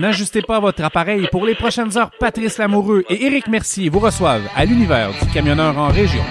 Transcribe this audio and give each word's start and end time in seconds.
N'ajustez 0.00 0.40
pas 0.40 0.60
votre 0.60 0.82
appareil. 0.82 1.28
Pour 1.30 1.44
les 1.44 1.54
prochaines 1.54 1.98
heures, 1.98 2.10
Patrice 2.18 2.56
Lamoureux 2.56 3.04
et 3.10 3.26
Éric 3.26 3.48
Mercier 3.48 3.90
vous 3.90 3.98
reçoivent 3.98 4.48
à 4.56 4.64
l'univers 4.64 5.10
du 5.10 5.28
camionneur 5.30 5.76
en 5.76 5.88
région. 5.88 6.24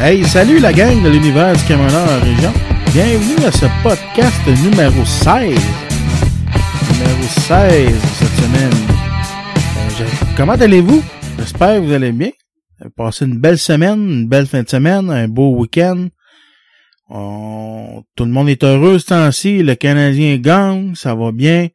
Hey, 0.00 0.22
salut 0.22 0.60
la 0.60 0.72
gang 0.72 1.02
de 1.02 1.08
l'univers 1.08 1.56
du 1.56 1.64
camionneur 1.64 2.06
en 2.08 2.24
région. 2.24 2.73
Bienvenue 2.94 3.44
à 3.44 3.50
ce 3.50 3.66
podcast 3.82 4.46
numéro 4.46 5.04
16. 5.04 5.58
Numéro 6.92 7.22
16 7.22 7.92
cette 8.14 8.28
semaine. 8.28 8.72
Euh, 10.00 10.06
comment 10.36 10.52
allez-vous? 10.52 11.02
J'espère 11.36 11.80
que 11.80 11.86
vous 11.86 11.92
allez 11.92 12.12
bien. 12.12 12.30
Avez 12.80 12.90
passé 12.90 13.24
une 13.24 13.40
belle 13.40 13.58
semaine, 13.58 13.98
une 13.98 14.28
belle 14.28 14.46
fin 14.46 14.62
de 14.62 14.68
semaine, 14.68 15.10
un 15.10 15.26
beau 15.26 15.56
week-end. 15.56 16.06
Tout 17.10 18.24
le 18.24 18.30
monde 18.30 18.48
est 18.48 18.62
heureux 18.62 19.00
ce 19.00 19.06
temps-ci. 19.06 19.64
Le 19.64 19.74
Canadien 19.74 20.36
gagne, 20.36 20.94
ça 20.94 21.16
va 21.16 21.32
bien. 21.32 21.66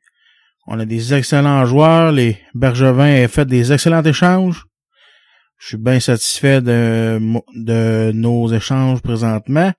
On 0.67 0.79
a 0.79 0.85
des 0.85 1.13
excellents 1.13 1.65
joueurs. 1.65 2.13
Les 2.13 2.37
Bergevins 2.53 3.25
ont 3.25 3.27
fait 3.27 3.45
des 3.45 3.73
excellents 3.73 4.03
échanges. 4.03 4.63
Je 5.57 5.67
suis 5.67 5.77
bien 5.77 5.99
satisfait 5.99 6.61
de 6.61 8.11
nos 8.13 8.47
échanges 8.53 9.01
présentement. 9.01 9.73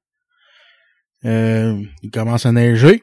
Euh, 1.25 1.83
il 2.03 2.11
commence 2.11 2.47
à 2.47 2.53
neiger. 2.53 3.03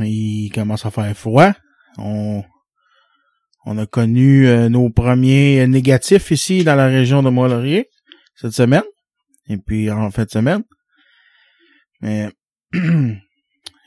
Il 0.00 0.50
commence 0.54 0.86
à 0.86 0.90
faire 0.90 1.16
froid. 1.16 1.52
On, 1.98 2.42
on 3.64 3.78
a 3.78 3.86
connu 3.86 4.46
euh, 4.46 4.68
nos 4.68 4.90
premiers 4.90 5.66
négatifs 5.66 6.30
ici 6.30 6.64
dans 6.64 6.74
la 6.74 6.86
région 6.86 7.22
de 7.22 7.30
Mont-Laurier 7.30 7.88
cette 8.34 8.52
semaine. 8.52 8.84
Et 9.48 9.56
puis 9.56 9.90
en 9.90 10.10
fin 10.10 10.24
de 10.24 10.30
semaine. 10.30 10.62
Mais 12.00 12.28
euh, 12.74 13.14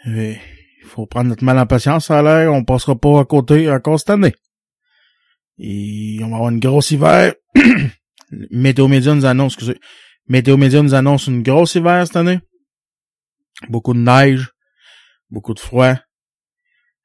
il 0.05 0.85
faut 0.85 1.05
prendre 1.05 1.29
notre 1.29 1.43
mal 1.43 1.59
en 1.59 1.65
patience, 1.65 2.07
ça 2.07 2.19
a 2.19 2.21
l'air. 2.23 2.53
On 2.53 2.63
passera 2.63 2.95
pas 2.95 3.19
à 3.19 3.25
côté 3.25 3.69
encore 3.69 3.99
cette 3.99 4.09
année. 4.09 4.33
Et 5.57 6.19
on 6.23 6.29
va 6.29 6.35
avoir 6.37 6.49
une 6.51 6.59
grosse 6.59 6.91
hiver. 6.91 7.33
Météo 8.51 8.87
Média 8.87 9.13
nous 9.13 9.25
annonce, 9.25 9.53
excusez, 9.53 9.79
Météo 10.27 10.57
Média 10.57 10.81
nous 10.81 10.93
annonce 10.93 11.27
une 11.27 11.43
grosse 11.43 11.75
hiver 11.75 12.05
cette 12.05 12.15
année. 12.15 12.39
Beaucoup 13.67 13.93
de 13.93 13.99
neige, 13.99 14.51
beaucoup 15.29 15.53
de 15.53 15.59
froid. 15.59 15.95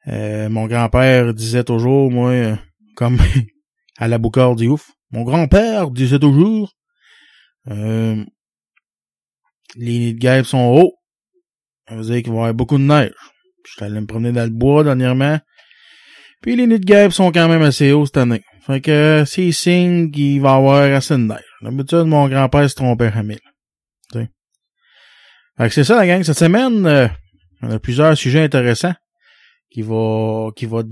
Euh, 0.07 0.49
mon 0.49 0.67
grand-père 0.67 1.35
disait 1.35 1.65
toujours, 1.65 2.11
moi, 2.11 2.31
euh, 2.31 2.57
comme 2.95 3.19
à 3.99 4.09
la 4.09 4.19
boucard 4.19 4.55
du 4.55 4.69
ouf, 4.69 4.93
mon 5.11 5.23
grand-père 5.23 5.91
disait 5.91 6.19
toujours, 6.19 6.73
euh, 7.71 8.23
les 9.77 9.99
nids 9.99 10.15
de 10.15 10.19
guêpes 10.19 10.47
sont 10.47 10.59
hauts. 10.59 10.95
Ça 11.89 11.97
veut 11.97 12.03
dire 12.03 12.23
qu'il 12.23 12.33
va 12.33 12.35
y 12.35 12.39
avoir 12.39 12.55
beaucoup 12.55 12.79
de 12.79 12.85
neige. 12.85 13.15
Je 13.67 13.73
suis 13.73 13.85
allé 13.85 14.01
me 14.01 14.07
promener 14.07 14.33
dans 14.33 14.45
le 14.45 14.51
bois 14.51 14.85
dernièrement. 14.85 15.39
Puis 16.43 16.57
les 16.57 16.67
nids 16.67 16.81
de 16.81 16.85
guêpes 16.85 17.13
sont 17.13 17.33
quand 17.33 17.49
même 17.49 17.63
assez 17.63 17.93
hauts 17.93 18.07
cette 18.07 18.19
année. 18.19 18.43
Fait 18.67 18.81
que 18.81 19.25
c'est 19.27 19.53
signe 19.53 20.11
qu'il 20.11 20.41
va 20.41 20.53
y 20.53 20.57
avoir 20.57 20.83
assez 20.83 21.15
de 21.15 21.21
neige. 21.21 21.45
D'habitude, 21.63 22.05
mon 22.05 22.29
grand-père 22.29 22.69
se 22.69 22.75
trompait 22.75 23.13
à 23.15 23.23
mille. 23.23 23.41
C'est 25.59 25.85
ça 25.85 25.97
la 25.97 26.07
gang. 26.07 26.23
Cette 26.23 26.39
semaine, 26.39 26.85
euh, 26.87 27.09
on 27.63 27.71
a 27.71 27.79
plusieurs 27.79 28.17
sujets 28.17 28.43
intéressants 28.43 28.95
qui 29.71 29.83
va 29.83 30.51
qui 30.57 30.67
va 30.67 30.83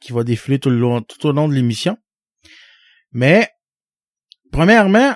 qui 0.00 0.12
défiler 0.24 0.58
tout 0.58 0.70
le 0.70 0.78
long 0.78 1.00
tout 1.00 1.26
au 1.26 1.32
long 1.32 1.48
de 1.48 1.54
l'émission. 1.54 1.96
Mais 3.12 3.48
premièrement, 4.52 5.14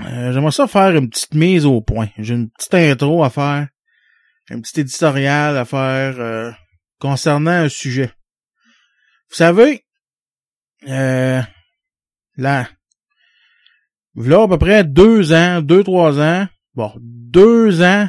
euh, 0.00 0.32
j'aimerais 0.32 0.52
ça 0.52 0.66
faire 0.66 0.96
une 0.96 1.08
petite 1.08 1.34
mise 1.34 1.66
au 1.66 1.80
point. 1.80 2.08
J'ai 2.18 2.34
une 2.34 2.50
petite 2.50 2.74
intro 2.74 3.24
à 3.24 3.30
faire, 3.30 3.68
un 4.50 4.60
petit 4.60 4.80
éditorial 4.80 5.56
à 5.56 5.64
faire 5.64 6.20
euh, 6.20 6.50
concernant 7.00 7.50
un 7.50 7.68
sujet. 7.68 8.12
Vous 9.30 9.36
savez, 9.36 9.84
euh, 10.88 11.42
là, 12.36 12.68
là, 14.14 14.42
à 14.42 14.48
peu 14.48 14.58
près 14.58 14.84
deux 14.84 15.32
ans, 15.32 15.62
deux, 15.62 15.84
trois 15.84 16.18
ans, 16.20 16.48
bon, 16.78 16.92
deux 16.96 17.82
ans, 17.82 18.08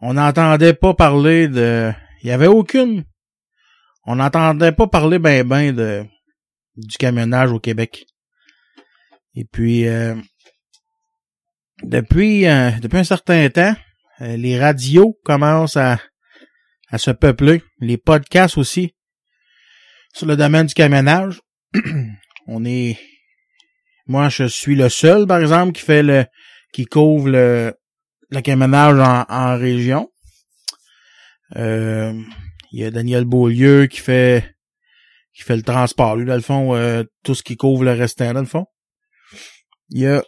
on 0.00 0.14
n'entendait 0.14 0.72
pas 0.72 0.94
parler 0.94 1.46
de, 1.46 1.92
il 2.22 2.28
y 2.28 2.32
avait 2.32 2.46
aucune, 2.46 3.04
on 4.06 4.16
n'entendait 4.16 4.72
pas 4.72 4.86
parler 4.86 5.18
ben 5.18 5.46
ben 5.46 6.08
du 6.74 6.96
camionnage 6.96 7.52
au 7.52 7.60
Québec. 7.60 8.06
Et 9.34 9.44
puis, 9.44 9.86
euh, 9.86 10.14
depuis, 11.82 12.46
euh, 12.46 12.70
depuis 12.80 12.98
un 12.98 13.04
certain 13.04 13.46
temps, 13.50 13.76
euh, 14.22 14.36
les 14.38 14.58
radios 14.58 15.18
commencent 15.22 15.76
à, 15.76 16.00
à 16.88 16.96
se 16.96 17.10
peupler, 17.10 17.62
les 17.78 17.98
podcasts 17.98 18.56
aussi 18.56 18.94
sur 20.14 20.26
le 20.26 20.36
domaine 20.36 20.66
du 20.66 20.74
camionnage. 20.74 21.42
on 22.46 22.64
est 22.64 22.98
moi 24.06 24.28
je 24.30 24.44
suis 24.44 24.74
le 24.74 24.88
seul 24.88 25.26
par 25.26 25.40
exemple 25.40 25.72
qui 25.72 25.82
fait 25.82 26.02
le 26.02 26.26
qui 26.72 26.86
couvre 26.86 27.28
le 27.28 27.74
le 28.30 28.40
camionnage 28.40 28.98
en, 28.98 29.24
en 29.28 29.58
région. 29.58 30.10
Euh, 31.56 32.14
il 32.72 32.80
y 32.80 32.84
a 32.84 32.90
Daniel 32.90 33.24
Beaulieu 33.24 33.86
qui 33.86 34.00
fait 34.00 34.56
qui 35.34 35.42
fait 35.42 35.56
le 35.56 35.62
transport. 35.62 36.16
Lui, 36.16 36.26
dans 36.26 36.34
le 36.34 36.40
fond, 36.40 36.74
euh, 36.74 37.04
tout 37.24 37.34
ce 37.34 37.42
qui 37.42 37.56
couvre 37.56 37.84
le 37.84 37.92
restant, 37.92 38.32
dans 38.32 38.40
le 38.40 38.46
fond. 38.46 38.66
Il 39.90 40.00
y 40.00 40.06
a 40.06 40.22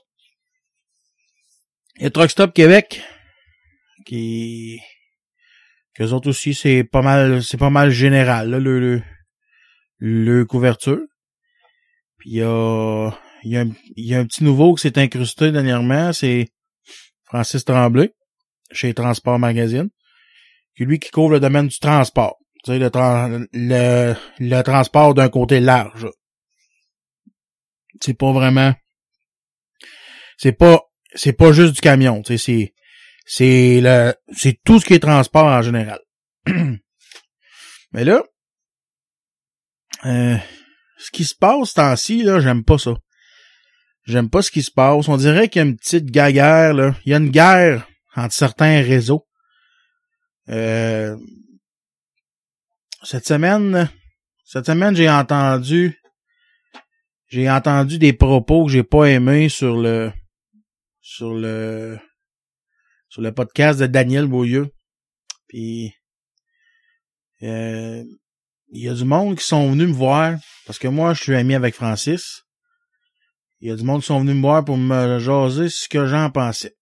il 1.96 2.02
y 2.02 2.06
a 2.06 2.10
Truck 2.10 2.30
Stop 2.30 2.52
Québec 2.52 3.02
qui 4.04 4.80
qu'eux 5.94 6.10
autres 6.10 6.28
aussi, 6.28 6.54
c'est 6.54 6.84
pas 6.84 7.02
mal 7.02 7.42
c'est 7.42 7.56
pas 7.56 7.70
mal 7.70 7.90
général, 7.90 8.50
là, 8.50 8.58
le, 8.58 8.80
le 8.80 9.02
le 9.98 10.44
couverture. 10.44 11.00
Puis 12.18 12.30
il 12.30 12.36
y 12.36 12.42
a, 12.42 13.10
il 13.44 13.50
y, 13.96 14.14
a 14.14 14.18
un, 14.18 14.26
petit 14.26 14.42
nouveau 14.44 14.74
qui 14.74 14.82
s'est 14.82 14.98
incrusté 14.98 15.52
dernièrement, 15.52 16.12
c'est 16.12 16.48
Francis 17.24 17.64
Tremblay, 17.64 18.14
chez 18.70 18.94
Transport 18.94 19.38
Magazine, 19.38 19.90
qui 20.76 20.84
lui 20.84 20.98
qui 20.98 21.10
couvre 21.10 21.32
le 21.32 21.40
domaine 21.40 21.68
du 21.68 21.78
transport. 21.78 22.38
Tu 22.64 22.72
sais, 22.72 22.78
le, 22.78 23.48
le, 23.52 24.14
le 24.38 24.62
transport 24.62 25.14
d'un 25.14 25.28
côté 25.28 25.60
large. 25.60 26.08
C'est 28.00 28.14
pas 28.14 28.32
vraiment... 28.32 28.74
C'est 30.36 30.52
pas 30.52 30.80
c'est 31.14 31.32
pas 31.32 31.52
juste 31.52 31.74
du 31.74 31.80
camion, 31.80 32.22
c'est 32.26 32.38
C'est 33.26 33.80
le, 33.80 34.14
c'est 34.32 34.58
tout 34.64 34.80
ce 34.80 34.84
qui 34.84 34.94
est 34.94 35.00
transport 35.00 35.46
en 35.46 35.62
général. 35.62 36.00
Mais 37.92 38.04
là, 38.04 38.22
euh, 40.04 40.36
ce 40.98 41.10
qui 41.10 41.24
se 41.24 41.34
passe 41.34 41.74
temps-ci, 41.74 42.22
là, 42.22 42.40
j'aime 42.40 42.64
pas 42.64 42.78
ça. 42.78 42.94
J'aime 44.06 44.28
pas 44.28 44.42
ce 44.42 44.50
qui 44.50 44.62
se 44.62 44.70
passe. 44.70 45.08
On 45.08 45.16
dirait 45.16 45.48
qu'il 45.48 45.60
y 45.60 45.64
a 45.64 45.68
une 45.68 45.76
petite 45.76 46.06
guerre, 46.06 46.74
là. 46.74 46.94
Il 47.04 47.10
y 47.10 47.14
a 47.14 47.18
une 47.18 47.30
guerre 47.30 47.88
entre 48.14 48.34
certains 48.34 48.82
réseaux. 48.82 49.26
Euh, 50.50 51.16
cette 53.02 53.26
semaine, 53.26 53.90
cette 54.44 54.66
semaine, 54.66 54.94
j'ai 54.94 55.08
entendu, 55.08 55.98
j'ai 57.28 57.50
entendu 57.50 57.98
des 57.98 58.12
propos 58.12 58.66
que 58.66 58.72
j'ai 58.72 58.82
pas 58.82 59.06
aimés 59.06 59.48
sur 59.48 59.76
le, 59.76 60.12
sur 61.00 61.34
le, 61.34 61.98
sur 63.08 63.22
le 63.22 63.32
podcast 63.32 63.80
de 63.80 63.86
Daniel 63.86 64.26
Beaulieu. 64.26 64.68
Puis, 65.48 65.94
euh, 67.42 68.04
il 68.70 68.82
y 68.82 68.88
a 68.88 68.94
du 68.94 69.04
monde 69.04 69.36
qui 69.38 69.46
sont 69.46 69.70
venus 69.70 69.88
me 69.88 69.94
voir, 69.94 70.36
parce 70.66 70.78
que 70.78 70.88
moi, 70.88 71.14
je 71.14 71.22
suis 71.22 71.34
ami 71.34 71.54
avec 71.54 71.74
Francis. 71.74 72.42
Il 73.60 73.68
y 73.68 73.72
a 73.72 73.76
du 73.76 73.84
monde 73.84 74.00
qui 74.00 74.06
sont 74.06 74.20
venus 74.20 74.36
me 74.36 74.40
voir 74.40 74.64
pour 74.64 74.76
me 74.76 75.18
jaser 75.18 75.68
ce 75.68 75.88
que 75.88 76.06
j'en 76.06 76.30
pensais. 76.30 76.74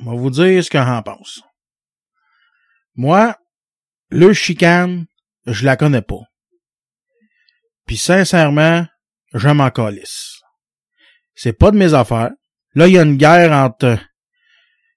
On 0.00 0.12
va 0.12 0.16
vous 0.16 0.30
dire 0.30 0.62
ce 0.62 0.70
que 0.70 0.78
j'en 0.78 1.02
pense. 1.02 1.42
Moi, 2.94 3.36
le 4.10 4.32
chicane, 4.32 5.06
je 5.46 5.64
la 5.64 5.76
connais 5.76 6.02
pas. 6.02 6.22
Puis 7.86 7.96
sincèrement, 7.96 8.86
je 9.32 9.48
m'en 9.48 9.70
calisse. 9.70 10.40
C'est 11.34 11.52
pas 11.52 11.70
de 11.70 11.76
mes 11.76 11.94
affaires. 11.94 12.32
Là, 12.74 12.88
il 12.88 12.94
y 12.94 12.98
a 12.98 13.02
une 13.02 13.16
guerre 13.16 13.52
entre 13.52 13.98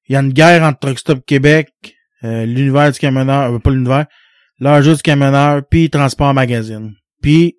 il 0.09 0.13
y 0.13 0.15
a 0.15 0.21
une 0.21 0.33
guerre 0.33 0.63
entre 0.63 0.79
Truck 0.79 0.97
Stop 0.97 1.25
Québec, 1.25 1.69
euh, 2.23 2.43
l'univers 2.43 2.91
du 2.91 2.97
camionneur, 2.97 3.53
euh, 3.53 3.59
pas 3.59 3.69
l'univers, 3.69 4.07
l'âge 4.59 4.87
du 4.87 5.01
camionneur, 5.03 5.61
puis 5.69 5.91
Transport 5.91 6.33
Magazine. 6.33 6.95
Puis, 7.21 7.55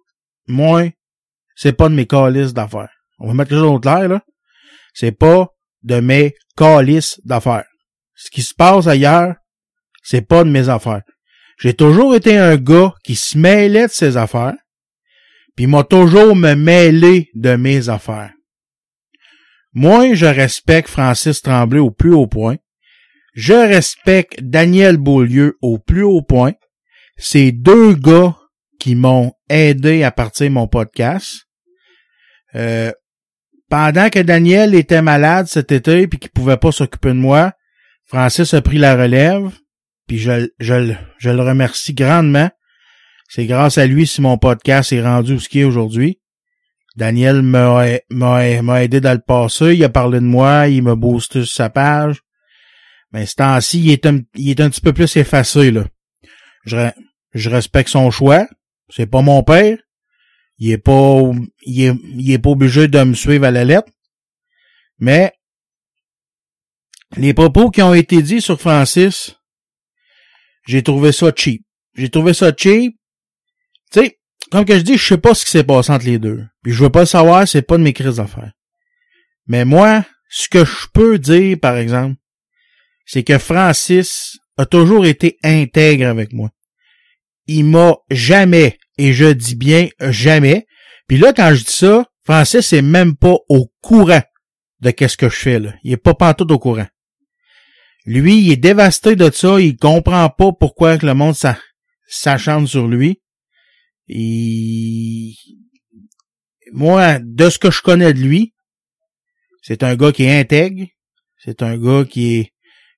moi, 0.48 0.90
c'est 1.54 1.72
pas 1.72 1.88
de 1.88 1.94
mes 1.94 2.06
calices 2.06 2.52
d'affaires. 2.52 2.90
On 3.20 3.28
va 3.28 3.34
mettre 3.34 3.50
quelque 3.50 3.60
chose 3.60 3.80
d'autre 3.80 4.06
là. 4.06 4.22
C'est 4.94 5.12
pas 5.12 5.48
de 5.82 6.00
mes 6.00 6.34
calices 6.56 7.20
d'affaires. 7.24 7.66
Ce 8.14 8.30
qui 8.30 8.42
se 8.42 8.54
passe 8.54 8.86
ailleurs, 8.86 9.36
c'est 10.02 10.26
pas 10.26 10.44
de 10.44 10.50
mes 10.50 10.68
affaires. 10.68 11.02
J'ai 11.58 11.74
toujours 11.74 12.14
été 12.14 12.36
un 12.36 12.56
gars 12.56 12.94
qui 13.04 13.14
se 13.14 13.36
mêlait 13.36 13.86
de 13.86 13.92
ses 13.92 14.16
affaires, 14.16 14.56
puis 15.56 15.66
m'a 15.66 15.84
toujours 15.84 16.34
me 16.34 16.54
mêlé 16.54 17.30
de 17.34 17.56
mes 17.56 17.88
affaires. 17.88 18.32
Moi, 19.72 20.14
je 20.14 20.26
respecte 20.26 20.88
Francis 20.88 21.42
Tremblay 21.42 21.78
au 21.78 21.90
plus 21.90 22.12
haut 22.12 22.26
point. 22.26 22.56
Je 23.34 23.52
respecte 23.52 24.42
Daniel 24.42 24.96
Beaulieu 24.96 25.56
au 25.60 25.78
plus 25.78 26.02
haut 26.02 26.22
point. 26.22 26.54
C'est 27.16 27.52
deux 27.52 27.94
gars 27.94 28.36
qui 28.80 28.94
m'ont 28.94 29.32
aidé 29.48 30.02
à 30.02 30.10
partir 30.10 30.48
de 30.48 30.54
mon 30.54 30.66
podcast. 30.66 31.46
Euh, 32.54 32.90
pendant 33.70 34.10
que 34.10 34.18
Daniel 34.18 34.74
était 34.74 35.00
malade 35.00 35.46
cet 35.46 35.72
été 35.72 36.06
puis 36.06 36.18
qu'il 36.18 36.30
pouvait 36.30 36.58
pas 36.58 36.72
s'occuper 36.72 37.10
de 37.10 37.14
moi, 37.14 37.52
Francis 38.04 38.52
a 38.52 38.60
pris 38.60 38.78
la 38.78 38.96
relève. 38.96 39.50
Puis 40.06 40.18
je, 40.18 40.48
je, 40.58 40.92
je 41.18 41.30
le 41.30 41.40
remercie 41.40 41.94
grandement. 41.94 42.50
C'est 43.28 43.46
grâce 43.46 43.78
à 43.78 43.86
lui 43.86 44.08
si 44.08 44.20
mon 44.20 44.36
podcast 44.38 44.92
est 44.92 45.02
rendu 45.02 45.38
ce 45.38 45.48
qu'il 45.48 45.60
est 45.60 45.64
aujourd'hui. 45.64 46.20
Daniel 46.96 47.42
m'a 47.42 48.82
aidé 48.82 49.00
dans 49.00 49.12
le 49.12 49.22
passé, 49.24 49.76
il 49.76 49.84
a 49.84 49.88
parlé 49.88 50.18
de 50.18 50.24
moi, 50.24 50.66
il 50.66 50.82
m'a 50.82 50.96
boosté 50.96 51.44
sur 51.44 51.54
sa 51.54 51.70
page. 51.70 52.20
Mais 53.12 53.26
ce 53.26 53.36
temps-ci, 53.36 53.80
il 53.80 53.92
est 53.92 54.04
un, 54.06 54.18
il 54.34 54.50
est 54.50 54.60
un 54.60 54.68
petit 54.68 54.80
peu 54.80 54.92
plus 54.92 55.16
effacé, 55.16 55.70
là. 55.70 55.84
Je, 56.64 56.90
je 57.32 57.48
respecte 57.48 57.88
son 57.88 58.10
choix. 58.10 58.46
C'est 58.88 59.06
pas 59.06 59.22
mon 59.22 59.44
père. 59.44 59.78
Il 60.60 60.70
est 60.70 60.78
pas, 60.78 61.22
il 61.62 61.82
est, 61.82 61.94
il 62.16 62.30
est 62.30 62.38
pas 62.38 62.50
obligé 62.50 62.86
de 62.86 63.02
me 63.02 63.14
suivre 63.14 63.46
à 63.46 63.50
la 63.50 63.64
lettre. 63.64 63.90
Mais, 64.98 65.32
les 67.16 67.34
propos 67.34 67.70
qui 67.70 67.82
ont 67.82 67.94
été 67.94 68.22
dits 68.22 68.42
sur 68.42 68.60
Francis, 68.60 69.34
j'ai 70.66 70.82
trouvé 70.82 71.12
ça 71.12 71.32
cheap. 71.34 71.64
J'ai 71.94 72.10
trouvé 72.10 72.34
ça 72.34 72.52
cheap. 72.56 72.94
Tu 73.90 74.00
sais, 74.00 74.20
comme 74.52 74.64
que 74.64 74.76
je 74.76 74.82
dis, 74.82 74.96
je 74.98 75.06
sais 75.06 75.18
pas 75.18 75.34
ce 75.34 75.44
qui 75.44 75.50
s'est 75.50 75.64
passé 75.64 75.92
entre 75.92 76.04
les 76.04 76.18
deux. 76.18 76.44
Puis 76.62 76.72
je 76.72 76.84
veux 76.84 76.90
pas 76.90 77.00
le 77.00 77.06
savoir, 77.06 77.48
c'est 77.48 77.62
pas 77.62 77.78
de 77.78 77.82
mes 77.82 77.92
crises 77.92 78.16
d'affaires. 78.16 78.52
Mais 79.46 79.64
moi, 79.64 80.04
ce 80.28 80.48
que 80.48 80.64
je 80.64 80.86
peux 80.92 81.18
dire, 81.18 81.58
par 81.58 81.76
exemple, 81.76 82.16
c'est 83.06 83.24
que 83.24 83.38
Francis 83.38 84.38
a 84.56 84.66
toujours 84.66 85.06
été 85.06 85.38
intègre 85.42 86.06
avec 86.06 86.32
moi. 86.32 86.50
Il 87.46 87.64
m'a 87.64 87.96
jamais, 88.10 88.78
et 89.00 89.12
je 89.12 89.32
dis 89.32 89.56
bien 89.56 89.88
jamais, 90.00 90.66
puis 91.08 91.18
là, 91.18 91.32
quand 91.32 91.54
je 91.54 91.64
dis 91.64 91.72
ça, 91.72 92.06
Francis 92.24 92.72
est 92.72 92.82
même 92.82 93.16
pas 93.16 93.36
au 93.48 93.72
courant 93.80 94.22
de 94.80 94.90
qu'est-ce 94.90 95.16
que 95.16 95.28
je 95.28 95.36
fais, 95.36 95.58
là. 95.58 95.74
Il 95.82 95.92
est 95.92 95.96
pas 95.96 96.14
pantoute 96.14 96.50
au 96.50 96.58
courant. 96.58 96.86
Lui, 98.04 98.38
il 98.38 98.52
est 98.52 98.56
dévasté 98.56 99.16
de 99.16 99.30
ça, 99.30 99.58
il 99.60 99.76
comprend 99.76 100.28
pas 100.28 100.52
pourquoi 100.52 100.98
que 100.98 101.06
le 101.06 101.14
monde 101.14 101.34
s'acharne 102.06 102.66
sur 102.66 102.88
lui. 102.88 103.20
Moi, 106.72 107.18
de 107.20 107.50
ce 107.50 107.58
que 107.58 107.70
je 107.70 107.82
connais 107.82 108.12
de 108.12 108.20
lui, 108.20 108.54
c'est 109.62 109.82
un 109.82 109.96
gars 109.96 110.12
qui 110.12 110.24
est 110.24 110.38
intègre, 110.38 110.86
c'est 111.38 111.62
un 111.62 111.76
gars 111.76 112.04
qui 112.04 112.36
est 112.36 112.52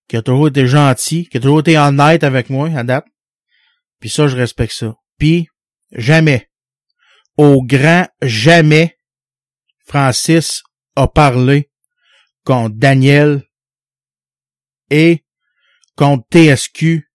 qui 0.09 0.17
a 0.17 0.23
toujours 0.23 0.49
été 0.49 0.67
gentil, 0.67 1.27
qui 1.29 1.39
a 1.39 1.41
toujours 1.41 1.61
été 1.61 1.79
honnête 1.79 2.25
avec 2.25 2.51
moi 2.51 2.69
à 2.77 2.85
date. 2.85 3.07
Puis 4.01 4.11
ça, 4.11 4.29
je 4.29 4.37
respecte 4.37 4.75
ça. 4.75 4.95
Puis 5.17 5.49
jamais, 5.93 6.51
au 7.37 7.63
grand 7.63 8.07
jamais, 8.23 8.97
Francis 9.85 10.63
a 10.97 11.09
parlé 11.09 11.71
contre 12.45 12.77
Daniel 12.77 13.43
et 14.91 15.25
contre 15.97 16.27
TSQ 16.33 17.09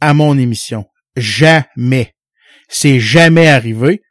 à 0.00 0.14
mon 0.14 0.38
émission. 0.38 0.86
Jamais. 1.16 2.14
C'est 2.68 3.00
jamais 3.00 3.48
arrivé. 3.48 4.02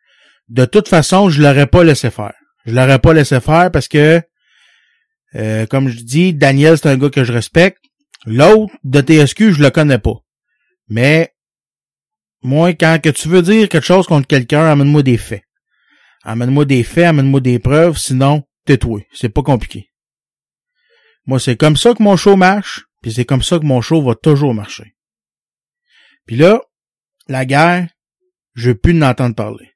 De 0.49 0.65
toute 0.65 0.87
façon, 0.87 1.29
je 1.29 1.41
l'aurais 1.41 1.67
pas 1.67 1.83
laissé 1.83 2.09
faire. 2.09 2.33
Je 2.65 2.73
l'aurais 2.73 2.99
pas 2.99 3.13
laissé 3.13 3.39
faire 3.39 3.71
parce 3.71 3.87
que, 3.87 4.21
euh, 5.35 5.65
comme 5.67 5.89
je 5.89 6.01
dis, 6.01 6.33
Daniel, 6.33 6.77
c'est 6.77 6.89
un 6.89 6.97
gars 6.97 7.09
que 7.09 7.23
je 7.23 7.31
respecte. 7.31 7.79
L'autre 8.25 8.73
de 8.83 9.01
TSQ, 9.01 9.53
je 9.53 9.61
le 9.61 9.69
connais 9.69 9.99
pas. 9.99 10.15
Mais, 10.89 11.33
moi, 12.47 12.73
quand 12.73 12.99
que 13.03 13.09
tu 13.09 13.27
veux 13.27 13.41
dire 13.41 13.67
quelque 13.67 13.83
chose 13.83 14.07
contre 14.07 14.25
quelqu'un, 14.25 14.65
amène-moi 14.65 15.03
des 15.03 15.17
faits. 15.17 15.43
Amène-moi 16.23 16.63
des 16.63 16.83
faits, 16.83 17.05
amène-moi 17.05 17.41
des 17.41 17.59
preuves, 17.59 17.97
sinon, 17.97 18.43
tais-toi. 18.65 19.01
C'est 19.11 19.29
pas 19.29 19.43
compliqué. 19.43 19.91
Moi, 21.25 21.41
c'est 21.41 21.57
comme 21.57 21.75
ça 21.75 21.93
que 21.93 22.01
mon 22.01 22.15
show 22.15 22.37
marche, 22.37 22.85
puis 23.01 23.11
c'est 23.11 23.25
comme 23.25 23.43
ça 23.43 23.59
que 23.59 23.65
mon 23.65 23.81
show 23.81 24.01
va 24.01 24.15
toujours 24.15 24.53
marcher. 24.53 24.95
Puis 26.25 26.37
là, 26.37 26.61
la 27.27 27.45
guerre, 27.45 27.89
je 28.55 28.69
veux 28.69 28.77
plus 28.77 28.93
n'entendre 28.93 29.35
parler. 29.35 29.73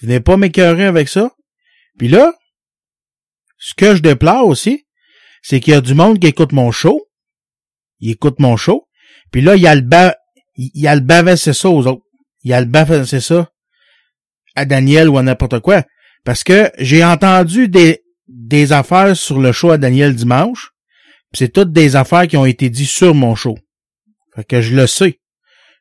Venez 0.00 0.20
pas 0.20 0.38
m'écœurer 0.38 0.86
avec 0.86 1.10
ça. 1.10 1.30
Puis 1.98 2.08
là, 2.08 2.34
ce 3.58 3.74
que 3.74 3.94
je 3.94 4.00
déplore 4.00 4.46
aussi, 4.46 4.86
c'est 5.42 5.60
qu'il 5.60 5.74
y 5.74 5.76
a 5.76 5.82
du 5.82 5.92
monde 5.92 6.18
qui 6.18 6.28
écoute 6.28 6.52
mon 6.52 6.70
show. 6.70 7.10
Il 8.00 8.10
écoute 8.10 8.40
mon 8.40 8.56
show. 8.56 8.88
Puis 9.30 9.42
là, 9.42 9.54
il 9.56 9.62
y 9.62 9.66
a 9.66 9.74
le 9.74 9.82
bas, 9.82 10.16
il 10.56 10.70
y 10.74 10.86
a 10.86 10.96
le 10.96 11.36
ça 11.36 11.68
aux 11.68 11.86
autres. 11.86 12.05
Il 12.46 12.50
y 12.50 12.52
a 12.52 12.60
le 12.60 12.66
bavais, 12.66 13.04
c'est 13.04 13.20
ça? 13.20 13.50
À 14.54 14.64
Daniel 14.66 15.08
ou 15.08 15.18
à 15.18 15.22
n'importe 15.24 15.58
quoi. 15.58 15.82
Parce 16.24 16.44
que 16.44 16.70
j'ai 16.78 17.04
entendu 17.04 17.66
des, 17.66 18.04
des 18.28 18.70
affaires 18.70 19.16
sur 19.16 19.40
le 19.40 19.50
show 19.50 19.72
à 19.72 19.78
Daniel 19.78 20.14
dimanche. 20.14 20.70
C'est 21.32 21.52
toutes 21.52 21.72
des 21.72 21.96
affaires 21.96 22.28
qui 22.28 22.36
ont 22.36 22.46
été 22.46 22.70
dites 22.70 22.88
sur 22.88 23.16
mon 23.16 23.34
show. 23.34 23.58
Fait 24.36 24.44
que 24.44 24.60
je 24.60 24.76
le 24.76 24.86
sais. 24.86 25.18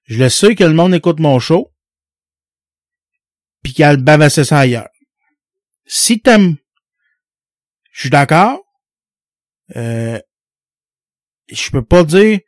Je 0.06 0.18
le 0.18 0.28
sais 0.28 0.56
que 0.56 0.64
le 0.64 0.74
monde 0.74 0.96
écoute 0.96 1.20
mon 1.20 1.38
show 1.38 1.72
puis 3.62 3.74
qu'elle 3.74 3.98
bavassait 3.98 4.44
ça 4.44 4.58
ailleurs. 4.58 4.90
Si 5.86 6.20
t'aimes, 6.20 6.56
je 7.92 8.00
suis 8.00 8.10
d'accord. 8.10 8.60
Euh, 9.76 10.20
je 11.48 11.70
peux 11.70 11.86
pas 11.86 12.04
dire, 12.04 12.40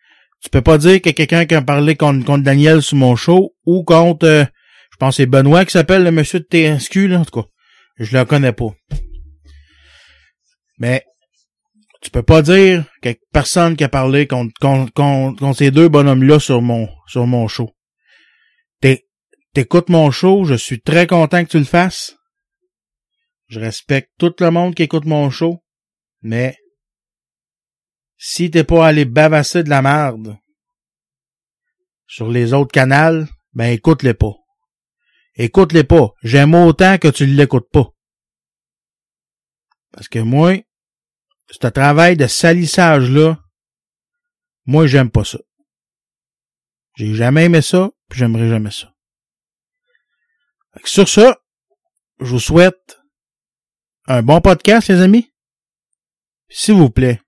tu 0.44 0.50
peux 0.50 0.62
pas 0.62 0.78
dire 0.78 1.02
que 1.02 1.10
quelqu'un 1.10 1.46
qui 1.46 1.56
a 1.56 1.62
parlé 1.62 1.96
contre, 1.96 2.38
Daniel 2.38 2.82
sur 2.82 2.98
mon 2.98 3.16
show 3.16 3.56
ou 3.66 3.84
contre, 3.84 4.26
euh, 4.26 4.46
je 4.92 4.98
pense 4.98 5.18
c'est 5.18 5.26
Benoît 5.26 5.66
qui 5.66 5.72
s'appelle 5.72 6.04
le 6.04 6.12
monsieur 6.12 6.40
de 6.40 6.46
TSQ, 6.46 7.08
là, 7.08 7.20
en 7.20 7.26
tout 7.26 7.42
cas. 7.42 7.48
Je 7.98 8.16
le 8.16 8.26
connais 8.26 8.54
pas. 8.54 8.74
Mais, 10.78 11.04
tu 12.02 12.12
peux 12.12 12.24
pas 12.24 12.44
dire 12.44 12.86
que 13.02 13.10
personne 13.34 13.76
qui 13.76 13.84
a 13.84 13.90
parlé 13.90 14.28
contre, 14.28 14.54
contre, 14.60 14.94
contre, 14.94 15.54
ces 15.56 15.72
deux 15.72 15.90
bonhommes-là 15.90 16.40
sur 16.40 16.62
mon, 16.62 16.88
sur 17.08 17.26
mon 17.26 17.48
show. 17.48 17.72
T'es, 18.80 19.08
T'écoutes 19.58 19.90
mon 19.90 20.12
show, 20.12 20.46
je 20.46 20.54
suis 20.54 20.82
très 20.82 21.08
content 21.08 21.44
que 21.44 21.50
tu 21.50 21.58
le 21.58 21.66
fasses. 21.66 22.16
Je 23.48 23.60
respecte 23.60 24.12
tout 24.20 24.36
le 24.40 24.52
monde 24.52 24.76
qui 24.76 24.84
écoute 24.84 25.06
mon 25.06 25.32
show, 25.32 25.64
mais 26.22 26.56
si 28.18 28.50
t'es 28.52 28.64
pas 28.64 28.88
allé 28.88 29.06
bavasser 29.06 29.64
de 29.64 29.70
la 29.70 29.82
merde 29.82 30.38
sur 32.08 32.30
les 32.30 32.54
autres 32.54 32.72
canals, 32.72 33.28
ben 33.54 33.72
écoute-les 33.72 34.14
pas. 34.14 34.34
Écoute-les 35.36 35.84
pas. 35.84 36.14
J'aime 36.24 36.56
autant 36.56 36.98
que 36.98 37.10
tu 37.10 37.26
l'écoutes 37.26 37.70
pas. 37.72 37.92
Parce 39.92 40.08
que 40.08 40.20
moi, 40.20 40.58
ce 41.50 41.68
travail 41.68 42.18
de 42.18 42.28
salissage-là, 42.28 43.40
moi, 44.66 44.88
j'aime 44.88 45.10
pas 45.10 45.24
ça. 45.24 45.40
J'ai 46.96 47.14
jamais 47.14 47.46
aimé 47.46 47.62
ça, 47.62 47.92
puis 48.10 48.20
j'aimerais 48.20 48.50
jamais 48.50 48.72
ça. 48.72 48.94
sur 50.84 51.08
ça, 51.08 51.40
je 52.20 52.26
vous 52.26 52.40
souhaite 52.40 53.00
un 54.08 54.24
bon 54.24 54.42
podcast, 54.42 54.88
les 54.88 55.02
amis. 55.02 55.32
S'il 56.50 56.76
vous 56.76 56.90
plaît, 56.90 57.22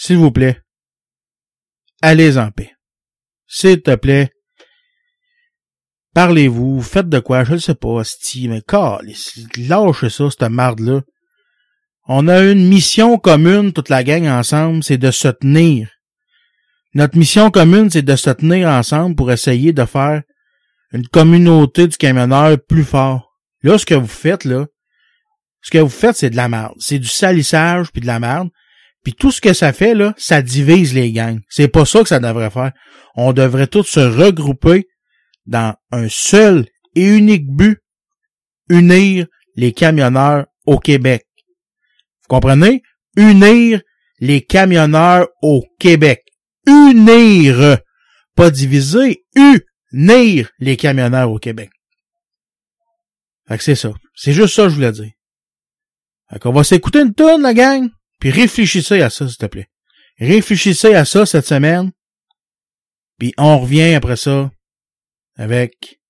s'il 0.00 0.16
vous 0.16 0.30
plaît, 0.30 0.58
allez 2.00 2.38
en 2.38 2.50
paix. 2.50 2.72
S'il 3.46 3.82
te 3.82 3.94
plaît, 3.94 4.30
parlez-vous, 6.14 6.80
faites 6.80 7.10
de 7.10 7.18
quoi, 7.18 7.44
je 7.44 7.52
ne 7.52 7.58
sais 7.58 7.74
pas, 7.74 8.02
Steve, 8.04 8.48
mais 8.50 8.62
lâche 9.58 10.08
ça, 10.08 10.30
cette 10.30 10.42
marde-là. 10.44 11.02
On 12.08 12.28
a 12.28 12.42
une 12.50 12.66
mission 12.66 13.18
commune, 13.18 13.74
toute 13.74 13.90
la 13.90 14.02
gang 14.02 14.26
ensemble, 14.26 14.82
c'est 14.82 14.96
de 14.96 15.10
se 15.10 15.28
tenir. 15.28 15.90
Notre 16.94 17.18
mission 17.18 17.50
commune, 17.50 17.90
c'est 17.90 18.00
de 18.00 18.16
se 18.16 18.30
tenir 18.30 18.68
ensemble 18.68 19.16
pour 19.16 19.30
essayer 19.30 19.74
de 19.74 19.84
faire 19.84 20.22
une 20.92 21.06
communauté 21.08 21.88
du 21.88 21.98
camionneur 21.98 22.56
plus 22.58 22.84
fort. 22.84 23.36
Là, 23.62 23.76
ce 23.76 23.84
que 23.84 23.94
vous 23.94 24.06
faites, 24.06 24.46
là, 24.46 24.66
ce 25.60 25.70
que 25.70 25.78
vous 25.78 25.90
faites, 25.90 26.16
c'est 26.16 26.30
de 26.30 26.36
la 26.36 26.48
merde. 26.48 26.72
C'est 26.78 26.98
du 26.98 27.06
salissage 27.06 27.92
puis 27.92 28.00
de 28.00 28.06
la 28.06 28.18
merde. 28.18 28.48
Puis 29.02 29.14
tout 29.14 29.30
ce 29.30 29.40
que 29.40 29.52
ça 29.52 29.72
fait, 29.72 29.94
là, 29.94 30.14
ça 30.18 30.42
divise 30.42 30.94
les 30.94 31.12
gangs. 31.12 31.40
C'est 31.48 31.68
pas 31.68 31.84
ça 31.84 32.02
que 32.02 32.08
ça 32.08 32.20
devrait 32.20 32.50
faire. 32.50 32.72
On 33.14 33.32
devrait 33.32 33.66
tous 33.66 33.84
se 33.84 34.00
regrouper 34.00 34.86
dans 35.46 35.74
un 35.90 36.08
seul 36.08 36.66
et 36.94 37.06
unique 37.06 37.46
but, 37.46 37.78
unir 38.68 39.26
les 39.56 39.72
camionneurs 39.72 40.46
au 40.66 40.78
Québec. 40.78 41.26
Vous 42.22 42.28
comprenez? 42.28 42.82
Unir 43.16 43.80
les 44.20 44.42
camionneurs 44.42 45.28
au 45.42 45.64
Québec. 45.78 46.22
Unir, 46.66 47.78
pas 48.36 48.50
diviser, 48.50 49.24
unir 49.34 50.50
les 50.58 50.76
camionneurs 50.76 51.30
au 51.30 51.38
Québec. 51.38 51.70
Fait 53.48 53.58
que 53.58 53.64
c'est 53.64 53.74
ça. 53.74 53.92
C'est 54.14 54.32
juste 54.32 54.54
ça 54.54 54.64
que 54.64 54.68
je 54.68 54.74
voulais 54.74 54.92
dire. 54.92 55.10
Fait 56.30 56.38
qu'on 56.38 56.52
va 56.52 56.62
s'écouter 56.62 57.00
une 57.00 57.14
tonne, 57.14 57.42
la 57.42 57.54
gang. 57.54 57.88
Puis 58.20 58.30
réfléchissez 58.30 59.00
à 59.00 59.10
ça, 59.10 59.26
s'il 59.26 59.38
te 59.38 59.46
plaît. 59.46 59.68
Réfléchissez 60.18 60.94
à 60.94 61.04
ça 61.04 61.24
cette 61.24 61.46
semaine. 61.46 61.90
Puis 63.18 63.32
on 63.38 63.58
revient 63.58 63.94
après 63.94 64.16
ça 64.16 64.50
avec 65.36 66.00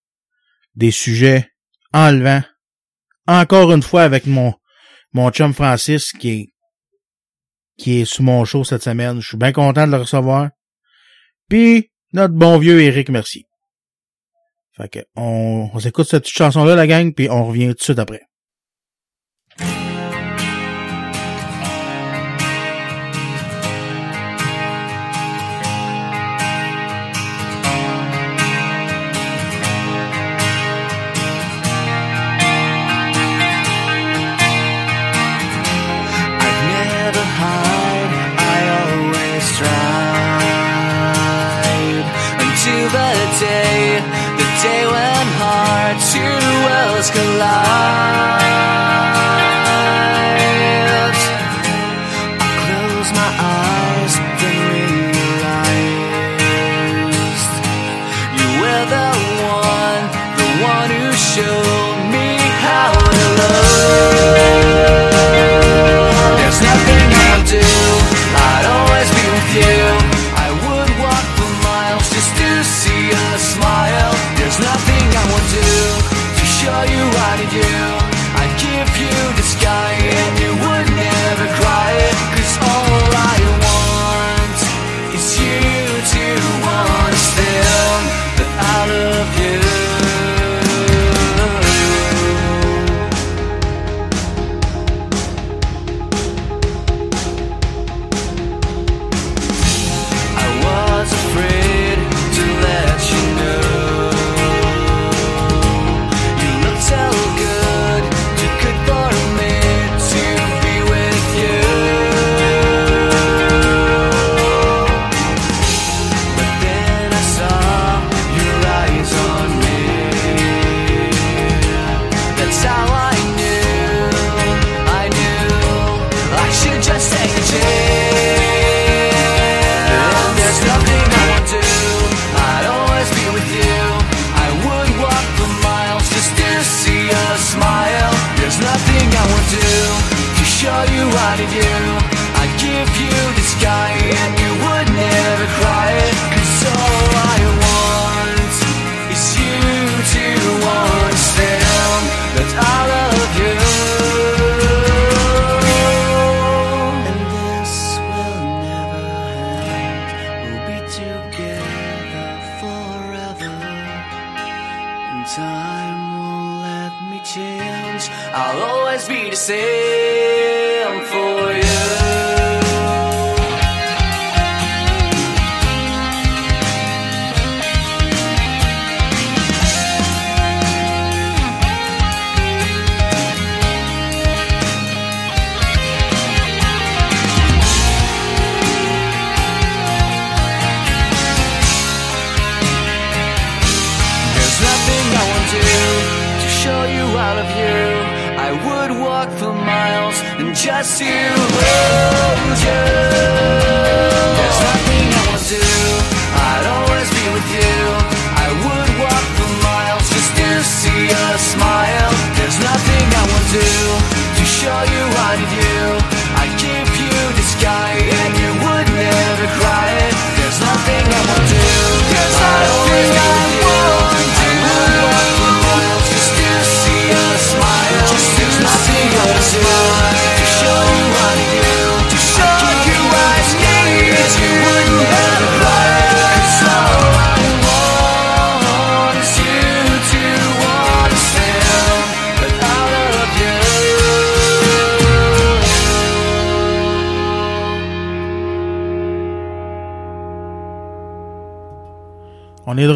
des 0.75 0.91
sujets 0.91 1.49
enlevants. 1.93 2.43
Encore 3.27 3.73
une 3.73 3.83
fois 3.83 4.03
avec 4.03 4.27
mon, 4.27 4.55
mon 5.13 5.31
chum 5.31 5.55
Francis 5.55 6.13
qui 6.13 6.31
est, 6.31 6.53
qui 7.79 8.01
est 8.01 8.05
sous 8.05 8.25
mon 8.25 8.45
show 8.45 8.65
cette 8.65 8.83
semaine. 8.83 9.21
Je 9.21 9.29
suis 9.29 9.37
bien 9.37 9.53
content 9.53 9.87
de 9.87 9.93
le 9.93 9.99
recevoir. 9.99 10.51
Puis 11.49 11.93
notre 12.13 12.35
bon 12.35 12.59
vieux 12.59 12.81
Eric 12.81 13.09
Merci. 13.11 13.47
Fait 14.77 14.89
que 14.89 14.99
on, 15.15 15.71
on 15.73 15.79
s'écoute 15.79 16.09
cette 16.09 16.27
chanson-là, 16.27 16.75
la 16.75 16.87
gang, 16.87 17.13
puis 17.15 17.29
on 17.31 17.45
revient 17.45 17.69
tout 17.69 17.75
de 17.75 17.83
suite 17.83 17.99
après. 17.99 18.23
ask 47.13 47.41
a. 47.41 48.40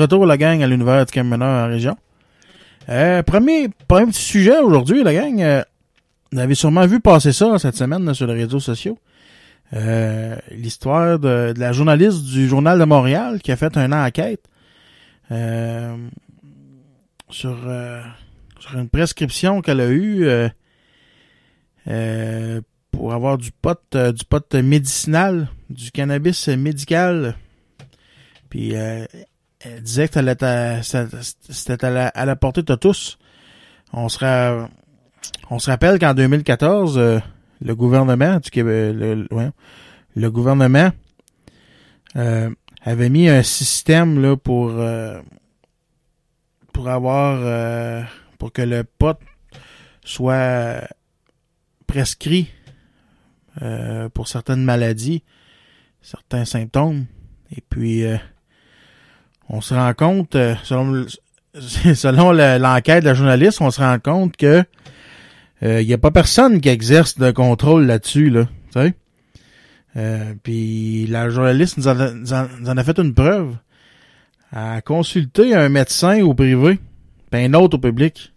retour, 0.04 0.26
la 0.26 0.36
gang, 0.36 0.62
à 0.62 0.66
l'univers 0.66 1.04
du 1.04 1.12
camionneur 1.12 1.66
en 1.66 1.68
région. 1.68 1.96
Euh, 2.88 3.22
premier, 3.22 3.68
premier 3.88 4.06
petit 4.06 4.22
sujet 4.22 4.58
aujourd'hui, 4.58 5.02
la 5.02 5.14
gang. 5.14 5.40
Euh, 5.40 5.62
vous 6.32 6.38
avez 6.38 6.54
sûrement 6.54 6.86
vu 6.86 7.00
passer 7.00 7.32
ça 7.32 7.58
cette 7.58 7.76
semaine 7.76 8.12
sur 8.14 8.26
les 8.26 8.34
réseaux 8.34 8.60
sociaux. 8.60 8.98
Euh, 9.72 10.36
L'histoire 10.50 11.18
de, 11.18 11.54
la 11.56 11.72
journaliste 11.72 12.24
du 12.24 12.48
Journal 12.48 12.78
de 12.78 12.84
Montréal 12.84 13.40
qui 13.40 13.52
a 13.52 13.56
fait 13.56 13.76
une 13.76 13.94
enquête 13.94 14.44
sur, 17.30 17.56
sur 18.60 18.78
une 18.78 18.88
prescription 18.88 19.62
qu'elle 19.62 19.80
a 19.80 19.90
eue 19.90 20.28
pour 22.90 23.12
avoir 23.12 23.38
du 23.38 23.50
pot, 23.50 23.80
du 23.92 24.24
pot 24.24 24.54
médicinal, 24.54 25.48
du 25.70 25.90
cannabis 25.90 26.48
médical. 26.48 27.36
Puis 28.54 28.76
euh, 28.76 29.04
elle 29.64 29.82
disait 29.82 30.08
que 30.08 30.20
c'était 30.82 31.84
à 31.84 31.90
la, 31.90 32.08
à 32.08 32.24
la 32.24 32.36
portée 32.36 32.62
de 32.62 32.74
tous. 32.74 33.18
On 33.92 34.08
on 35.50 35.58
se 35.58 35.70
rappelle 35.70 35.98
qu'en 35.98 36.14
2014, 36.14 36.98
euh, 36.98 37.18
le 37.60 37.74
gouvernement 37.74 38.40
Québec, 38.50 38.94
le, 38.94 39.26
le- 39.30 39.50
gouvernement 40.30 40.90
euh, 42.16 42.50
avait 42.82 43.08
mis 43.08 43.28
un 43.28 43.42
système 43.42 44.20
là 44.20 44.36
pour 44.36 44.70
euh, 44.70 45.20
pour 46.72 46.88
avoir 46.88 47.38
euh, 47.42 48.02
pour 48.38 48.52
que 48.52 48.62
le 48.62 48.84
pot 48.84 49.18
soit 50.04 50.82
prescrit 51.86 52.50
euh, 53.62 54.08
pour 54.08 54.28
certaines 54.28 54.64
maladies, 54.64 55.22
certains 56.02 56.44
symptômes. 56.44 57.06
Et 57.56 57.60
puis 57.60 58.04
euh, 58.04 58.16
on 59.48 59.60
se 59.60 59.74
rend 59.74 59.92
compte, 59.94 60.34
euh, 60.34 60.54
selon, 60.64 60.90
le- 60.90 61.06
selon 61.94 62.32
le- 62.32 62.58
l'enquête 62.58 63.02
de 63.04 63.08
la 63.08 63.14
journaliste, 63.14 63.60
on 63.60 63.70
se 63.70 63.80
rend 63.80 63.98
compte 63.98 64.36
que 64.36 64.64
il 65.62 65.86
n'y 65.86 65.94
a 65.94 65.98
pas 65.98 66.10
personne 66.10 66.60
qui 66.60 66.68
exerce 66.68 67.16
de 67.18 67.30
contrôle 67.30 67.86
là-dessus, 67.86 68.28
là. 68.28 68.46
Euh, 69.96 70.34
Puis 70.42 71.06
la 71.06 71.30
journaliste 71.30 71.78
nous, 71.78 71.88
a- 71.88 71.94
en, 72.68 72.76
a 72.76 72.84
fait 72.84 72.98
une 72.98 73.14
preuve. 73.14 73.56
Elle 74.52 74.58
a 74.58 74.80
consulté 74.82 75.54
un 75.54 75.68
médecin 75.70 76.20
au 76.22 76.34
privé, 76.34 76.78
puis 77.30 77.44
un 77.44 77.54
autre 77.54 77.76
au 77.76 77.80
public. 77.80 78.32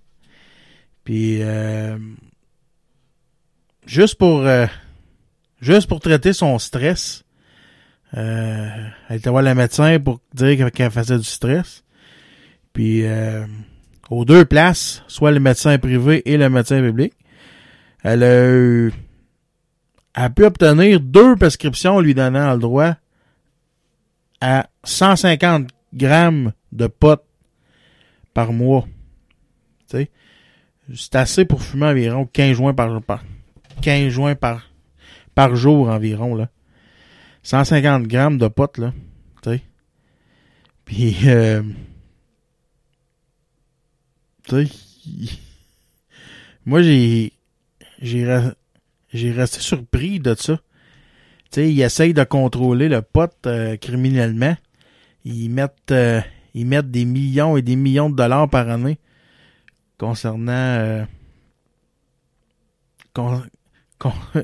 Puis 1.03 1.41
euh, 1.41 1.97
juste 3.86 4.15
pour 4.15 4.39
euh, 4.45 4.65
juste 5.62 5.88
pour 5.88 5.99
traiter 5.99 6.32
son 6.34 6.58
stress, 6.60 7.23
euh, 8.15 8.70
elle 9.10 9.17
était 9.17 9.30
voir 9.30 9.43
le 9.43 9.54
médecin 9.54 10.00
pour 10.00 10.22
dire 10.34 10.72
qu'elle 10.72 10.91
faisait 10.91 11.17
du 11.17 11.24
stress. 11.24 11.84
Puis 12.74 13.06
euh, 13.06 13.46
aux 14.10 14.24
deux 14.24 14.46
places, 14.46 15.04
soit 15.08 15.32
le 15.32 15.39
médecin 15.39 15.78
privé 15.78 16.22
et 16.32 16.38
le 16.38 16.50
médecin 16.50 16.82
public, 16.82 17.13
elle 18.04 18.24
a 18.24 18.50
eu 18.50 18.93
a 20.13 20.30
pu 20.32 20.46
obtenir 20.46 21.00
deux 21.00 21.36
prescriptions 21.36 22.00
lui 22.00 22.15
donnant 22.15 22.52
le 22.54 22.60
droit 22.60 22.96
à 24.41 24.67
150 24.84 25.70
grammes 25.93 26.54
de 26.72 26.88
pot 26.88 27.22
par 28.34 28.52
mois. 28.52 28.88
C'est 29.88 31.15
assez 31.15 31.46
pour 31.46 31.62
fumer 31.62 31.88
environ 31.88 32.26
15 32.32 32.56
joints 32.56 32.74
par, 32.74 33.02
par 33.02 33.24
15 33.82 34.10
joints 34.10 34.36
par, 34.36 34.72
par 35.36 35.56
jour 35.56 35.89
environ, 35.89 36.34
là. 36.34 36.50
150 37.47 38.07
grammes 38.07 38.38
de 38.38 38.49
pot, 38.49 38.77
là. 38.77 38.91
Tu. 39.41 39.62
Puis, 40.83 41.15
euh, 41.29 41.63
moi, 46.65 46.81
j'ai, 46.81 47.31
j'ai, 48.01 48.49
j'ai 49.13 49.31
resté 49.31 49.62
surpris 49.62 50.19
de 50.19 50.36
ça. 50.36 50.57
Tu 50.57 50.62
sais, 51.51 51.71
ils 51.71 51.81
essayent 51.81 52.13
de 52.13 52.25
contrôler 52.25 52.89
le 52.89 53.01
pot 53.01 53.31
euh, 53.45 53.77
criminellement. 53.77 54.57
Ils 55.23 55.47
mettent, 55.47 55.91
euh, 55.91 56.19
ils 56.53 56.65
mettent 56.65 56.91
des 56.91 57.05
millions 57.05 57.55
et 57.55 57.62
des 57.62 57.77
millions 57.77 58.10
de 58.10 58.15
dollars 58.17 58.49
par 58.49 58.67
année 58.69 58.99
concernant, 59.97 60.51
euh, 60.51 61.05
con- 63.13 63.41
con- 63.99 64.12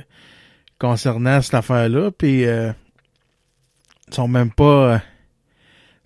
concernant 0.79 1.41
cette 1.41 1.55
affaire-là. 1.55 2.09
Puis, 2.11 2.45
euh, 2.45 2.71
sont 4.15 4.27
même 4.27 4.51
pas, 4.51 4.95
euh, 4.95 4.99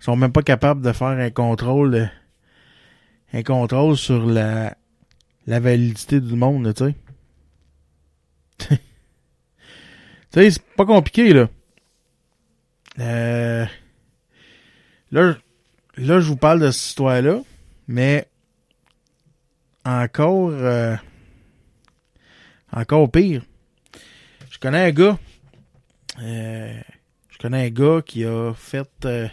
sont 0.00 0.16
même 0.16 0.32
pas 0.32 0.42
capables 0.42 0.82
de 0.82 0.92
faire 0.92 1.08
un 1.08 1.30
contrôle, 1.30 1.94
euh, 1.94 2.06
un 3.32 3.42
contrôle 3.42 3.96
sur 3.96 4.26
la, 4.26 4.76
la 5.46 5.60
validité 5.60 6.20
du 6.20 6.34
monde, 6.34 6.72
tu 6.74 6.84
sais. 6.84 6.94
Tu 10.30 10.40
sais, 10.40 10.50
c'est 10.50 10.62
pas 10.76 10.84
compliqué, 10.84 11.32
là. 11.32 11.48
Euh, 12.98 13.64
là, 15.10 15.36
là, 15.96 16.20
je 16.20 16.28
vous 16.28 16.36
parle 16.36 16.60
de 16.60 16.70
cette 16.70 16.88
histoire-là, 16.88 17.40
mais 17.86 18.28
encore, 19.86 20.50
euh, 20.50 20.96
encore 22.72 23.10
pire. 23.10 23.42
Je 24.50 24.58
connais 24.58 24.84
un 24.84 24.90
gars, 24.90 25.18
euh, 26.20 26.80
je 27.38 27.42
connais 27.42 27.66
un 27.66 27.70
gars 27.70 28.02
qui 28.04 28.24
a 28.24 28.52
fait, 28.52 28.90
euh, 29.04 29.28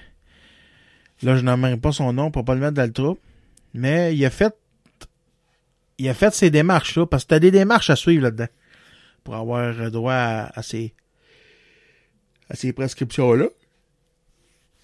là, 1.23 1.35
je 1.35 1.41
n'aimerais 1.41 1.75
pas 1.77 1.91
son 1.91 2.13
nom 2.13 2.29
pour 2.29 2.45
pas 2.45 2.53
le 2.53 2.61
mettre 2.61 2.75
dans 2.75 2.85
le 2.85 2.93
trou, 2.93 3.17
mais 3.73 4.15
il 4.15 4.23
a 4.23 4.29
fait, 4.29 4.55
il 5.97 6.07
a 6.07 6.13
fait 6.13 6.31
ces 6.35 6.51
démarches-là, 6.51 7.07
parce 7.07 7.23
que 7.23 7.29
t'as 7.29 7.39
des 7.39 7.49
démarches 7.49 7.89
à 7.89 7.95
suivre 7.95 8.21
là-dedans 8.21 8.47
pour 9.23 9.35
avoir 9.35 9.89
droit 9.89 10.13
à, 10.13 10.59
à 10.59 10.61
ces 10.61 10.93
à 12.47 12.55
ces 12.55 12.73
prescriptions-là. 12.73 13.47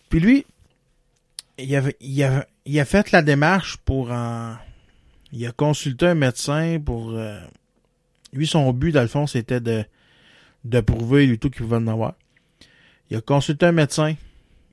Puis 0.10 0.20
lui, 0.20 0.48
il, 1.60 1.76
avait, 1.76 1.96
il, 2.02 2.28
il 2.66 2.80
a 2.80 2.86
fait 2.86 3.12
la 3.12 3.22
démarche 3.22 3.78
pour 3.78 4.12
en... 4.12 4.56
Il 5.32 5.46
a 5.46 5.52
consulté 5.52 6.08
un 6.08 6.16
médecin 6.16 6.80
pour... 6.84 7.12
euh, 7.12 7.40
lui, 8.34 8.48
son 8.48 8.74
but, 8.74 8.92
dans 8.92 9.04
le 9.04 9.08
fond, 9.08 9.28
c'était 9.28 9.60
de, 9.60 9.86
de 10.64 10.82
prouver 10.82 11.28
lui 11.28 11.38
tout 11.38 11.52
qu'il 11.52 11.62
pouvait 11.62 11.78
en 11.78 11.86
avoir. 11.86 12.16
Il 13.12 13.18
a 13.18 13.22
consulté 13.22 13.66
un 13.66 13.74
médecin 13.74 14.16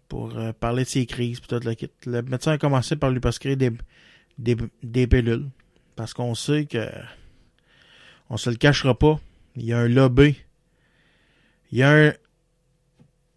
pour 0.08 0.38
euh, 0.38 0.52
parler 0.52 0.84
de 0.84 0.88
ses 0.88 1.06
crises, 1.06 1.40
le. 1.50 1.74
Le 2.06 2.22
médecin 2.22 2.52
a 2.52 2.58
commencé 2.58 2.94
par 2.94 3.10
lui 3.10 3.18
prescrire 3.18 3.56
des, 3.56 3.72
des, 4.38 5.06
pilules. 5.08 5.48
Parce 5.96 6.14
qu'on 6.14 6.36
sait 6.36 6.64
que... 6.66 6.88
On 8.30 8.36
se 8.36 8.48
le 8.48 8.54
cachera 8.54 8.96
pas. 8.96 9.18
Il 9.56 9.64
y 9.64 9.72
a 9.72 9.78
un 9.78 9.88
lobby. 9.88 10.36
Il 11.72 11.78
y 11.78 11.82
a 11.82 11.90
un, 11.90 12.12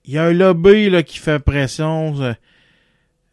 il 0.05 0.13
y 0.13 0.17
a 0.19 0.25
un 0.25 0.33
lobby 0.33 0.87
là, 0.91 1.01
qui 1.01 1.17
fait 1.17 1.39
pression 1.39 2.21
euh, 2.21 2.33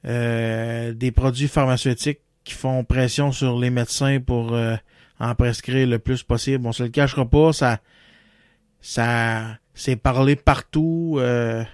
euh, 0.07 0.95
des 0.95 1.13
produits 1.13 1.49
pharmaceutiques 1.49 2.21
qui 2.45 2.55
font 2.55 2.83
pression 2.83 3.31
sur 3.31 3.59
les 3.59 3.69
médecins 3.69 4.21
pour 4.21 4.59
en 5.21 5.35
prescrire 5.35 5.87
le 5.87 5.99
plus 5.99 6.23
possible. 6.23 6.67
On 6.67 6.73
se 6.73 6.85
le 6.85 6.89
cachera 6.89 7.29
pas, 7.29 7.53
ça 7.53 7.79
ça 8.81 9.59
c'est 9.75 9.97
parlé 9.97 10.37
partout. 10.37 11.17
Euh, 11.19 11.65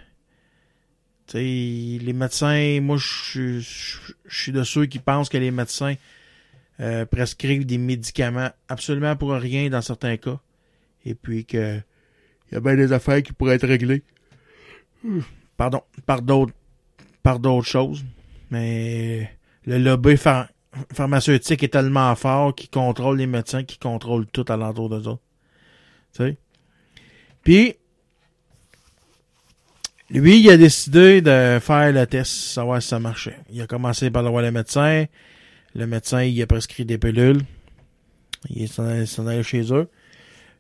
les 1.32 2.12
médecins, 2.14 2.80
moi 2.80 2.96
je 2.96 3.60
suis- 4.28 4.52
de 4.52 4.62
ceux 4.62 4.86
qui 4.86 4.98
pensent 4.98 5.28
que 5.28 5.38
les 5.38 5.50
médecins 5.50 5.94
euh, 6.80 7.06
prescrivent 7.06 7.64
des 7.66 7.78
médicaments 7.78 8.50
absolument 8.68 9.16
pour 9.16 9.32
rien 9.32 9.68
dans 9.70 9.80
certains 9.80 10.16
cas. 10.16 10.38
Et 11.04 11.14
puis 11.14 11.44
que 11.44 11.80
il 12.50 12.54
y 12.54 12.56
a 12.56 12.60
bien 12.60 12.76
des 12.76 12.92
affaires 12.92 13.22
qui 13.22 13.32
pourraient 13.32 13.54
être 13.56 13.66
réglées. 13.66 14.02
Pardon, 15.56 15.82
par 16.06 16.22
d'autres 16.22 16.52
par 17.22 17.38
d'autres 17.38 17.66
choses. 17.66 18.04
Mais 18.50 19.30
le 19.66 19.78
lobby 19.78 20.16
phar- 20.16 20.48
pharmaceutique 20.92 21.62
est 21.62 21.68
tellement 21.68 22.14
fort 22.16 22.54
qu'il 22.54 22.70
contrôle 22.70 23.18
les 23.18 23.26
médecins, 23.26 23.64
qui 23.64 23.78
contrôle 23.78 24.26
tout 24.26 24.44
alentour 24.48 24.88
d'eux 24.90 25.08
autres. 25.08 25.22
Tu 26.12 26.22
sais? 26.22 26.36
Puis, 27.44 27.76
lui, 30.10 30.40
il 30.40 30.50
a 30.50 30.56
décidé 30.56 31.20
de 31.20 31.58
faire 31.60 31.92
le 31.92 32.06
test, 32.06 32.30
savoir 32.30 32.82
si 32.82 32.88
ça 32.88 32.98
marchait. 32.98 33.38
Il 33.50 33.60
a 33.60 33.66
commencé 33.66 34.10
par 34.10 34.22
le 34.22 34.30
voir 34.30 34.42
le 34.42 34.50
médecin. 34.50 35.04
Le 35.74 35.86
médecin, 35.86 36.22
il 36.22 36.40
a 36.40 36.46
prescrit 36.46 36.84
des 36.84 36.98
pilules. 36.98 37.42
Il 38.48 38.68
s'en 38.68 39.26
allé, 39.26 39.42
chez 39.42 39.72
eux. 39.72 39.88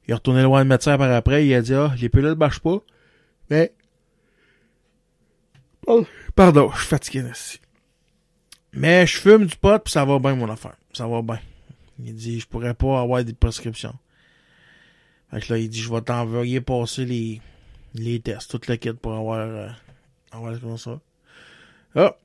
Il 0.06 0.10
est 0.10 0.14
retourné 0.14 0.42
le 0.42 0.48
voir 0.48 0.62
le 0.62 0.68
médecin 0.68 0.98
par 0.98 1.10
après. 1.10 1.46
Il 1.46 1.54
a 1.54 1.62
dit, 1.62 1.74
ah, 1.74 1.94
les 2.00 2.08
pilules 2.08 2.34
marchent 2.34 2.60
pas. 2.60 2.80
Mais, 3.50 3.72
pardon, 6.34 6.70
je 6.72 6.78
suis 6.78 6.88
fatigué, 6.88 7.24
aussi. 7.30 7.60
Mais 8.72 9.06
je 9.06 9.18
fume 9.18 9.46
du 9.46 9.56
pot, 9.56 9.78
puis 9.82 9.92
ça 9.92 10.04
va 10.04 10.18
bien, 10.18 10.34
mon 10.34 10.50
affaire. 10.50 10.76
Ça 10.92 11.06
va 11.06 11.22
bien. 11.22 11.38
Il 12.02 12.14
dit, 12.14 12.40
je 12.40 12.46
pourrais 12.46 12.74
pas 12.74 13.00
avoir 13.00 13.22
des 13.22 13.34
prescriptions. 13.34 13.94
Fait 15.30 15.40
que 15.40 15.52
là, 15.52 15.58
il 15.58 15.68
dit, 15.68 15.80
je 15.80 15.92
vais 15.92 16.00
t'envoyer 16.00 16.60
passer 16.60 17.04
les, 17.04 17.40
les 17.94 18.20
tests, 18.20 18.50
tout 18.50 18.60
le 18.68 18.76
kit 18.76 18.92
pour 18.92 19.14
avoir, 19.14 19.38
euh, 19.38 19.68
avoir 20.32 20.60
comme 20.60 20.78
ça. 20.78 21.00
Ah! 21.94 22.16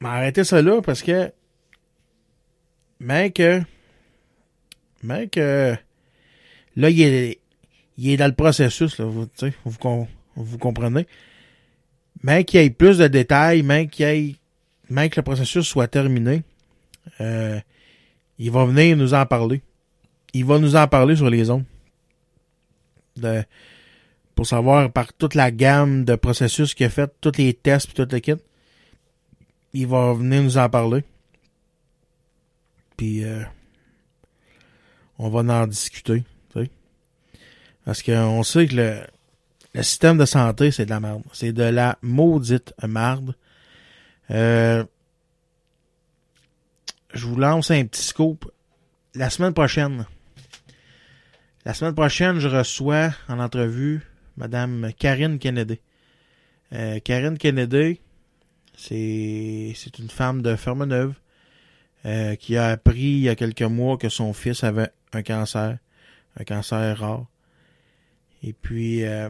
Mais 0.00 0.08
arrêtez 0.08 0.44
ça 0.44 0.60
là, 0.60 0.80
parce 0.82 1.02
que, 1.02 1.30
mec, 2.98 3.40
mec, 5.02 5.36
là, 5.36 5.78
il 6.76 7.00
est, 7.00 7.38
il 7.98 8.10
est 8.10 8.16
dans 8.16 8.26
le 8.26 8.34
processus, 8.34 8.98
là, 8.98 9.04
vous, 9.04 9.28
vous, 9.64 10.08
vous 10.34 10.58
comprenez? 10.58 11.06
Mais 12.22 12.44
qu'il 12.44 12.60
y 12.60 12.64
ait 12.64 12.70
plus 12.70 12.98
de 12.98 13.06
détails, 13.06 13.62
mais 13.62 13.86
qu'il 13.88 14.06
y 14.06 14.08
ait, 14.08 14.36
mais 14.88 15.08
que 15.08 15.16
le 15.16 15.22
processus 15.22 15.66
soit 15.66 15.88
terminé, 15.88 16.42
euh, 17.20 17.60
il 18.38 18.50
va 18.50 18.64
venir 18.64 18.96
nous 18.96 19.14
en 19.14 19.26
parler. 19.26 19.60
Il 20.32 20.44
va 20.44 20.58
nous 20.58 20.76
en 20.76 20.88
parler 20.88 21.16
sur 21.16 21.30
les 21.30 21.50
ondes. 21.50 21.64
Pour 24.34 24.46
savoir 24.46 24.90
par 24.90 25.12
toute 25.12 25.34
la 25.34 25.50
gamme 25.50 26.04
de 26.04 26.14
processus 26.14 26.74
qu'il 26.74 26.86
a 26.86 26.90
fait, 26.90 27.12
tous 27.20 27.36
les 27.38 27.54
tests 27.54 27.90
et 27.90 27.92
tout 27.92 28.08
le 28.10 28.18
kit. 28.20 28.34
Il 29.74 29.86
va 29.86 30.12
venir 30.12 30.42
nous 30.42 30.58
en 30.58 30.68
parler. 30.68 31.04
Puis 32.96 33.24
euh, 33.24 33.42
on 35.18 35.28
va 35.28 35.40
en 35.40 35.66
discuter. 35.66 36.24
Parce 37.84 38.02
qu'on 38.02 38.42
sait 38.42 38.68
que 38.68 38.76
le, 38.76 39.00
le 39.74 39.82
système 39.82 40.18
de 40.18 40.24
santé, 40.24 40.70
c'est 40.70 40.84
de 40.84 40.90
la 40.90 41.00
merde. 41.00 41.22
C'est 41.32 41.52
de 41.52 41.62
la 41.62 41.98
maudite 42.02 42.74
merde. 42.86 43.34
Euh, 44.30 44.84
je 47.12 47.26
vous 47.26 47.36
lance 47.36 47.70
un 47.70 47.84
petit 47.84 48.02
scoop. 48.02 48.50
La 49.14 49.30
semaine 49.30 49.52
prochaine, 49.52 50.06
la 51.64 51.74
semaine 51.74 51.94
prochaine, 51.94 52.38
je 52.38 52.48
reçois 52.48 53.10
en 53.28 53.38
entrevue 53.38 54.00
Madame 54.36 54.92
Karine 54.98 55.38
Kennedy. 55.38 55.80
Euh, 56.72 56.98
Karine 57.00 57.38
Kennedy, 57.38 58.00
c'est 58.76 59.98
une 59.98 60.10
femme 60.10 60.42
de 60.42 60.56
Fermeneuve 60.56 61.14
euh, 62.04 62.34
qui 62.34 62.56
a 62.56 62.68
appris 62.68 63.00
il 63.00 63.20
y 63.20 63.28
a 63.28 63.36
quelques 63.36 63.62
mois 63.62 63.96
que 63.96 64.08
son 64.08 64.32
fils 64.32 64.64
avait 64.64 64.90
un 65.12 65.22
cancer, 65.22 65.78
un 66.38 66.44
cancer 66.44 66.98
rare. 66.98 67.26
Et 68.42 68.52
puis, 68.52 69.04
euh, 69.04 69.28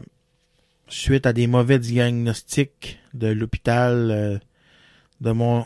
suite 0.87 1.25
à 1.25 1.33
des 1.33 1.47
mauvais 1.47 1.79
diagnostics 1.79 2.99
de 3.13 3.27
l'hôpital 3.27 4.11
euh, 4.11 4.39
de 5.21 5.31
Mont 5.31 5.65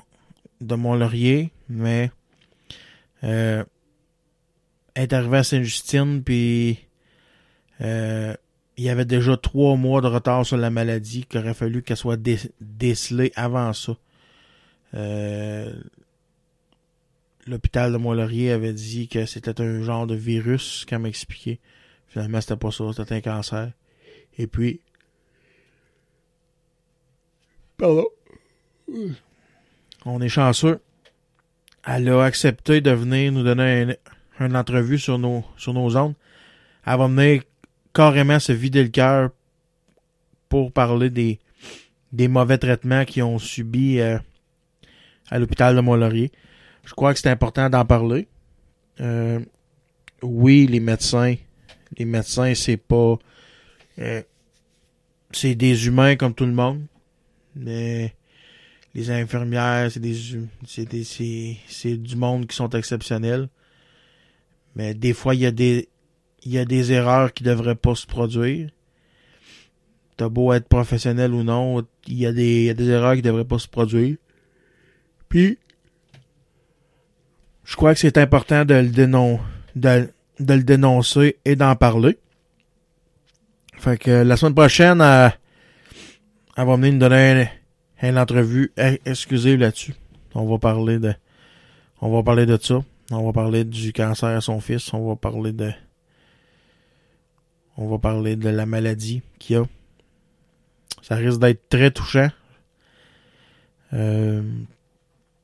de 0.59 0.75
Mont-Laurier, 0.75 1.51
mais 1.69 2.09
euh, 3.23 3.63
est 5.03 5.13
arrivée 5.13 5.37
à 5.37 5.43
Sainte-Justine, 5.43 6.23
puis 6.23 6.79
euh, 7.81 8.35
il 8.77 8.83
y 8.83 8.89
avait 8.89 9.05
déjà 9.05 9.37
trois 9.37 9.75
mois 9.75 10.01
de 10.01 10.07
retard 10.07 10.45
sur 10.45 10.57
la 10.57 10.69
maladie 10.69 11.25
qu'il 11.25 11.39
aurait 11.39 11.53
fallu 11.53 11.81
qu'elle 11.83 11.97
soit 11.97 12.17
dé- 12.17 12.39
décelée 12.61 13.31
avant 13.35 13.73
ça. 13.73 13.95
Euh, 14.93 15.73
L'hôpital 17.45 17.93
de 17.93 17.97
Mont-Laurier 17.97 18.51
avait 18.51 18.73
dit 18.73 19.07
que 19.07 19.25
c'était 19.25 19.61
un 19.61 19.81
genre 19.81 20.05
de 20.05 20.15
virus, 20.15 20.83
qu'elle 20.85 20.99
m'expliquait. 20.99 21.59
Finalement, 22.07 22.41
c'était 22.41 22.57
pas 22.57 22.71
ça, 22.71 22.83
c'était 22.93 23.15
un 23.15 23.21
cancer. 23.21 23.71
Et 24.37 24.47
puis, 24.47 24.81
Pardon. 27.77 28.05
On 30.05 30.19
est 30.21 30.29
chanceux. 30.29 30.79
Elle 31.85 32.09
a 32.09 32.23
accepté 32.23 32.81
de 32.81 32.91
venir 32.91 33.31
nous 33.31 33.43
donner 33.43 33.81
un- 33.83 33.95
une 34.39 34.55
entrevue 34.55 34.99
sur 34.99 35.17
nos, 35.17 35.43
sur 35.57 35.73
nos 35.73 35.95
ondes. 35.95 36.15
Elle 36.85 36.97
va 36.97 37.07
venir 37.07 37.43
carrément 37.93 38.39
se 38.39 38.51
vider 38.51 38.83
le 38.83 38.89
cœur 38.89 39.31
pour 40.49 40.71
parler 40.71 41.09
des, 41.09 41.39
des 42.11 42.27
mauvais 42.27 42.57
traitements 42.57 43.05
qu'ils 43.05 43.23
ont 43.23 43.39
subis 43.39 43.99
euh, 43.99 44.17
à 45.29 45.39
l'hôpital 45.39 45.75
de 45.75 45.81
Mont-Laurier. 45.81 46.31
Je 46.85 46.93
crois 46.93 47.13
que 47.13 47.19
c'est 47.19 47.29
important 47.29 47.69
d'en 47.69 47.85
parler. 47.85 48.27
Euh, 49.01 49.39
oui, 50.21 50.67
les 50.67 50.79
médecins, 50.79 51.35
les 51.97 52.05
médecins, 52.05 52.53
c'est 52.55 52.77
pas, 52.77 53.15
euh, 53.99 54.21
c'est 55.31 55.55
des 55.55 55.87
humains 55.87 56.15
comme 56.15 56.33
tout 56.33 56.45
le 56.45 56.53
monde 56.53 56.81
mais 57.57 58.13
les 58.93 59.09
infirmières, 59.11 59.91
c'est 59.91 59.99
des 59.99 60.15
c'est 60.65 60.85
des 60.85 61.03
c'est 61.03 61.97
du 61.97 62.15
monde 62.15 62.47
qui 62.47 62.55
sont 62.55 62.69
exceptionnels. 62.69 63.49
Mais 64.77 64.93
des 64.93 65.13
fois 65.13 65.33
il 65.33 65.41
y 65.41 65.45
a 65.47 65.51
des 65.51 65.89
il 66.43 66.53
y 66.53 66.59
a 66.59 66.65
des 66.65 66.93
erreurs 66.93 67.33
qui 67.33 67.43
devraient 67.43 67.75
pas 67.75 67.95
se 67.95 68.05
produire. 68.05 68.69
T'as 70.15 70.29
beau 70.29 70.53
être 70.53 70.67
professionnel 70.67 71.33
ou 71.33 71.43
non, 71.43 71.83
il 72.05 72.17
y 72.17 72.27
a 72.27 72.31
des 72.31 72.61
il 72.61 72.65
y 72.65 72.69
a 72.69 72.75
des 72.75 72.87
erreurs 72.89 73.15
qui 73.15 73.23
devraient 73.23 73.43
pas 73.43 73.57
se 73.57 73.67
produire. 73.67 74.17
Puis 75.29 75.57
je 77.65 77.75
crois 77.75 77.95
que 77.95 77.99
c'est 77.99 78.19
important 78.19 78.65
de 78.65 78.75
le 78.75 78.89
dénon 78.89 79.39
de, 79.75 80.09
le 80.39 80.63
dénoncer 80.63 81.37
et 81.43 81.55
d'en 81.55 81.75
parler. 81.75 82.19
Fait 83.77 83.97
que 83.97 84.11
la 84.11 84.37
semaine 84.37 84.55
prochaine, 84.55 85.01
euh, 85.01 85.29
elle 86.55 86.65
va 86.65 86.75
venir 86.75 86.93
nous 86.93 86.99
donner 86.99 87.49
une, 88.01 88.09
une 88.09 88.17
entrevue 88.19 88.71
e- 88.77 88.99
exclusive 89.05 89.59
là-dessus. 89.59 89.95
On 90.35 90.45
va 90.45 90.59
parler 90.59 90.99
de 90.99 91.15
on 91.99 92.11
va 92.11 92.21
parler 92.21 92.45
de 92.45 92.59
ça. 92.61 92.83
On 93.11 93.25
va 93.25 93.31
parler 93.33 93.63
du 93.63 93.93
cancer 93.93 94.29
à 94.29 94.41
son 94.41 94.59
fils. 94.59 94.93
On 94.93 95.07
va 95.07 95.15
parler 95.15 95.53
de 95.53 95.71
on 97.77 97.87
va 97.87 97.99
parler 97.99 98.35
de 98.35 98.49
la 98.49 98.65
maladie 98.65 99.21
qu'il 99.39 99.57
a. 99.57 99.63
Ça 101.03 101.15
risque 101.15 101.39
d'être 101.39 101.69
très 101.69 101.91
touchant. 101.91 102.29
Euh, 103.93 104.41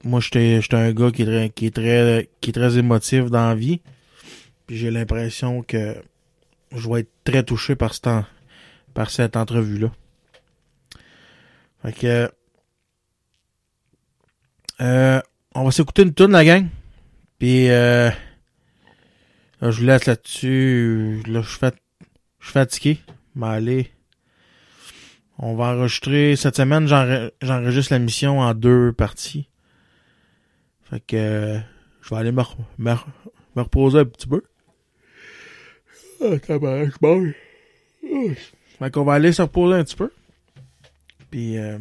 moi, 0.03 0.19
j'étais 0.19 0.59
un 0.73 0.91
gars 0.91 1.11
qui 1.11 1.21
est 1.21 1.25
très, 1.25 1.49
qui 1.51 1.65
est 1.67 1.75
très, 1.75 2.29
qui 2.41 2.49
est 2.49 2.53
très 2.53 2.77
émotif 2.77 3.25
dans 3.25 3.47
la 3.49 3.55
vie. 3.55 3.79
Puis 4.65 4.77
j'ai 4.77 4.91
l'impression 4.91 5.61
que 5.61 5.95
je 6.75 6.89
vais 6.89 7.01
être 7.01 7.11
très 7.23 7.43
touché 7.43 7.75
par, 7.75 7.93
ce 7.93 8.01
temps- 8.01 8.25
par 8.93 9.09
cette 9.11 9.37
entrevue-là. 9.37 9.91
Fait 11.83 11.93
que. 11.93 12.31
Euh, 14.81 15.21
on 15.53 15.63
va 15.65 15.71
s'écouter 15.71 16.01
une 16.01 16.13
tourne, 16.13 16.31
la 16.31 16.43
gang. 16.43 16.67
Puis, 17.43 17.69
euh, 17.69 18.09
là, 19.59 19.69
je 19.69 19.81
vous 19.81 19.85
laisse 19.85 20.05
là-dessus. 20.05 21.21
Là, 21.27 21.41
je 21.41 21.49
suis 21.49 21.57
fat- 21.59 21.73
je 22.39 22.45
suis 22.45 22.53
fatigué. 22.53 22.99
Mais 23.35 23.47
allez. 23.47 23.91
On 25.37 25.53
va 25.53 25.75
enregistrer 25.75 26.37
cette 26.37 26.55
semaine. 26.55 26.87
j'enre- 26.87 27.31
J'enregistre 27.41 27.91
la 27.91 27.99
mission 27.99 28.39
en 28.39 28.53
deux 28.53 28.93
parties. 28.93 29.49
Fait 30.89 31.01
que 31.05 31.17
euh, 31.17 31.59
je 32.01 32.11
vais 32.11 32.15
aller 32.15 32.31
me, 32.31 32.43
me, 32.77 32.93
me 33.57 33.61
reposer 33.61 33.99
un 33.99 34.05
petit 34.05 34.27
peu. 34.27 34.41
Ah, 36.21 36.35
je 36.47 36.97
mange. 37.01 37.33
Ah. 38.05 38.33
Fait 38.79 38.89
qu'on 38.89 39.03
va 39.03 39.15
aller 39.15 39.33
se 39.33 39.41
reposer 39.41 39.75
un 39.75 39.83
petit 39.83 39.97
peu. 39.97 40.11
Puis 41.29 41.57
euh, 41.57 41.77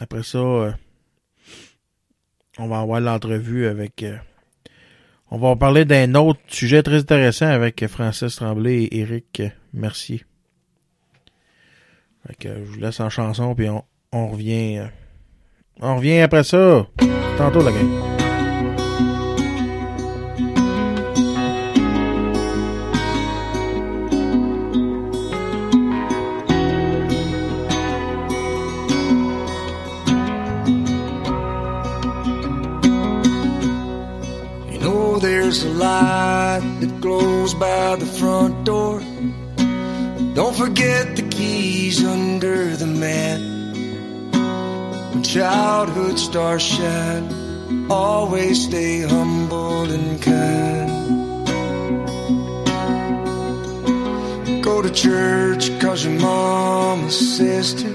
après 0.00 0.24
ça, 0.24 0.38
euh, 0.38 0.72
on 2.58 2.66
va 2.68 2.80
avoir 2.80 3.00
l'entrevue 3.00 3.66
avec. 3.66 4.02
euh, 4.02 4.16
on 5.30 5.38
va 5.38 5.56
parler 5.56 5.84
d'un 5.84 6.14
autre 6.14 6.40
sujet 6.48 6.82
très 6.82 6.98
intéressant 6.98 7.46
avec 7.48 7.84
Francis 7.88 8.36
Tremblay 8.36 8.84
et 8.84 8.98
Éric 9.00 9.42
Mercier. 9.72 10.24
Que 12.38 12.48
je 12.48 12.62
vous 12.70 12.80
laisse 12.80 13.00
en 13.00 13.10
chanson 13.10 13.54
puis 13.54 13.68
on, 13.68 13.84
on 14.12 14.28
revient. 14.28 14.78
euh, 14.78 14.86
on 15.80 15.96
revient 15.96 16.20
après 16.20 16.44
ça. 16.44 16.86
Tantôt 17.36 17.62
la 17.62 17.72
gang. 17.72 18.13
There's 35.54 35.66
a 35.66 35.78
light 35.78 36.78
that 36.80 37.00
glows 37.00 37.54
by 37.54 37.94
the 37.94 38.06
front 38.06 38.64
door. 38.64 38.98
Don't 40.34 40.56
forget 40.56 41.14
the 41.14 41.22
keys 41.30 42.04
under 42.04 42.74
the 42.76 42.86
mat. 42.86 43.40
When 45.12 45.22
childhood 45.22 46.18
stars 46.18 46.62
shine, 46.62 47.88
always 47.88 48.64
stay 48.64 49.02
humble 49.02 49.88
and 49.92 50.20
kind. 50.20 50.90
Go 54.60 54.82
to 54.82 54.90
church 54.90 55.70
cause 55.80 56.04
your 56.04 56.18
mama 56.18 57.08
says 57.12 57.74
to. 57.74 57.88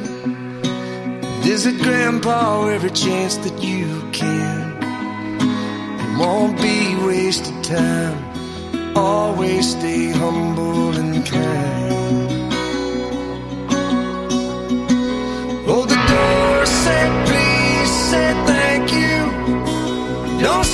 Visit 1.43 1.81
grandpa 1.81 2.67
every 2.69 2.91
chance 2.91 3.35
that 3.37 3.61
you 3.61 4.09
can. 4.13 4.38
Won't 6.19 6.61
be 6.61 6.97
wasted 6.97 7.63
time. 7.63 8.17
Always 8.93 9.71
stay 9.71 10.11
humble 10.11 10.89
and 10.97 11.25
kind. 11.25 12.53
Oh, 15.65 15.85
the 15.85 16.01
door 16.13 16.65
said 16.65 17.11
please, 17.25 17.91
said 18.09 18.35
thank 18.45 18.91
you. 18.91 20.41
Don't 20.41 20.65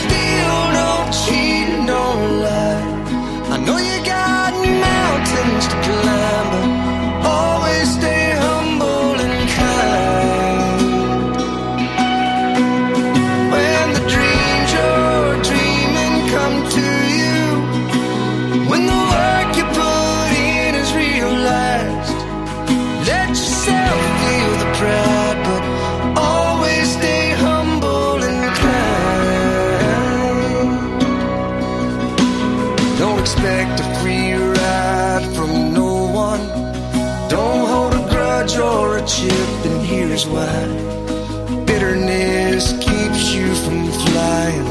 why. 40.35 41.65
Bitterness 41.65 42.65
keeps 42.85 43.33
you 43.35 43.47
from 43.63 43.79
flying. 44.03 44.67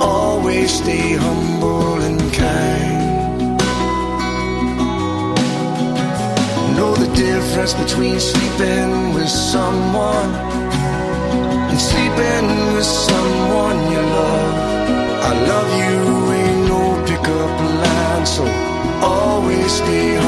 Always 0.00 0.70
stay 0.82 1.14
humble 1.26 1.94
and 2.08 2.20
kind. 2.32 3.00
Know 6.76 6.92
the 7.04 7.10
difference 7.26 7.74
between 7.74 8.18
sleeping 8.18 9.14
with 9.14 9.28
someone 9.28 10.30
and 11.70 11.80
sleeping 11.90 12.48
with 12.74 12.90
someone 13.10 13.78
you 13.92 14.02
love. 14.18 14.54
I 15.30 15.32
love 15.50 15.68
you 15.82 15.96
ain't 16.38 16.60
no 16.72 16.82
pickup 17.08 17.52
line, 17.84 18.26
so 18.26 18.44
always 19.02 19.70
stay 19.80 20.21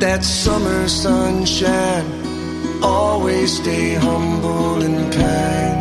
that 0.00 0.24
summer 0.24 0.88
sunshine. 0.88 2.06
Always 2.82 3.56
stay 3.56 3.94
humble 3.94 4.82
and 4.82 5.12
kind. 5.12 5.80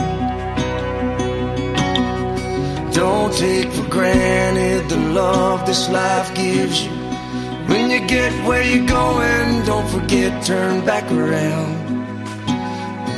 Don't 2.93 3.33
take 3.33 3.71
for 3.71 3.87
granted 3.89 4.89
the 4.89 4.97
love 4.97 5.65
this 5.65 5.89
life 5.89 6.33
gives 6.35 6.83
you. 6.83 6.91
When 7.67 7.89
you 7.89 8.05
get 8.07 8.31
where 8.47 8.63
you're 8.63 8.87
going, 8.87 9.65
don't 9.65 9.89
forget, 9.89 10.45
turn 10.45 10.85
back 10.85 11.11
around 11.11 11.83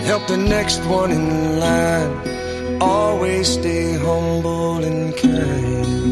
help 0.05 0.27
the 0.27 0.37
next 0.37 0.85
one 0.85 1.11
in 1.11 1.59
line. 1.59 2.79
Always 2.79 3.47
stay 3.47 3.93
humble 3.97 4.83
and 4.83 5.17
kind. 5.17 6.04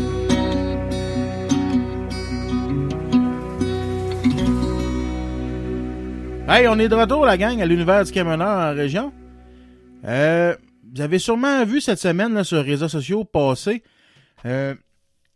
Hey, 6.55 6.67
on 6.67 6.77
est 6.77 6.87
de 6.87 6.93
retour, 6.93 7.25
la 7.25 7.35
gang, 7.35 7.59
à 7.63 7.65
l'univers 7.65 8.05
du 8.05 8.11
camionneur 8.11 8.47
en 8.47 8.75
région. 8.75 9.11
Euh, 10.05 10.55
vous 10.93 11.01
avez 11.01 11.17
sûrement 11.17 11.65
vu 11.65 11.81
cette 11.81 11.97
semaine 11.97 12.43
sur 12.43 12.57
les 12.57 12.69
réseaux 12.69 12.87
sociaux 12.87 13.23
passer 13.23 13.81
euh, 14.45 14.75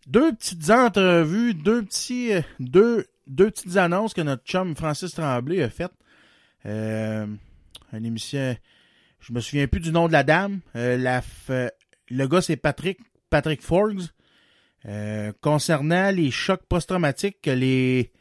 deux 0.05 0.31
petites 0.33 0.69
entrevues, 0.69 1.55
deux 1.55 1.81
petits, 1.81 2.33
euh, 2.33 2.41
deux, 2.59 3.07
deux 3.25 3.49
petites 3.49 3.77
annonces 3.77 4.13
que 4.13 4.21
notre 4.21 4.43
chum 4.43 4.75
Francis 4.75 5.15
Tremblay 5.15 5.63
a 5.63 5.71
faites. 5.71 5.91
Une 6.65 7.39
émission, 8.05 8.55
je 9.19 9.33
me 9.33 9.39
souviens 9.39 9.65
plus 9.65 9.79
du 9.79 9.91
nom 9.91 10.05
de 10.05 10.13
la 10.13 10.23
dame. 10.23 10.59
Le 10.75 12.27
gars 12.27 12.41
c'est 12.41 12.57
Patrick, 12.57 12.99
Patrick 13.31 13.63
Forbes. 13.63 14.03
Concernant 15.41 16.11
les 16.11 16.29
chocs 16.29 16.63
post-traumatiques 16.69 17.41
que 17.41 17.49
les 17.49 18.11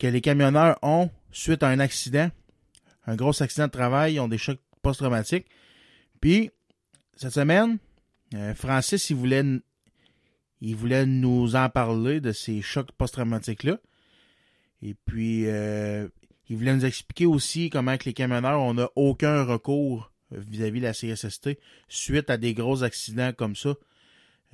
que 0.00 0.08
les 0.08 0.20
camionneurs 0.20 0.76
ont 0.82 1.10
suite 1.34 1.62
à 1.62 1.68
un 1.68 1.80
accident, 1.80 2.30
un 3.06 3.16
gros 3.16 3.42
accident 3.42 3.66
de 3.66 3.72
travail, 3.72 4.14
ils 4.14 4.20
ont 4.20 4.28
des 4.28 4.38
chocs 4.38 4.60
post-traumatiques. 4.82 5.46
Puis 6.20 6.50
cette 7.16 7.32
semaine, 7.32 7.78
euh, 8.34 8.54
Francis 8.54 9.10
il 9.10 9.16
voulait 9.16 9.44
il 10.60 10.76
voulait 10.76 11.04
nous 11.04 11.56
en 11.56 11.68
parler 11.68 12.20
de 12.20 12.32
ces 12.32 12.62
chocs 12.62 12.92
post-traumatiques 12.92 13.64
là. 13.64 13.78
Et 14.80 14.94
puis 14.94 15.46
euh, 15.46 16.08
il 16.48 16.56
voulait 16.56 16.74
nous 16.74 16.84
expliquer 16.86 17.26
aussi 17.26 17.68
comment 17.68 17.96
que 17.96 18.04
les 18.04 18.14
camionneurs 18.14 18.60
on 18.60 18.74
n'a 18.74 18.88
aucun 18.96 19.44
recours 19.44 20.12
vis-à-vis 20.30 20.80
de 20.80 20.86
la 20.86 20.92
CSST 20.92 21.58
suite 21.88 22.30
à 22.30 22.36
des 22.36 22.54
gros 22.54 22.82
accidents 22.82 23.32
comme 23.32 23.56
ça. 23.56 23.74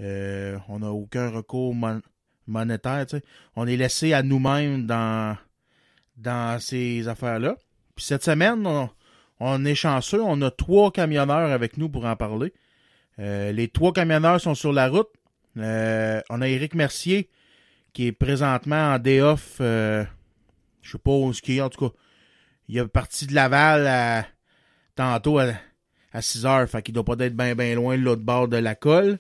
Euh, 0.01 0.59
on 0.69 0.79
n'a 0.79 0.91
aucun 0.91 1.29
recours 1.31 1.75
mon- 1.75 2.03
monétaire. 2.47 3.07
On 3.55 3.67
est 3.67 3.77
laissé 3.77 4.13
à 4.13 4.23
nous-mêmes 4.23 4.87
dans, 4.87 5.37
dans 6.21 6.61
ces 6.61 7.09
affaires-là. 7.09 7.57
Puis 7.97 8.05
cette 8.05 8.25
semaine, 8.25 8.67
on, 9.41 9.65
est 9.65 9.75
chanceux. 9.75 10.23
On 10.23 10.41
a 10.43 10.51
trois 10.51 10.91
camionneurs 10.93 11.51
avec 11.51 11.77
nous 11.77 11.89
pour 11.89 12.05
en 12.05 12.17
parler. 12.17 12.53
Euh, 13.19 13.53
les 13.53 13.69
trois 13.69 13.93
camionneurs 13.93 14.41
sont 14.41 14.55
sur 14.55 14.73
la 14.73 14.89
route. 14.89 15.09
Euh, 15.57 16.21
on 16.31 16.41
a 16.43 16.49
Éric 16.49 16.75
Mercier 16.75 17.29
qui 17.93 18.07
est 18.07 18.13
présentement 18.13 18.95
en 18.95 18.99
day 18.99 19.21
off. 19.21 19.57
euh, 19.61 20.05
je 20.83 20.93
sais 20.93 20.99
pas 20.99 21.11
où 21.11 21.33
qu'il 21.33 21.57
est, 21.57 21.61
en 21.61 21.69
tout 21.71 21.89
cas. 21.89 21.95
Il 22.69 22.79
est 22.79 22.87
parti 22.87 23.27
de 23.27 23.35
Laval 23.35 23.87
à, 23.87 24.27
tantôt 24.95 25.39
à, 25.39 25.47
à 26.13 26.23
6 26.23 26.47
heures. 26.47 26.69
Fait 26.69 26.83
qu'il 26.83 26.95
doit 26.95 27.05
pas 27.05 27.17
être 27.19 27.37
bien 27.37 27.55
bien 27.55 27.75
loin 27.75 27.97
de 27.99 28.03
l'autre 28.03 28.23
bord 28.23 28.47
de 28.49 28.57
la 28.57 28.75
colle. 28.75 29.19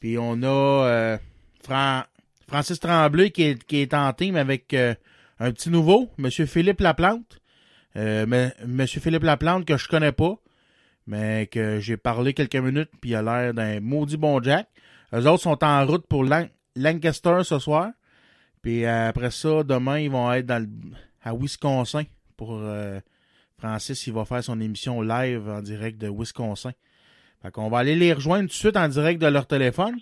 Puis 0.00 0.16
on 0.18 0.42
a 0.42 0.46
euh, 0.86 1.18
Fran- 1.62 2.04
Francis 2.48 2.80
Tremblay 2.80 3.30
qui 3.30 3.42
est, 3.42 3.62
qui 3.64 3.78
est 3.82 3.92
en 3.92 4.12
team 4.14 4.36
avec 4.36 4.72
un 5.40 5.52
petit 5.52 5.70
nouveau, 5.70 6.10
Monsieur 6.18 6.46
Philippe 6.46 6.80
Laplante. 6.80 7.38
Euh, 7.96 8.26
Monsieur 8.66 9.00
Philippe 9.00 9.22
Laplante 9.22 9.64
que 9.64 9.76
je 9.76 9.88
connais 9.88 10.12
pas, 10.12 10.34
mais 11.06 11.46
que 11.46 11.80
j'ai 11.80 11.96
parlé 11.96 12.34
quelques 12.34 12.56
minutes, 12.56 12.90
puis 13.00 13.10
il 13.10 13.14
a 13.16 13.22
l'air 13.22 13.54
d'un 13.54 13.80
maudit 13.80 14.16
bon 14.16 14.42
Jack. 14.42 14.68
Eux 15.14 15.26
autres 15.26 15.42
sont 15.42 15.64
en 15.64 15.86
route 15.86 16.06
pour 16.06 16.24
Lan- 16.24 16.48
Lancaster 16.76 17.38
ce 17.44 17.58
soir. 17.58 17.90
Puis 18.62 18.84
euh, 18.84 19.08
après 19.08 19.30
ça, 19.30 19.62
demain, 19.62 19.98
ils 20.00 20.10
vont 20.10 20.30
être 20.32 20.50
à 21.22 21.34
Wisconsin 21.34 22.04
pour 22.36 22.58
euh, 22.60 23.00
Francis, 23.58 24.06
il 24.06 24.12
va 24.12 24.24
faire 24.24 24.44
son 24.44 24.60
émission 24.60 25.02
live 25.02 25.48
en 25.48 25.62
direct 25.62 25.98
de 25.98 26.08
Wisconsin. 26.08 26.72
Fait 27.42 27.50
qu'on 27.50 27.68
va 27.68 27.78
aller 27.78 27.96
les 27.96 28.12
rejoindre 28.12 28.42
tout 28.42 28.48
de 28.48 28.52
suite 28.52 28.76
en 28.76 28.88
direct 28.88 29.20
de 29.20 29.26
leur 29.28 29.46
téléphone. 29.46 29.96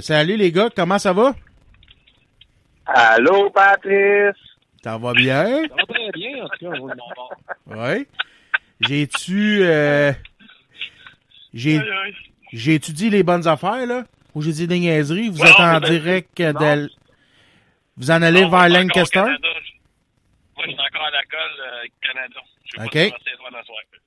Salut 0.00 0.36
les 0.36 0.52
gars, 0.52 0.68
comment 0.74 0.98
ça 0.98 1.12
va? 1.12 1.34
Allô, 2.86 3.50
Patrice? 3.50 4.36
Ça 4.82 4.98
va 4.98 5.12
bien? 5.12 5.62
Ça 5.68 5.74
va 5.76 5.84
très 5.86 6.10
bien, 6.12 6.44
en 6.44 6.48
tout 6.48 6.58
cas, 6.60 6.78
vous, 6.78 6.90
de 6.90 6.96
mon 6.96 7.14
bord. 7.14 7.36
Oui. 7.66 8.06
J'ai-tu 8.80 9.60
euh, 9.62 10.12
j'ai 11.54 11.80
j'ai 12.52 12.74
étudié 12.74 13.08
les 13.08 13.22
bonnes 13.22 13.46
affaires 13.46 13.86
là? 13.86 14.04
Ou 14.34 14.42
j'ai 14.42 14.52
dit 14.52 14.66
des 14.66 14.78
niaiseries? 14.80 15.28
Vous 15.30 15.44
êtes 15.44 15.58
en 15.60 15.80
direct 15.80 16.36
de 16.38 16.90
vous 17.96 18.10
en 18.10 18.20
allez 18.22 18.42
Non, 18.42 18.48
vers 18.50 18.58
moi, 18.58 18.68
je 18.68 18.74
suis 18.74 18.82
encore 18.82 18.96
au 18.96 18.98
Lancaster? 18.98 19.20
Moi, 19.20 20.64
je 20.66 20.70
suis 20.70 20.80
encore 20.80 21.06
à 21.06 21.10
la 21.10 21.22
colle 21.22 21.60
euh, 21.60 21.86
Canada. 22.02 22.40
Je 22.64 22.80
vais 22.82 23.10
pas. 23.10 23.16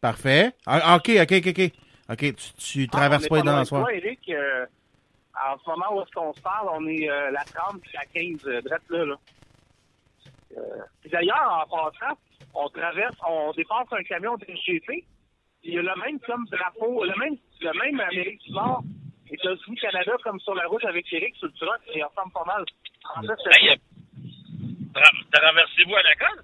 Parfait. 0.02 0.52
Ah, 0.66 0.96
ok, 0.98 1.10
ok, 1.22 1.32
ok, 1.32 1.48
ok. 1.48 1.72
Ok, 2.10 2.20
tu, 2.36 2.54
tu 2.58 2.88
traverses 2.88 3.26
Ah, 3.26 3.30
pas 3.30 3.36
on 3.36 3.38
les 3.38 3.44
dents 3.44 3.52
loin 3.52 3.58
le 3.60 3.63
de 3.63 3.68
soir. 3.68 3.82
toi, 3.84 3.94
Eric, 3.94 4.20
euh, 4.30 4.66
en 5.45 5.58
ce 5.60 5.69
moment 5.69 5.95
où 5.95 6.02
est-ce 6.02 6.12
qu'on 6.12 6.34
se 6.34 6.41
parle, 6.41 6.67
on 6.71 6.88
est 6.88 7.10
euh, 7.10 7.32
la 7.32 7.43
30 7.43 7.82
puis 7.82 7.91
la 7.93 8.06
15, 8.06 8.45
euh, 8.47 8.62
drette 8.62 8.89
là. 8.89 9.06
là. 9.06 9.15
Euh, 10.58 10.62
puis 11.02 11.10
D'ailleurs, 11.12 11.65
en 11.65 11.69
passant, 11.69 12.17
on 12.54 12.69
traverse, 12.69 13.15
on 13.28 13.52
dépasse 13.54 13.88
un 13.91 14.04
camion 14.04 14.36
de 14.38 14.45
SGP. 14.45 15.04
Il 15.63 15.73
y 15.73 15.78
a 15.80 15.82
le 15.82 15.95
même 16.02 16.19
comme 16.21 16.45
drapeau, 16.45 17.04
le 17.04 17.15
même, 17.19 17.36
le 17.62 17.71
même 17.80 18.00
Amérique 18.00 18.41
du 18.43 18.52
Nord, 18.52 18.84
États-Unis, 19.30 19.78
Canada, 19.82 20.13
comme 20.23 20.39
sur 20.39 20.56
la 20.56 20.65
route 20.67 20.86
avec 20.86 21.06
Eric 21.12 21.36
sur 21.36 21.47
le 21.47 21.54
truck, 21.54 21.80
et 21.93 21.97
il 22.00 22.04
ressemble 22.04 22.32
pas 22.32 22.45
mal. 22.45 22.63
En 23.15 23.21
fait, 23.21 23.34
c'est 23.43 23.62
Hey, 23.62 23.69
euh, 23.71 23.76
tra- 24.93 25.26
traversez-vous 25.32 25.95
à 25.95 26.04
la 26.04 26.15
colle? 26.15 26.43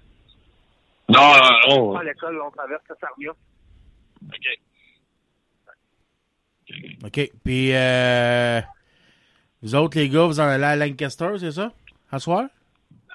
Non, 1.08 1.32
non, 1.68 1.92
non. 1.92 1.96
à 1.96 2.04
l'école, 2.04 2.40
on 2.40 2.50
traverse 2.50 2.82
le 2.88 2.96
Sarnia. 3.00 3.30
OK. 4.26 4.58
OK. 7.04 7.30
Puis, 7.44 7.74
euh, 7.74 8.60
vous 9.64 9.74
autres, 9.74 9.98
les 9.98 10.10
gars, 10.10 10.26
vous 10.26 10.40
en 10.40 10.44
allez 10.44 10.64
à 10.64 10.76
Lancaster, 10.76 11.38
c'est 11.38 11.52
ça? 11.52 11.72
À 12.12 12.18
soir? 12.18 12.44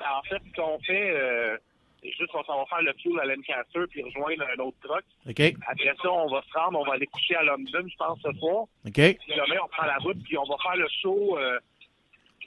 En 0.01 0.23
fait, 0.23 0.41
ce 0.49 0.59
qu'on 0.59 0.79
fait, 0.79 1.11
euh, 1.15 1.55
c'est 2.01 2.11
juste 2.11 2.31
qu'on 2.31 2.43
s'en 2.43 2.57
va 2.57 2.65
faire 2.65 2.81
le 2.81 2.93
fuel 2.93 3.19
à 3.19 3.25
Lancaster 3.25 3.81
puis 3.87 4.01
rejoindre 4.01 4.45
un 4.57 4.59
autre 4.63 4.77
truck. 4.81 5.03
OK. 5.29 5.39
Après 5.67 5.95
ça, 6.01 6.11
on 6.11 6.27
va 6.27 6.41
se 6.41 6.57
rendre, 6.57 6.79
on 6.79 6.85
va 6.85 6.93
aller 6.93 7.05
coucher 7.05 7.35
à 7.35 7.43
London, 7.43 7.85
je 7.87 7.95
pense, 7.97 8.19
ce 8.23 8.31
soir. 8.39 8.63
OK. 8.63 8.93
Puis 8.93 9.17
demain, 9.29 9.59
on 9.63 9.67
prend 9.67 9.85
la 9.85 9.97
route, 9.97 10.17
puis 10.23 10.39
on 10.39 10.43
va 10.43 10.55
faire 10.63 10.75
le 10.75 10.87
show 11.01 11.37
euh, 11.37 11.59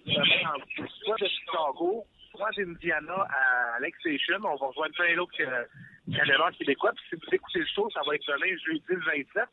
demain 0.05 0.51
en 0.51 0.87
soit 1.05 1.17
de 1.21 1.29
Chicago, 1.29 2.05
soit 2.33 2.51
d'Indiana 2.57 3.27
à 3.31 3.79
Lake 3.81 3.95
Station. 4.01 4.41
On 4.43 4.57
va 4.57 4.67
rejoindre 4.67 4.95
plein 4.95 5.15
d'autres 5.15 5.41
euh, 5.43 5.65
camionneurs 6.13 6.51
québécois. 6.59 6.91
Puis 6.97 7.05
si 7.11 7.15
vous 7.15 7.35
écoutez 7.37 7.61
le 7.61 7.67
show, 7.67 7.89
ça 7.95 8.01
va 8.05 8.17
être 8.17 8.27
demain, 8.27 8.57
jeudi 8.67 8.83
le 8.89 9.05
27 9.05 9.45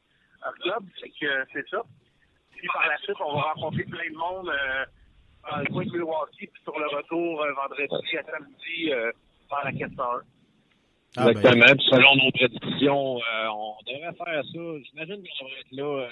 octobre. 0.48 0.88
Fait 1.00 1.10
que 1.10 1.26
euh, 1.26 1.46
c'est 1.54 1.70
ça. 1.70 1.84
Puis 2.60 2.67
par 2.74 2.88
la 2.88 2.98
suite, 2.98 3.15
on 3.26 3.36
va 3.36 3.41
rencontrer 3.54 3.84
plein 3.84 4.10
de 4.12 4.17
monde 4.17 4.50
euh, 4.50 4.86
dans 5.50 5.58
le 5.58 5.65
coin 5.67 5.86
de 5.86 5.91
Milwaukee, 5.91 6.48
puis 6.48 6.62
sur 6.63 6.78
le 6.78 6.88
retour 6.88 7.41
euh, 7.41 7.54
vendredi 7.54 8.17
à 8.17 8.24
samedi 8.24 8.91
euh, 8.91 9.12
par 9.50 9.63
la 9.63 9.72
401. 9.72 10.22
Ah, 11.17 11.26
ben, 11.26 11.30
Exactement. 11.32 11.76
Puis 11.76 11.86
selon 11.89 12.15
nos 12.17 12.32
prédictions, 12.32 13.17
euh, 13.17 13.48
on 13.48 13.76
devrait 13.88 14.13
faire 14.13 14.43
ça. 14.43 14.84
J'imagine 14.89 15.24
qu'on 15.24 15.45
devrait 15.45 15.60
être 15.62 15.72
là 15.72 16.04
euh, 16.04 16.10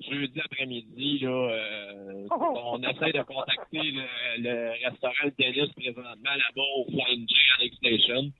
jeudi 0.00 0.40
après-midi. 0.40 1.18
Là, 1.20 1.30
euh, 1.30 2.28
on 2.30 2.82
essaie 2.82 3.12
de 3.12 3.22
contacter 3.22 3.82
le, 3.82 4.04
le 4.38 4.88
restaurant 4.88 5.28
Dennis 5.38 5.72
présentement 5.76 6.34
là-bas 6.34 6.68
au 6.76 6.84
Flying 6.84 7.28
J 7.28 7.34
à 7.58 7.62
Lake 7.62 7.74
Station. 7.74 8.30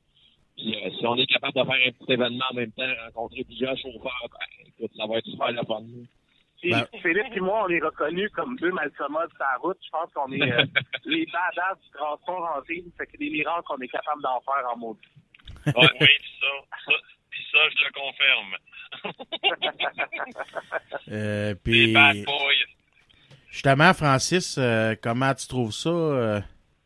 Puis 0.56 0.76
euh, 0.76 0.90
si 0.98 1.06
on 1.06 1.16
est 1.16 1.26
capable 1.26 1.54
de 1.54 1.64
faire 1.64 1.86
un 1.88 1.90
petit 1.90 2.12
événement 2.12 2.44
en 2.50 2.54
même 2.54 2.72
temps, 2.72 2.92
rencontrer 3.06 3.42
plusieurs 3.44 3.76
chauffeurs, 3.76 4.28
ben, 4.30 4.68
écoute, 4.68 4.92
ça 4.96 5.06
va 5.06 5.18
être 5.18 5.26
super 5.26 5.50
le 5.50 5.62
fun. 5.66 5.82
Puis 6.64 6.70
Ben- 6.72 6.86
Philippe 7.02 7.26
et 7.36 7.40
moi, 7.40 7.64
on 7.66 7.68
est 7.68 7.78
reconnus 7.78 8.30
comme 8.32 8.56
deux 8.56 8.72
malsommodes 8.72 9.28
sur 9.32 9.40
la 9.40 9.56
route. 9.58 9.76
Je 9.84 9.90
pense 9.90 10.10
qu'on 10.14 10.32
est 10.32 10.50
euh, 10.50 10.64
les 11.04 11.26
badass 11.26 11.78
du 11.84 11.90
transport 11.90 12.56
en 12.56 12.60
ville. 12.62 12.86
Fait 12.96 13.06
que 13.06 13.18
des 13.18 13.28
miracles 13.28 13.64
qu'on 13.66 13.76
est 13.80 13.88
capable 13.88 14.22
d'en 14.22 14.40
faire 14.40 14.64
en 14.72 14.76
maudit. 14.78 15.00
Ouais, 15.66 15.88
oui, 16.00 16.08
ça, 16.40 16.46
ça, 16.86 16.92
puis 17.28 17.42
ça, 17.52 17.58
je 17.68 17.84
le 17.84 17.92
confirme. 17.92 18.56
euh, 21.10 21.48
Les 21.50 21.54
puis, 21.56 21.92
bad 21.92 22.24
boys. 22.24 22.34
justement, 23.50 23.92
Francis, 23.92 24.56
euh, 24.58 24.94
comment 25.02 25.34
tu 25.34 25.46
trouves 25.46 25.72
ça, 25.72 25.90
euh, 25.90 26.40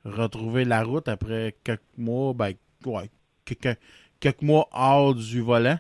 retrouver 0.05 0.65
la 0.65 0.83
route 0.83 1.07
après 1.07 1.55
quelques 1.63 1.83
mois, 1.97 2.33
ben, 2.35 2.53
ouais, 2.85 3.11
quelques, 3.45 3.79
quelques 4.21 4.43
mois 4.43 4.69
hors 4.73 5.15
du 5.15 5.41
volant? 5.41 5.79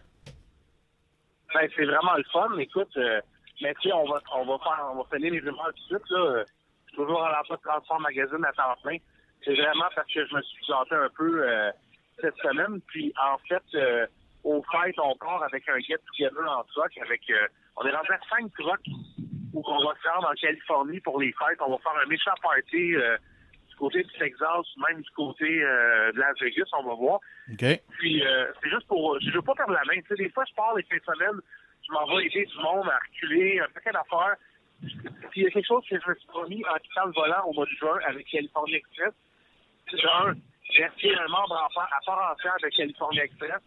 Ben, 1.54 1.68
c'est 1.74 1.84
vraiment 1.84 2.14
le 2.16 2.24
fun. 2.32 2.56
Écoute, 2.58 2.96
euh, 2.96 3.20
mais 3.60 3.74
tu 3.80 3.88
sais, 3.88 3.92
on 3.92 4.04
va, 4.04 4.20
on 4.34 4.44
va 4.44 4.58
faire, 4.58 4.90
on 4.92 5.02
va 5.02 5.16
finir 5.16 5.32
les 5.32 5.40
rumeurs 5.40 5.72
tout 5.74 5.94
de 5.94 5.98
suite, 5.98 6.10
là. 6.10 6.44
Je 6.44 6.92
suis 6.92 6.96
toujours 6.96 7.24
à 7.24 7.32
l'emploi 7.32 7.56
de 7.56 7.62
Transform 7.62 8.02
Magazine 8.02 8.44
à 8.44 8.52
temps 8.52 8.74
plein. 8.82 8.96
C'est 9.44 9.54
vraiment 9.54 9.88
parce 9.94 10.12
que 10.12 10.26
je 10.26 10.34
me 10.34 10.42
suis 10.42 10.66
planté 10.66 10.94
un 10.94 11.10
peu 11.16 11.48
euh, 11.48 11.70
cette 12.20 12.36
semaine. 12.38 12.80
Puis, 12.88 13.12
en 13.22 13.38
fait, 13.46 13.62
euh, 13.74 14.06
au 14.44 14.62
fait, 14.62 14.94
on 14.98 15.14
part 15.16 15.42
avec 15.42 15.68
un 15.68 15.78
get-together 15.78 16.48
en 16.48 16.64
truck 16.64 16.96
avec, 16.98 17.20
euh, 17.30 17.46
on 17.76 17.84
est 17.86 17.94
rentré 17.94 18.14
à 18.14 18.20
cinq 18.30 18.50
trucks 18.58 18.80
où 19.52 19.62
on 19.66 19.84
va 19.84 19.94
se 20.02 20.08
rendre 20.08 20.28
en 20.30 20.34
Californie 20.34 21.00
pour 21.00 21.20
les 21.20 21.32
fêtes. 21.32 21.60
On 21.60 21.70
va 21.70 21.78
faire 21.78 22.00
un 22.02 22.08
méchant 22.08 22.34
party 22.42 22.94
euh, 22.94 23.16
du 23.68 23.76
côté 23.76 24.02
du 24.02 24.12
Texas, 24.18 24.66
même 24.88 25.00
du 25.00 25.10
côté 25.10 25.62
euh, 25.62 26.12
de 26.12 26.18
Las 26.18 26.38
Vegas, 26.40 26.68
on 26.78 26.84
va 26.84 26.94
voir. 26.94 27.20
OK. 27.52 27.64
Puis 27.98 28.26
euh, 28.26 28.46
c'est 28.62 28.70
juste 28.70 28.86
pour. 28.86 29.18
Je 29.20 29.30
veux 29.30 29.42
pas 29.42 29.54
perdre 29.54 29.72
la 29.72 29.84
main. 29.84 30.00
Tu 30.02 30.08
sais, 30.08 30.14
des 30.16 30.30
fois, 30.30 30.44
je 30.48 30.54
pars 30.54 30.74
les 30.76 30.82
fins 30.84 30.96
de 30.96 31.14
semaine, 31.14 31.40
je 31.88 31.92
m'en 31.92 32.06
vais 32.06 32.26
aider 32.26 32.44
du 32.44 32.58
monde 32.58 32.88
à 32.88 32.98
reculer, 32.98 33.60
un 33.60 33.68
paquet 33.68 33.92
d'affaires. 33.92 34.36
Puis 35.30 35.40
il 35.40 35.42
y 35.44 35.46
a 35.46 35.50
quelque 35.50 35.66
chose 35.66 35.84
que 35.88 35.98
je 35.98 36.08
me 36.08 36.14
suis 36.14 36.26
promis 36.28 36.62
en 36.66 36.76
quittant 36.78 37.06
le 37.06 37.12
volant 37.12 37.44
au 37.46 37.52
mois 37.52 37.64
de 37.64 37.70
juin 37.70 37.98
avec 38.06 38.26
California 38.26 38.76
Express. 38.76 39.14
C'est 39.90 40.04
un, 40.04 40.34
rester 40.76 41.14
un 41.16 41.28
membre 41.28 41.56
à 41.56 41.68
part 42.04 42.32
entière 42.32 42.56
de 42.62 42.68
California 42.68 43.24
Express. 43.24 43.60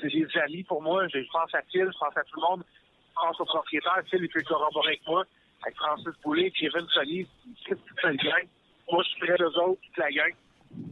C'est 0.00 0.08
des 0.08 0.26
amis 0.38 0.62
pour 0.64 0.82
moi. 0.82 1.06
Je 1.08 1.18
pense 1.32 1.54
à 1.54 1.62
Phil, 1.70 1.88
je 1.92 1.98
pense 1.98 2.16
à 2.16 2.24
tout 2.24 2.40
le 2.40 2.48
monde. 2.48 2.64
Je 3.08 3.14
pense 3.14 3.40
au 3.40 3.44
propriétaire. 3.44 4.02
Phil, 4.08 4.22
il 4.22 4.28
peut 4.28 4.42
corroborer 4.42 4.88
avec 4.88 5.06
moi. 5.06 5.24
Avec 5.62 5.76
Francis 5.76 6.14
Boulay, 6.24 6.50
Kevin 6.50 6.86
Sonny, 6.88 7.26
toute 7.66 7.78
cette 8.00 8.16
gang. 8.16 8.46
Moi, 8.90 9.02
je 9.04 9.08
suis 9.10 9.20
près 9.20 9.36
d'eux 9.36 9.56
autres, 9.58 9.80
toute 9.80 9.96
la 9.96 10.10
gang. 10.10 10.32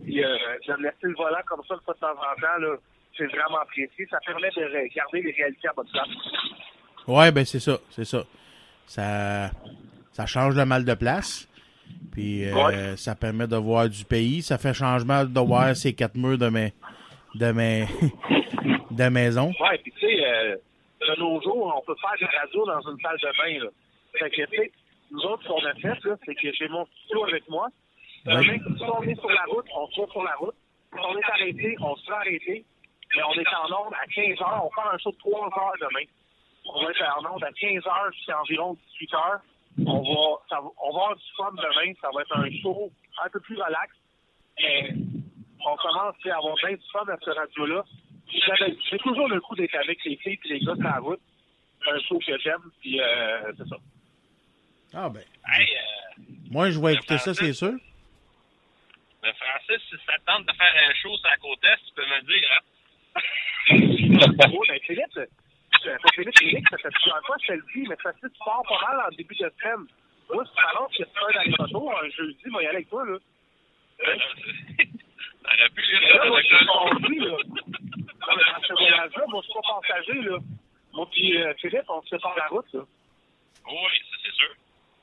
Puis 0.04 0.22
euh, 0.22 0.36
de 0.66 0.72
me 0.74 0.82
laisser 0.82 0.96
le 1.02 1.14
volant 1.14 1.42
comme 1.46 1.62
ça 1.66 1.74
de 1.74 1.80
temps 1.80 1.92
en 2.02 2.40
temps, 2.40 2.78
c'est 3.20 3.36
vraiment 3.36 3.58
apprécié. 3.60 4.06
Ça 4.10 4.18
permet 4.24 4.48
de 4.50 4.94
garder 4.94 5.20
les 5.22 5.32
réalités 5.32 5.68
à 5.68 5.72
bonne 5.74 5.86
place. 5.92 6.08
Ouais, 7.06 7.30
ben 7.32 7.44
c'est 7.44 7.60
ça, 7.60 7.78
c'est 7.90 8.04
ça. 8.04 8.24
Ça, 8.86 9.50
ça 10.12 10.26
change 10.26 10.56
le 10.56 10.64
mal 10.64 10.84
de 10.84 10.94
place. 10.94 11.46
Puis 12.12 12.44
euh, 12.48 12.54
Ouais. 12.54 12.96
ça 12.96 13.14
permet 13.14 13.46
de 13.46 13.56
voir 13.56 13.88
du 13.88 14.04
pays. 14.04 14.42
Ça 14.42 14.58
fait 14.58 14.74
changement 14.74 15.24
de 15.24 15.40
voir 15.40 15.74
ces 15.76 15.92
quatre 15.94 16.16
murs 16.16 16.38
de 16.38 16.48
mes 16.48 16.72
de 17.34 17.52
mes 17.52 17.86
de 18.90 19.08
maison. 19.08 19.52
Ouais, 19.60 19.78
puis 19.82 19.92
tu 19.92 20.00
sais, 20.00 20.24
euh, 20.26 20.56
de 21.00 21.20
nos 21.20 21.40
jours, 21.42 21.74
on 21.76 21.84
peut 21.86 21.96
faire 22.00 22.16
de 22.20 22.32
la 22.32 22.40
radio 22.40 22.66
dans 22.66 22.90
une 22.90 22.98
salle 23.00 23.18
de 23.18 23.38
bain. 23.38 23.64
Là. 23.64 23.70
Fait 24.18 24.30
que, 24.30 24.42
tu 24.50 24.56
sais, 24.56 24.72
nous 25.12 25.20
autres, 25.20 25.42
ce 25.44 25.48
qu'on 25.48 25.64
a 25.64 25.74
fait, 25.74 25.98
c'est 26.26 26.34
que 26.34 26.52
j'ai 26.52 26.68
mon 26.68 26.86
studio 26.86 27.24
avec 27.26 27.48
moi. 27.48 27.68
Ouais. 28.26 28.34
Demain, 28.36 28.58
si 28.76 28.82
on 28.82 29.02
est 29.02 29.14
sur 29.14 29.30
la 29.30 29.44
route, 29.48 29.66
on 29.76 29.86
se 29.88 30.10
sur 30.10 30.22
la 30.22 30.34
route. 30.36 30.54
Si 30.92 30.98
on 30.98 31.16
est 31.18 31.24
arrêté, 31.32 31.76
on 31.80 31.96
se 31.96 32.04
fait 32.04 32.12
arrêter. 32.12 32.64
Mais 33.16 33.22
on 33.22 33.32
est 33.34 33.54
en 33.54 33.86
onde 33.86 33.94
à 33.94 34.06
15 34.06 34.40
heures. 34.40 34.64
On 34.64 34.70
fait 34.70 34.88
un 34.94 34.98
show 34.98 35.10
de 35.10 35.16
3 35.18 35.46
heures 35.46 35.74
demain. 35.80 36.04
On 36.66 36.84
va 36.84 36.90
être 36.90 37.02
en 37.18 37.34
onde 37.34 37.42
à 37.44 37.52
15 37.52 37.86
heures 37.86 38.12
jusqu'à 38.12 38.40
environ 38.40 38.76
18 39.00 39.14
heures. 39.14 39.40
On 39.86 40.02
va, 40.02 40.38
ça, 40.48 40.60
on 40.60 40.92
va 40.92 41.02
avoir 41.02 41.16
du 41.16 41.24
fun 41.36 41.50
demain. 41.52 41.92
Ça 42.00 42.08
va 42.14 42.22
être 42.22 42.36
un 42.36 42.50
show 42.62 42.90
un 43.24 43.28
peu 43.30 43.40
plus 43.40 43.56
relax. 43.56 43.92
Mais 44.60 44.90
on 45.66 45.76
commence 45.76 46.14
à 46.24 46.36
avoir 46.36 46.54
bien 46.56 46.72
du 46.76 46.82
fun 46.92 47.04
à 47.08 47.16
ce 47.22 47.30
radio-là. 47.30 47.84
J'ai 48.90 48.98
toujours 48.98 49.28
le 49.28 49.40
coup 49.40 49.56
d'être 49.56 49.74
avec 49.74 50.04
les 50.04 50.16
filles 50.16 50.38
et 50.44 50.48
les 50.48 50.60
gars 50.60 50.74
sur 50.74 50.84
la 50.84 50.98
route. 50.98 51.20
Un 51.90 51.98
show 52.00 52.18
que 52.18 52.38
j'aime, 52.38 52.60
puis 52.80 53.00
euh, 53.00 53.52
c'est 53.56 53.66
ça. 53.68 53.76
Ah 54.94 55.08
ben, 55.08 55.22
Hey, 55.48 55.66
euh, 55.66 56.22
moi, 56.50 56.70
je 56.70 56.78
vais 56.78 56.94
écouter 56.94 57.16
ça, 57.18 57.32
c'est 57.32 57.52
sûr. 57.54 57.72
mais 59.22 59.32
Francis, 59.32 59.82
si 59.88 59.96
ça 60.06 60.12
te 60.18 60.24
tente 60.26 60.46
de 60.46 60.52
faire 60.52 60.74
un 60.88 60.94
show 60.94 61.16
sur 61.16 61.28
la 61.28 61.36
côte 61.38 61.64
est, 61.64 61.76
tu 61.88 61.94
peux 61.94 62.06
me 62.06 62.16
le 62.16 62.22
dire, 62.22 62.48
hein? 62.54 62.62
Oh, 63.16 64.64
ben, 64.68 64.80
Philippe, 64.86 65.16
euh, 65.16 65.26
Philippe, 66.14 66.38
Philippe, 66.38 66.68
ça 66.70 66.78
fait 66.78 66.90
plusieurs 66.90 67.24
fois, 67.26 67.36
je 67.42 67.46
te 67.46 67.52
le 67.52 67.64
dis, 67.74 67.88
mais 67.88 67.96
ça 68.02 68.12
tu 68.12 68.28
pars 68.44 68.62
pas 68.68 68.80
mal 68.88 69.06
en 69.06 69.16
début 69.16 69.34
de 69.34 69.52
semaine. 69.60 69.86
Moi, 70.32 70.44
si 70.44 70.52
tu 70.52 71.04
que 71.04 71.44
tu 71.44 71.56
photos, 71.56 71.94
un 72.02 72.08
jeudi, 72.10 72.42
y 72.44 72.56
aller 72.58 72.66
avec 72.68 72.88
toi, 72.88 73.04
là. 73.06 73.18
Pu 75.74 75.82
lire 75.82 76.00
Mais 76.00 76.12
là, 76.14 76.26
moi, 76.28 76.40
je 76.42 76.46
suis 76.46 76.64
là. 76.64 77.36
Non, 78.26 78.34
mais 78.36 78.44
dans 78.44 78.62
ce 78.62 78.72
voyage-là, 78.72 79.24
moi, 79.28 79.42
je 79.42 79.50
suis 79.50 79.54
pas 79.54 79.80
passager, 79.80 80.20
là. 80.22 80.38
Moi, 80.92 81.08
puis 81.10 81.42
euh, 81.42 81.54
Philippe, 81.60 81.88
on 81.88 82.02
se 82.02 82.08
sépare 82.08 82.36
la 82.36 82.46
route, 82.48 82.72
là. 82.72 82.80
Oui, 83.66 83.74
ça 84.10 84.16
c'est 84.24 84.34
sûr. 84.34 84.50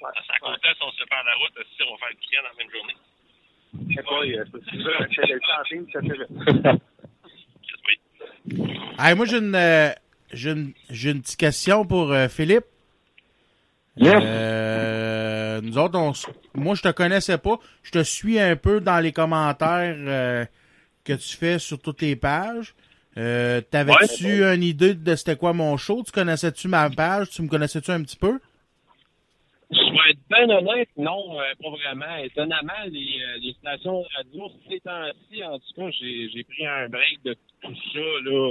Ouais. 0.01 0.12
Ça, 0.16 0.74
si 0.74 0.84
on 0.84 0.91
se 0.91 0.97
sépare 0.97 1.24
la 1.24 1.36
route, 1.36 1.53
si 1.76 1.84
on 1.84 1.91
va 1.91 1.97
faire 1.97 2.10
le 2.10 2.16
week-end 2.16 2.43
dans 2.43 2.49
la 2.49 2.64
même 2.64 2.72
journée. 2.72 2.95
Pas, 3.95 4.24
euh, 4.24 4.45
un 4.99 5.12
chef 5.12 5.26
de 5.28 5.39
ça 5.91 6.01
fait. 6.01 6.82
Hey, 9.00 9.16
moi, 9.16 9.26
j'ai 9.26 9.38
une, 9.38 9.56
euh, 9.56 9.91
j'ai 10.32 10.52
une, 10.52 10.74
j'ai 10.89 11.12
une 11.12 11.22
petite 11.22 11.38
question 11.39 11.86
pour 11.86 12.12
euh, 12.12 12.28
Philippe. 12.28 12.66
Yes. 13.98 14.14
Euh, 14.24 15.62
nous 15.62 15.78
autres, 15.78 15.98
on, 16.00 16.12
s- 16.12 16.28
moi, 16.56 16.76
je 16.76 16.82
te 16.82 16.91
connaissais 16.91 17.38
pas. 17.38 17.60
Je 17.84 17.91
te 17.91 18.04
suis 18.04 18.39
un 18.39 18.56
peu 18.56 18.80
dans 18.80 19.00
les 19.00 19.12
commentaires 19.12 19.95
euh, 19.98 20.45
que 21.04 21.14
tu 21.14 21.36
fais 21.38 21.60
sur 21.60 21.80
toutes 21.80 22.02
les 22.02 22.16
pages. 22.16 22.76
Euh, 23.18 23.62
T'avais-tu 23.62 24.43
une 24.43 24.64
idée 24.64 24.93
de 24.93 25.16
c'était 25.16 25.36
quoi 25.36 25.54
mon 25.54 25.76
show? 25.78 26.04
Tu 26.06 26.12
connaissais-tu 26.12 26.68
ma 26.68 26.89
page? 26.89 27.30
Tu 27.32 27.41
me 27.41 27.48
connaissais-tu 27.48 27.91
un 27.91 28.02
petit 28.04 28.18
peu? 28.18 28.39
Je 29.70 29.78
vais 29.78 30.11
être 30.11 30.20
bien 30.30 30.49
honnête, 30.57 30.89
non, 30.97 31.39
euh, 31.39 31.43
pas 31.61 31.70
vraiment. 31.70 32.15
Étonnamment, 32.24 32.86
les, 32.89 33.22
euh, 33.22 33.38
les 33.41 33.53
stations 33.53 34.01
de 34.01 34.07
radio, 34.15 34.49
ces 34.70 34.80
temps-ci, 34.80 35.43
en 35.43 35.59
tout 35.59 35.74
cas, 35.76 35.89
j'ai 35.91 36.43
pris 36.43 36.65
un 36.65 36.88
break 36.88 37.22
de 37.26 37.34
tout 37.61 37.76
ça, 37.93 37.99
là. 37.99 38.49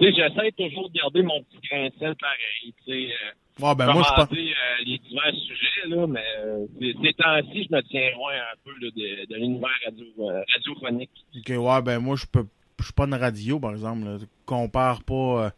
Tu 0.00 0.06
sais, 0.06 0.12
j'essaie 0.14 0.50
toujours 0.52 0.88
de 0.88 0.94
garder 0.98 1.22
mon 1.22 1.42
petit 1.42 1.58
grain 1.70 1.86
de 1.88 1.92
sel 2.00 2.16
pareil, 2.16 2.74
tu 2.84 2.92
sais. 2.92 3.12
euh, 3.12 3.74
ben 3.74 3.92
moi, 3.92 4.02
je 4.02 4.14
pense. 4.14 4.32
euh, 4.32 4.84
les 4.86 4.98
divers 4.98 5.34
sujets, 5.34 5.88
là, 5.88 6.06
mais 6.08 6.24
euh, 6.38 6.66
ces, 6.80 7.12
temps-ci, 7.12 7.68
je 7.70 7.76
me 7.76 7.82
tiens 7.82 8.10
loin 8.14 8.32
un 8.32 8.56
peu 8.64 8.72
là, 8.80 8.90
de, 8.90 9.26
de 9.26 9.36
l'univers 9.36 9.70
radio, 9.84 10.06
euh, 10.20 10.42
radiophonique. 10.54 11.10
Ok, 11.36 11.48
ouais, 11.56 11.82
ben 11.82 11.98
moi, 12.00 12.16
je 12.16 12.26
peux. 12.26 12.46
Je 12.78 12.84
suis 12.86 12.94
pas 12.94 13.04
une 13.04 13.14
radio, 13.14 13.60
par 13.60 13.72
exemple. 13.72 14.04
là. 14.04 14.16
Compare 14.46 15.04
pas. 15.04 15.50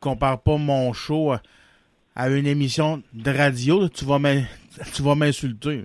compare 0.00 0.42
pas 0.42 0.56
mon 0.56 0.94
show 0.94 1.32
à, 1.32 1.42
à 2.16 2.30
une 2.30 2.46
émission 2.46 3.02
de 3.12 3.30
radio. 3.30 3.88
Tu 3.90 4.06
vas 4.06 4.18
tu 4.94 5.02
vas 5.02 5.14
m'insulter. 5.14 5.84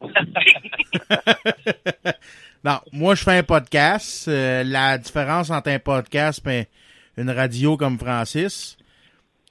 non, 2.64 2.78
moi, 2.92 3.16
je 3.16 3.24
fais 3.24 3.38
un 3.38 3.42
podcast. 3.42 4.28
Euh, 4.28 4.62
la 4.62 4.96
différence 4.96 5.50
entre 5.50 5.70
un 5.70 5.80
podcast 5.80 6.46
et 6.46 6.68
une 7.16 7.30
radio 7.30 7.76
comme 7.76 7.98
Francis, 7.98 8.78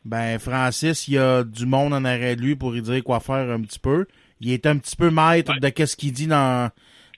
ben, 0.06 0.40
Francis, 0.40 1.10
il 1.10 1.16
y 1.16 1.18
a 1.18 1.44
du 1.44 1.66
monde 1.66 1.94
en 1.94 2.06
arrière 2.06 2.38
de 2.38 2.42
lui 2.42 2.56
pour 2.56 2.72
lui 2.72 2.82
dire 2.82 3.04
quoi 3.04 3.20
faire 3.20 3.52
un 3.52 3.62
petit 3.62 3.80
peu. 3.80 4.06
Il 4.40 4.52
est 4.52 4.66
un 4.66 4.78
petit 4.78 4.96
peu 4.96 5.10
maître 5.10 5.60
de 5.60 5.70
qu'est-ce 5.70 5.98
qu'il 5.98 6.14
dit 6.14 6.28
dans, 6.28 6.72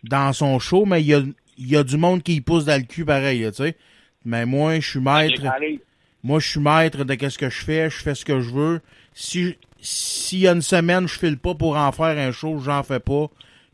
dans 0.03 0.33
son 0.33 0.57
show, 0.57 0.85
mais 0.85 1.01
il 1.01 1.07
y 1.07 1.13
a, 1.13 1.21
il 1.57 1.67
y 1.69 1.77
a 1.77 1.83
du 1.83 1.97
monde 1.97 2.23
qui 2.23 2.35
y 2.35 2.41
pousse 2.41 2.65
dans 2.65 2.81
le 2.81 2.87
cul 2.87 3.05
pareil, 3.05 3.45
tu 3.49 3.63
sais. 3.63 3.77
Mais 4.25 4.45
moi, 4.47 4.79
je 4.79 4.89
suis 4.89 4.99
maître. 4.99 5.45
Allez, 5.45 5.79
Moi, 6.23 6.39
je 6.39 6.49
suis 6.49 6.59
maître 6.59 7.03
de 7.03 7.15
qu'est-ce 7.15 7.37
que 7.37 7.49
je 7.49 7.63
fais. 7.63 7.89
Je 7.89 7.97
fais 7.97 8.15
ce 8.15 8.25
que 8.25 8.41
je 8.41 8.49
veux. 8.49 8.81
Si 9.13 9.57
s'il 9.81 10.39
y 10.39 10.47
a 10.47 10.51
une 10.51 10.61
semaine, 10.61 11.07
je 11.07 11.17
file 11.17 11.37
pas 11.37 11.55
pour 11.55 11.77
en 11.77 11.91
faire 11.93 12.17
un 12.17 12.31
show, 12.33 12.59
j'en 12.59 12.83
fais 12.83 12.99
pas. 12.99 13.27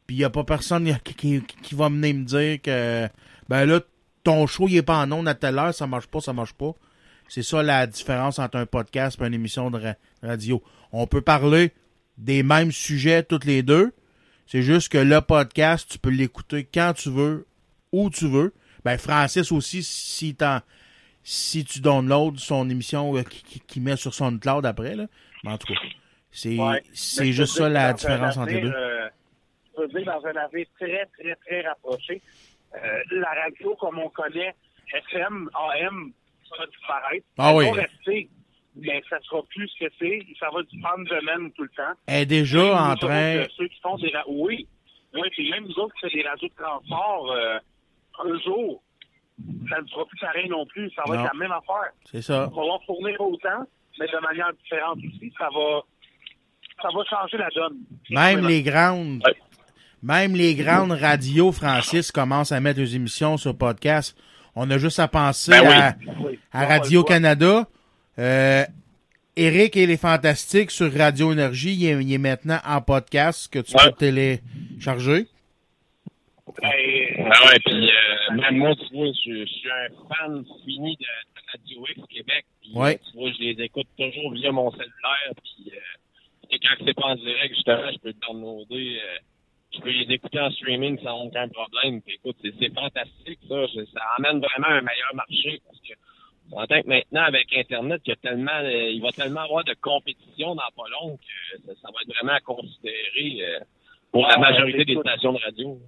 Puis 0.05 0.17
il 0.17 0.19
y 0.19 0.23
a 0.23 0.29
pas 0.29 0.43
personne 0.43 0.95
qui, 1.03 1.13
qui, 1.15 1.41
qui 1.41 1.75
va 1.75 1.89
venir 1.89 2.13
me 2.13 2.23
dire 2.23 2.61
que 2.61 3.07
ben 3.49 3.65
là, 3.65 3.81
ton 4.23 4.45
show 4.45 4.67
il 4.67 4.77
est 4.77 4.83
pas 4.83 4.97
en 4.99 5.11
ondes 5.11 5.27
à 5.27 5.33
telle 5.33 5.57
heure, 5.57 5.73
ça 5.73 5.87
marche 5.87 6.07
pas, 6.07 6.21
ça 6.21 6.33
marche 6.33 6.53
pas. 6.53 6.73
C'est 7.27 7.41
ça 7.41 7.63
la 7.63 7.87
différence 7.87 8.37
entre 8.37 8.57
un 8.57 8.67
podcast 8.67 9.19
et 9.19 9.25
une 9.25 9.33
émission 9.33 9.71
de 9.71 9.79
ra- 9.79 9.95
radio. 10.21 10.61
On 10.91 11.07
peut 11.07 11.21
parler 11.21 11.71
des 12.19 12.43
mêmes 12.43 12.71
sujets 12.71 13.23
toutes 13.23 13.45
les 13.45 13.63
deux. 13.63 13.91
C'est 14.45 14.61
juste 14.61 14.89
que 14.89 14.99
le 14.99 15.21
podcast, 15.21 15.87
tu 15.89 15.97
peux 15.97 16.11
l'écouter 16.11 16.69
quand 16.71 16.93
tu 16.95 17.09
veux, 17.09 17.47
où 17.91 18.11
tu 18.11 18.27
veux. 18.27 18.53
Ben 18.83 18.99
Francis 18.99 19.51
aussi, 19.51 19.81
si 19.81 20.35
t'en 20.35 20.59
si 21.27 21.65
tu 21.65 21.79
downloads 21.81 22.37
son 22.37 22.69
émission 22.69 23.15
euh, 23.17 23.23
qui, 23.23 23.79
met 23.81 23.95
sur 23.95 24.13
son 24.13 24.37
cloud 24.37 24.63
après, 24.65 24.95
là. 24.95 25.07
Mais 25.43 25.51
en 25.53 25.57
tout 25.57 25.73
cas, 25.73 25.79
c'est 26.31 26.55
Ouais. 26.57 26.83
juste 27.33 27.57
ça 27.57 27.67
la 27.67 27.93
différence 27.93 28.37
entre 28.37 28.51
les 28.53 28.61
deux. 28.61 28.71
euh, 28.71 29.09
je 29.75 29.81
peux 29.81 29.87
dire 29.87 30.05
dans 30.05 30.23
un 30.27 30.35
avenir 30.35 30.67
très, 30.79 31.05
très, 31.17 31.35
très 31.35 31.61
rapproché, 31.67 32.21
euh, 32.75 32.79
la 33.11 33.29
radio 33.43 33.75
comme 33.79 33.97
on 33.99 34.09
connaît, 34.09 34.53
FM, 34.93 35.49
AM, 35.53 36.11
ça 36.47 36.55
va 36.59 36.65
disparaître. 36.67 37.25
Ah 37.39 37.55
oui. 37.55 37.65
va 37.65 37.71
rester, 37.71 38.29
mais 38.75 39.01
ça 39.09 39.17
sera 39.21 39.41
plus 39.49 39.67
ce 39.69 39.85
que 39.85 39.91
c'est. 39.99 40.19
Ça 40.39 40.49
va 40.53 40.61
dépendre 40.71 41.09
de 41.09 41.25
même 41.25 41.51
tout 41.53 41.63
le 41.63 41.69
temps. 41.69 41.93
Est 42.07 42.27
déjà 42.27 42.91
en 42.91 42.95
train. 42.95 43.43
ceux 43.57 43.67
qui 43.67 43.79
font 43.81 43.97
des 43.97 44.09
ra- 44.11 44.23
Oui. 44.27 44.67
Oui, 45.15 45.29
puis 45.31 45.49
même 45.49 45.63
nous 45.65 45.79
autres 45.79 45.95
qui 45.95 46.01
font 46.09 46.15
des 46.15 46.27
radios 46.27 46.49
de 46.49 46.53
transport, 46.53 47.31
euh, 47.31 47.57
un 48.23 48.39
jour, 48.43 48.83
ça 49.69 49.81
ne 49.81 49.87
sera 49.87 50.05
plus 50.05 50.19
pareil 50.19 50.49
non 50.49 50.65
plus. 50.65 50.89
Ça 50.95 51.03
va 51.07 51.15
Non. 51.17 51.23
être 51.25 51.33
la 51.33 51.39
même 51.39 51.51
affaire. 51.51 51.91
C'est 52.11 52.21
ça. 52.21 52.49
On 52.55 52.61
va 52.71 52.77
fournir 52.85 53.19
autant, 53.19 53.65
mais 53.99 54.07
de 54.07 54.21
manière 54.21 54.51
différente 54.53 54.97
aussi. 54.99 55.33
Ça 55.37 55.47
va, 55.53 55.81
ça 56.81 56.89
va 56.95 57.03
changer 57.05 57.37
la 57.37 57.49
donne. 57.55 57.77
Même 58.09 58.47
les 58.47 58.63
grandes. 58.63 59.21
Ouais. 59.25 59.35
Même 60.03 60.35
les 60.35 60.53
grandes 60.55 60.91
radios, 60.91 61.51
Francis, 61.51 62.11
commencent 62.11 62.51
à 62.51 62.59
mettre 62.59 62.77
des 62.77 62.95
émissions 62.95 63.37
sur 63.37 63.57
podcast. 63.57 64.15
On 64.55 64.69
a 64.69 64.77
juste 64.77 64.99
à 64.99 65.07
penser 65.07 65.51
Ben 65.51 65.61
oui. 65.63 65.73
à, 65.73 65.95
Oui. 66.23 66.39
Radio-Canada. 66.53 67.67
Euh, 68.19 68.63
Eric 69.35 69.75
et 69.75 69.85
les 69.85 69.97
Fantastiques 69.97 70.71
sur 70.71 70.93
Radio 70.93 71.33
Énergie, 71.33 71.73
il 71.73 71.85
est, 71.87 72.01
il 72.03 72.13
est 72.13 72.17
maintenant 72.17 72.59
en 72.65 72.79
podcast 72.81 73.51
que 73.51 73.59
tu 73.59 73.75
Ouais. 73.75 73.83
peux 73.85 73.91
télécharger. 73.93 75.27
Ben, 76.61 76.71
Ah 77.27 77.45
ouais, 77.47 77.59
puis 77.65 77.89
euh, 77.89 78.33
même 78.35 78.57
moi, 78.57 78.75
tu 78.75 78.93
vois, 78.95 79.07
je, 79.07 79.39
je 79.39 79.45
suis 79.45 79.69
un 79.71 79.87
fan 80.07 80.45
fini 80.63 80.95
de, 80.97 81.03
de 81.03 81.41
Radio 81.51 81.85
X 81.95 82.01
Québec. 82.09 82.45
Puis, 82.61 82.71
Ouais. 82.75 82.95
euh, 82.95 83.09
Tu 83.11 83.17
vois, 83.17 83.31
je 83.31 83.39
les 83.39 83.63
écoute 83.63 83.87
toujours 83.97 84.31
via 84.33 84.51
mon 84.51 84.69
cellulaire. 84.71 85.33
Puis, 85.43 85.71
euh, 85.73 86.51
et 86.51 86.59
quand 86.59 86.85
c'est 86.85 86.93
pas 86.93 87.07
en 87.07 87.15
direct, 87.15 87.55
justement, 87.55 87.91
je 87.91 87.97
peux 87.99 88.09
le 88.09 88.27
downloader. 88.27 88.99
Euh, 89.03 89.17
je 89.73 89.79
peux 89.81 89.89
les 89.89 90.13
écouter 90.13 90.39
en 90.39 90.51
streaming 90.51 90.99
sans 91.03 91.23
aucun 91.25 91.49
problème. 91.49 92.01
Puis, 92.01 92.15
écoute, 92.15 92.37
c'est, 92.43 92.73
fantastique, 92.73 93.39
ça. 93.49 93.65
Ça 93.93 94.01
amène 94.17 94.39
vraiment 94.39 94.67
un 94.69 94.81
meilleur 94.81 95.15
marché 95.15 95.61
parce 95.65 95.79
que 95.81 95.93
on 96.51 96.61
entend 96.61 96.79
que 96.79 96.87
maintenant, 96.87 97.23
avec 97.23 97.51
Internet, 97.57 98.01
il 98.05 98.09
y 98.09 98.13
a 98.13 98.15
tellement, 98.17 98.51
euh, 98.61 98.89
il 98.91 99.01
va 99.01 99.11
tellement 99.11 99.41
avoir 99.41 99.63
de 99.63 99.73
compétition 99.81 100.53
dans 100.53 100.61
pas 100.77 100.87
long 101.01 101.17
que 101.17 101.57
ça, 101.65 101.73
ça 101.81 101.87
va 101.91 101.99
être 102.03 102.15
vraiment 102.15 102.33
à 102.33 102.39
considérer 102.41 103.43
euh, 103.43 103.59
pour 104.11 104.21
la 104.27 104.35
Ah, 104.35 104.39
majorité 104.39 104.85
des 104.85 104.95
stations 104.99 105.33
de 105.33 105.39
radio. 105.43 105.79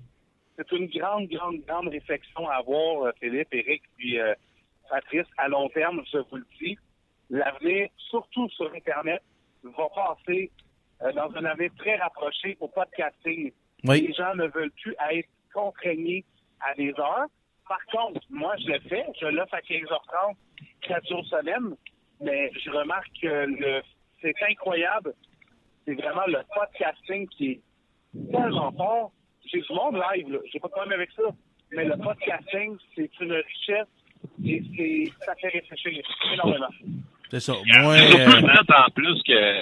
C'est 0.57 0.71
une 0.71 0.87
grande, 0.87 1.27
grande, 1.27 1.59
grande 1.67 1.89
réflexion 1.89 2.49
à 2.49 2.55
avoir, 2.55 3.05
euh, 3.05 3.11
Philippe, 3.19 3.49
Eric, 3.51 3.83
puis 3.95 4.19
euh, 4.19 4.33
Patrice, 4.89 5.27
à 5.37 5.47
long 5.47 5.69
terme, 5.69 6.01
je 6.11 6.17
vous 6.17 6.37
le 6.37 6.47
dis. 6.59 6.77
L'avenir, 7.29 7.89
surtout 8.09 8.49
sur 8.49 8.73
Internet, 8.73 9.21
va 9.63 9.89
passer 9.89 10.51
euh, 11.03 11.11
dans 11.13 11.29
un 11.35 11.45
avenir 11.45 11.71
très 11.77 11.97
rapproché 11.97 12.57
au 12.59 12.67
podcasting. 12.67 13.51
Oui. 13.83 14.07
Les 14.07 14.13
gens 14.13 14.33
ne 14.35 14.47
veulent 14.47 14.71
plus 14.71 14.95
être 15.11 15.29
contraignés 15.53 16.25
à 16.61 16.73
des 16.73 16.91
heures. 16.97 17.27
Par 17.67 17.85
contre, 17.91 18.21
moi, 18.29 18.55
je 18.57 18.67
le 18.71 18.79
fais. 18.79 19.05
Je 19.19 19.27
l'offre 19.27 19.53
à 19.53 19.59
15h30, 19.59 20.35
4 20.81 21.07
jours 21.07 21.25
semaine. 21.25 21.75
Mais 22.19 22.51
je 22.53 22.71
remarque 22.71 23.11
que 23.21 23.45
le, 23.45 23.81
c'est 24.21 24.33
incroyable. 24.49 25.13
C'est 25.85 25.93
vraiment 25.93 26.25
le 26.25 26.39
podcasting 26.53 27.27
qui 27.27 27.51
est 27.51 27.61
tellement 28.31 28.71
fort. 28.71 29.11
J'ai 29.51 29.61
du 29.61 29.73
monde 29.73 29.95
live, 29.95 30.31
là. 30.31 30.39
J'ai 30.51 30.59
pas 30.59 30.67
de 30.67 30.73
problème 30.73 30.93
avec 30.99 31.11
ça. 31.11 31.23
Mais 31.71 31.85
le 31.85 31.97
podcasting, 31.97 32.77
c'est 32.95 33.09
une 33.19 33.33
richesse 33.33 33.87
et 34.45 34.63
c'est, 34.75 35.11
ça 35.25 35.35
fait 35.35 35.49
réfléchir 35.49 35.91
énormément. 36.33 36.67
C'est 37.29 37.39
ça. 37.41 37.53
C'est 37.65 37.79
Moi, 37.81 37.97
surtout 37.97 38.17
euh, 38.21 38.25
le 38.41 38.47
fait 38.47 38.73
en 38.73 38.89
plus 38.91 39.23
que. 39.23 39.61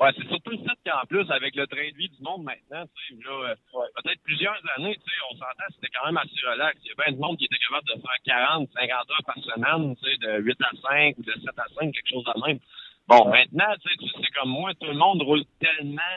Ouais, 0.00 0.10
c'est 0.18 0.26
surtout 0.28 0.50
le 0.50 0.58
fait 0.58 0.90
qu'en 0.90 1.06
plus, 1.06 1.30
avec 1.30 1.54
le 1.54 1.66
train 1.68 1.88
de 1.88 1.96
vie 1.96 2.08
du 2.08 2.20
monde 2.22 2.42
maintenant, 2.42 2.84
tu 3.08 3.14
sais, 3.16 3.22
là, 3.24 3.30
euh, 3.50 3.54
Ouais. 3.78 3.86
peut-être 4.02 4.20
plusieurs 4.24 4.60
années, 4.76 4.94
tu 4.96 5.00
sais, 5.00 5.16
on 5.30 5.34
s'entend, 5.34 5.70
c'était 5.70 5.88
quand 5.94 6.04
même 6.06 6.16
assez 6.16 6.34
relax. 6.50 6.76
Il 6.84 6.88
y 6.88 6.90
a 6.90 7.04
bien 7.04 7.14
de 7.14 7.20
monde 7.20 7.38
qui 7.38 7.44
était 7.46 7.56
capable 7.68 7.86
de 7.86 8.02
faire 8.02 8.18
40, 8.26 8.68
50 8.74 8.90
heures 8.90 9.24
par 9.24 9.38
semaine, 9.38 9.96
tu 9.96 10.04
sais, 10.04 10.16
de 10.18 10.42
8 10.42 10.56
à 10.62 10.70
5 10.82 11.18
ou 11.18 11.22
de 11.22 11.32
7 11.32 11.48
à 11.56 11.64
5, 11.78 11.92
quelque 11.94 12.10
chose 12.10 12.24
de 12.24 12.46
même. 12.46 12.58
Bon, 13.06 13.28
maintenant, 13.30 13.72
tu 13.80 13.88
sais, 13.88 13.96
tu 13.96 14.08
sais, 14.08 14.28
comme 14.34 14.50
moi, 14.50 14.72
tout 14.74 14.88
le 14.88 14.94
monde 14.98 15.22
roule 15.22 15.44
tellement 15.60 16.16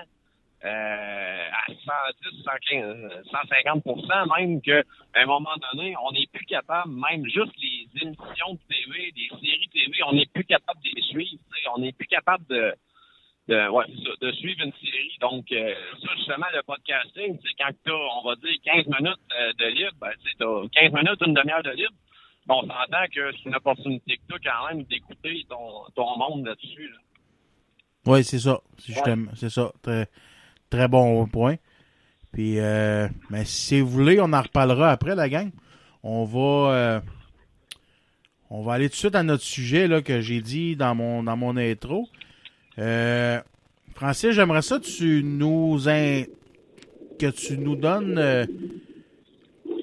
à 0.63 1.67
110, 1.67 2.43
115, 2.43 3.23
150% 3.31 4.39
même 4.39 4.61
qu'à 4.61 4.83
un 5.15 5.25
moment 5.25 5.55
donné, 5.71 5.95
on 6.03 6.11
n'est 6.11 6.27
plus 6.33 6.45
capable, 6.45 6.91
même 6.91 7.25
juste 7.25 7.53
les 7.61 7.87
émissions 8.01 8.53
de 8.53 8.59
TV, 8.67 9.11
des 9.11 9.29
séries 9.29 9.69
TV, 9.71 10.03
on 10.07 10.13
n'est 10.13 10.25
plus 10.25 10.45
capable 10.45 10.79
de 10.81 10.89
les 10.95 11.01
suivre. 11.03 11.41
On 11.75 11.79
n'est 11.79 11.91
plus 11.91 12.07
capable 12.07 12.45
de, 12.47 12.73
de, 13.47 13.69
ouais, 13.69 13.85
c'est 13.87 14.03
ça, 14.03 14.15
de 14.19 14.31
suivre 14.33 14.61
une 14.63 14.73
série. 14.73 15.17
Donc, 15.21 15.51
euh, 15.51 15.73
ça, 16.01 16.09
justement, 16.15 16.47
le 16.53 16.63
podcasting, 16.63 17.37
c'est 17.41 17.63
quand 17.63 17.71
tu 17.85 17.91
on 17.91 18.27
va 18.27 18.35
dire, 18.35 18.55
15 18.63 18.85
minutes 18.87 19.19
euh, 19.39 19.53
de 19.59 19.65
libre, 19.65 19.93
ben, 19.99 20.11
tu 20.23 20.43
as 20.43 20.89
15 20.89 20.93
minutes, 20.93 21.21
une 21.25 21.33
demi-heure 21.33 21.63
de 21.63 21.71
libre. 21.71 21.93
Bon, 22.45 22.61
on 22.63 22.67
s'entend 22.67 23.05
que 23.13 23.31
c'est 23.31 23.49
une 23.49 23.55
opportunité 23.55 24.17
que 24.17 24.21
tu 24.27 24.47
as 24.47 24.51
quand 24.51 24.67
même 24.69 24.83
d'écouter 24.83 25.45
ton, 25.49 25.83
ton 25.95 26.17
monde 26.17 26.45
là-dessus. 26.45 26.87
Là. 26.87 26.97
Oui, 28.05 28.23
c'est 28.23 28.39
ça. 28.39 28.61
C'est 28.77 28.93
justement, 28.93 29.31
c'est 29.35 29.49
ça. 29.49 29.71
Très, 29.83 30.07
très 30.69 30.87
bon 30.87 31.25
point. 31.27 31.55
Puis, 32.31 32.59
euh, 32.59 33.07
mais 33.29 33.45
si 33.45 33.79
vous 33.79 33.87
voulez, 33.89 34.19
on 34.19 34.33
en 34.33 34.41
reparlera 34.41 34.91
après, 34.91 35.15
la 35.15 35.29
gang. 35.29 35.49
On 36.03 36.23
va, 36.25 36.73
euh, 36.73 36.99
on 38.49 38.61
va 38.61 38.73
aller 38.73 38.89
tout 38.89 38.93
de 38.93 38.99
suite 38.99 39.15
à 39.15 39.23
notre 39.23 39.43
sujet 39.43 39.87
là, 39.87 40.01
que 40.01 40.21
j'ai 40.21 40.41
dit 40.41 40.75
dans 40.75 40.95
mon, 40.95 41.23
dans 41.23 41.35
mon 41.37 41.57
intro. 41.57 42.07
Euh, 42.79 43.39
Francis, 43.95 44.31
j'aimerais 44.31 44.61
ça 44.61 44.77
que 44.79 44.85
tu 44.85 45.23
nous 45.23 45.79
que 45.79 47.29
tu 47.31 47.57
nous 47.57 47.75
donnes. 47.75 48.17
euh, 48.19 48.45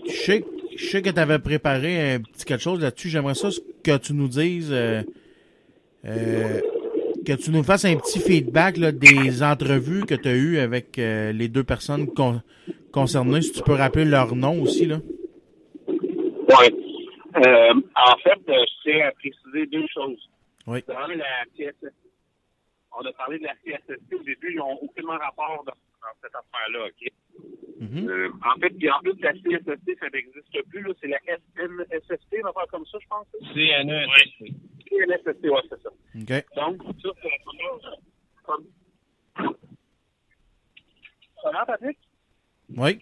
je 0.06 0.12
sais, 0.12 0.44
je 0.76 0.86
sais 0.86 1.02
que 1.02 1.10
tu 1.10 1.18
avais 1.18 1.38
préparé 1.40 2.14
un 2.14 2.20
petit 2.20 2.44
quelque 2.44 2.62
chose 2.62 2.80
là-dessus. 2.80 3.08
J'aimerais 3.08 3.34
ça 3.34 3.48
que 3.82 3.96
tu 3.96 4.12
nous 4.14 4.28
dises. 4.28 4.70
euh, 4.70 5.02
euh, 6.04 6.60
que 7.24 7.32
tu 7.32 7.50
nous 7.50 7.62
fasses 7.62 7.84
un 7.84 7.96
petit 7.96 8.20
feedback 8.20 8.76
là, 8.76 8.92
des 8.92 9.42
entrevues 9.42 10.04
que 10.06 10.14
tu 10.14 10.28
as 10.28 10.34
eues 10.36 10.58
avec 10.58 10.98
euh, 10.98 11.32
les 11.32 11.48
deux 11.48 11.64
personnes 11.64 12.06
con- 12.14 12.40
concernées. 12.92 13.42
Si 13.42 13.52
tu 13.52 13.62
peux 13.62 13.72
rappeler 13.74 14.04
leur 14.04 14.34
nom 14.36 14.62
aussi. 14.62 14.86
Là. 14.86 14.98
Oui. 15.88 16.66
Euh, 17.36 17.74
en 17.96 18.16
fait, 18.22 18.38
euh, 18.48 18.64
je 18.66 18.82
tiens 18.90 19.08
à 19.08 19.12
préciser 19.12 19.66
deux 19.66 19.86
choses. 19.92 20.18
Oui. 20.66 20.80
Dans 20.86 20.94
la 20.94 21.24
CSST, 21.56 21.92
on 22.96 23.04
a 23.04 23.12
parlé 23.12 23.38
de 23.38 23.44
la 23.44 23.54
CSST 23.54 24.14
au 24.14 24.22
début, 24.22 24.52
ils 24.52 24.56
n'ont 24.58 24.78
aucunement 24.80 25.18
rapport 25.18 25.64
dans, 25.66 25.72
dans 26.04 26.16
cette 26.22 26.34
affaire-là, 26.34 26.86
OK? 26.86 27.12
Mhm. 27.80 28.08
Euh, 28.08 28.30
en 28.44 28.60
fait, 28.60 28.70
puis 28.70 28.90
en 28.90 29.00
plus, 29.00 29.18
la 29.20 29.32
CSST, 29.32 29.98
ça 29.98 30.08
n'existe 30.12 30.62
plus, 30.68 30.82
là, 30.82 30.92
c'est 31.00 31.08
la 31.08 31.18
SNSST, 31.26 32.32
une 32.32 32.46
affaire 32.46 32.66
comme 32.70 32.86
ça, 32.86 32.98
je 33.00 33.08
pense. 33.08 33.26
CNE. 33.52 34.06
Oui. 34.40 34.54
CNSST, 34.88 35.44
ouais, 35.44 35.62
c'est 35.68 35.82
ça. 35.82 35.90
OK. 35.90 36.44
Donc, 36.56 36.82
ça, 37.02 37.08
c'est 37.22 38.42
comme... 38.44 38.66
Ça 41.42 41.50
va, 41.50 41.66
Patrick? 41.66 41.98
Oui. 42.76 43.00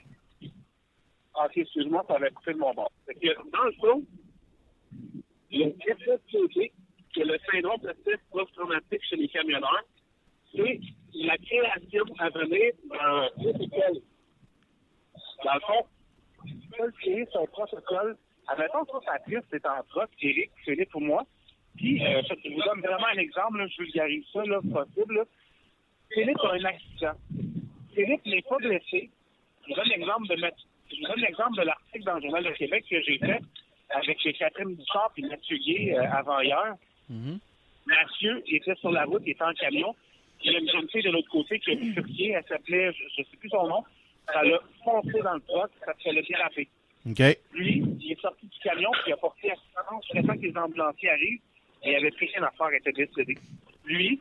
Ah, 1.35 1.47
ok, 1.47 1.57
excuse-moi, 1.57 2.05
ça 2.09 2.15
avait 2.17 2.31
coupé 2.31 2.53
de 2.53 2.59
mon 2.59 2.75
bord. 2.75 2.91
Fait 3.07 3.15
que, 3.15 3.51
dans 3.51 3.65
le 3.65 3.73
fond, 3.73 4.05
le 5.51 5.71
SSTP, 5.81 6.73
qui 7.13 7.21
est 7.21 7.25
le 7.25 7.39
syndrome 7.51 7.81
de 7.83 7.95
stress 8.01 8.21
post-traumatique 8.31 9.03
chez 9.09 9.17
les 9.17 9.29
camionneurs, 9.29 9.85
c'est 10.55 10.81
la 11.15 11.37
création 11.39 12.05
à 12.19 12.31
venir 12.31 12.73
d'un 12.91 13.29
protocole. 13.37 14.01
Dans 15.45 15.55
le 15.55 15.61
fond, 15.61 15.87
faut 16.77 16.91
créer 17.01 17.27
son 17.33 17.47
protocole. 17.47 18.17
Admettons, 18.49 18.85
toi, 18.85 19.01
Patrice, 19.05 19.45
c'est 19.51 19.65
en 19.67 19.83
troc, 19.89 20.11
Eric, 20.21 20.51
Philippe 20.65 20.95
ou 20.95 21.01
moi. 21.01 21.25
Puis, 21.77 22.05
euh, 22.05 22.23
je 22.29 22.51
vous 22.51 22.63
donne 22.63 22.81
vraiment 22.81 23.07
un 23.07 23.19
exemple, 23.19 23.59
là, 23.59 23.67
je 23.67 23.83
vulgarise 23.83 24.25
ça, 24.33 24.45
là, 24.45 24.61
possible. 24.61 25.15
là. 25.15 25.25
Philippe 26.13 26.41
a 26.41 26.53
un 26.53 26.65
accident. 26.65 27.15
Philippe 27.95 28.27
n'est 28.27 28.43
pas 28.43 28.59
blessé. 28.59 29.11
Je 29.63 29.69
vous 29.69 29.75
donne 29.75 29.89
l'exemple 29.89 30.29
de 30.29 30.35
l'exemple 31.17 31.57
de 31.57 31.63
l'article 31.63 32.05
dans 32.05 32.15
le 32.17 32.23
Journal 32.23 32.45
de 32.45 32.51
Québec 32.51 32.85
que 32.91 33.01
j'ai 33.03 33.19
fait 33.19 33.41
avec 33.91 34.19
Catherine 34.39 34.75
Bouchard 34.75 35.13
et 35.17 35.23
Mathieu 35.23 35.57
Gay 35.59 35.95
euh, 35.95 36.05
avant 36.11 36.41
hier. 36.41 36.75
Mhm. 37.09 37.39
Mathieu 37.87 38.43
était 38.47 38.75
sur 38.77 38.91
la 38.91 39.05
route, 39.05 39.23
il 39.27 39.33
était 39.33 39.43
en 39.43 39.53
camion. 39.55 39.95
Il 40.45 40.53
y 40.53 40.57
a 40.57 40.59
une 40.59 40.71
jeune 40.71 40.89
fille 40.89 41.03
de 41.03 41.11
l'autre 41.11 41.31
côté 41.31 41.59
qui 41.61 41.73
a 41.73 41.75
bifurqué, 41.75 42.31
elle 42.31 42.45
s'appelait, 42.49 42.93
je 42.93 43.23
ne 43.23 43.27
sais 43.27 43.37
plus 43.39 43.49
son 43.49 43.69
nom, 43.69 43.85
ça 44.33 44.43
l'a 44.43 44.59
foncé 44.85 45.21
dans 45.23 45.35
le 45.35 45.41
truck, 45.41 45.71
ça 45.85 45.93
se 45.99 46.11
l'a 46.11 46.23
dérapé. 46.23 46.69
OK. 47.09 47.39
Lui, 47.53 47.85
il 48.01 48.13
est 48.13 48.21
sorti 48.21 48.47
du 48.47 48.59
camion, 48.59 48.91
puis 48.93 49.03
il 49.09 49.13
a 49.13 49.17
porté 49.17 49.51
assistance 49.51 50.05
jusqu'à 50.05 50.23
temps 50.23 50.39
que 50.39 50.47
les 50.47 50.57
ambulanciers 50.57 51.11
arrivent, 51.11 51.41
et 51.85 51.91
il 51.91 51.97
avait 51.97 52.11
pris 52.11 52.29
rien 52.29 52.45
à 52.45 52.51
faire, 52.53 52.69
il 52.73 52.77
était 52.77 52.93
décédé. 52.93 53.39
Lui, 53.85 54.21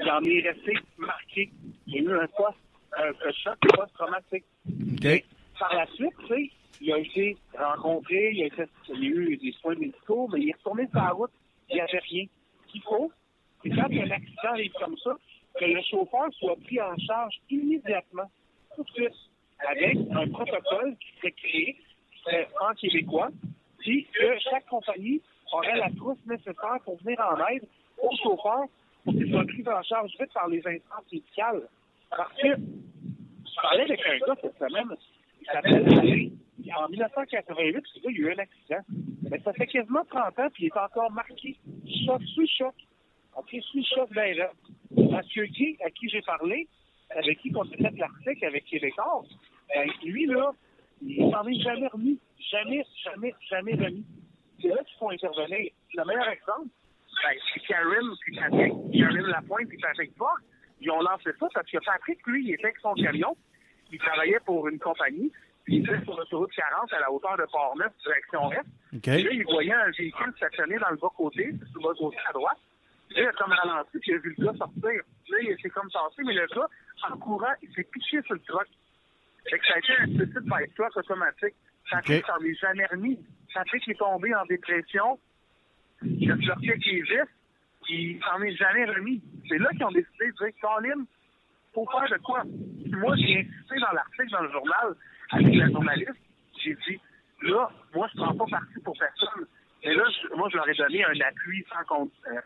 il 0.00 0.10
en 0.10 0.22
est 0.22 0.40
resté 0.40 0.74
marqué. 0.98 1.50
Il 1.86 1.96
a 1.96 2.00
eu 2.00 2.18
un 2.18 2.26
post, 2.28 2.58
un, 2.96 3.08
un 3.08 3.32
choc 3.32 3.56
post-traumatique. 3.60 4.44
OK. 4.68 5.24
Par 5.58 5.74
la 5.74 5.86
suite, 5.86 6.12
tu 6.20 6.26
sais, 6.26 6.50
il 6.80 6.92
a 6.92 6.98
été 6.98 7.36
rencontré, 7.56 8.32
il 8.34 8.42
a, 8.42 8.46
été, 8.46 8.64
il 8.88 8.94
a 8.94 9.06
eu 9.06 9.36
des 9.36 9.52
soins 9.52 9.74
médicaux, 9.74 10.28
mais 10.32 10.40
il 10.40 10.48
est 10.50 10.56
retourné 10.56 10.86
sur 10.88 11.00
la 11.00 11.10
route, 11.10 11.30
il 11.70 11.76
n'y 11.76 11.80
avait 11.80 11.98
rien. 11.98 12.26
Ce 12.66 12.72
qu'il 12.72 12.82
faut, 12.82 13.10
c'est 13.62 13.70
quand 13.70 13.86
il 13.88 13.96
y 13.96 14.00
a 14.00 14.04
un 14.04 14.10
accident 14.10 14.50
arrive 14.50 14.72
comme 14.72 14.96
ça, 14.98 15.16
que 15.58 15.64
le 15.64 15.82
chauffeur 15.82 16.32
soit 16.32 16.56
pris 16.56 16.80
en 16.80 16.96
charge 16.98 17.34
immédiatement, 17.50 18.30
tout 18.74 18.84
de 18.84 18.90
suite, 18.90 19.14
avec 19.66 19.96
un 20.12 20.28
protocole 20.28 20.96
qui 20.96 21.18
serait 21.18 21.32
créé, 21.32 21.76
en 22.60 22.74
québécois, 22.74 23.30
puis 23.78 24.06
que 24.12 24.38
chaque 24.40 24.66
compagnie 24.66 25.22
aurait 25.52 25.76
la 25.76 25.90
trousse 25.90 26.18
nécessaire 26.26 26.78
pour 26.84 26.98
venir 26.98 27.20
en 27.20 27.36
aide 27.46 27.64
au 28.02 28.10
chauffeur 28.16 28.64
pour 29.04 29.14
qu'il 29.14 29.30
soit 29.30 29.44
pris 29.44 29.64
en 29.68 29.82
charge 29.82 30.10
vite 30.18 30.32
par 30.32 30.48
les 30.48 30.58
instances 30.58 31.12
médicales. 31.12 31.62
Parce 32.10 32.32
que 32.34 32.48
je 32.48 33.62
parlais 33.62 33.82
avec 33.82 34.00
un 34.06 34.18
gars 34.26 34.34
cette 34.40 34.58
semaine, 34.58 34.96
il 35.40 35.46
s'appelle 35.46 35.98
Alain. 35.98 36.28
En 36.76 36.88
1988, 36.88 37.84
ce 37.94 38.00
gars, 38.00 38.10
il 38.10 38.18
y 38.18 38.24
a 38.24 38.28
eu 38.28 38.32
un 38.32 38.38
accident. 38.38 38.80
Mais 39.30 39.38
ça 39.40 39.52
fait 39.52 39.66
quasiment 39.66 40.04
30 40.10 40.38
ans, 40.40 40.48
puis 40.52 40.64
il 40.64 40.66
est 40.66 40.76
encore 40.76 41.12
marqué. 41.12 41.56
Choc 42.04 42.22
sous 42.34 42.46
choc. 42.58 42.74
OK, 43.36 43.56
sous 43.70 43.84
choc 43.84 44.10
ben 44.12 44.36
là. 44.36 44.50
Monsieur 44.90 45.46
Guy, 45.46 45.76
à 45.84 45.90
qui 45.90 46.08
j'ai 46.08 46.22
parlé, 46.22 46.68
avec 47.10 47.38
qui 47.40 47.52
on 47.54 47.62
a 47.62 47.76
fait 47.76 47.96
l'article 47.96 48.44
avec 48.44 48.64
Québécois, 48.64 49.24
ben, 49.74 49.88
lui, 50.04 50.26
là, 50.26 50.52
il 51.02 51.30
s'en 51.30 51.46
est 51.46 51.60
jamais 51.60 51.86
remis. 51.88 52.18
Jamais, 52.50 52.84
jamais, 53.04 53.34
jamais 53.50 53.74
remis. 53.74 54.04
C'est 54.60 54.68
là 54.68 54.82
qu'il 54.84 54.98
faut 54.98 55.10
intervenir. 55.10 55.70
Le 55.94 56.04
meilleur 56.04 56.28
exemple, 56.28 56.68
ben, 57.22 57.38
c'est 57.52 57.60
Karen, 57.66 58.08
puis 58.20 58.36
Patrick, 58.36 58.72
Karen 58.92 59.26
Lapointe, 59.26 59.68
puis 59.68 59.78
Patrick 59.78 60.16
Fox. 60.16 60.42
Ils 60.80 60.90
ont 60.90 61.00
lancé 61.00 61.30
ça 61.40 61.48
parce 61.54 61.70
que 61.70 61.78
Patrick, 61.84 62.26
lui, 62.26 62.44
il 62.44 62.54
était 62.54 62.64
avec 62.64 62.78
son 62.78 62.94
camion. 62.94 63.36
Il 63.90 63.98
travaillait 63.98 64.40
pour 64.44 64.68
une 64.68 64.78
compagnie. 64.78 65.32
Puis 65.64 65.76
il 65.76 65.82
était 65.82 66.04
sur 66.04 66.16
l'autoroute 66.16 66.52
40 66.52 66.92
à 66.92 67.00
la 67.00 67.10
hauteur 67.10 67.36
de 67.36 67.44
Port-Neuf, 67.50 67.92
direction 68.04 68.52
Est. 68.52 69.08
Et 69.08 69.22
là, 69.22 69.30
il 69.32 69.44
voyait 69.44 69.72
un 69.72 69.90
véhicule 69.90 70.32
stationné 70.36 70.78
dans 70.78 70.90
le 70.90 70.96
bas-côté, 70.96 71.52
sur 71.72 71.80
le 71.80 71.88
bas-côté 71.88 72.16
à 72.28 72.32
droite. 72.32 72.58
Là, 73.10 73.22
il 73.22 73.26
a 73.26 73.32
comme 73.32 73.52
ralenti, 73.52 73.98
puis 73.98 74.10
il 74.10 74.14
a 74.14 74.18
vu 74.18 74.34
le 74.36 74.44
gars 74.46 74.58
sortir. 74.58 74.82
Là, 75.28 75.36
il 75.40 75.56
s'est 75.62 75.70
comme 75.70 75.90
tassé, 75.90 76.22
mais 76.24 76.34
le 76.34 76.46
gars, 76.54 76.68
en 77.10 77.16
courant, 77.18 77.52
il 77.62 77.72
s'est 77.74 77.84
piché 77.84 78.20
sur 78.22 78.34
le 78.34 78.40
truck. 78.40 78.66
Fait 79.48 79.58
que 79.58 79.66
ça 79.66 79.74
a 79.74 79.78
été 79.78 79.92
un 80.00 80.06
petit 80.06 80.40
by 80.44 80.74
truck 80.74 80.96
automatique. 80.96 81.54
Patrick 81.90 82.24
Ok. 82.24 82.30
s'en 82.36 82.44
est 82.44 82.54
jamais 82.54 82.86
remis. 82.86 83.18
Patrick 83.54 83.88
est 83.88 83.94
tombé 83.98 84.34
en 84.34 84.44
dépression. 84.46 85.18
Il 86.02 86.30
a 86.32 86.36
sorti 86.46 86.68
avec 86.70 86.84
les 86.84 87.02
vis, 87.02 87.28
puis 87.84 88.12
il 88.16 88.20
s'en 88.22 88.42
est 88.42 88.56
jamais 88.56 88.84
remis. 88.86 89.22
C'est 89.48 89.58
là 89.58 89.70
qu'ils 89.70 89.84
ont 89.84 89.90
décidé 89.92 90.26
de 90.26 90.32
dire, 90.32 90.52
Colin, 90.60 91.04
faut 91.72 91.86
faire 91.90 92.10
de 92.10 92.22
quoi? 92.22 92.42
Puis 92.42 92.92
moi, 92.96 93.14
j'ai 93.16 93.40
insisté 93.40 93.78
dans 93.80 93.92
l'article 93.92 94.30
dans 94.30 94.42
le 94.42 94.50
journal 94.50 94.94
avec 95.30 95.54
la 95.54 95.68
journaliste. 95.70 96.10
J'ai 96.62 96.74
dit, 96.74 97.00
là, 97.42 97.70
moi, 97.94 98.08
je 98.12 98.16
prends 98.20 98.34
pas 98.34 98.46
parti 98.50 98.80
pour 98.84 98.98
personne. 98.98 99.46
Mais 99.84 99.94
là, 99.94 100.04
je- 100.10 100.34
moi, 100.34 100.48
je 100.50 100.56
leur 100.56 100.68
ai 100.68 100.74
donné 100.74 101.04
un 101.04 101.20
appui 101.20 101.64
sans 101.72 101.84
con- 101.84 102.10
euh, 102.32 102.40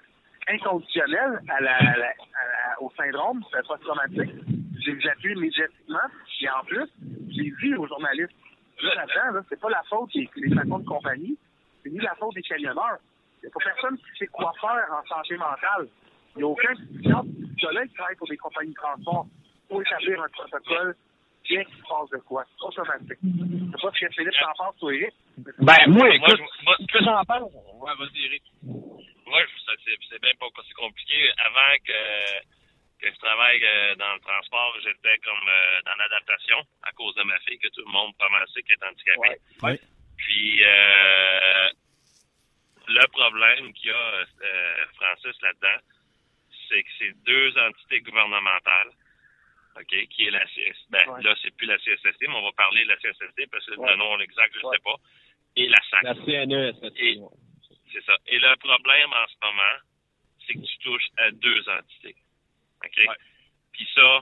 inconditionnel 0.55 1.41
à 1.49 1.61
la, 1.61 1.77
à 1.77 1.83
la- 1.97 2.07
à 2.07 2.45
la- 2.47 2.83
au 2.83 2.91
syndrome 2.97 3.43
post-traumatique. 3.67 4.35
J'ai 4.85 4.93
les 4.93 5.09
appuie 5.09 5.33
immédiatement. 5.35 5.99
Et 6.41 6.49
en 6.49 6.65
plus, 6.65 6.89
j'ai 7.31 7.53
dit 7.63 7.75
aux 7.77 7.87
journalistes, 7.87 8.33
là, 8.83 8.95
là-dedans, 8.95 9.35
là, 9.37 9.41
c'est 9.49 9.61
pas 9.61 9.69
la 9.71 9.83
faute 9.89 10.11
des, 10.15 10.29
des 10.37 10.55
patrons 10.55 10.79
de 10.79 10.87
compagnie, 10.89 11.37
c'est 11.83 11.91
ni 11.91 11.99
la 11.99 12.15
faute 12.15 12.35
des 12.35 12.43
camionneurs. 12.43 12.99
Il 13.43 13.47
n'y 13.47 13.49
a 13.49 13.53
pas 13.53 13.65
personne 13.65 13.99
qui 13.99 14.19
sait 14.19 14.27
quoi 14.29 14.53
faire 14.61 14.87
en 14.93 15.07
santé 15.07 15.37
mentale. 15.37 15.89
Il 16.37 16.39
n'y 16.39 16.45
a 16.45 16.47
aucun 16.47 16.75
psychologue 16.75 17.89
qui 17.89 17.95
travaille 17.95 18.17
pour 18.17 18.29
des 18.29 18.37
compagnies 18.37 18.71
de 18.71 18.75
transport 18.75 19.27
pour 19.69 19.83
établir 19.83 20.23
un 20.23 20.29
protocole 20.29 20.95
bien 21.49 21.65
qu'il 21.65 21.75
se 21.77 21.83
passe 21.83 22.11
de 22.13 22.19
quoi. 22.19 22.45
Automatique. 22.63 23.19
Je 23.23 23.29
sais 23.29 23.83
pas 23.83 23.91
ce 23.93 24.01
que 24.07 24.13
Philippe 24.13 24.35
t'en 24.41 24.65
pense, 24.65 24.77
toi, 24.79 24.95
Eric. 24.95 25.15
Ben, 25.39 25.53
moi, 25.59 25.75
Moi, 25.89 26.15
écoute, 26.15 26.37
je- 26.39 26.65
moi- 26.65 26.77
ce 26.81 26.87
que 26.87 27.05
j'en 27.05 27.25
pense, 27.25 27.53
ouais, 27.53 27.95
vas-y, 27.99 28.25
Eric. 28.27 28.43
Moi, 29.31 29.43
c'est, 29.87 29.97
c'est 30.11 30.21
bien 30.21 30.35
pas 30.39 30.47
aussi 30.59 30.73
compliqué. 30.73 31.31
Avant 31.39 31.77
que, 31.87 32.41
que 33.01 33.11
je 33.15 33.19
travaille 33.19 33.65
euh, 33.65 33.95
dans 33.95 34.15
le 34.15 34.21
transport, 34.21 34.77
j'étais 34.83 35.19
comme 35.25 35.49
euh, 35.49 35.83
dans 35.87 35.95
l'adaptation 35.97 36.59
à 36.83 36.91
cause 36.93 37.15
de 37.15 37.23
ma 37.23 37.39
fille, 37.41 37.59
que 37.59 37.69
tout 37.69 37.83
le 37.87 37.93
monde 37.93 38.13
pensait 38.19 38.63
qu'elle 38.63 38.77
est 38.83 38.87
handicapée. 38.87 39.41
Ouais. 39.63 39.81
Puis, 40.19 40.65
euh, 40.65 41.71
le 42.89 43.07
problème 43.09 43.73
qu'il 43.75 43.91
y 43.91 43.93
a, 43.93 43.97
euh, 44.43 44.85
Francis, 44.97 45.41
là-dedans, 45.43 45.81
c'est 46.69 46.83
que 46.83 46.89
c'est 46.99 47.13
deux 47.25 47.57
entités 47.59 48.01
gouvernementales, 48.01 48.91
OK, 49.77 50.09
qui 50.09 50.27
est 50.27 50.31
la 50.31 50.45
CSST. 50.47 50.91
Ben, 50.91 51.09
Ouais. 51.09 51.23
là, 51.23 51.35
c'est 51.43 51.55
plus 51.57 51.67
la 51.67 51.79
CSST, 51.79 52.23
mais 52.29 52.35
on 52.35 52.43
va 52.43 52.53
parler 52.57 52.83
de 52.83 52.89
la 52.89 52.97
CSST 52.97 53.47
parce 53.51 53.65
que 53.67 53.77
Ouais. 53.77 53.91
le 53.91 53.97
nom 53.97 54.19
exact, 54.19 54.53
je 54.55 54.59
ne 54.59 54.65
Ouais. 54.67 54.77
sais 54.77 54.83
pas. 54.83 54.97
Et 55.57 55.69
la 55.69 55.79
SAC. 55.91 56.03
La 56.03 56.15
CNE, 56.15 56.73
Et- 56.97 57.19
C'est 57.93 58.05
ça. 58.05 58.17
Et 58.27 58.39
le 58.39 58.57
problème 58.57 59.13
en 59.13 59.27
ce 59.27 59.35
moment, 59.43 59.79
c'est 60.47 60.55
que 60.55 60.67
tu 60.67 60.79
touches 60.79 61.09
à 61.19 61.31
deux 61.31 61.69
entités. 61.69 62.17
OK? 62.85 63.01
Puis 63.73 63.89
ça, 63.95 64.21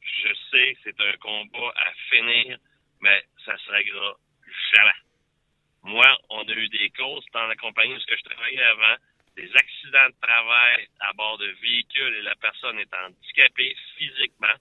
je 0.00 0.34
sais, 0.50 0.76
c'est 0.84 1.00
un 1.00 1.16
combat 1.18 1.72
à 1.76 1.92
finir, 2.10 2.58
mais 3.00 3.24
ça 3.44 3.56
se 3.58 3.70
réglera 3.70 4.16
jamais. 4.74 5.00
Moi, 5.84 6.18
on 6.30 6.42
a 6.42 6.52
eu 6.52 6.68
des 6.68 6.90
causes 6.90 7.24
dans 7.32 7.46
la 7.46 7.56
compagnie 7.56 7.94
où 7.94 8.00
je 8.00 8.22
travaillais 8.22 8.62
avant, 8.62 8.96
des 9.36 9.50
accidents 9.54 10.08
de 10.08 10.20
travail 10.20 10.88
à 11.00 11.12
bord 11.12 11.38
de 11.38 11.46
véhicules 11.62 12.14
et 12.16 12.22
la 12.22 12.34
personne 12.36 12.78
est 12.80 12.92
handicapée 12.92 13.76
physiquement, 13.96 14.56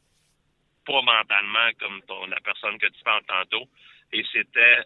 pas 0.85 1.01
mentalement 1.01 1.71
comme 1.79 2.01
ton, 2.03 2.27
la 2.27 2.39
personne 2.41 2.77
que 2.77 2.87
tu 2.87 3.03
parles 3.03 3.25
tantôt. 3.25 3.67
Et 4.13 4.23
c'était, 4.31 4.83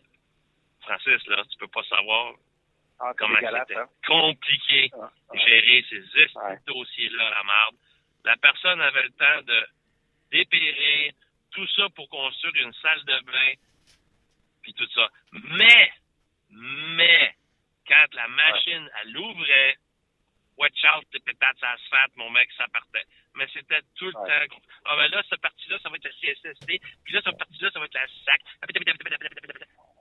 Francis, 0.82 1.26
là, 1.28 1.44
tu 1.50 1.58
peux 1.58 1.68
pas 1.68 1.84
savoir 1.84 2.36
Ah, 3.04 3.14
comment 3.18 3.36
c'était 3.40 3.76
hein? 3.78 3.88
compliqué 4.06 4.90
Ah, 4.94 5.10
ah. 5.30 5.38
gérer 5.38 5.86
ces 5.90 6.02
Ouais. 6.36 6.58
dossiers-là 6.68 7.28
à 7.28 7.30
la 7.32 7.44
marde. 7.44 7.76
La 8.26 8.38
personne 8.38 8.80
avait 8.82 9.04
le 9.04 9.10
temps 9.12 9.42
de 9.42 9.68
dépérir, 10.32 11.14
tout 11.52 11.68
ça 11.76 11.88
pour 11.96 12.08
construire 12.10 12.56
une 12.66 12.74
salle 12.74 13.04
de 13.06 13.20
bain, 13.26 13.54
puis 14.62 14.74
tout 14.74 14.88
ça. 14.94 15.10
Mais, 15.32 15.92
mais, 16.52 17.34
quand 17.88 18.06
la 18.14 18.28
machine, 18.28 18.90
elle 19.02 19.12
l'ouvrait, 19.14 19.76
watch 20.58 20.84
out, 20.96 21.06
tes 21.12 21.20
pétates 21.20 21.58
asphalte, 21.64 22.16
mon 22.16 22.30
mec, 22.30 22.50
ça 22.58 22.66
partait. 22.72 23.04
Mais 23.36 23.48
c'était 23.54 23.82
tout 23.96 24.06
le 24.06 24.18
Ouais. 24.20 24.48
temps. 24.48 24.56
Ah, 24.86 24.96
ben 24.98 25.08
là, 25.10 25.24
cette 25.30 25.42
partie-là, 25.42 25.80
ça 25.82 25.90
va 25.90 25.96
être 25.96 26.04
la 26.06 26.12
CSSD, 26.12 26.80
puis 27.04 27.14
là, 27.14 27.22
cette 27.24 27.38
partie-là, 27.38 27.72
ça 27.72 27.80
va 27.80 27.86
être 27.86 27.94
la 27.96 28.08
SAC. 28.26 28.42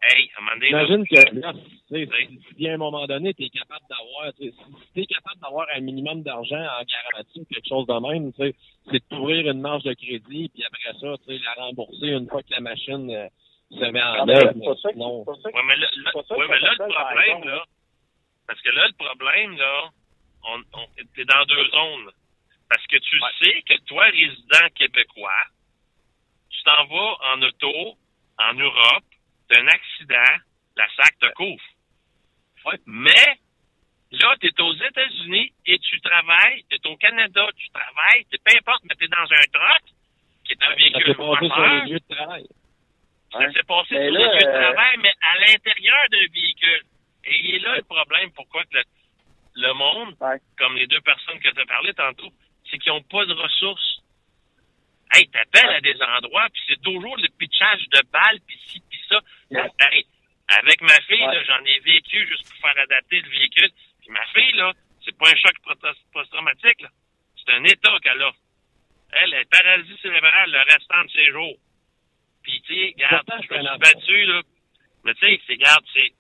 Hey, 0.03 0.31
à 0.35 0.39
un 0.39 0.41
moment 0.43 0.53
donné, 0.57 0.71
là, 0.71 0.85
J'imagine 0.87 1.07
que 1.07 1.80
tu 1.91 2.07
sais, 2.07 2.09
Oui. 2.11 2.41
si 2.57 2.69
à 2.69 2.75
un 2.75 2.77
moment 2.77 3.07
donné, 3.07 3.35
tu 3.35 3.45
es 3.45 3.49
capable 3.51 3.85
d'avoir, 3.91 4.33
tu 4.35 4.45
sais, 4.49 4.55
si 4.57 4.93
tu 4.95 5.01
es 5.03 5.07
capable 5.07 5.41
d'avoir 5.41 5.67
un 5.75 5.81
minimum 5.81 6.23
d'argent 6.23 6.57
en 6.63 6.83
garantie 6.85 7.41
ou 7.41 7.45
quelque 7.45 7.69
chose 7.69 7.87
de 7.87 7.99
même, 8.09 8.33
tu 8.33 8.43
sais, 8.43 8.55
c'est 8.87 8.93
de 9.01 9.05
t'ouvrir 9.11 9.51
une 9.51 9.61
marge 9.61 9.83
de 9.83 9.93
crédit, 9.95 10.49
puis 10.49 10.65
après 10.65 10.93
ça, 11.01 11.17
tu 11.27 11.37
sais, 11.37 11.43
la 11.45 11.55
rembourser 11.55 12.07
une 12.09 12.29
fois 12.29 12.43
que 12.43 12.51
la 12.53 12.61
machine 12.61 13.11
euh, 13.11 13.29
se 13.73 13.85
met 13.91 14.03
en 14.03 14.23
Ah, 14.23 14.25
mais 14.27 14.37
œuvre. 14.37 14.55
Non. 14.97 15.25
qui- 15.25 15.31
Ouais, 15.31 15.63
mais 15.67 15.77
là, 15.77 15.89
ouais, 16.15 16.47
mais 16.49 16.61
là, 16.61 16.71
le 16.79 16.93
problème, 16.95 17.45
là, 17.45 17.65
parce 18.47 18.61
que 18.63 18.71
là, 18.71 18.87
le 18.87 18.95
problème, 18.95 19.57
là, 19.59 19.91
on, 20.49 20.59
on, 20.75 20.87
t'es 21.15 21.25
dans 21.25 21.45
deux 21.47 21.65
zones. 21.71 22.11
Parce 22.69 22.87
que 22.87 22.97
tu 22.99 23.19
sais 23.43 23.63
que 23.63 23.81
toi, 23.87 24.05
résident 24.05 24.69
québécois, 24.77 25.43
tu 26.51 26.63
t'en 26.63 26.87
vas 26.87 27.17
en 27.35 27.43
auto, 27.43 27.97
en 28.39 28.55
Europe, 28.55 29.05
t'as 29.49 29.61
un 29.61 29.67
accident, 29.67 30.33
la 30.77 30.87
SAC 30.97 31.19
te 31.21 31.33
couvre. 31.35 31.63
Mais, 32.87 33.39
là, 34.13 34.35
t'es 34.41 34.61
aux 34.61 34.75
États-Unis 34.75 35.53
et 35.67 35.79
tu 35.79 36.01
travailles, 36.01 36.65
t'es 36.69 36.87
au 36.87 36.97
Canada, 36.97 37.47
tu 37.57 37.69
travailles, 37.71 38.25
t'es 38.31 38.39
peu 38.45 38.57
importe, 38.57 38.83
mais 38.85 38.95
t'es 38.97 39.09
dans 39.09 39.17
un 39.19 39.47
truck, 39.53 39.83
qui 40.45 40.53
est 40.53 40.63
un 40.63 40.69
Ça 40.71 40.75
véhicule 40.75 41.07
s'est 41.07 41.15
passé 41.15 41.47
sur 41.47 41.67
les 41.67 41.91
lieux 41.91 42.01
de 42.01 42.15
travail. 42.15 42.47
Ça 43.33 43.53
s'est 43.53 43.63
passé 43.63 43.95
Mais 43.95 44.09
sur 44.11 44.15
là, 44.15 44.27
le 44.27 44.33
lieu 44.35 44.41
de 44.43 44.49
euh, 44.49 44.61
travail, 44.73 44.97
mais 45.03 45.13
à 45.23 45.39
l'intérieur 45.39 46.01
d'un 46.11 46.27
véhicule. 46.33 46.83
Et 47.25 47.37
il 47.45 47.55
est 47.57 47.59
là 47.61 47.77
le 47.77 47.83
problème, 47.83 48.31
pourquoi 48.33 48.65
que 48.65 48.77
le, 48.77 48.83
le 49.57 49.73
monde, 49.75 50.17
Ouais. 50.21 50.39
comme 50.59 50.77
les 50.77 50.87
deux 50.87 51.01
personnes 51.03 51.39
que 51.41 51.49
tu 51.51 51.61
as 51.61 51.67
parlé 51.67 51.93
tantôt, 51.95 52.31
c'est 52.71 52.79
qu'ils 52.79 52.93
n'ont 52.93 53.03
pas 53.03 53.25
de 53.27 53.33
ressources. 53.35 53.99
Hey, 55.13 55.29
t'appelles 55.29 55.71
à 55.71 55.81
des 55.81 55.97
endroits, 56.03 56.47
puis 56.53 56.63
c'est 56.69 56.81
toujours 56.83 57.17
le 57.17 57.29
pitchage 57.39 57.85
de 57.89 58.01
balles, 58.13 58.39
puis 58.47 58.57
ci, 58.67 58.81
puis 58.89 59.01
ça. 59.09 59.19
Ouais. 59.51 59.69
Hey, 59.81 60.07
avec 60.59 60.81
ma 60.83 61.01
fille, 61.03 61.27
Ouais. 61.27 61.45
j'en 61.47 61.65
ai 61.65 61.79
vécu 61.81 62.27
juste 62.27 62.49
pour 62.51 62.61
faire 62.71 62.83
adapter 62.83 63.21
le 63.21 63.29
véhicule. 63.31 63.71
Puis 64.01 64.11
ma 64.11 64.25
fille, 64.27 64.53
là, 64.57 64.73
c'est 65.05 65.17
pas 65.17 65.29
un 65.31 65.37
choc 65.37 65.55
post-traumatique, 66.13 66.81
là. 66.83 66.89
C'est 67.37 67.53
un 67.53 67.65
état 67.65 67.97
qu'elle 68.03 68.23
a. 68.23 68.33
Elle 69.13 69.35
est 69.35 69.51
paralysée 69.51 69.97
cérébrale 70.03 70.51
le 70.51 70.73
restant 70.73 71.05
de 71.05 71.11
ses 71.11 71.27
jours. 71.33 71.57
Puis, 72.43 72.61
tu 72.63 72.75
sais, 72.75 72.95
regarde, 72.97 73.27
je 73.29 73.55
me 73.55 73.61
suis 73.61 73.79
battu, 73.79 74.25
là. 74.25 74.43
Mais 75.05 75.15
tu 75.15 75.27
sais, 75.27 75.41
c'est, 75.47 75.53
regarde, 75.55 75.85
c'est... 75.95 76.13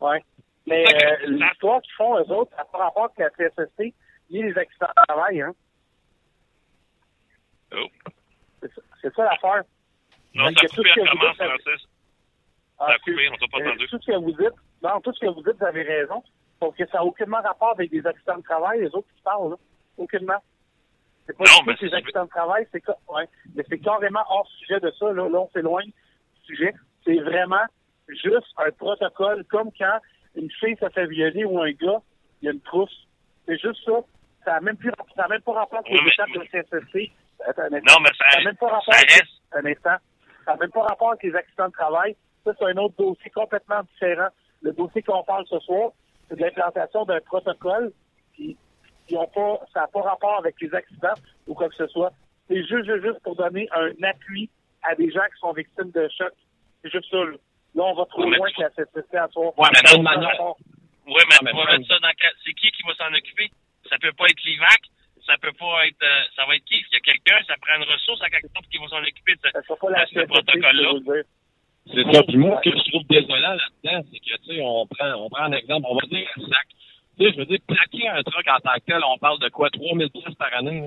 Ouais. 0.00 0.22
Mais 0.66 0.84
euh, 0.86 1.26
l'histoire 1.26 1.82
qu'ils 1.82 1.92
font, 1.94 2.16
eux 2.18 2.30
autres, 2.32 2.50
pas 2.72 2.78
rapport 2.78 3.10
avec 3.16 3.18
la 3.18 3.48
CSST, 3.48 3.94
ni 4.30 4.42
les 4.42 4.56
accidents 4.56 4.86
de 4.96 5.02
travail, 5.06 5.40
hein. 5.42 5.52
Oh. 7.76 7.88
C'est 9.02 9.14
ça, 9.14 9.24
l'affaire. 9.24 9.62
Non, 10.34 10.44
ça 10.46 10.64
a 10.64 10.68
coupé 10.68 10.90
à 10.90 11.34
Francis. 11.34 11.88
Ah, 12.78 12.86
Ça 12.86 12.92
a 12.92 12.94
excuse. 12.96 13.14
coupé, 13.14 13.28
on 13.32 13.36
t'a 13.36 13.46
pas 13.58 13.64
Euh, 13.64 13.68
entendu. 13.70 13.88
tout 13.88 13.98
ce 14.00 14.06
que 14.10 14.16
vous 14.16 14.32
dites, 14.32 14.58
non, 14.82 15.00
tout 15.00 15.12
ce 15.12 15.20
que 15.20 15.26
vous 15.26 15.42
dites, 15.42 15.56
vous 15.58 15.64
avez 15.66 15.82
raison. 15.82 16.22
Sauf 16.60 16.76
que 16.76 16.86
ça 16.86 16.98
n'a 16.98 17.04
aucunement 17.04 17.40
rapport 17.42 17.70
avec 17.72 17.90
des 17.90 18.06
accidents 18.06 18.38
de 18.38 18.42
travail, 18.42 18.80
les 18.80 18.94
autres 18.94 19.08
qui 19.14 19.22
parlent, 19.22 19.50
là. 19.50 19.56
Aucunement. 19.96 20.42
C'est 21.26 21.36
pas 21.38 21.44
Non, 21.44 21.50
du 21.52 21.58
tout 21.60 21.64
mais 21.66 21.76
ces 21.78 21.88
c'est- 21.88 21.94
accidents 21.96 22.24
de 22.24 22.30
travail, 22.30 22.66
c'est 22.72 22.82
ouais, 23.08 23.28
mais 23.54 23.64
c'est 23.68 23.78
carrément 23.78 24.22
hors 24.28 24.46
sujet 24.58 24.80
de 24.80 24.90
ça, 24.90 25.06
là. 25.12 25.28
Là, 25.28 25.38
on 25.40 25.48
s'éloigne 25.50 25.86
du 25.90 26.44
sujet. 26.46 26.74
C'est 27.04 27.18
vraiment 27.20 27.64
juste 28.08 28.46
un 28.58 28.70
protocole, 28.72 29.44
comme 29.44 29.70
quand 29.78 29.98
une 30.34 30.50
fille 30.50 30.76
se 30.76 30.88
fait 30.90 31.06
violer 31.06 31.44
ou 31.44 31.60
un 31.62 31.70
gars, 31.72 32.00
il 32.42 32.46
y 32.46 32.48
a 32.48 32.52
une 32.52 32.60
trousse. 32.60 33.06
C'est 33.46 33.58
juste 33.58 33.82
ça. 33.84 33.92
Ça 34.44 34.52
n'a 34.54 34.60
même, 34.60 34.76
plus- 34.76 34.90
ça 35.16 35.24
a 35.24 35.28
même 35.28 35.40
pas 35.42 35.52
rapport 35.52 35.78
avec 35.78 35.90
les 35.92 36.08
étapes 36.12 36.28
de. 36.32 36.40
Attends 37.46 37.62
instant. 37.62 37.78
Non, 37.98 38.00
mais 38.02 38.10
ça, 38.18 38.30
Ça 38.30 38.38
n'a 38.38 38.44
même 38.44 38.56
pas 38.56 38.66
rapport 38.66 38.84
ça 38.94 38.98
avec- 38.98 39.10
reste... 39.10 39.42
un 39.52 39.64
instant. 39.66 39.96
Ça 40.44 40.50
n'a 40.52 40.56
même 40.58 40.70
pas 40.70 40.82
rapport 40.82 41.08
avec 41.10 41.22
les 41.22 41.34
accidents 41.34 41.68
de 41.68 41.72
travail. 41.72 42.16
Ça, 42.44 42.52
c'est 42.58 42.64
un 42.66 42.76
autre 42.76 42.94
dossier 42.98 43.30
complètement 43.30 43.82
différent. 43.92 44.28
Le 44.62 44.72
dossier 44.72 45.02
qu'on 45.02 45.22
parle 45.24 45.46
ce 45.48 45.58
soir, 45.60 45.90
c'est 46.28 46.36
de 46.36 46.40
l'implantation 46.42 47.04
d'un 47.04 47.20
protocole 47.20 47.92
qui, 48.36 48.56
qui 49.06 49.16
ont 49.16 49.26
pas, 49.28 49.60
ça 49.72 49.80
n'a 49.80 49.86
pas 49.88 50.02
rapport 50.02 50.38
avec 50.38 50.54
les 50.60 50.72
accidents 50.74 51.14
ou 51.46 51.54
quoi 51.54 51.68
que 51.68 51.74
ce 51.76 51.86
soit. 51.88 52.12
C'est 52.48 52.62
juste, 52.66 52.84
juste, 53.02 53.20
pour 53.22 53.36
donner 53.36 53.68
un 53.72 53.90
appui 54.02 54.50
à 54.82 54.94
des 54.94 55.10
gens 55.10 55.24
qui 55.32 55.40
sont 55.40 55.52
victimes 55.52 55.90
de 55.92 56.08
choc. 56.16 56.32
C'est 56.82 56.90
juste 56.90 57.10
ça. 57.10 57.16
Là, 57.24 57.36
Là, 57.74 57.82
on 57.90 57.94
va 57.94 58.04
trop 58.06 58.24
mais 58.24 58.36
loin 58.36 58.48
que 58.52 58.60
la 58.62 58.70
CCC 58.70 59.16
à. 59.16 59.26
Ouais, 59.34 59.68
mais. 59.72 59.80
Oui, 61.06 61.22
mais 61.42 61.50
vas 61.52 61.64
Frank- 61.64 61.78
mettre 61.78 61.88
ça 61.88 61.98
dans... 61.98 62.08
C'est 62.44 62.52
qui 62.54 62.70
qui 62.70 62.82
va 62.86 62.94
s'en 62.94 63.12
occuper? 63.12 63.50
Ça 63.90 63.96
peut 63.98 64.12
pas 64.12 64.26
être 64.26 64.40
l'IVAC, 64.44 64.80
ça 65.26 65.34
peut 65.42 65.52
pas 65.58 65.86
être... 65.88 66.02
euh, 66.02 66.22
ça 66.36 66.46
va 66.46 66.54
être 66.54 66.64
qui? 66.64 66.76
S'il 66.84 66.92
y 66.94 66.96
a 66.96 67.00
quelqu'un, 67.00 67.36
ça 67.48 67.54
prend 67.60 67.74
une 67.76 67.90
ressource 67.90 68.22
à 68.22 68.30
quelque 68.30 68.46
part 68.52 68.62
qui 68.70 68.78
va 68.78 68.86
s'en 68.88 69.02
occuper 69.02 69.34
de 69.34 69.40
ce 69.42 70.20
protocole-là. 70.28 70.90
Le. 71.86 72.04
C'est 72.04 72.12
ça. 72.12 72.22
Puis 72.22 72.36
moi, 72.36 72.60
ce 72.64 72.70
que 72.70 72.76
je 72.76 72.90
trouve 72.90 73.06
désolant 73.08 73.54
là-dedans, 73.54 74.08
c'est 74.10 74.18
que, 74.18 74.36
tu 74.42 74.54
sais, 74.54 74.62
on 74.62 74.86
prend, 74.86 75.12
on 75.18 75.28
prend 75.28 75.44
un 75.44 75.52
exemple, 75.52 75.86
on 75.90 75.94
va 75.94 76.06
dire 76.06 76.26
un 76.36 76.40
sac. 76.42 76.66
Tu 77.18 77.24
sais, 77.24 77.32
je 77.32 77.38
veux 77.38 77.46
dire, 77.46 77.58
plaquer 77.66 78.08
un 78.08 78.22
truc 78.22 78.46
en 78.48 78.58
tant 78.58 78.74
que 78.74 78.84
tel, 78.86 79.00
on 79.08 79.18
parle 79.18 79.38
de 79.40 79.48
quoi? 79.48 79.70
3000 79.70 80.10
pièces 80.10 80.34
par 80.34 80.52
année, 80.54 80.82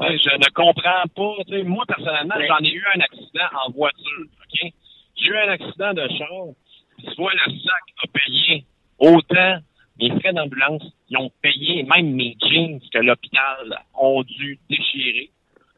sais, 0.00 0.18
je 0.18 0.36
ne 0.36 0.50
comprends 0.54 1.06
pas. 1.14 1.44
Tu 1.44 1.52
sais, 1.52 1.62
moi, 1.64 1.84
personnellement, 1.86 2.34
j'en 2.46 2.64
ai 2.64 2.72
eu 2.72 2.84
un 2.94 3.00
accident 3.00 3.48
en 3.66 3.70
voiture, 3.70 4.20
OK? 4.20 4.72
J'ai 5.16 5.28
eu 5.28 5.36
un 5.36 5.48
accident 5.48 5.94
de 5.94 6.08
char. 6.16 7.12
Soit 7.14 7.32
la 7.34 7.44
SAC 7.44 7.84
a 8.02 8.06
payé 8.08 8.64
autant 8.98 9.58
mes 10.00 10.10
frais 10.20 10.32
d'ambulance, 10.32 10.82
ils 11.08 11.16
ont 11.16 11.30
payé 11.42 11.82
même 11.82 12.12
mes 12.12 12.36
jeans 12.40 12.80
que 12.92 12.98
l'hôpital 12.98 13.84
ont 13.94 14.22
dû 14.22 14.58
déchirer. 14.70 15.30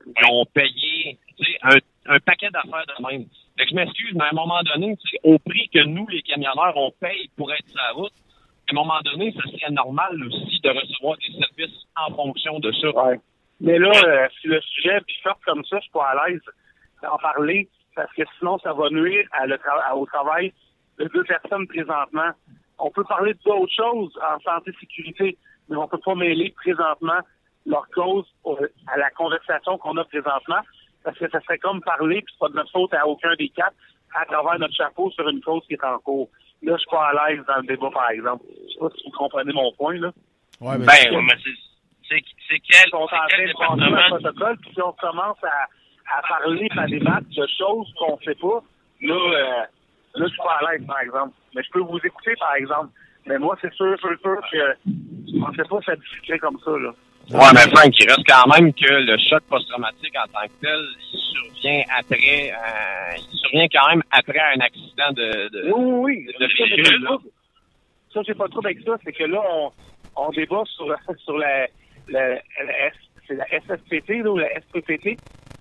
Ils 0.06 0.30
ont 0.30 0.44
payé 0.46 1.18
un, 1.62 1.76
un 2.10 2.18
paquet 2.20 2.50
d'affaires 2.50 2.84
de 2.86 3.06
même. 3.06 3.24
Fait 3.58 3.66
je 3.68 3.74
m'excuse, 3.74 4.12
mais 4.14 4.24
à 4.24 4.28
un 4.30 4.34
moment 4.34 4.60
donné, 4.62 4.96
au 5.24 5.38
prix 5.38 5.68
que 5.68 5.82
nous, 5.84 6.06
les 6.08 6.22
camionneurs, 6.22 6.76
on 6.76 6.90
paye 7.00 7.30
pour 7.36 7.52
être 7.52 7.66
sur 7.68 7.76
la 7.78 7.92
route, 7.92 8.12
à 8.68 8.72
un 8.72 8.74
moment 8.74 9.00
donné, 9.04 9.32
ça 9.32 9.42
serait 9.50 9.70
normal 9.72 10.22
aussi 10.26 10.60
de 10.60 10.70
recevoir 10.70 11.16
des 11.18 11.32
services 11.38 11.84
en 11.96 12.14
fonction 12.14 12.58
de 12.58 12.70
ça. 12.72 12.88
Mais 13.60 13.78
là, 13.78 13.90
euh, 14.04 14.28
si 14.40 14.48
le 14.48 14.60
sujet 14.60 14.96
est 14.96 15.22
fort 15.22 15.38
comme 15.44 15.64
ça, 15.64 15.76
je 15.76 15.82
suis 15.82 15.90
pas 15.90 16.08
à 16.10 16.28
l'aise 16.28 16.40
d'en 17.02 17.16
parler 17.18 17.68
parce 17.94 18.12
que 18.14 18.22
sinon, 18.38 18.58
ça 18.60 18.72
va 18.72 18.88
nuire 18.90 19.26
au 19.94 20.06
travail 20.06 20.52
de 20.98 21.04
deux 21.12 21.24
personnes 21.24 21.66
présentement. 21.66 22.30
On 22.78 22.90
peut 22.90 23.04
parler 23.04 23.34
d'autres 23.44 23.72
choses 23.74 24.18
en 24.22 24.38
santé-sécurité, 24.40 25.36
mais 25.68 25.76
on 25.76 25.86
peut 25.88 25.98
pas 25.98 26.14
mêler 26.14 26.54
présentement 26.56 27.18
leur 27.66 27.86
cause 27.94 28.24
au- 28.44 28.58
à 28.86 28.96
la 28.96 29.10
conversation 29.10 29.76
qu'on 29.78 29.96
a 29.98 30.04
présentement 30.04 30.60
parce 31.04 31.18
que 31.18 31.28
ça 31.30 31.40
serait 31.40 31.58
comme 31.58 31.80
parler, 31.82 32.22
puis 32.22 32.32
c'est 32.34 32.38
pas 32.40 32.48
de 32.48 32.54
notre 32.56 32.70
faute 32.70 32.92
à 32.94 33.06
aucun 33.06 33.34
des 33.36 33.48
quatre, 33.48 33.74
à 34.14 34.24
travers 34.26 34.58
notre 34.58 34.74
chapeau 34.74 35.10
sur 35.12 35.28
une 35.28 35.40
cause 35.40 35.62
qui 35.66 35.74
est 35.74 35.84
en 35.84 35.98
cours. 35.98 36.28
Là, 36.62 36.74
je 36.74 36.78
suis 36.80 36.90
pas 36.90 37.08
à 37.08 37.30
l'aise 37.30 37.42
dans 37.46 37.56
le 37.56 37.66
débat, 37.66 37.90
par 37.90 38.10
exemple. 38.10 38.44
Je 38.68 38.72
sais 38.74 38.78
pas 38.80 38.88
si 38.96 39.02
vous 39.04 39.16
comprenez 39.16 39.52
mon 39.52 39.72
point, 39.72 39.94
là. 39.98 40.10
Ouais, 40.60 40.76
mais 40.78 40.86
Ben, 40.86 41.16
ouais, 41.16 41.22
mais 41.22 41.34
c'est... 41.42 41.50
C'est 42.08 42.24
c'est 42.48 42.58
quel, 42.58 42.92
en 42.92 43.06
c'est 43.06 43.14
train 43.14 43.26
quel 43.30 43.46
de 43.48 43.52
prendre 43.52 43.82
un 43.84 43.86
département? 43.88 44.18
protocole, 44.18 44.56
puis 44.58 44.70
si 44.74 44.82
on 44.82 44.92
commence 44.94 45.38
à, 45.44 46.18
à 46.18 46.22
parler, 46.26 46.66
à 46.76 46.86
débattre 46.88 47.28
de 47.28 47.46
choses 47.56 47.94
qu'on 47.96 48.16
ne 48.16 48.22
sait 48.24 48.34
pas, 48.34 48.60
là, 49.00 49.14
euh, 49.14 49.64
là, 50.16 50.26
je 50.26 50.26
suis 50.26 50.36
pas 50.42 50.58
à 50.60 50.72
l'aise, 50.72 50.84
par 50.88 50.98
exemple. 51.02 51.34
Mais 51.54 51.62
je 51.62 51.70
peux 51.70 51.78
vous 51.78 52.00
écouter, 52.02 52.34
par 52.40 52.56
exemple. 52.56 52.88
Mais 53.26 53.38
moi, 53.38 53.56
c'est 53.60 53.72
sûr, 53.74 53.96
sûr, 54.00 54.18
sûr 54.20 54.40
que 54.50 54.74
je 54.84 55.38
pensais 55.38 55.62
pas 55.70 55.80
ça 55.86 55.94
discutait 55.94 56.38
comme 56.40 56.58
ça, 56.64 56.72
là. 56.72 56.92
Ouais, 57.30 57.46
mais 57.54 57.60
Frank, 57.70 57.92
il 57.98 58.08
reste 58.08 58.26
quand 58.26 58.46
même 58.52 58.72
que 58.72 58.92
le 58.92 59.16
choc 59.18 59.42
post-traumatique 59.48 60.14
en 60.16 60.26
tant 60.32 60.46
que 60.46 60.60
tel, 60.66 60.80
il 61.12 61.18
survient 61.18 61.82
après, 61.96 62.50
euh, 62.50 63.16
il 63.32 63.38
survient 63.38 63.68
quand 63.72 63.88
même 63.88 64.02
après 64.10 64.40
un 64.40 64.60
accident 64.60 65.12
de, 65.12 65.48
de, 65.48 65.72
Oui, 65.72 65.84
oui, 65.84 66.26
oui. 66.26 66.26
de 66.26 66.32
Ça, 66.32 66.64
j'ai 66.66 66.74
pas 66.74 66.76
véhicule. 66.76 67.08
Ça, 68.12 68.20
j'ai 68.26 68.34
trouble 68.34 68.66
avec 68.66 68.80
ça. 68.84 68.96
C'est 69.04 69.12
que 69.12 69.24
là, 69.24 69.40
on, 69.48 69.70
on 70.16 70.30
débat 70.30 70.62
sur, 70.74 70.86
sur 71.24 71.38
la, 71.38 71.68
la, 72.08 72.34
la 72.34 72.40
c'est 73.28 73.36
la 73.36 73.46
SSPT 73.46 74.24
là, 74.24 74.30
ou 74.30 74.38
la 74.38 74.48
SPPT, 74.60 75.16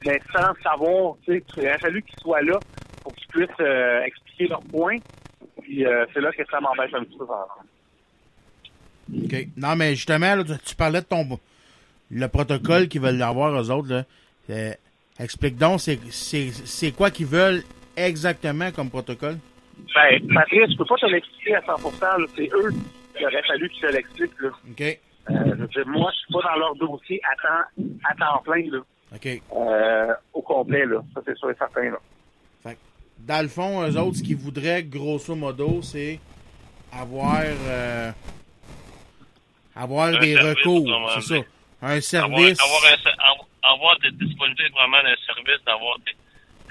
mais 0.05 0.19
sans 0.33 0.53
savoir, 0.63 1.15
tu 1.25 1.33
sais, 1.37 1.43
il 1.57 1.67
aurait 1.67 1.77
fallu 1.77 2.01
qu'ils 2.01 2.19
soient 2.19 2.41
là 2.41 2.59
pour 3.03 3.13
qu'ils 3.13 3.27
puissent 3.27 3.49
euh, 3.59 4.01
expliquer 4.03 4.47
leurs 4.47 4.63
points. 4.63 4.97
Puis 5.61 5.85
euh, 5.85 6.05
c'est 6.13 6.21
là 6.21 6.31
que 6.31 6.43
ça 6.49 6.59
m'embête 6.59 6.93
un 6.93 7.03
petit 7.03 7.17
peu. 7.17 7.25
OK. 9.23 9.47
Non, 9.57 9.75
mais 9.75 9.95
justement, 9.95 10.35
là, 10.35 10.43
tu, 10.43 10.53
tu 10.65 10.75
parlais 10.75 11.01
de 11.01 11.05
ton 11.05 11.23
le 12.11 12.27
protocole 12.27 12.87
qu'ils 12.87 13.01
veulent 13.01 13.21
avoir, 13.21 13.59
eux 13.61 13.71
autres. 13.71 13.89
Là. 13.89 14.03
Euh, 14.49 14.71
explique 15.19 15.57
donc, 15.57 15.79
c'est, 15.81 15.99
c'est, 16.11 16.49
c'est 16.51 16.91
quoi 16.91 17.11
qu'ils 17.11 17.27
veulent 17.27 17.63
exactement 17.95 18.71
comme 18.71 18.89
protocole? 18.89 19.37
Ben, 19.95 20.19
Patrice, 20.33 20.71
je 20.71 20.77
peux 20.77 20.85
pas 20.85 20.95
te 20.95 21.05
l'expliquer 21.05 21.55
à 21.55 21.61
100%. 21.61 22.01
là. 22.01 22.25
C'est 22.35 22.49
eux 22.53 22.71
qui 23.17 23.25
aurait 23.25 23.43
fallu 23.47 23.69
qu'ils 23.69 23.81
te 23.81 23.87
l'expliquent. 23.93 24.41
Là. 24.41 24.49
OK. 24.69 24.81
Euh, 24.81 25.33
je 25.45 25.53
veux 25.61 25.67
dire, 25.67 25.87
moi, 25.87 26.11
je 26.13 26.17
suis 26.19 26.33
pas 26.33 26.49
dans 26.49 26.59
leur 26.59 26.75
dossier 26.75 27.21
à 27.31 27.35
temps, 27.35 27.83
à 28.03 28.15
temps 28.15 28.41
plein, 28.43 28.63
là, 28.71 28.79
OK. 29.15 29.41
euh, 29.55 30.13
au 30.33 30.41
complet. 30.41 30.85
Là. 30.85 31.01
Ça, 31.13 31.21
c'est 31.25 31.37
sûr 31.37 31.51
et 31.51 31.55
certain. 31.55 31.83
Là. 31.91 31.97
Fait 32.63 32.73
que, 32.73 32.77
dans 33.19 33.41
le 33.41 33.47
fond, 33.47 33.83
eux 33.87 33.97
autres, 33.97 34.17
ce 34.17 34.23
qu'ils 34.23 34.37
voudraient, 34.37 34.83
grosso 34.83 35.35
modo, 35.35 35.81
c'est 35.83 36.19
avoir 36.91 37.41
euh, 37.67 38.11
avoir 39.75 40.17
des 40.19 40.35
recours. 40.35 40.87
C'est 41.21 41.35
ça. 41.35 41.41
Un 41.81 41.87
Avoir, 41.87 42.01
service. 42.03 42.59
avoir, 42.61 42.83
un 42.91 42.97
ser- 42.97 43.17
avoir- 43.19 43.47
avoir 43.63 43.99
des 43.99 44.11
disponibilités 44.11 44.69
vraiment 44.73 45.01
d'un 45.01 45.15
service, 45.25 45.63
d'avoir 45.65 45.97
des, 45.99 46.15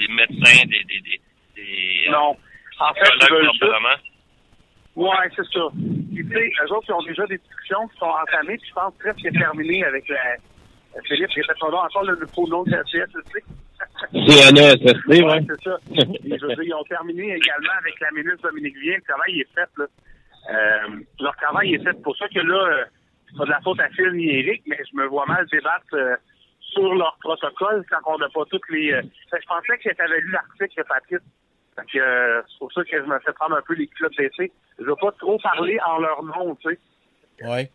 des 0.06 0.12
médecins, 0.12 0.64
des, 0.66 0.84
des, 0.84 1.00
des, 1.00 1.20
des 1.56 2.04
euh, 2.08 2.12
Non. 2.12 2.36
En 2.80 2.94
fait, 2.94 3.10
ils 3.20 3.30
veulent 3.30 3.50
juste. 3.52 3.64
Ouais, 4.94 5.30
c'est 5.34 5.46
ça. 5.52 5.60
Puis, 6.14 6.26
tu 6.26 6.32
sais, 6.32 6.52
eux 6.64 6.72
autres, 6.72 6.86
ils 6.88 6.92
ont 6.92 7.02
déjà 7.02 7.26
des 7.26 7.38
discussions 7.38 7.86
qui 7.88 7.98
sont 7.98 8.06
entamées, 8.06 8.56
puis 8.58 8.68
je 8.68 8.74
pense 8.74 8.92
presque 8.98 9.32
terminées 9.32 9.84
avec 9.84 10.08
la, 10.08 10.36
Philippe, 11.04 11.30
répète 11.30 11.56
son 11.60 11.70
nom 11.70 11.78
encore 11.78 12.02
le 12.04 12.26
faux 12.34 12.48
nom 12.48 12.64
de 12.64 12.70
la 12.72 12.82
CSST. 12.82 13.44
CNESST, 14.12 15.06
ouais. 15.08 15.40
c'est 15.46 15.62
ça. 15.64 15.76
Et 15.92 16.38
je 16.38 16.46
veux 16.46 16.54
dire, 16.54 16.64
ils 16.64 16.74
ont 16.74 16.84
terminé 16.84 17.34
également 17.36 17.72
avec 17.78 17.98
la 18.00 18.10
ministre 18.12 18.48
Dominique 18.48 18.76
Vien. 18.78 18.96
Le 18.96 19.02
travail 19.02 19.40
est 19.40 19.54
fait, 19.54 19.68
là. 19.76 19.84
Euh, 20.50 21.00
leur 21.20 21.36
travail 21.36 21.74
est 21.74 21.78
fait. 21.78 21.90
C'est 21.92 22.02
pour 22.02 22.16
ça 22.16 22.26
que 22.28 22.40
là, 22.40 22.54
euh, 22.56 22.84
pas 23.36 23.44
de 23.44 23.50
la 23.50 23.60
faute 23.60 23.80
à 23.80 23.88
Phil 23.90 24.10
ni 24.12 24.28
Eric, 24.30 24.62
mais 24.66 24.78
je 24.90 24.96
me 24.96 25.06
vois 25.06 25.26
mal 25.26 25.46
débattre 25.50 25.94
euh, 25.94 26.16
sur 26.72 26.94
leur 26.94 27.16
protocole 27.20 27.84
quand 27.90 27.98
on 28.06 28.18
n'a 28.18 28.28
pas 28.28 28.44
toutes 28.50 28.68
les... 28.70 28.92
euh, 28.92 29.02
fait 29.30 29.40
je 29.42 29.46
pensais 29.46 29.78
que 29.78 29.94
tu 29.94 30.02
avais 30.02 30.20
lu 30.20 30.30
l'article, 30.30 30.84
Patrice. 30.88 31.18
Fait 31.76 31.86
que, 31.92 31.98
euh, 31.98 32.42
c'est 32.48 32.58
pour 32.58 32.72
ça 32.72 32.84
que 32.84 32.96
je 32.96 33.06
me 33.06 33.18
fais 33.20 33.32
prendre 33.32 33.56
un 33.56 33.62
peu 33.62 33.74
les 33.74 33.86
culottes 33.86 34.16
d'essai. 34.16 34.50
Je 34.78 34.84
veux 34.84 34.96
pas 35.00 35.12
trop 35.12 35.38
parler 35.38 35.78
en 35.86 35.98
leur 35.98 36.22
nom, 36.22 36.54
tu 36.56 36.68
sais. 36.70 36.78
Ouais. 37.46 37.70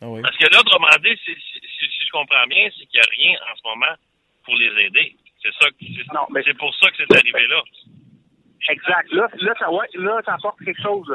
Ah 0.00 0.08
oui. 0.08 0.22
Parce 0.22 0.36
que 0.36 0.44
là, 0.44 0.60
dit, 0.98 1.16
si, 1.24 1.34
si, 1.34 1.60
si- 1.60 1.90
si 1.90 2.06
je 2.06 2.10
comprends 2.12 2.46
bien, 2.48 2.68
c'est 2.70 2.86
qu'il 2.86 3.00
n'y 3.00 3.06
a 3.06 3.10
rien 3.28 3.38
en 3.52 3.56
ce 3.56 3.62
moment 3.68 3.94
pour 4.44 4.54
les 4.56 4.84
aider. 4.84 5.16
C'est 5.42 5.52
ça 5.60 5.68
que 5.70 5.76
c'est, 5.80 6.12
Non, 6.14 6.26
mais- 6.30 6.42
c'est 6.44 6.56
pour 6.56 6.74
ça 6.76 6.90
que 6.90 6.96
c'est 6.98 7.16
arrivé 7.16 7.46
là. 7.48 7.62
Exact. 8.70 9.12
Là, 9.12 9.28
là, 9.40 9.54
ça, 9.58 9.70
ouais, 9.70 9.86
là, 9.94 10.20
ça 10.24 10.34
apporte 10.34 10.58
quelque 10.64 10.80
chose. 10.82 11.14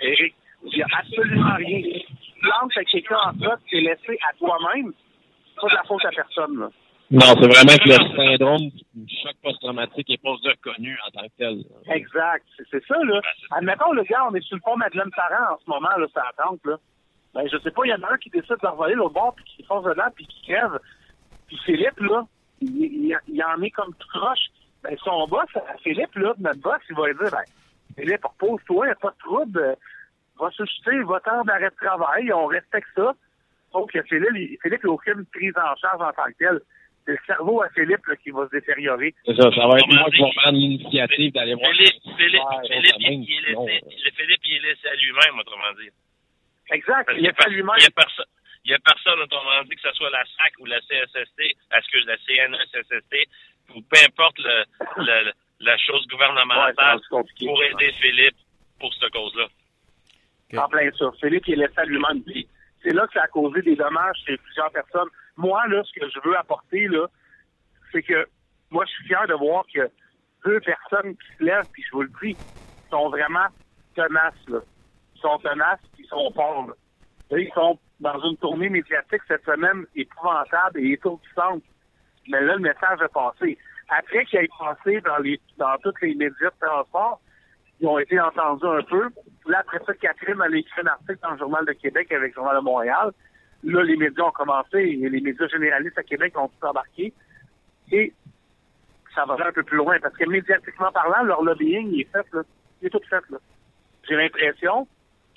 Eric. 0.00 0.34
Il 0.64 0.74
n'y 0.76 0.82
a 0.82 0.86
absolument 0.98 1.54
rien. 1.54 2.00
Plantes 2.40 2.72
avec 2.76 2.88
quelqu'un 2.88 3.16
en 3.16 3.38
sorte, 3.38 3.60
c'est 3.70 3.80
laissé 3.80 4.18
à 4.28 4.32
toi-même. 4.38 4.92
C'est 5.54 5.60
pas 5.60 5.68
de 5.68 5.74
la 5.74 5.82
faute 5.84 6.04
à 6.04 6.10
personne, 6.10 6.58
là. 6.58 6.70
Non, 7.10 7.34
c'est 7.40 7.48
vraiment 7.48 7.78
que 7.78 7.88
le 7.88 8.16
syndrome 8.16 8.68
du 8.94 9.16
choc 9.22 9.32
post-traumatique 9.42 10.10
n'est 10.10 10.18
pas 10.18 10.30
reconnu 10.30 10.94
en 11.06 11.10
tant 11.10 11.26
que 11.26 11.32
tel. 11.38 11.64
Exact. 11.90 12.44
C'est, 12.70 12.84
ça, 12.86 12.96
là. 13.02 13.20
Admettons, 13.52 13.92
le 13.92 14.02
gars, 14.02 14.26
on 14.30 14.34
est 14.34 14.42
sur 14.42 14.56
le 14.56 14.62
pont 14.62 14.76
Madeleine 14.76 15.10
Parent 15.16 15.54
en 15.54 15.58
ce 15.58 15.70
moment, 15.70 15.96
là, 15.96 16.06
ça 16.12 16.22
attente, 16.28 16.60
là. 16.66 16.76
Ben, 17.34 17.48
je 17.50 17.56
sais 17.58 17.70
pas, 17.70 17.82
il 17.84 17.90
y 17.90 17.94
en 17.94 18.02
a 18.02 18.12
un 18.12 18.18
qui 18.18 18.28
décide 18.28 18.56
de 18.62 18.66
revoler 18.66 18.94
l'autre 18.94 19.14
bord, 19.14 19.34
puis 19.34 19.44
qui 19.44 19.62
fonce 19.64 19.84
dedans, 19.84 20.10
puis 20.14 20.26
qui 20.26 20.42
crève. 20.42 20.78
Puis 21.46 21.58
Philippe, 21.64 21.98
là, 22.00 22.24
il, 22.60 22.76
il, 22.76 23.18
il 23.28 23.42
en 23.42 23.62
est 23.62 23.70
comme 23.70 23.94
tout 23.94 24.08
croche. 24.08 24.46
Ben, 24.82 24.94
son 25.02 25.26
boss, 25.28 25.48
à 25.56 25.78
Philippe, 25.78 26.14
là, 26.14 26.34
notre 26.38 26.60
boss, 26.60 26.80
il 26.90 26.96
va 26.96 27.06
lui 27.08 27.14
dire, 27.14 27.30
ben, 27.30 27.44
Philippe, 27.96 28.24
repose-toi, 28.24 28.86
il 28.86 28.88
n'y 28.88 28.92
a 28.92 28.96
pas 28.96 29.10
de 29.10 29.18
trouble. 29.18 29.76
Va 30.40 30.50
susciter, 30.50 31.02
va 31.02 31.20
temps 31.20 31.42
d'arrêt 31.44 31.70
de 31.70 31.76
travail, 31.76 32.32
on 32.32 32.46
respecte 32.46 32.88
ça. 32.94 33.12
Sauf 33.72 33.90
que 33.90 34.02
Philippe, 34.02 34.34
il, 34.36 34.56
Philippe, 34.62 34.80
il 34.82 34.86
n'a 34.86 34.92
aucune 34.92 35.26
prise 35.26 35.52
en 35.56 35.74
charge 35.76 36.00
en 36.00 36.12
tant 36.12 36.30
que 36.30 36.38
tel. 36.38 36.60
C'est 37.04 37.12
le 37.12 37.18
cerveau 37.26 37.62
à 37.62 37.68
Philippe, 37.70 38.04
là, 38.06 38.16
qui 38.16 38.30
va 38.30 38.46
se 38.46 38.50
détériorer. 38.50 39.14
C'est 39.24 39.34
ça, 39.36 39.50
ça 39.50 39.66
va 39.66 39.78
être 39.78 39.88
moi 39.88 40.10
qui 40.10 40.22
vais 40.22 40.30
prendre 40.36 40.58
l'initiative 40.58 41.32
d'aller 41.32 41.54
voir. 41.54 41.70
Philippe, 41.72 42.02
Philippe, 42.16 42.42
Philippe, 42.68 42.96
il, 42.98 43.24
il 43.24 43.34
est 43.34 43.48
laissé, 43.48 43.80
le 44.04 44.10
Philippe, 44.16 44.40
il 44.44 44.56
est 44.56 44.68
laissé 44.68 44.88
à 44.88 44.94
lui-même, 44.94 45.38
autrement 45.40 45.72
dit. 45.80 45.90
Exact. 46.70 47.06
Parce 47.06 47.18
Il 47.18 47.24
y 47.24 47.28
a 47.28 47.48
lui-même. 47.48 47.74
Il 47.78 47.82
y 47.82 47.86
a 47.86 47.90
personne. 47.90 48.24
Il 48.64 48.70
y 48.72 48.74
a 48.74 48.78
personne, 48.84 49.20
autrement 49.20 49.62
dit, 49.64 49.74
que 49.76 49.80
ce 49.80 49.92
soit 49.92 50.10
la 50.10 50.24
SAC 50.36 50.52
ou 50.60 50.66
la 50.66 50.80
CSST, 50.80 51.40
excuse, 51.76 52.04
la 52.06 52.16
CNSST, 52.18 53.14
ou 53.74 53.80
peu 53.80 53.98
importe 54.06 54.38
le, 54.38 54.64
le- 54.98 55.32
la 55.60 55.76
chose 55.78 56.06
gouvernementale 56.08 57.00
pour 57.46 57.62
aider 57.64 57.92
Philippe 58.00 58.36
pour 58.80 58.92
cette 58.94 59.10
cause-là. 59.12 59.46
En 60.56 60.68
plein 60.68 60.90
ça. 60.98 61.10
Philippe, 61.20 61.46
il 61.48 61.54
est 61.54 61.66
laissé 61.66 61.78
à 61.78 61.84
lui-même. 61.84 62.22
C'est 62.82 62.94
là 62.94 63.06
que 63.06 63.12
ça 63.12 63.24
a 63.24 63.28
causé 63.28 63.60
des 63.62 63.76
dommages 63.76 64.16
chez 64.26 64.36
plusieurs 64.38 64.70
personnes. 64.70 65.08
Moi, 65.36 65.60
là, 65.68 65.82
ce 65.84 66.00
que 66.00 66.08
je 66.08 66.28
veux 66.28 66.36
apporter, 66.36 66.88
là, 66.88 67.06
c'est 67.92 68.02
que 68.02 68.26
moi, 68.70 68.84
je 68.86 68.92
suis 68.92 69.04
fier 69.06 69.26
de 69.26 69.34
voir 69.34 69.64
que 69.72 69.90
deux 70.44 70.60
personnes 70.60 71.16
qui 71.16 71.36
se 71.38 71.44
lèvent, 71.44 71.68
puis 71.72 71.82
je 71.82 71.90
vous 71.92 72.02
le 72.02 72.10
dis, 72.22 72.36
sont 72.90 73.08
vraiment 73.10 73.46
tenaces, 73.94 74.48
là. 74.48 74.60
Ils 75.14 75.20
sont 75.20 75.38
tenaces, 75.38 75.80
puis 75.94 76.04
ils 76.04 76.08
sont. 76.08 76.32
Là, 77.30 77.38
Ils 77.38 77.52
sont 77.52 77.78
dans 78.00 78.20
une 78.20 78.36
tournée 78.36 78.68
médiatique 78.68 79.22
cette 79.26 79.44
semaine 79.44 79.84
épouvantable 79.96 80.80
et 80.80 80.92
étourdissante. 80.92 81.62
Mais 82.28 82.40
là, 82.40 82.54
le 82.54 82.60
message 82.60 83.00
est 83.02 83.12
passé. 83.12 83.58
Après 83.88 84.24
qu'il 84.26 84.38
ait 84.38 84.48
passé 84.58 85.00
dans 85.00 85.18
les 85.18 85.40
dans 85.56 85.76
tous 85.82 85.94
les 86.02 86.14
médias 86.14 86.50
de 86.50 86.66
transport, 86.66 87.20
ils 87.80 87.86
ont 87.86 87.98
été 87.98 88.18
entendus 88.20 88.66
un 88.66 88.82
peu. 88.82 89.08
Là, 89.46 89.60
après 89.60 89.78
ça, 89.86 89.94
Catherine 89.94 90.40
a 90.40 90.48
écrit 90.48 90.80
un 90.82 90.86
article 90.88 91.18
dans 91.22 91.30
le 91.30 91.38
Journal 91.38 91.64
de 91.64 91.72
Québec 91.72 92.10
avec 92.12 92.30
le 92.30 92.34
Journal 92.34 92.56
de 92.56 92.62
Montréal. 92.62 93.12
Là, 93.64 93.82
les 93.82 93.96
médias 93.96 94.24
ont 94.24 94.32
commencé 94.32 94.78
et 94.78 95.08
les 95.08 95.20
médias 95.20 95.48
généralistes 95.48 95.98
à 95.98 96.02
Québec 96.02 96.36
ont 96.36 96.48
tout 96.48 96.66
embarqué. 96.66 97.12
Et 97.90 98.12
ça 99.14 99.24
va 99.24 99.34
aller 99.34 99.44
un 99.44 99.52
peu 99.52 99.62
plus 99.62 99.76
loin 99.76 99.98
parce 100.00 100.16
que 100.16 100.28
médiatiquement 100.28 100.92
parlant, 100.92 101.22
leur 101.24 101.42
lobbying 101.42 101.90
il 101.92 102.00
est 102.02 102.12
fait, 102.12 102.26
là. 102.32 102.42
Il 102.80 102.86
est 102.86 102.90
tout 102.90 103.00
fait, 103.08 103.22
là. 103.30 103.38
J'ai 104.08 104.16
l'impression 104.16 104.86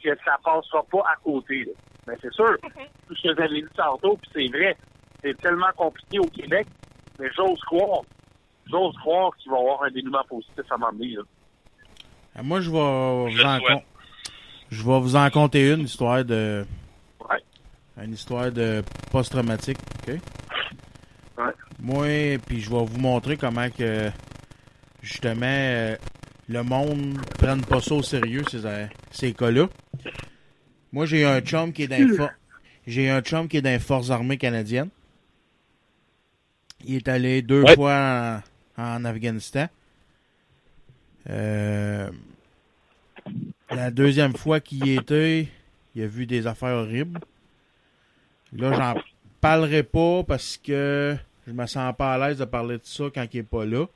que 0.03 0.09
ça 0.25 0.37
passera 0.43 0.83
pas 0.83 1.03
à 1.11 1.15
côté, 1.23 1.65
là. 1.65 1.73
Mais 2.07 2.15
c'est 2.21 2.33
sûr, 2.33 2.57
tout 3.07 3.15
ce 3.15 3.21
que 3.21 3.33
vous 3.35 3.41
avez 3.41 3.61
dit 3.61 3.75
tantôt, 3.75 4.17
puis 4.17 4.31
c'est 4.33 4.57
vrai, 4.57 4.75
c'est 5.21 5.37
tellement 5.37 5.71
compliqué 5.75 6.19
au 6.19 6.27
Québec, 6.27 6.67
mais 7.19 7.29
j'ose 7.35 7.59
croire, 7.61 8.01
j'ose 8.69 8.95
croire 8.97 9.35
qu'il 9.37 9.51
va 9.51 9.57
y 9.57 9.61
avoir 9.61 9.83
un 9.83 9.91
dénouement 9.91 10.23
positif 10.27 10.65
à 10.69 10.77
m'emmener, 10.77 11.15
là. 11.15 11.23
Euh, 12.37 12.43
Moi, 12.43 12.61
je 12.61 12.69
vais 12.69 12.77
vous 12.77 13.41
en 13.45 13.59
con- 13.59 13.83
je 14.69 14.83
vais 14.83 14.99
vous 14.99 15.15
en 15.15 15.29
compter 15.29 15.71
une 15.71 15.81
histoire 15.81 16.23
de 16.23 16.65
Ouais. 17.29 17.37
une 18.03 18.13
histoire 18.13 18.51
de 18.51 18.83
post-traumatique, 19.11 19.77
ok? 20.07 20.15
Ouais. 21.37 21.43
Moi, 21.79 22.37
puis 22.45 22.61
je 22.61 22.69
vais 22.69 22.85
vous 22.85 22.99
montrer 22.99 23.37
comment 23.37 23.69
que 23.69 24.09
justement 25.01 25.45
euh, 25.45 25.95
le 26.47 26.63
monde 26.63 27.17
prenne 27.37 27.63
pas 27.65 27.81
ça 27.81 27.95
au 27.95 28.03
sérieux 28.03 28.43
ces 28.49 28.65
euh, 28.65 28.85
ces 29.11 29.33
cas-là. 29.33 29.67
Moi, 30.93 31.05
j'ai 31.05 31.25
un 31.25 31.41
chum 31.41 31.71
qui 31.73 31.83
est 31.83 31.87
dans 31.87 31.97
les 32.07 32.15
for- 32.15 32.29
j'ai 32.87 33.09
un 33.09 33.21
chum 33.21 33.47
qui 33.47 33.57
est 33.57 33.61
dans 33.61 33.69
les 33.69 33.79
forces 33.79 34.09
armées 34.09 34.37
canadiennes. 34.37 34.89
Il 36.85 36.95
est 36.95 37.07
allé 37.07 37.41
deux 37.41 37.63
Ouais. 37.63 37.75
fois 37.75 38.41
en, 38.77 38.83
en 38.83 39.05
Afghanistan. 39.05 39.67
Euh, 41.29 42.00
la 43.81 43.89
deuxième 43.89 44.35
fois 44.35 44.59
qu'il 44.59 44.85
y 44.85 44.95
était, 44.95 45.47
il 45.95 46.03
a 46.03 46.07
vu 46.07 46.27
des 46.27 46.45
affaires 46.45 46.75
horribles. 46.75 47.19
Là, 48.53 48.73
j'en 48.73 49.01
parlerai 49.39 49.81
pas 49.81 50.23
parce 50.23 50.55
que 50.57 51.17
je 51.47 51.51
me 51.51 51.65
sens 51.65 51.91
pas 51.97 52.13
à 52.13 52.17
l'aise 52.19 52.37
de 52.37 52.45
parler 52.45 52.77
de 52.77 52.83
ça 52.83 53.05
quand 53.11 53.25
il 53.33 53.39
est 53.39 53.43
pas 53.43 53.65
là. 53.65 53.87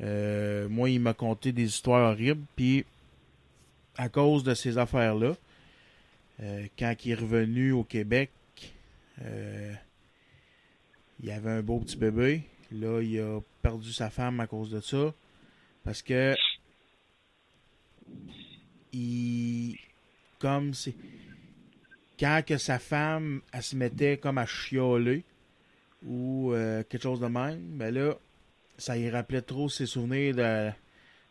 Euh, 0.00 0.70
moi, 0.70 0.88
il 0.88 1.00
m'a 1.00 1.12
conté 1.12 1.52
des 1.52 1.64
histoires 1.64 2.12
horribles, 2.12 2.46
puis 2.56 2.86
à 3.98 4.08
cause 4.08 4.42
de 4.42 4.54
ces 4.54 4.78
affaires-là, 4.78 5.34
euh, 6.42 6.66
quand 6.78 6.94
il 7.04 7.10
est 7.10 7.16
revenu 7.16 7.72
au 7.72 7.84
Québec, 7.84 8.30
euh, 9.22 9.74
il 11.22 11.30
avait 11.30 11.50
un 11.50 11.62
beau 11.62 11.78
petit 11.78 11.98
bébé. 11.98 12.44
Là, 12.72 13.02
il 13.02 13.20
a 13.20 13.38
perdu 13.60 13.92
sa 13.92 14.08
femme 14.08 14.40
à 14.40 14.46
cause 14.46 14.70
de 14.70 14.80
ça. 14.80 15.12
Parce 15.84 16.00
que 16.00 16.34
il 18.92 19.76
comme 20.38 20.74
c'est 20.74 20.94
quand 22.18 22.42
que 22.46 22.58
sa 22.58 22.78
femme 22.78 23.40
elle 23.52 23.62
se 23.62 23.76
mettait 23.76 24.16
comme 24.18 24.38
à 24.38 24.46
chialer 24.46 25.24
ou 26.04 26.52
euh, 26.52 26.82
quelque 26.88 27.02
chose 27.02 27.20
de 27.20 27.26
même, 27.26 27.60
ben 27.76 27.94
là, 27.94 28.14
ça 28.76 28.96
y 28.98 29.08
rappelait 29.08 29.42
trop 29.42 29.68
ses 29.68 29.86
souvenirs 29.86 30.34
de, 30.34 30.70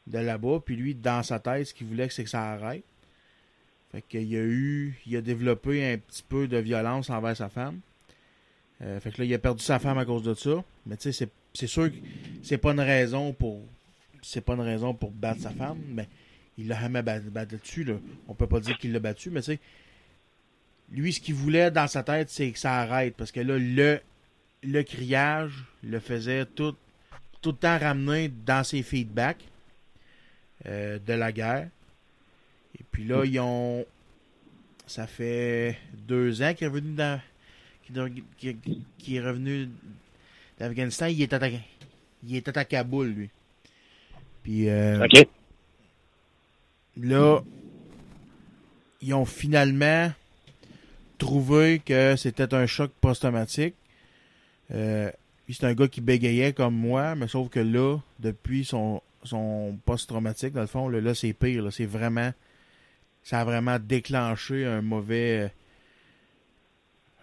de 0.07 0.17
là-bas. 0.17 0.61
Puis 0.65 0.77
lui, 0.77 0.95
dans 0.95 1.23
sa 1.23 1.39
tête, 1.39 1.67
ce 1.67 1.73
qu'il 1.73 1.87
voulait, 1.87 2.07
c'est 2.09 2.23
que 2.23 2.29
ça 2.29 2.51
arrête. 2.53 2.83
Fait 3.91 4.01
qu'il 4.01 4.23
y 4.23 4.37
a 4.37 4.41
eu, 4.43 4.97
il 5.05 5.17
a 5.17 5.21
développé 5.21 5.91
un 5.93 5.97
petit 5.97 6.23
peu 6.23 6.47
de 6.47 6.55
violence 6.57 7.09
envers 7.09 7.35
sa 7.35 7.49
femme. 7.49 7.81
Euh, 8.81 8.97
fait 9.01 9.11
que 9.11 9.17
là, 9.21 9.25
il 9.25 9.33
a 9.33 9.39
perdu 9.39 9.61
sa 9.61 9.77
femme 9.79 9.97
à 9.97 10.05
cause 10.05 10.23
de 10.23 10.33
ça. 10.33 10.63
Mais 10.85 10.95
tu 10.95 11.03
sais, 11.03 11.11
c'est- 11.11 11.31
c'est 11.53 11.67
sûr 11.67 11.91
que 11.91 11.97
c'est 12.41 12.57
pas 12.57 12.71
une 12.71 12.79
raison 12.79 13.33
pour. 13.33 13.61
C'est 14.21 14.39
pas 14.39 14.53
une 14.53 14.61
raison 14.61 14.93
pour 14.93 15.11
battre 15.11 15.41
sa 15.41 15.49
femme, 15.51 15.79
mais 15.89 16.07
il 16.57 16.67
l'a 16.67 16.79
jamais 16.79 17.01
bat- 17.01 17.19
battu, 17.19 17.83
là. 17.83 17.95
On 18.27 18.33
peut 18.33 18.47
pas 18.47 18.59
dire 18.59 18.77
qu'il 18.77 18.91
l'a 18.91 18.99
battu, 18.99 19.29
mais 19.29 19.41
tu. 19.41 19.57
Lui, 20.91 21.13
ce 21.13 21.21
qu'il 21.21 21.35
voulait 21.35 21.71
dans 21.71 21.87
sa 21.87 22.03
tête, 22.03 22.29
c'est 22.29 22.51
que 22.51 22.59
ça 22.59 22.75
arrête. 22.79 23.15
Parce 23.15 23.31
que 23.31 23.39
là, 23.39 23.57
le, 23.57 23.99
le 24.63 24.83
criage 24.83 25.53
le 25.83 25.99
faisait 25.99 26.45
tout, 26.45 26.75
tout 27.41 27.51
le 27.51 27.57
temps 27.57 27.77
ramener 27.77 28.29
dans 28.45 28.63
ses 28.63 28.83
feedbacks 28.83 29.43
euh, 30.65 30.99
de 30.99 31.13
la 31.13 31.31
guerre. 31.31 31.69
Et 32.79 32.83
puis 32.91 33.05
là, 33.05 33.23
ils 33.25 33.39
ont. 33.39 33.85
Ça 34.85 35.07
fait 35.07 35.77
deux 35.93 36.41
ans 36.41 36.53
qu'il 36.53 36.65
est 36.65 36.69
revenu 36.69 36.93
dans. 36.95 37.21
est 37.95 39.19
revenu 39.21 39.69
d'Afghanistan. 40.59 41.05
Il 41.07 41.21
est 41.21 41.31
attaqué. 41.33 41.61
Il 42.27 42.35
était 42.35 42.57
à 42.57 42.65
Kaboul, 42.65 43.07
lui. 43.07 43.29
Puis 44.43 44.69
euh. 44.69 45.07
Là, 46.97 47.41
ils 49.01 49.13
ont 49.13 49.25
finalement 49.25 50.11
trouvé 51.17 51.79
que 51.79 52.15
c'était 52.15 52.53
un 52.53 52.65
choc 52.65 52.91
post-traumatique. 52.99 53.75
Euh, 54.71 55.11
c'est 55.49 55.65
un 55.65 55.73
gars 55.73 55.87
qui 55.87 56.01
bégayait 56.01 56.53
comme 56.53 56.75
moi, 56.75 57.15
mais 57.15 57.27
sauf 57.27 57.49
que 57.49 57.59
là, 57.59 57.97
depuis 58.19 58.65
son, 58.65 59.01
post-traumatique, 59.85 60.53
dans 60.53 60.61
le 60.61 60.67
fond, 60.67 60.87
là, 60.89 61.01
là, 61.01 61.13
c'est 61.13 61.33
pire. 61.33 61.71
C'est 61.71 61.85
vraiment. 61.85 62.31
Ça 63.23 63.41
a 63.41 63.43
vraiment 63.43 63.77
déclenché 63.77 64.65
un 64.65 64.81
mauvais. 64.81 65.51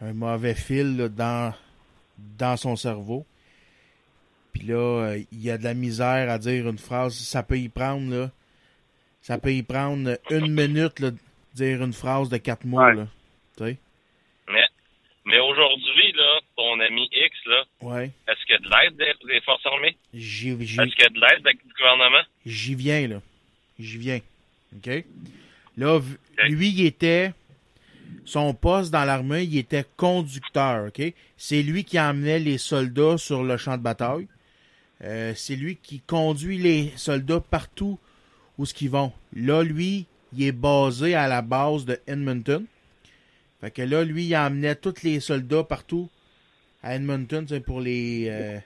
un 0.00 0.12
mauvais 0.12 0.54
fil 0.54 0.96
dans, 1.16 1.52
dans 2.38 2.56
son 2.56 2.76
cerveau. 2.76 3.26
Puis 4.52 4.66
là, 4.66 4.76
euh, 4.76 5.22
il 5.32 5.42
y 5.42 5.50
a 5.50 5.58
de 5.58 5.64
la 5.64 5.74
misère 5.74 6.30
à 6.30 6.38
dire 6.38 6.68
une 6.68 6.78
phrase. 6.78 7.14
Ça 7.14 7.42
peut 7.42 7.58
y 7.58 7.68
prendre, 7.68 8.10
là. 8.10 8.30
Ça 9.20 9.38
peut 9.38 9.52
y 9.52 9.62
prendre 9.62 10.18
une 10.30 10.50
minute, 10.52 11.00
là, 11.00 11.10
de 11.10 11.18
dire 11.54 11.82
une 11.82 11.92
phrase 11.92 12.28
de 12.28 12.36
quatre 12.38 12.64
mots, 12.64 12.78
Ouais. 12.78 12.94
là. 12.94 13.06
Tu 13.56 13.64
sais? 13.64 13.76
Mais, 14.48 14.64
mais 15.26 15.38
aujourd'hui, 15.40 16.12
là, 16.12 16.40
ton 16.56 16.80
ami 16.80 17.08
X, 17.12 17.36
là, 17.46 17.64
Ouais. 17.82 18.10
est-ce 18.28 18.44
qu'il 18.46 18.54
y 18.54 18.54
a 18.54 18.58
de 18.58 18.68
l'aide 18.70 18.96
des, 18.96 19.32
des 19.34 19.40
forces 19.42 19.66
armées? 19.66 19.96
Est-ce 20.14 20.30
qu'il 20.30 21.02
y 21.02 21.04
a 21.04 21.08
de 21.08 21.20
l'aide 21.20 21.44
le 21.44 21.74
gouvernement? 21.76 22.22
j'y 22.46 22.74
viens, 22.74 23.06
là. 23.08 23.20
J'y 23.78 23.98
viens. 23.98 24.20
OK? 24.76 25.04
Là, 25.76 26.00
lui, 26.48 26.68
il 26.70 26.86
était. 26.86 27.32
Son 28.24 28.52
poste 28.54 28.90
dans 28.90 29.04
l'armée, 29.04 29.44
il 29.44 29.56
était 29.58 29.84
conducteur, 29.96 30.88
OK? 30.88 31.12
C'est 31.36 31.62
lui 31.62 31.84
qui 31.84 31.98
emmenait 32.00 32.38
les 32.38 32.58
soldats 32.58 33.16
sur 33.18 33.42
le 33.42 33.56
champ 33.56 33.76
de 33.76 33.82
bataille. 33.82 34.26
Euh, 35.02 35.32
c'est 35.34 35.56
lui 35.56 35.76
qui 35.76 36.00
conduit 36.00 36.58
les 36.58 36.90
soldats 36.96 37.40
partout 37.40 37.98
où 38.58 38.66
ce 38.66 38.74
qu'ils 38.74 38.90
vont. 38.90 39.12
Là, 39.32 39.62
lui, 39.62 40.06
il 40.32 40.42
est 40.42 40.52
basé 40.52 41.14
à 41.14 41.28
la 41.28 41.42
base 41.42 41.84
de 41.84 41.98
Edmonton. 42.06 42.66
Fait 43.60 43.70
que 43.70 43.82
là, 43.82 44.04
lui, 44.04 44.26
il 44.26 44.36
emmenait 44.36 44.76
tous 44.76 45.02
les 45.02 45.20
soldats 45.20 45.64
partout 45.64 46.08
à 46.82 46.94
Edmonton, 46.94 47.44
c'est 47.48 47.60
pour 47.60 47.80
les 47.80 48.26
euh, 48.28 48.58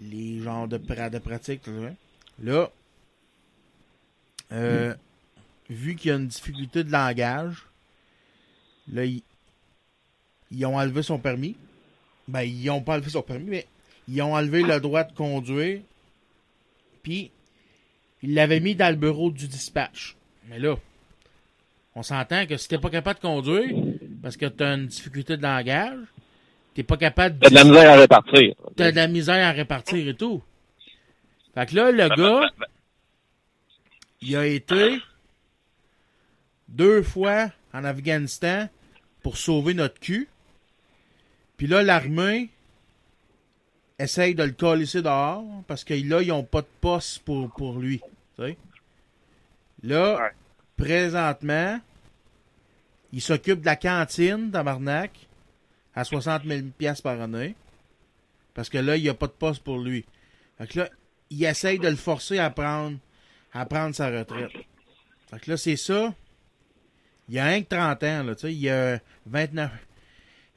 les 0.00 0.40
genres 0.40 0.68
de, 0.68 0.76
de 0.76 1.18
pratiques. 1.18 1.62
Là, 2.42 2.70
euh, 4.52 4.94
vu 5.70 5.96
qu'il 5.96 6.10
y 6.10 6.12
a 6.12 6.16
une 6.16 6.26
difficulté 6.26 6.84
de 6.84 6.92
langage, 6.92 7.66
là, 8.92 9.04
ils, 9.04 9.22
ils 10.50 10.66
ont 10.66 10.76
enlevé 10.76 11.02
son 11.02 11.18
permis. 11.18 11.56
Ben, 12.28 12.42
ils 12.42 12.70
ont 12.70 12.82
pas 12.82 12.94
enlevé 12.94 13.10
son 13.10 13.22
permis, 13.22 13.48
mais 13.48 13.66
ils 14.08 14.20
ont 14.22 14.34
enlevé 14.34 14.62
le 14.62 14.80
droit 14.80 15.04
de 15.04 15.12
conduire. 15.12 15.80
Puis, 17.02 17.30
ils 18.22 18.34
l'avaient 18.34 18.60
mis 18.60 18.74
dans 18.74 18.88
le 18.90 18.96
bureau 18.96 19.30
du 19.30 19.48
dispatch. 19.48 20.16
Mais 20.48 20.58
là, 20.58 20.76
on 21.94 22.02
s'entend 22.02 22.46
que 22.46 22.56
si 22.56 22.68
t'es 22.68 22.78
pas 22.78 22.90
capable 22.90 23.18
de 23.18 23.22
conduire, 23.26 23.76
parce 24.22 24.36
que 24.36 24.46
t'as 24.46 24.74
une 24.76 24.86
difficulté 24.86 25.36
de 25.36 25.42
langage, 25.42 25.98
t'es 26.74 26.82
pas 26.82 26.96
capable 26.96 27.38
T'as 27.38 27.50
de 27.50 27.54
la 27.54 27.64
misère 27.64 27.90
à 27.90 27.96
répartir. 27.96 28.54
t'as 28.76 28.90
de 28.90 28.96
la 28.96 29.08
misère 29.08 29.46
à 29.46 29.52
répartir 29.52 30.08
et 30.08 30.14
tout. 30.14 30.42
Fait 31.54 31.66
que 31.66 31.74
là, 31.76 31.90
le 31.90 32.08
Ben, 32.08 32.08
ben, 32.08 32.16
gars, 32.16 32.50
ben, 32.58 32.66
il 34.22 34.36
a 34.36 34.46
été 34.46 34.98
deux 36.68 37.02
fois 37.02 37.50
en 37.74 37.84
Afghanistan 37.84 38.68
pour 39.22 39.36
sauver 39.36 39.74
notre 39.74 40.00
cul. 40.00 40.28
Puis 41.56 41.66
là, 41.66 41.82
l'armée 41.82 42.48
essaye 43.98 44.34
de 44.34 44.42
le 44.42 44.52
colisser 44.52 45.02
dehors 45.02 45.44
parce 45.68 45.84
que 45.84 45.94
là, 45.94 46.22
ils 46.22 46.28
n'ont 46.28 46.42
pas 46.42 46.62
de 46.62 46.66
poste 46.80 47.20
pour, 47.20 47.50
pour 47.50 47.78
lui. 47.78 48.00
Là, 48.38 50.16
Ouais. 50.16 50.30
présentement, 50.76 51.80
il 53.12 53.20
s'occupe 53.20 53.60
de 53.60 53.66
la 53.66 53.76
cantine, 53.76 54.50
tabarnak, 54.50 55.28
à 55.94 56.04
60 56.04 56.44
000 56.44 56.68
piastres 56.78 57.02
par 57.02 57.20
année. 57.20 57.54
Parce 58.54 58.68
que 58.68 58.78
là, 58.78 58.96
il 58.96 59.02
n'y 59.02 59.08
a 59.08 59.14
pas 59.14 59.26
de 59.26 59.32
poste 59.32 59.62
pour 59.62 59.78
lui. 59.78 60.04
Fait 60.58 60.66
que 60.66 60.78
là, 60.80 60.88
il 61.30 61.42
essaye 61.44 61.78
de 61.78 61.88
le 61.88 61.96
forcer 61.96 62.38
à 62.38 62.50
prendre, 62.50 62.98
à 63.52 63.64
prendre 63.66 63.94
sa 63.94 64.08
retraite. 64.10 64.52
Fait 65.30 65.40
que 65.40 65.50
là, 65.50 65.56
c'est 65.56 65.76
ça. 65.76 66.14
Il 67.28 67.38
a 67.38 67.44
rien 67.46 67.62
que 67.62 67.68
30 67.68 68.02
ans, 68.02 68.22
là, 68.24 68.34
tu 68.34 68.42
sais. 68.42 68.54
Il 68.54 68.68
a 68.68 68.98
29, 69.26 69.70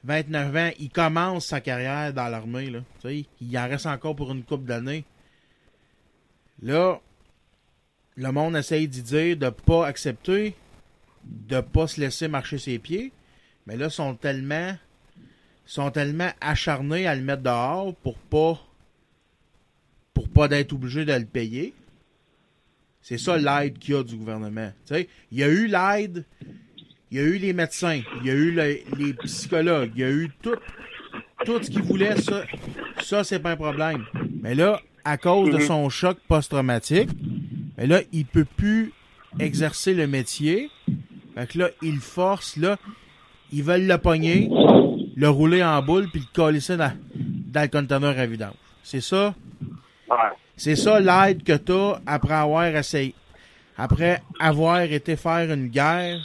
29 0.04 0.56
ans. 0.56 0.70
Il 0.78 0.90
commence 0.90 1.46
sa 1.46 1.60
carrière 1.60 2.12
dans 2.12 2.28
l'armée, 2.28 2.68
là. 2.70 2.80
Tu 3.00 3.08
sais, 3.08 3.26
il 3.40 3.58
en 3.58 3.68
reste 3.68 3.86
encore 3.86 4.14
pour 4.16 4.30
une 4.32 4.44
couple 4.44 4.64
d'années. 4.64 5.04
Là, 6.62 7.00
le 8.16 8.32
monde 8.32 8.56
essaye 8.56 8.88
d'y 8.88 9.02
dire 9.02 9.36
de 9.36 9.50
pas 9.50 9.86
accepter, 9.86 10.54
de 11.24 11.60
pas 11.60 11.86
se 11.86 12.00
laisser 12.00 12.28
marcher 12.28 12.58
ses 12.58 12.78
pieds. 12.78 13.12
Mais 13.66 13.76
là, 13.76 13.86
ils 13.86 13.90
sont 13.90 14.14
tellement, 14.14 14.76
sont 15.64 15.90
tellement 15.90 16.30
acharnés 16.40 17.06
à 17.06 17.14
le 17.14 17.22
mettre 17.22 17.42
dehors 17.42 17.94
pour 17.96 18.16
pas, 18.16 18.58
pour 20.14 20.28
pas 20.28 20.48
d'être 20.48 20.72
obligé 20.72 21.04
de 21.04 21.12
le 21.12 21.24
payer. 21.26 21.74
C'est 23.02 23.18
ça 23.18 23.36
l'aide 23.36 23.78
qu'il 23.78 23.94
y 23.94 23.96
a 23.96 24.02
du 24.02 24.16
gouvernement. 24.16 24.72
Il 24.90 25.06
y 25.32 25.42
a 25.44 25.48
eu 25.48 25.66
l'aide, 25.68 26.24
il 27.10 27.18
y 27.18 27.20
a 27.20 27.22
eu 27.24 27.38
les 27.38 27.52
médecins, 27.52 28.00
il 28.20 28.26
y 28.26 28.30
a 28.30 28.34
eu 28.34 28.50
le- 28.50 28.78
les 28.98 29.12
psychologues, 29.14 29.92
il 29.94 30.00
y 30.00 30.04
a 30.04 30.10
eu 30.10 30.30
tout, 30.42 30.56
tout 31.44 31.62
ce 31.62 31.70
qu'il 31.70 31.82
voulait. 31.82 32.20
Ça, 32.20 32.44
ça 33.02 33.22
c'est 33.24 33.38
pas 33.38 33.52
un 33.52 33.56
problème. 33.56 34.04
Mais 34.42 34.54
là, 34.56 34.80
à 35.04 35.18
cause 35.18 35.50
de 35.54 35.58
son 35.66 35.88
choc 35.88 36.18
post-traumatique, 36.26 37.10
mais 37.76 37.86
là, 37.86 38.00
il 38.12 38.26
peut 38.26 38.44
plus 38.46 38.92
exercer 39.38 39.94
le 39.94 40.06
métier. 40.06 40.70
Fait 41.34 41.46
que 41.46 41.58
là, 41.58 41.68
il 41.82 41.98
force, 41.98 42.56
là, 42.56 42.76
ils 43.52 43.62
veulent 43.62 43.86
le 43.86 43.98
pogner, 43.98 44.48
le 45.16 45.28
rouler 45.28 45.62
en 45.62 45.82
boule, 45.82 46.08
puis 46.10 46.20
le 46.20 46.26
coller 46.34 46.60
ça 46.60 46.76
dans, 46.76 46.92
dans 47.14 47.62
le 47.62 47.68
conteneur 47.68 48.18
à 48.18 48.26
vidange. 48.26 48.54
C'est 48.82 49.00
ça? 49.00 49.34
Ouais. 50.08 50.16
c'est 50.56 50.76
ça 50.76 51.00
l'aide 51.00 51.42
que 51.42 51.52
t'as 51.56 52.00
après 52.06 52.34
avoir 52.34 52.64
essayé. 52.66 53.14
Après 53.76 54.22
avoir 54.38 54.80
été 54.80 55.16
faire 55.16 55.52
une 55.52 55.68
guerre 55.68 56.18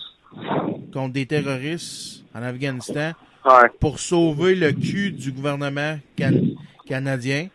contre 0.93 1.13
des 1.13 1.25
terroristes 1.25 2.23
en 2.33 2.43
Afghanistan 2.43 3.11
Ouais. 3.43 3.69
pour 3.79 3.97
sauver 3.99 4.53
le 4.53 4.71
cul 4.71 5.11
du 5.11 5.31
gouvernement 5.31 5.97
can- 6.15 6.55
canadien. 6.85 7.47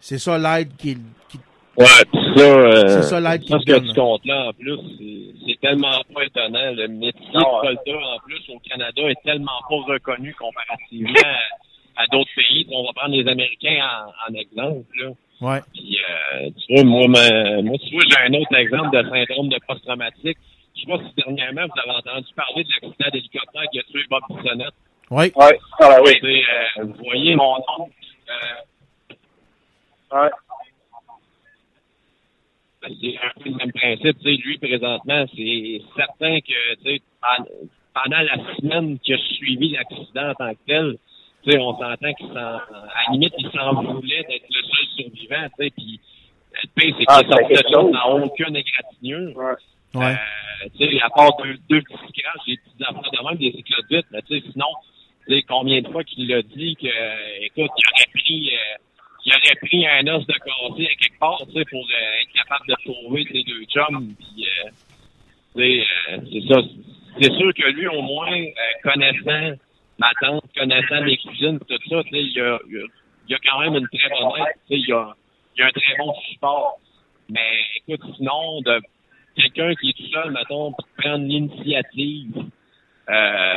C'est 0.00 0.16
ça 0.18 0.38
l'aide 0.38 0.70
qui, 0.78 0.94
qui- 0.94 1.00
Ouais, 1.76 1.86
pis 2.12 2.18
ça, 2.36 2.44
euh, 2.44 2.86
C'est 2.88 3.02
ça 3.02 3.20
l'aide 3.20 3.42
ça, 3.48 3.58
ce 3.58 3.64
que 3.64 3.78
tu 3.88 3.94
comptes 3.94 4.24
là, 4.26 4.48
en 4.48 4.52
plus, 4.52 4.78
c'est- 4.98 5.58
tellement 5.60 5.98
pas 6.14 6.24
étonnant. 6.24 6.72
Le 6.72 6.88
métier 6.88 7.22
de 7.32 7.40
soldat, 7.40 8.06
en 8.14 8.18
plus, 8.20 8.42
au 8.50 8.58
Canada, 8.60 9.02
est 9.08 9.22
tellement 9.24 9.58
pas 9.68 9.76
reconnu 9.94 10.34
comparativement 10.34 11.12
à, 11.96 12.02
à 12.02 12.06
d'autres 12.08 12.30
pays. 12.36 12.66
On 12.70 12.84
va 12.84 12.92
prendre 12.94 13.14
les 13.16 13.26
Américains 13.26 13.78
en, 13.82 14.30
en 14.32 14.34
exemple, 14.38 14.84
là. 15.00 15.08
Ouais. 15.40 15.60
Puis, 15.72 15.98
euh, 15.98 16.50
tu 16.66 16.74
vois, 16.74 16.84
moi, 16.84 17.08
ma- 17.08 17.62
moi, 17.62 17.76
tu 17.78 17.94
vois, 17.94 18.02
j'ai 18.08 18.18
un 18.34 18.38
autre 18.38 18.54
exemple 18.56 18.96
de 18.96 19.08
syndrome 19.08 19.48
de 19.48 19.58
post-traumatique. 19.66 20.38
Je 20.76 20.80
sais 20.82 20.86
pas 20.86 20.98
si 20.98 21.14
dernièrement, 21.16 21.62
vous 21.66 21.80
avez 21.80 21.98
entendu 21.98 22.26
parler 22.36 22.64
de 22.64 22.68
l'accident 22.82 23.10
d'hélicoptère 23.12 23.62
qui 23.72 23.78
a 23.78 23.82
tué 23.84 24.00
Bob 24.10 24.22
Bissonnette. 24.28 24.74
Ouais. 25.10 25.32
Ouais. 25.34 25.58
Ah, 25.80 25.96
oui. 26.04 26.12
Euh, 26.22 26.84
vous 26.84 27.04
voyez, 27.04 27.34
mon 27.36 27.54
oncle, 27.78 27.90
euh, 28.28 29.14
Ouais. 30.12 30.30
Ben, 32.86 32.94
c'est 33.00 33.16
un 33.16 33.42
peu 33.42 33.48
le 33.50 33.56
même 33.56 33.72
principe. 33.72 34.18
Tu 34.18 34.24
sais, 34.24 34.42
lui, 34.42 34.58
présentement, 34.58 35.24
c'est 35.34 35.80
certain 35.96 36.40
que, 36.40 36.98
pendant 37.94 38.20
la 38.20 38.36
semaine 38.56 38.98
qui 38.98 39.14
a 39.14 39.18
suivi 39.18 39.70
l'accident 39.70 40.30
en 40.30 40.34
tant 40.34 40.52
que 40.52 40.58
tel, 40.66 40.96
tu 41.44 41.50
sais, 41.52 41.58
on 41.58 41.72
s'entend 41.78 42.12
qu'il 42.14 42.26
s'en, 42.28 42.34
à 42.34 42.62
la 43.06 43.12
limite, 43.12 43.34
il 43.38 43.50
s'en 43.50 43.72
voulait 43.82 44.24
d'être 44.28 44.46
le 44.50 44.62
seul 44.62 44.86
survivant, 44.96 45.46
tu 45.58 45.64
sais, 45.64 45.70
puis 45.70 46.00
le 46.62 46.68
pire, 46.74 46.94
c'est 46.98 47.04
qu'il 47.04 47.06
Ah, 47.08 47.20
sorti 47.28 47.52
de 47.54 47.72
chose. 47.72 47.92
sans 47.92 48.22
aucune 48.22 48.56
égratignure. 48.56 49.36
Ouais. 49.36 49.54
Ouais. 49.94 50.06
Euh, 50.12 50.68
tu 50.76 50.86
sais, 50.90 51.00
à 51.02 51.10
part 51.10 51.36
deux, 51.42 51.56
deux 51.70 51.82
petits 51.82 51.94
scratchs, 52.20 52.46
des 52.46 52.56
petits 52.56 52.82
affaires 52.84 53.10
de 53.12 53.28
même, 53.28 53.38
des 53.38 53.58
éclats 53.58 53.76
de 53.90 54.02
mais 54.10 54.22
tu 54.22 54.40
sais, 54.40 54.46
sinon, 54.52 54.66
Tu 55.26 55.34
sais, 55.34 55.42
combien 55.48 55.80
de 55.80 55.88
fois 55.88 56.04
qu'il 56.04 56.28
l'a 56.28 56.42
dit 56.42 56.76
que, 56.76 56.86
euh, 56.86 57.16
écoute, 57.46 57.70
il 57.78 57.84
aurait 57.92 58.10
pris, 58.12 58.50
euh, 58.52 58.76
il 59.26 59.32
aurait 59.32 59.54
pris 59.62 59.86
un 59.86 60.06
os 60.14 60.26
de 60.26 60.32
cassé 60.34 60.86
à 60.86 60.94
quelque 60.96 61.18
part, 61.18 61.38
tu 61.46 61.52
sais, 61.52 61.64
pour 61.66 61.80
euh, 61.84 62.20
être 62.22 62.32
capable 62.32 62.66
de 62.68 62.74
sauver 62.84 63.24
ses 63.32 63.42
deux 63.44 63.64
chums. 63.66 64.14
Puis, 64.18 64.46
euh, 64.46 64.70
euh, 65.60 66.20
c'est 66.32 66.48
ça. 66.52 66.60
C'est 67.20 67.32
sûr 67.32 67.54
que 67.54 67.70
lui, 67.70 67.86
au 67.86 68.02
moins, 68.02 68.32
euh, 68.32 68.52
connaissant 68.82 69.56
ma 69.98 70.10
tante, 70.20 70.44
connaissant 70.56 71.00
mes 71.02 71.16
cousines, 71.18 71.58
tout 71.60 71.66
ça, 71.88 72.02
tu 72.04 72.10
sais, 72.10 72.22
il 72.22 72.32
y 72.32 72.40
a, 72.40 72.54
a- 72.56 73.38
quand 73.48 73.60
même 73.60 73.76
une 73.76 73.88
très 73.88 74.08
bonne 74.10 74.32
aide, 74.40 74.54
tu 74.68 74.74
sais, 74.74 74.80
il 74.80 74.88
y 74.88 74.92
a, 74.92 74.98
a 74.98 75.66
un 75.66 75.70
très 75.70 75.96
bon 75.98 76.12
support. 76.30 76.78
Mais 77.30 77.58
écoute, 77.86 78.02
sinon, 78.16 78.60
de 78.62 78.80
quelqu'un 79.36 79.74
qui 79.76 79.90
est 79.90 79.96
tout 79.96 80.10
seul, 80.12 80.30
mettons, 80.32 80.72
pour 80.72 80.86
prendre 80.98 81.24
l'initiative 81.24 82.32
euh, 83.08 83.54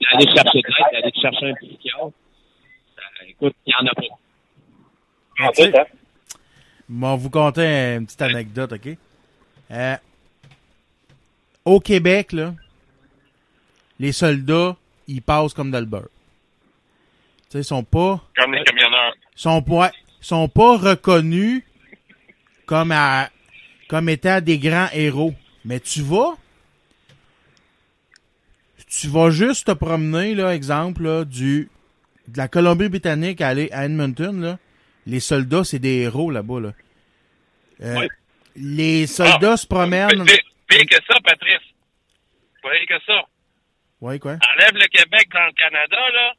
d'aller 0.00 0.26
chercher 0.34 0.60
de 0.62 0.68
l'aide, 0.68 0.92
d'aller 1.02 1.12
chercher 1.20 1.50
un 1.50 1.54
psychiatre, 1.54 2.04
euh, 2.06 3.26
écoute, 3.28 3.54
il 3.66 3.70
n'y 3.70 3.74
en 3.88 3.90
a 3.92 3.94
pas. 3.94 4.02
Ah, 5.38 5.50
tu 5.54 5.64
sais, 5.64 5.72
Bon, 6.88 7.16
vous 7.16 7.30
conter 7.30 7.96
une 7.96 8.06
petite 8.06 8.22
anecdote, 8.22 8.72
OK? 8.72 8.96
Euh, 9.72 9.96
au 11.64 11.80
Québec, 11.80 12.32
là, 12.32 12.54
les 13.98 14.12
soldats, 14.12 14.76
ils 15.08 15.20
passent 15.22 15.52
comme 15.52 15.70
dans 15.70 15.80
le 15.80 15.86
beurre. 15.86 16.08
Tu 17.50 17.52
sais, 17.52 17.58
ils 17.60 17.64
sont 17.64 17.82
pas, 17.82 18.22
Comme 18.36 18.54
les 18.54 18.62
camionneurs. 18.64 19.14
sont 19.34 19.62
pas, 19.62 19.90
sont 20.20 20.48
pas 20.48 20.76
reconnus 20.76 21.64
comme 22.66 22.92
à, 22.92 23.30
comme 23.88 24.08
étant 24.08 24.40
des 24.40 24.58
grands 24.58 24.88
héros. 24.92 25.34
Mais 25.64 25.80
tu 25.80 26.02
vas, 26.02 26.36
tu 28.88 29.08
vas 29.08 29.30
juste 29.30 29.66
te 29.66 29.72
promener, 29.72 30.34
là, 30.34 30.54
exemple, 30.54 31.02
là, 31.02 31.24
du, 31.24 31.68
de 32.28 32.38
la 32.38 32.46
Colombie-Britannique 32.46 33.40
à 33.40 33.48
aller 33.48 33.68
à 33.72 33.84
Edmonton, 33.86 34.40
là. 34.40 34.58
Les 35.06 35.20
soldats, 35.20 35.64
c'est 35.64 35.78
des 35.78 36.02
héros 36.02 36.30
là-bas, 36.30 36.60
là. 36.60 36.72
Euh, 37.82 37.94
Oui. 38.00 38.08
Les 38.56 39.06
soldats 39.06 39.56
se 39.56 39.66
promènent. 39.66 40.24
Pire, 40.24 40.86
que 40.90 40.96
ça, 41.06 41.18
Patrice. 41.22 41.66
Pire 42.62 42.86
que 42.88 43.04
ça. 43.06 43.22
Oui, 44.00 44.18
quoi? 44.18 44.32
Enlève 44.32 44.74
le 44.74 44.86
Québec 44.88 45.28
dans 45.32 45.46
le 45.46 45.52
Canada, 45.52 45.96
là. 46.14 46.32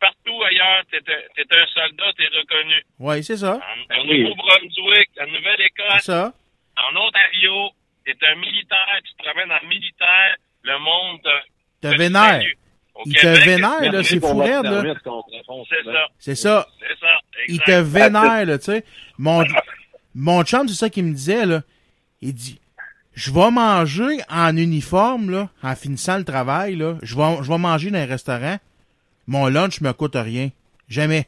Partout 0.00 0.42
ailleurs, 0.42 0.82
t'es 0.90 0.98
un, 0.98 1.60
un 1.62 1.66
soldat, 1.66 2.12
t'es 2.16 2.26
reconnu. 2.36 2.74
Oui, 2.98 3.22
c'est 3.22 3.36
ça. 3.36 3.60
En, 3.94 4.04
Nouveau-Brunswick, 4.04 5.10
en 5.20 5.24
C'est 5.24 5.30
Nouvelle-Écosse, 5.30 6.02
ça. 6.02 6.32
en 6.76 6.96
Ontario, 6.96 7.70
t'es 8.04 8.16
un 8.26 8.34
militaire, 8.34 8.98
tu 9.04 9.12
te 9.14 9.22
promènes 9.22 9.52
en 9.52 9.64
militaire, 9.68 10.36
le 10.64 10.78
monde 10.80 11.22
te, 11.22 11.86
Te 11.88 11.92
te 11.92 11.98
vénère. 11.98 12.42
Il 13.06 13.14
te 13.14 13.26
vénère, 13.26 13.92
là, 13.92 14.02
c'est 14.04 14.20
fou 14.20 14.36
raide, 14.38 14.64
là. 14.64 14.82
C'est 14.84 15.02
ça, 15.02 16.04
C'est 16.18 16.34
ça. 16.34 16.66
c'est 16.80 17.00
ça. 17.00 17.06
Il 17.48 17.58
te 17.60 17.80
vénère, 17.80 18.44
là, 18.46 18.58
tu 18.58 18.64
sais. 18.66 18.84
Mon, 19.18 19.44
mon 20.14 20.44
chum, 20.44 20.68
c'est 20.68 20.74
ça 20.74 20.90
qu'il 20.90 21.04
me 21.04 21.12
disait, 21.14 21.46
là. 21.46 21.62
Il 22.20 22.34
dit, 22.34 22.60
je 23.14 23.32
vais 23.32 23.50
manger 23.50 24.18
en 24.30 24.56
uniforme, 24.56 25.30
là, 25.30 25.48
en 25.62 25.74
finissant 25.74 26.18
le 26.18 26.24
travail, 26.24 26.76
là. 26.76 26.96
Je 27.02 27.16
vais, 27.16 27.42
je 27.42 27.48
vais 27.48 27.58
manger 27.58 27.90
dans 27.90 27.98
un 27.98 28.06
restaurant. 28.06 28.58
Mon 29.26 29.46
lunch 29.48 29.80
me 29.80 29.92
coûte 29.92 30.14
rien. 30.16 30.50
Jamais. 30.88 31.26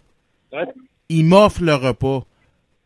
Ouais. 0.53 0.65
Ils 1.09 1.25
m'offrent 1.25 1.63
le 1.63 1.75
repas. 1.75 2.25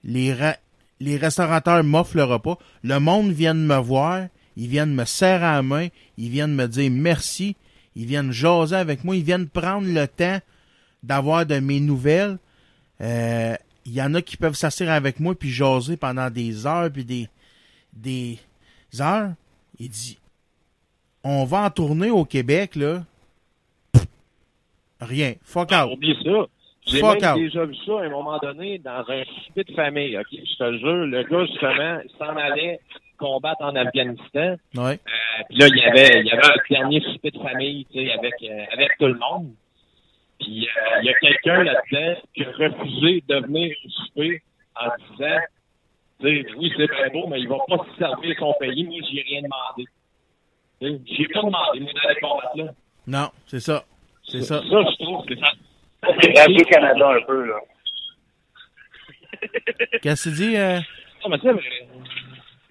Les, 0.05 0.33
ra- 0.33 0.57
les 1.01 1.17
restaurateurs 1.17 1.83
m'offrent 1.85 2.17
le 2.17 2.25
repas. 2.25 2.59
Le 2.85 2.99
monde 3.01 3.33
vient 3.33 3.55
de 3.55 3.61
me 3.61 3.77
voir. 3.77 4.27
Ils 4.57 4.69
viennent 4.69 4.95
me 4.95 5.05
serrer 5.05 5.41
la 5.43 5.63
main. 5.63 5.89
Ils 6.17 6.31
viennent 6.31 6.55
me 6.55 6.67
dire 6.67 6.91
merci. 6.91 7.57
Ils 7.99 8.07
viennent 8.07 8.33
jaser 8.33 8.77
avec 8.77 9.05
moi. 9.05 9.15
Ils 9.17 9.23
viennent 9.25 9.49
prendre 9.49 9.87
le 9.87 10.07
temps 10.09 10.39
d'avoir 11.03 11.45
de 11.45 11.59
mes 11.59 11.81
nouvelles. 11.81 12.39
Euh, 13.03 13.55
Il 13.85 13.93
y 13.93 14.01
en 14.03 14.15
a 14.15 14.23
qui 14.23 14.37
peuvent 14.37 14.55
s'asseoir 14.55 14.91
avec 14.91 15.19
moi 15.21 15.35
puis 15.35 15.51
jaser 15.51 15.97
pendant 15.97 16.31
des 16.31 16.67
heures 16.67 16.91
puis 16.93 17.05
des, 17.05 17.29
des 17.93 18.39
heures. 19.01 19.33
Il 19.79 19.89
dit, 19.91 20.19
on 21.25 21.45
va 21.45 21.63
en 21.63 21.71
tourner 21.71 22.11
au 22.11 22.25
Québec, 22.25 22.77
là. 22.77 23.03
Rien. 25.01 25.35
Fuck 25.43 25.69
Ah, 25.73 25.87
out. 25.87 25.93
oublie 25.95 26.17
ça. 26.25 26.47
J'ai 26.87 27.01
Fuck 27.01 27.21
même 27.23 27.35
out. 27.35 27.41
déjà 27.41 27.65
vu 27.67 27.75
ça 27.87 28.01
à 28.01 28.05
un 28.05 28.09
moment 28.11 28.39
donné 28.39 28.79
dans 28.79 29.05
un 29.09 29.23
souper 29.47 29.65
de 29.65 29.73
famille, 29.75 30.17
OK? 30.19 30.27
Je 30.33 30.57
te 30.57 30.65
le 30.65 30.79
jure, 30.79 31.07
le 31.07 31.23
gars, 31.23 31.45
justement, 31.47 32.01
il 32.05 32.11
s'en 32.19 32.37
allait 32.37 32.81
combattre 33.19 33.63
en 33.63 33.77
Afghanistan. 33.77 34.57
Ouais. 34.75 34.95
Euh, 34.95 35.43
puis 35.49 35.59
là, 35.59 35.67
il 35.69 35.77
y 35.77 35.85
avait, 35.85 36.21
il 36.21 36.27
y 36.27 36.31
avait 36.31 36.47
un 36.47 36.55
dernier 36.71 37.01
souper 37.13 37.31
de 37.31 37.39
famille, 37.41 37.87
tu 37.93 37.99
sais, 37.99 38.13
avec, 38.13 38.35
euh, 38.43 38.65
avec 38.73 38.91
tout 38.99 39.07
le 39.07 39.19
monde. 39.19 39.51
Puis 40.41 40.67
euh, 40.69 41.01
il 41.03 41.07
y 41.07 41.11
a 41.11 41.15
quelqu'un 41.15 41.65
là-dedans 41.65 42.21
qui 42.35 42.45
a 42.45 42.51
refusé 42.51 43.25
de 43.29 43.37
venir 43.47 43.77
au 43.85 43.91
souper 43.91 44.43
en 44.77 44.89
disant, 45.11 45.41
tu 46.21 46.45
sais, 46.45 46.47
oui, 46.57 46.73
c'est 46.77 46.87
bien 46.87 47.09
beau, 47.13 47.27
mais 47.29 47.41
il 47.41 47.49
va 47.49 47.57
pas 47.69 47.79
se 47.79 47.99
servir 47.99 48.37
son 48.39 48.55
pays. 48.59 48.85
Moi, 48.85 49.01
j'ai 49.13 49.23
rien 49.23 49.43
demandé. 49.43 49.89
J'ai 50.81 51.27
pas 51.29 51.43
demandé, 51.43 51.81
moi, 51.81 51.93
d'aller 51.93 52.21
combattre 52.21 52.57
là. 52.57 52.65
Non, 53.07 53.31
c'est 53.47 53.61
ça. 53.61 53.85
C'est 54.23 54.43
ça. 54.43 54.61
Ça, 54.61 54.65
je 54.69 55.05
trouve 55.05 55.25
que 55.27 55.37
ça. 55.37 55.49
C'est 56.21 56.39
Radio-Canada 56.39 57.11
un 57.11 57.23
peu, 57.27 57.47
là. 57.47 57.61
Qu'est-ce 60.03 60.31
que 60.31 60.35
tu 60.35 60.37
dis? 60.37 60.57
euh? 60.57 60.79
Non, 61.25 61.31
mais 61.31 61.39
c'est 61.43 61.53
vrai. 61.53 61.89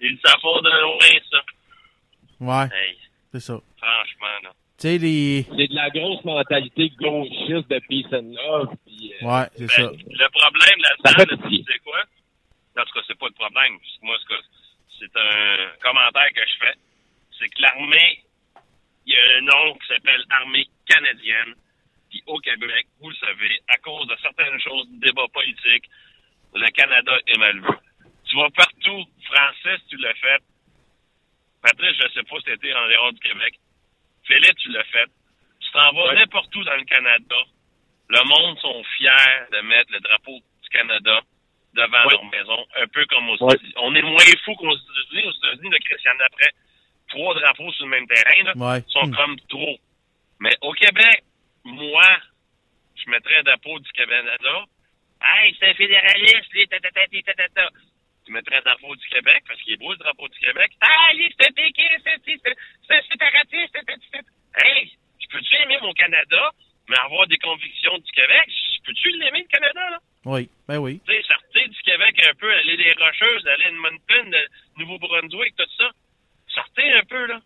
Il 0.00 0.18
s'en 0.24 0.38
faut 0.40 0.60
de 0.60 0.70
loin, 0.82 1.20
ça. 1.30 1.40
Ouais, 2.40 2.76
Hey, 2.76 2.96
c'est 3.32 3.40
ça. 3.40 3.60
franchement, 3.76 4.38
là. 4.44 4.50
Tu 4.78 4.82
sais, 4.86 4.98
les... 4.98 5.42
C'est 5.42 5.66
de 5.68 5.74
la 5.74 5.90
grosse 5.90 6.22
mentalité 6.24 6.88
gauchiste 7.00 7.68
de 7.68 7.78
peace 7.88 8.06
and 8.12 8.30
love. 8.32 8.68
Euh, 8.70 9.26
Ouais, 9.26 9.46
c'est 9.56 9.68
ça. 9.68 9.82
Ben, 9.82 9.98
le 10.06 10.28
problème 10.30 10.78
Ça 11.04 11.10
là-dedans, 11.18 11.48
tu 11.50 11.56
sais 11.64 11.78
quoi? 11.80 11.98
En 12.78 12.84
tout 12.84 12.92
cas, 12.94 13.00
c'est 13.08 13.18
pas 13.18 13.26
le 13.26 13.32
problème. 13.34 13.76
Moi, 14.02 14.16
c'est 14.20 14.34
que- 14.36 14.44
c'est 15.00 15.16
un 15.18 15.70
commentaire 15.82 16.30
que 16.32 16.42
je 16.46 16.64
fais. 16.64 16.74
C'est 17.38 17.48
que 17.48 17.60
l'armée, 17.62 18.22
il 19.06 19.14
y 19.14 19.16
a 19.16 19.38
un 19.38 19.40
nom 19.42 19.74
qui 19.78 19.86
s'appelle 19.88 20.22
Armée 20.30 20.66
canadienne. 20.86 21.54
Puis 22.10 22.22
au 22.26 22.38
Québec, 22.38 22.86
vous 23.00 23.10
le 23.10 23.16
savez, 23.16 23.60
à 23.68 23.78
cause 23.78 24.06
de 24.06 24.16
certaines 24.22 24.60
choses, 24.60 24.86
débat 24.92 25.26
politique, 25.34 25.90
le 26.54 26.68
Canada 26.70 27.12
est 27.26 27.38
mal 27.38 27.58
vu. 27.60 27.66
Tu 28.28 28.36
vas 28.36 28.50
partout, 28.50 29.04
français, 29.24 29.78
si 29.82 29.86
tu 29.88 29.96
l'as 29.98 30.14
fait. 30.14 30.42
Patrice, 31.62 31.96
je 31.96 32.08
sais 32.14 32.22
pas 32.22 32.36
si 32.38 32.44
t'étais 32.44 32.72
en 32.74 32.88
dehors 32.88 33.12
du 33.12 33.20
Québec. 33.20 33.54
Philippe, 34.24 34.56
tu 34.58 34.70
l'as 34.70 34.84
fait. 34.84 35.06
Tu 35.60 35.70
t'en 35.72 35.92
vas 35.92 36.08
Ouais. 36.08 36.14
n'importe 36.16 36.54
où 36.54 36.62
dans 36.64 36.76
le 36.76 36.84
Canada. 36.84 37.36
Le 38.10 38.24
monde 38.24 38.58
sont 38.60 38.82
fiers 38.96 39.10
de 39.52 39.60
mettre 39.62 39.92
le 39.92 40.00
drapeau 40.00 40.38
du 40.62 40.68
Canada 40.70 41.20
devant 41.74 42.04
Ouais. 42.04 42.10
leur 42.12 42.24
maison, 42.26 42.66
un 42.76 42.86
peu 42.88 43.04
comme 43.06 43.28
aux 43.30 43.36
Ouais. 43.42 43.54
États-Unis. 43.54 43.74
On 43.76 43.94
est 43.94 44.02
moins 44.02 44.24
fous 44.44 44.54
qu'aux 44.56 44.76
États-Unis. 44.76 45.26
Aux 45.26 45.32
États-Unis, 45.32 45.70
le 45.70 45.78
Christian 45.78 46.12
après 46.24 46.52
trois 47.08 47.34
drapeaux 47.34 47.72
sur 47.72 47.84
le 47.86 47.90
même 47.90 48.06
terrain, 48.06 48.42
là, 48.44 48.80
sont 48.88 49.06
Hmm. 49.06 49.14
comme 49.16 49.40
trop. 49.48 49.78
Mais 50.40 50.54
au 50.62 50.72
Québec, 50.72 51.24
moi, 51.64 52.08
je 52.94 53.10
mettrais 53.10 53.36
un 53.38 53.42
drapeau 53.42 53.78
du 53.78 53.90
Canada. 53.92 54.64
Hey, 55.20 55.56
c'est 55.58 55.70
un 55.70 55.74
fédéraliste, 55.74 56.52
lui, 56.52 56.68
ta, 56.68 56.78
ta, 56.78 56.90
ta, 56.90 57.00
ta, 57.08 57.34
ta, 57.34 57.48
ta. 57.48 57.68
Tu 58.28 58.34
mettrais 58.34 58.56
un 58.56 58.60
drapeau 58.60 58.94
du 58.94 59.08
Québec, 59.08 59.40
parce 59.48 59.58
qu'il 59.62 59.72
est 59.72 59.80
beau 59.80 59.90
le 59.90 59.96
drapeau 59.96 60.28
du 60.28 60.38
Québec. 60.38 60.70
Ah, 60.82 61.14
lui, 61.14 61.32
c'est 61.32 61.48
un 61.48 61.52
péquiste, 61.52 62.04
c'est 62.04 62.94
un 62.94 63.00
séparatiste, 63.08 63.72
c'est 63.72 64.20
Hey, 64.60 64.92
je 65.18 65.26
peux-tu 65.32 65.54
aimer 65.62 65.78
mon 65.80 65.94
Canada, 65.94 66.50
mais 66.90 66.96
avoir 67.06 67.26
des 67.26 67.38
convictions 67.38 67.96
du 67.96 68.12
Québec? 68.12 68.44
Je 68.46 68.84
peux-tu 68.84 69.08
l'aimer, 69.16 69.46
le 69.48 69.48
Canada, 69.48 69.80
là? 69.92 69.98
Oui, 70.26 70.50
ben 70.68 70.76
oui. 70.76 71.00
Tu 71.08 71.14
sais, 71.14 71.22
sortez 71.22 71.68
du 71.68 71.80
Québec 71.80 72.20
un 72.28 72.34
peu, 72.34 72.52
aller 72.52 72.76
des 72.76 72.92
Rocheuses, 73.00 73.46
aller 73.46 73.64
à 73.64 73.68
Edmonton, 73.68 74.30
le 74.30 74.46
Nouveau-Brunswick, 74.76 75.56
tout 75.56 75.64
ça. 75.78 75.88
Sortez 76.48 76.92
un 76.92 77.04
peu, 77.04 77.26
là. 77.28 77.40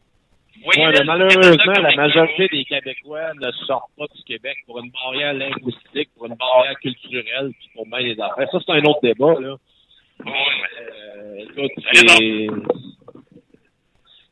Le 0.56 0.98
mais 0.98 1.04
malheureusement, 1.04 1.72
la 1.80 1.94
majorité 1.94 2.48
des 2.48 2.64
Québécois 2.64 3.34
ne 3.34 3.52
sortent 3.66 3.92
pas 3.96 4.06
du 4.16 4.22
Québec 4.24 4.58
pour 4.66 4.80
une 4.80 4.90
barrière 4.90 5.32
linguistique, 5.32 6.10
pour 6.16 6.26
une 6.26 6.34
barrière 6.34 6.78
culturelle, 6.80 7.52
puis 7.56 7.70
pour 7.72 7.86
bien 7.86 8.00
les 8.00 8.20
affaires. 8.20 8.50
Ça, 8.50 8.58
c'est 8.66 8.72
un 8.72 8.82
autre 8.82 9.00
débat, 9.00 9.38
là. 9.38 9.56
Ouais. 10.24 10.32
Euh, 10.80 11.44
écoute, 11.44 11.72
Allez, 11.86 12.08
c'est... 12.08 12.46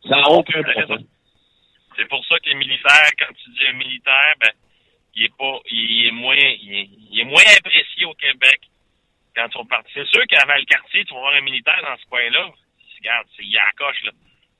Ça 0.09 0.17
n'a 0.17 0.31
aucun. 0.31 0.63
C'est 1.97 2.09
pour 2.09 2.25
ça 2.25 2.39
que 2.39 2.49
les 2.49 2.55
militaires, 2.55 3.11
quand 3.19 3.35
tu 3.35 3.51
dis 3.51 3.67
un 3.69 3.75
militaire, 3.75 4.35
ben, 4.41 4.53
il 5.15 5.25
est 5.25 5.37
pas, 5.37 5.59
il 5.71 6.07
est 6.07 6.13
moins, 6.13 6.37
il 6.37 6.75
est, 6.75 6.89
il 7.11 7.21
est 7.21 7.25
moins 7.25 7.43
apprécié 7.59 8.07
au 8.07 8.15
Québec 8.15 8.61
quand 9.37 9.47
ils 9.47 9.53
sont 9.53 9.67
partis. 9.67 9.91
C'est 9.95 10.07
sûr 10.07 10.27
qu'à 10.27 10.45
Valcartier, 10.47 11.05
tu 11.05 11.13
vas 11.15 11.21
voir 11.21 11.35
un 11.35 11.43
militaire 11.43 11.81
dans 11.83 11.97
ce 11.97 12.07
coin-là. 12.09 12.51
Regarde, 13.01 13.27
c'est 13.37 13.45
il 13.45 13.51
y 13.51 13.57
a 13.57 13.65
la 13.65 13.73
coche, 13.73 14.03
là. 14.05 14.13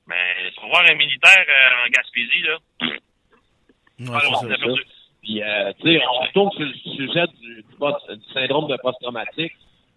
Mais 0.07 0.51
tu 0.55 0.61
vas 0.61 0.69
voir 0.69 0.85
un 0.91 0.95
militaire 0.95 1.45
euh, 1.49 1.87
en 1.87 1.91
Gaspésie, 1.91 2.43
là. 2.43 2.59
Ouais, 2.81 4.17
alors, 4.17 4.41
c'est 4.41 4.65
on 4.65 4.77
ça. 4.77 4.83
Puis, 5.23 5.43
euh, 5.43 5.73
tu 5.81 5.93
sais, 5.93 6.03
on 6.07 6.21
retourne 6.25 6.51
sur 6.53 6.61
le 6.61 6.73
sujet 6.73 7.27
du, 7.39 7.63
du 7.63 8.33
syndrome 8.33 8.69
de 8.69 8.77
post-traumatique. 8.77 9.53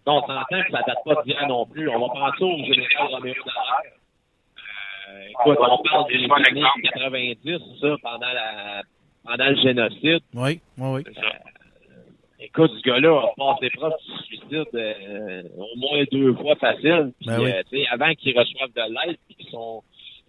On 0.06 0.20
s'entend 0.20 0.44
que 0.62 0.70
ça 0.70 0.82
date 0.86 0.98
pas 1.04 1.22
d'hier 1.24 1.46
non 1.48 1.64
plus. 1.66 1.88
On 1.88 1.98
va 1.98 2.08
penser 2.08 2.44
au 2.44 2.56
général 2.58 3.06
Roméo 3.10 3.34
Dallaire. 3.34 3.92
Euh, 5.08 5.28
écoute, 5.30 5.58
on 5.60 5.82
parle 5.82 6.08
des 6.08 6.16
années 6.16 6.44
l'exemple. 6.44 6.80
90, 6.94 7.58
ça, 7.80 7.96
pendant 8.02 8.32
la, 8.32 8.82
pendant 9.24 9.48
le 9.48 9.56
génocide. 9.56 10.20
Oui, 10.34 10.60
oui, 10.78 11.02
oui. 11.06 11.14
Ça. 11.14 11.20
Écoute, 12.40 12.72
ce 12.76 12.82
gars-là 12.82 13.18
a 13.22 13.34
passé 13.36 13.70
proche 13.70 13.94
du 14.06 14.26
suicide 14.26 14.66
euh, 14.74 15.42
au 15.56 15.76
moins 15.78 16.04
deux 16.12 16.34
fois 16.34 16.56
facile. 16.56 17.12
Puis, 17.18 17.26
Ben 17.28 17.40
oui. 17.40 17.50
euh, 17.50 17.62
tu 17.70 17.78
sais, 17.78 17.86
avant 17.90 18.12
qu'il 18.14 18.38
reçoive 18.38 18.70
de 18.74 18.82
l'aide 19.06 19.16
puis 19.26 19.36
que 19.36 19.50
son, 19.50 19.82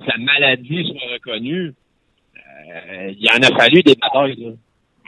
sa 0.07 0.17
maladie 0.17 0.85
soit 0.87 1.11
reconnue, 1.13 1.73
euh, 2.37 3.13
il 3.17 3.29
en 3.29 3.41
a 3.43 3.57
fallu 3.59 3.83
des 3.83 3.95
batailles. 3.95 4.35
là. 4.37 4.51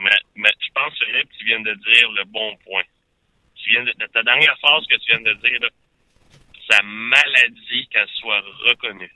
Mais, 0.04 0.10
mais 0.36 0.50
je 0.60 0.68
pense, 0.76 0.94
Philippe, 1.00 1.30
tu 1.40 1.46
viens 1.46 1.60
de 1.62 1.74
dire 1.74 2.12
le 2.18 2.26
bon 2.26 2.52
point. 2.66 2.84
Tu 3.64 3.70
viens 3.72 3.84
de, 3.84 3.92
ta 4.14 4.24
dernière 4.24 4.58
phrase 4.60 4.86
que 4.88 4.96
tu 4.96 5.12
viens 5.12 5.22
de 5.22 5.34
dire, 5.34 5.60
là, 5.62 5.68
sa 6.70 6.82
maladie, 6.84 7.88
qu'elle 7.92 8.08
soit 8.20 8.42
reconnue. 8.66 9.12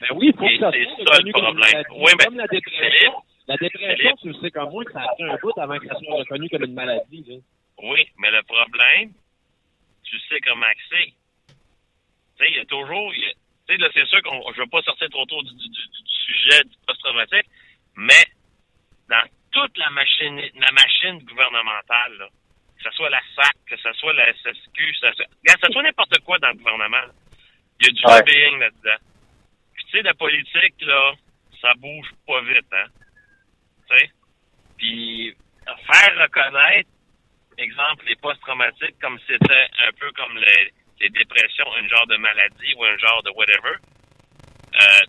Ben 0.00 0.08
oui, 0.14 0.30
il 0.32 0.36
faut 0.38 0.46
Et 0.46 0.54
que 0.58 0.60
ça 0.60 0.70
c'est 0.72 0.84
soit 0.84 1.04
ça 1.06 1.12
reconnu 1.18 1.32
le 1.34 1.40
problème. 1.40 1.84
Oui, 1.94 2.12
mais 2.18 2.24
comme 2.24 2.36
la 2.36 2.46
dépression. 2.46 3.12
La 3.48 3.56
dépression, 3.56 4.16
tu 4.20 4.28
le 4.28 4.34
sais 4.34 4.50
comme 4.50 4.70
moi 4.70 4.84
que 4.84 4.92
ça 4.92 5.02
a 5.02 5.08
pris 5.14 5.24
un 5.24 5.36
bout 5.36 5.56
avant 5.58 5.78
que 5.78 5.86
ça 5.86 5.94
soit 5.94 6.16
reconnu 6.16 6.48
comme 6.50 6.64
une 6.64 6.74
maladie. 6.74 7.24
Là. 7.28 7.36
Oui, 7.82 8.06
mais 8.18 8.30
le 8.30 8.42
problème, 8.42 9.12
tu 10.04 10.18
sais 10.28 10.40
comment 10.40 10.66
c'est. 10.90 11.12
Tu 12.38 12.44
sais, 12.44 12.50
il 12.50 12.56
y 12.56 12.60
a 12.60 12.64
toujours. 12.66 13.12
Tu 13.12 13.22
sais, 13.68 13.76
là, 13.78 13.88
c'est 13.94 14.06
sûr 14.06 14.20
qu'on. 14.22 14.52
Je 14.52 14.60
veux 14.60 14.66
pas 14.66 14.82
sortir 14.82 15.08
trop 15.10 15.24
tôt 15.26 15.42
du- 15.42 15.54
du 15.54 16.12
sujet 16.26 16.62
du 16.64 16.76
post-traumatique, 16.86 17.46
mais 17.96 18.24
dans 19.08 19.22
toute 19.52 19.78
la 19.78 19.90
machine, 19.90 20.36
la 20.56 20.72
machine 20.72 21.22
gouvernementale, 21.24 22.12
là, 22.18 22.28
que 22.76 22.82
ce 22.82 22.90
soit 22.96 23.10
la 23.10 23.20
SAC, 23.34 23.56
que 23.68 23.76
ce 23.76 23.92
soit 23.94 24.12
la 24.12 24.32
SSQ, 24.32 24.72
que 24.76 24.92
ce 24.92 25.12
soit, 25.12 25.26
regarde, 25.42 25.60
que 25.60 25.66
ce 25.66 25.72
soit 25.72 25.82
n'importe 25.82 26.18
quoi 26.20 26.38
dans 26.38 26.48
le 26.48 26.54
gouvernement, 26.54 26.96
là, 26.98 27.12
il 27.80 27.86
y 27.86 27.90
a 27.90 27.92
du 27.92 28.06
Ouais. 28.06 28.18
lobbying 28.18 28.58
là-dedans. 28.60 29.04
Puis, 29.74 29.84
tu 29.86 29.90
sais, 29.92 30.02
la 30.02 30.14
politique, 30.14 30.74
là, 30.80 31.14
ça 31.60 31.72
bouge 31.76 32.08
pas 32.26 32.40
vite, 32.42 32.66
hein. 32.72 32.86
Tu 33.88 33.98
sais? 33.98 34.10
Puis, 34.78 35.36
faire 35.64 36.22
reconnaître 36.22 36.90
exemple, 37.58 38.04
les 38.06 38.16
post-traumatiques, 38.16 38.98
comme 39.00 39.18
c'était 39.26 39.66
un 39.86 39.92
peu 39.98 40.10
comme 40.12 40.36
les, 40.36 40.72
les 41.00 41.08
dépressions, 41.10 41.66
un 41.76 41.88
genre 41.88 42.06
de 42.06 42.16
maladie 42.16 42.74
ou 42.76 42.84
un 42.84 42.96
genre 42.98 43.22
de 43.22 43.30
whatever, 43.30 43.76
euh, 44.74 45.06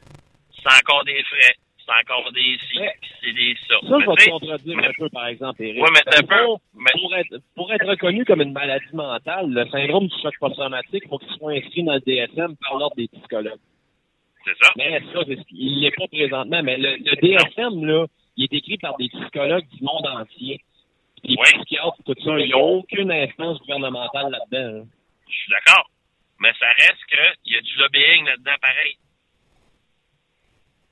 c'est 0.55 0.83
encore 0.83 1.03
des 1.03 1.21
frais, 1.25 1.55
c'est 1.87 2.11
encore 2.11 2.31
des 2.33 2.57
ci, 2.69 2.79
c'est 3.23 3.31
des 3.33 3.55
ça. 3.67 3.75
Ça, 3.81 3.97
Mais 3.97 4.03
je 4.03 4.09
vais 4.09 4.15
te 4.25 4.29
contredire 4.29 4.77
un 4.77 4.91
peu, 4.97 5.09
par 5.09 5.27
exemple, 5.27 5.63
Eric. 5.63 5.81
Ouais, 5.81 5.89
mais 5.93 6.11
Dans 6.11 6.17
un 6.19 6.23
peu, 6.23 6.53
mais- 6.75 6.91
Pour 7.01 7.15
être, 7.15 7.37
pour 7.55 7.73
être 7.73 7.87
reconnu 7.87 8.25
comme 8.25 8.41
une 8.41 8.51
maladie 8.53 8.85
mentale, 8.93 9.49
le 9.49 9.67
syndrome 9.69 10.07
du 10.07 10.15
choc 10.21 10.33
post-traumatique, 10.39 11.03
il 11.05 11.09
faut 11.09 11.17
qu'il 11.17 11.33
soit 11.37 11.53
inscrit 11.53 11.83
dans 11.83 11.93
le 11.93 11.99
DSM 12.01 12.55
par 12.57 12.77
l'ordre 12.77 12.95
des 12.97 13.07
psychologues. 13.07 13.59
c'est 14.45 14.57
ça. 14.65 14.71
Mais 14.77 14.99
ça, 15.13 15.19
c'est 15.27 15.35
ce 15.37 15.43
il 15.51 15.81
l'est 15.81 15.91
pas 15.95 16.07
présentement. 16.07 16.61
Mais 16.63 16.77
le, 16.77 16.97
le 16.97 17.15
DSM, 17.21 17.85
là, 17.85 18.05
il 18.37 18.43
est 18.45 18.53
écrit 18.53 18.77
par 18.77 18.95
des 18.97 19.09
psychologues 19.09 19.67
du 19.69 19.83
monde 19.83 20.05
entier. 20.07 20.59
Les 21.23 21.35
Oui. 21.37 21.47
psychiatres, 21.53 21.97
tout 22.05 22.15
ça, 22.23 22.39
il 22.39 22.45
n'y 22.45 22.53
a 22.53 22.57
aucune 22.57 23.11
instance 23.11 23.59
gouvernementale 23.59 24.29
là-dedans. 24.31 24.81
hein. 24.83 24.87
Je 25.27 25.35
suis 25.35 25.51
d'accord. 25.51 25.89
Mais 26.39 26.51
ça 26.59 26.67
reste 26.67 27.03
qu'il 27.43 27.53
y 27.53 27.57
a 27.57 27.61
du 27.61 27.75
lobbying 27.77 28.25
là-dedans 28.25 28.55
pareil. 28.61 28.95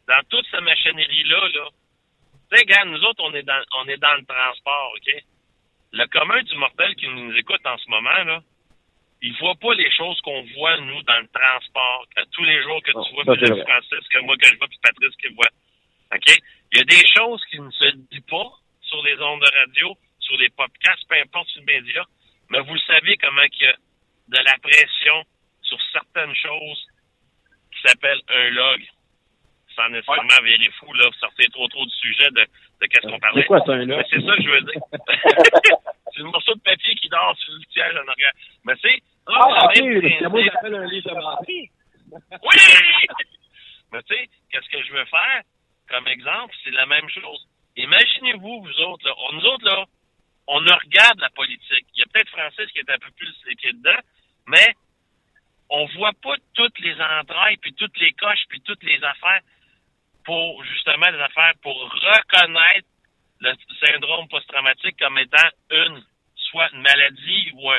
Dans 0.07 0.21
toute 0.29 0.45
cette 0.51 0.61
machinerie-là, 0.61 1.47
là, 1.53 1.69
tu 2.51 2.57
sais, 2.57 2.63
regarde, 2.63 2.89
nous 2.89 3.03
autres, 3.03 3.23
on 3.23 3.33
est 3.33 3.43
dans, 3.43 3.61
on 3.77 3.87
est 3.87 3.97
dans 3.97 4.13
le 4.15 4.25
transport, 4.25 4.93
OK? 4.95 5.23
Le 5.93 6.05
commun 6.07 6.43
du 6.43 6.55
mortel 6.57 6.95
qui 6.95 7.07
nous 7.07 7.35
écoute 7.35 7.65
en 7.65 7.77
ce 7.77 7.89
moment, 7.89 8.23
là, 8.23 8.41
il 9.21 9.35
voit 9.37 9.55
pas 9.55 9.73
les 9.73 9.89
choses 9.91 10.19
qu'on 10.21 10.43
voit, 10.55 10.77
nous, 10.77 11.01
dans 11.03 11.19
le 11.19 11.27
transport, 11.27 12.05
que 12.15 12.23
tous 12.31 12.43
les 12.43 12.61
jours 12.61 12.81
que 12.83 12.91
tu 12.91 13.13
vois, 13.13 13.23
puis 13.23 13.35
c'est 13.39 13.49
le 13.49 13.55
vrai. 13.55 13.65
Francis, 13.65 14.07
que 14.09 14.19
moi, 14.19 14.37
que 14.37 14.47
je 14.47 14.57
vois, 14.57 14.67
puis 14.67 14.79
Patrice 14.83 15.15
qui 15.15 15.33
voit. 15.33 15.49
OK? 16.13 16.37
Il 16.73 16.77
y 16.77 16.81
a 16.81 16.83
des 16.83 17.07
choses 17.15 17.43
qui 17.49 17.59
ne 17.59 17.71
se 17.71 17.95
disent 18.11 18.29
pas 18.29 18.51
sur 18.81 19.01
les 19.03 19.19
ondes 19.19 19.41
de 19.41 19.57
radio, 19.59 19.97
sur 20.19 20.37
les 20.37 20.49
podcasts, 20.49 21.07
peu 21.09 21.15
importe 21.15 21.47
sur 21.49 21.61
le 21.61 21.65
média, 21.65 22.03
mais 22.49 22.59
vous 22.59 22.73
le 22.73 22.79
savez 22.81 23.17
comment 23.17 23.41
il 23.41 23.61
y 23.61 23.65
a 23.65 23.75
de 24.27 24.37
la 24.37 24.57
pression 24.61 25.23
sur 25.61 25.79
certaines 25.91 26.35
choses 26.35 26.87
qui 27.71 27.81
s'appellent 27.87 28.21
un 28.29 28.49
log. 28.49 28.85
Sans 29.75 29.89
nécessairement 29.89 30.41
virer 30.43 30.69
fou, 30.79 30.91
là, 30.93 31.09
sortir 31.19 31.49
trop 31.51 31.67
trop 31.67 31.85
du 31.85 31.91
sujet 31.95 32.29
de, 32.31 32.41
de 32.81 32.85
qu'est-ce 32.87 33.07
qu'on 33.07 33.19
parlait. 33.19 33.41
C'est 33.41 33.47
quoi, 33.47 33.61
ça, 33.65 33.75
là? 33.75 33.85
Mais 33.85 34.05
c'est 34.09 34.21
ça 34.25 34.35
que 34.35 34.43
je 34.43 34.49
veux 34.49 34.61
dire. 34.61 34.81
c'est 36.13 36.19
le 36.19 36.23
morceau 36.25 36.55
de 36.55 36.61
papier 36.61 36.95
qui 36.95 37.09
dort 37.09 37.35
sur 37.37 37.53
le 37.53 37.59
siège 37.71 37.95
en 37.95 38.07
arrière. 38.07 38.31
Mais 38.63 38.73
c'est... 38.81 39.01
Ah, 39.27 39.65
ok, 39.65 39.75
le 39.77 40.01
même 40.01 40.01
c'est 40.19 40.29
moi 40.29 40.29
principe. 40.29 40.51
j'appelle 40.53 40.75
un 40.75 40.85
livre 40.85 41.09
de. 41.09 42.15
Oui! 42.43 42.57
Mais 43.91 44.01
tu 44.03 44.15
sais, 44.15 44.29
qu'est-ce 44.51 44.69
que 44.69 44.83
je 44.83 44.91
veux 44.93 45.05
faire 45.05 45.41
comme 45.89 46.07
exemple, 46.07 46.55
c'est 46.63 46.71
la 46.71 46.85
même 46.87 47.07
chose. 47.09 47.47
Imaginez-vous, 47.75 48.63
vous 48.63 48.79
autres, 48.81 49.05
là, 49.07 49.13
on- 49.17 49.33
nous 49.33 49.45
autres, 49.45 49.65
là, 49.65 49.85
on 50.47 50.57
regarde 50.59 51.19
la 51.19 51.29
politique. 51.29 51.85
Il 51.95 51.99
y 51.99 52.03
a 52.03 52.05
peut-être 52.11 52.29
Francis 52.29 52.71
qui 52.71 52.79
est 52.79 52.89
un 52.89 52.97
peu 52.97 53.11
plus 53.17 53.33
les 53.47 53.55
pieds 53.55 53.73
dedans, 53.73 53.99
mais 54.47 54.73
on 55.69 55.85
voit 55.97 56.13
pas 56.23 56.35
toutes 56.53 56.79
les 56.79 56.95
entrailles, 57.01 57.57
puis 57.57 57.73
toutes 57.73 57.97
les 57.99 58.13
coches, 58.13 58.45
puis 58.49 58.61
toutes 58.61 58.83
les 58.83 59.03
affaires 59.03 59.41
pour, 60.25 60.63
justement, 60.65 61.07
les 61.11 61.19
affaires 61.21 61.53
pour 61.61 61.75
reconnaître 61.81 62.87
le 63.41 63.53
syndrome 63.85 64.27
post-traumatique 64.27 64.97
comme 64.99 65.17
étant 65.19 65.47
une, 65.71 66.03
soit 66.35 66.69
une 66.73 66.81
maladie 66.81 67.51
ou 67.55 67.69
un, 67.71 67.77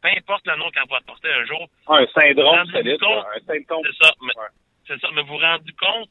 peu 0.00 0.08
importe 0.16 0.46
le 0.46 0.56
nom 0.56 0.70
qu'on 0.70 0.92
va 0.92 1.00
porter 1.06 1.32
un 1.32 1.44
jour, 1.44 1.68
Un 1.88 2.06
syndrome 2.08 2.66
compte- 2.72 3.26
un 3.36 3.46
symptôme. 3.46 3.82
c'est 3.86 4.04
ça. 4.06 4.12
Mais, 4.22 4.32
Ouais. 4.36 4.46
C'est 4.86 5.00
ça. 5.00 5.08
Mais 5.12 5.22
vous 5.22 5.28
vous 5.28 5.38
rendez 5.38 5.72
compte, 5.72 6.08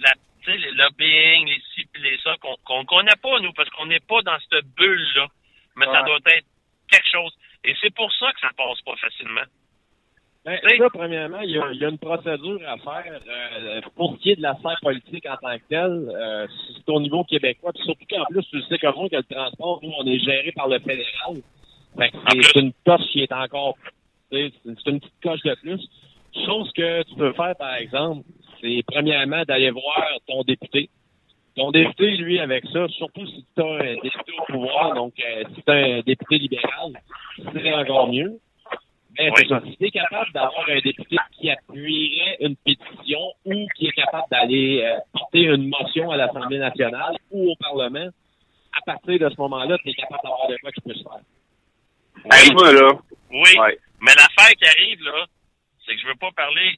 la, 0.00 0.12
les 0.46 0.70
lobbying, 0.72 1.46
les 1.46 1.60
ci 1.74 1.88
les 1.96 2.18
ça, 2.18 2.34
qu'on 2.40 2.56
qu'on 2.64 2.84
connaît 2.84 3.16
pas, 3.22 3.38
nous, 3.40 3.52
parce 3.52 3.68
qu'on 3.70 3.86
n'est 3.86 4.00
pas 4.00 4.22
dans 4.22 4.38
cette 4.50 4.66
bulle-là. 4.76 5.26
Mais 5.76 5.86
ça 5.86 6.02
doit 6.04 6.18
être 6.26 6.46
quelque 6.90 7.08
chose. 7.10 7.32
Et 7.64 7.74
c'est 7.80 7.94
pour 7.94 8.12
ça 8.14 8.32
que 8.32 8.40
ça 8.40 8.50
passe 8.56 8.80
pas 8.82 8.96
facilement. 8.96 9.42
Ben, 10.46 10.58
Oui. 10.64 10.78
ça, 10.78 10.90
premièrement, 10.90 11.40
il 11.40 11.50
y, 11.50 11.58
a, 11.58 11.72
il 11.72 11.80
y 11.80 11.84
a 11.84 11.88
une 11.88 11.98
procédure 11.98 12.60
à 12.68 12.76
faire 12.78 13.20
euh, 13.28 13.80
pour 13.96 14.14
ce 14.14 14.18
qui 14.22 14.30
est 14.30 14.36
de 14.36 14.42
la 14.42 14.54
sphère 14.54 14.78
politique 14.80 15.26
en 15.26 15.36
tant 15.36 15.56
que 15.58 15.64
telle. 15.68 16.08
Euh, 16.14 16.46
c'est 16.76 16.88
au 16.92 17.00
niveau 17.00 17.24
québécois. 17.24 17.72
Puis 17.74 17.82
surtout 17.82 18.04
qu'en 18.08 18.24
plus, 18.26 18.44
tu 18.44 18.56
le 18.56 18.62
sais 18.62 18.78
comme 18.78 18.94
moi 18.94 19.08
que 19.08 19.16
le 19.16 19.24
transport, 19.24 19.80
nous, 19.82 19.90
on 19.98 20.06
est 20.06 20.20
géré 20.20 20.52
par 20.52 20.68
le 20.68 20.78
fédéral. 20.78 21.42
Fait 21.98 22.10
que 22.10 22.16
c'est 22.42 22.60
une 22.60 22.72
coche 22.86 23.02
qui 23.10 23.22
est 23.22 23.32
encore... 23.32 23.76
C'est 24.30 24.52
une 24.64 25.00
petite 25.00 25.20
coche 25.22 25.42
de 25.42 25.54
plus. 25.62 25.80
Chose 26.46 26.70
que 26.72 27.02
tu 27.04 27.14
peux 27.16 27.32
faire, 27.32 27.56
par 27.56 27.74
exemple, 27.74 28.22
c'est 28.60 28.82
premièrement 28.86 29.42
d'aller 29.44 29.70
voir 29.70 30.06
ton 30.28 30.42
député. 30.42 30.90
Ton 31.56 31.70
député, 31.70 32.16
lui, 32.18 32.38
avec 32.38 32.64
ça, 32.72 32.86
surtout 32.88 33.26
si 33.26 33.44
tu 33.56 33.62
as 33.62 33.66
un 33.66 33.94
député 33.94 34.32
au 34.38 34.52
pouvoir, 34.52 34.94
donc 34.94 35.14
euh, 35.18 35.44
si 35.54 35.62
tu 35.62 35.72
un 35.72 36.00
député 36.02 36.38
libéral, 36.38 36.92
c'est 37.52 37.72
encore 37.72 38.12
mieux. 38.12 38.38
Mais 39.18 39.30
Oui. 39.30 39.36
c'est 39.38 39.48
ça. 39.48 39.60
Si 39.64 39.76
tu 39.76 39.86
es 39.86 39.90
capable 39.90 40.32
d'avoir 40.32 40.68
un 40.68 40.80
député 40.80 41.16
qui 41.32 41.50
appuierait 41.50 42.36
une 42.40 42.56
pétition 42.56 43.20
ou 43.44 43.66
qui 43.76 43.86
est 43.88 43.92
capable 43.92 44.24
d'aller 44.30 44.82
euh, 44.84 44.98
porter 45.12 45.42
une 45.44 45.68
motion 45.68 46.10
à 46.10 46.16
l'Assemblée 46.16 46.58
nationale 46.58 47.16
ou 47.30 47.50
au 47.52 47.56
Parlement, 47.56 48.08
à 48.76 48.80
partir 48.84 49.18
de 49.18 49.28
ce 49.34 49.40
moment-là, 49.40 49.78
tu 49.78 49.90
es 49.90 49.94
capable 49.94 50.20
d'avoir 50.22 50.48
de 50.48 50.56
quoi 50.58 50.70
qui 50.72 50.80
peut 50.82 50.94
se 50.94 51.02
faire. 51.02 51.20
Hey, 52.32 52.52
moi, 52.52 52.72
là. 52.72 52.88
Oui. 53.30 53.50
Ouais. 53.58 53.78
Mais 54.00 54.12
l'affaire 54.14 54.52
qui 54.58 54.66
arrive, 54.66 55.02
là, 55.02 55.24
c'est 55.84 55.94
que 55.94 56.00
je 56.00 56.06
veux 56.08 56.14
pas 56.20 56.30
parler 56.32 56.76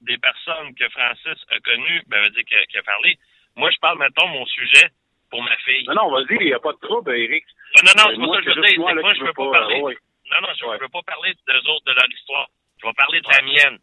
des 0.00 0.18
personnes 0.18 0.74
que 0.74 0.88
Francis 0.90 1.42
a 1.50 1.58
connues, 1.60 2.02
ben, 2.08 2.22
veut 2.22 2.30
dire 2.30 2.44
qu'il 2.44 2.78
a, 2.78 2.82
parlé. 2.82 3.18
Moi, 3.56 3.70
je 3.70 3.78
parle, 3.78 3.98
mettons, 3.98 4.26
mon 4.28 4.46
sujet 4.46 4.88
pour 5.30 5.42
ma 5.42 5.56
fille. 5.58 5.84
Non, 5.88 5.94
non, 5.94 6.10
vas-y, 6.10 6.36
il 6.40 6.46
n'y 6.46 6.52
a 6.52 6.58
pas 6.60 6.72
de 6.72 6.78
trouble, 6.78 7.14
Eric. 7.16 7.44
Non, 7.76 7.82
non, 7.84 7.92
non, 8.04 8.10
c'est 8.10 8.20
pas 8.20 8.26
moi, 8.26 8.36
ça 8.36 8.42
que 8.42 8.50
je 8.54 8.60
veux 8.60 8.66
dire. 8.66 8.78
moi, 8.80 8.94
là, 8.94 9.00
moi, 9.02 9.12
qui 9.12 9.18
je 9.18 9.22
veux 9.22 9.28
veux 9.28 9.34
pas 9.34 9.44
pas, 9.50 9.58
parler. 9.60 9.80
ouais. 9.82 9.96
Non, 10.30 10.40
non, 10.42 10.54
je 10.58 10.64
Ouais. 10.66 10.78
veux 10.78 10.88
pas 10.88 11.02
parler 11.02 11.32
d'eux 11.46 11.70
autres, 11.70 11.84
de 11.86 11.92
leur 11.92 12.10
histoire. 12.10 12.48
Je 12.80 12.86
vais 12.86 12.92
parler 12.94 13.20
de 13.20 13.28
la 13.32 13.42
mienne. 13.42 13.78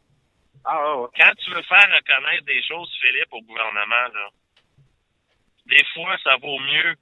Ah, 0.66 0.96
ouais. 0.98 1.08
Quand 1.18 1.32
tu 1.44 1.50
veux 1.52 1.62
faire 1.64 1.88
reconnaître 1.94 2.46
des 2.46 2.64
choses, 2.64 2.92
Philippe, 3.02 3.32
au 3.32 3.42
gouvernement, 3.42 4.08
là, 4.14 4.30
des 5.68 5.84
fois, 5.94 6.18
ça 6.24 6.38
vaut 6.38 6.60
mieux 6.60 6.96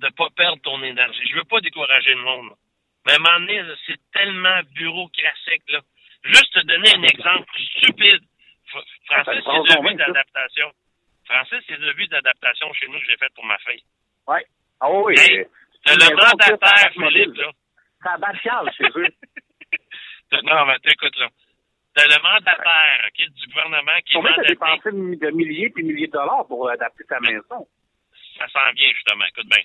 de 0.00 0.08
pas 0.10 0.28
perdre 0.36 0.60
ton 0.62 0.82
énergie. 0.82 1.26
Je 1.30 1.36
veux 1.36 1.44
pas 1.44 1.60
décourager 1.60 2.14
le 2.14 2.22
monde. 2.22 2.50
Mais 3.06 3.12
à 3.12 3.16
un 3.16 3.18
moment 3.18 3.40
donné, 3.40 3.62
c'est 3.86 4.00
tellement 4.12 4.60
bureaucratique, 4.72 5.62
là. 5.68 5.80
Juste 6.24 6.52
te 6.52 6.60
donner 6.66 6.90
un 6.94 7.02
exemple 7.04 7.46
stupide. 7.76 8.22
Francis, 8.66 9.42
c'est 9.44 9.80
bien, 9.80 9.96
ça. 9.96 10.06
d'adaptation. 10.06 10.72
Francis, 11.26 11.58
c'est 11.68 11.76
vu 11.94 12.06
d'adaptation 12.08 12.72
chez 12.74 12.88
nous 12.88 12.98
que 12.98 13.06
j'ai 13.06 13.16
fait 13.16 13.32
pour 13.34 13.44
ma 13.44 13.56
fille. 13.58 13.82
Ouais. 14.26 14.44
Ah, 14.80 14.90
oui. 14.90 15.14
Hey, 15.18 15.46
T'as 15.84 15.94
le 15.94 16.16
mandataire, 16.16 16.58
ça 16.60 16.90
Philippe, 16.90 17.36
là. 17.36 17.50
C'est 18.06 18.12
à 18.12 18.18
Batial 18.18 18.70
chez 18.76 18.88
eux. 18.96 19.08
Non, 20.42 20.66
mais 20.66 20.78
t'écoutes, 20.80 21.16
là. 21.18 21.28
T'as 21.94 22.04
le 22.04 22.20
mandataire, 22.20 23.06
OK, 23.06 23.30
du 23.30 23.46
gouvernement 23.46 23.98
qui 24.04 24.14
Combien 24.14 24.34
t'as 24.34 24.42
dépensé 24.42 24.90
de 24.90 25.30
milliers 25.30 25.70
puis 25.70 25.84
milliers 25.84 26.08
de 26.08 26.12
dollars 26.12 26.44
pour 26.48 26.68
adapter 26.68 27.04
ta 27.04 27.20
maison? 27.20 27.66
ça 28.36 28.48
s'en 28.48 28.72
vient, 28.72 28.90
justement. 28.92 29.24
Écoute 29.26 29.46
bien. 29.46 29.62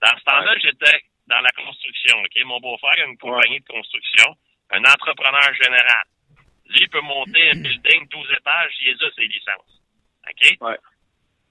Dans 0.00 0.18
ce 0.18 0.24
temps-là, 0.24 0.56
j'étais 0.58 1.04
dans 1.28 1.40
la 1.40 1.50
construction? 1.50 2.16
Mon 2.46 2.60
beau-frère 2.60 3.04
a 3.04 3.08
une 3.08 3.18
compagnie 3.18 3.60
de 3.60 3.66
construction, 3.66 4.34
un 4.70 4.82
entrepreneur 4.84 5.54
général. 5.62 6.04
Lui, 6.70 6.80
il 6.80 6.88
peut 6.88 7.02
monter 7.02 7.50
un 7.50 7.60
building 7.60 8.08
12 8.08 8.32
étages, 8.38 8.72
il 8.80 9.04
a 9.04 9.10
ses 9.14 9.26
licences. 9.26 9.82
OK? 10.28 10.56
Ouais. 10.62 10.78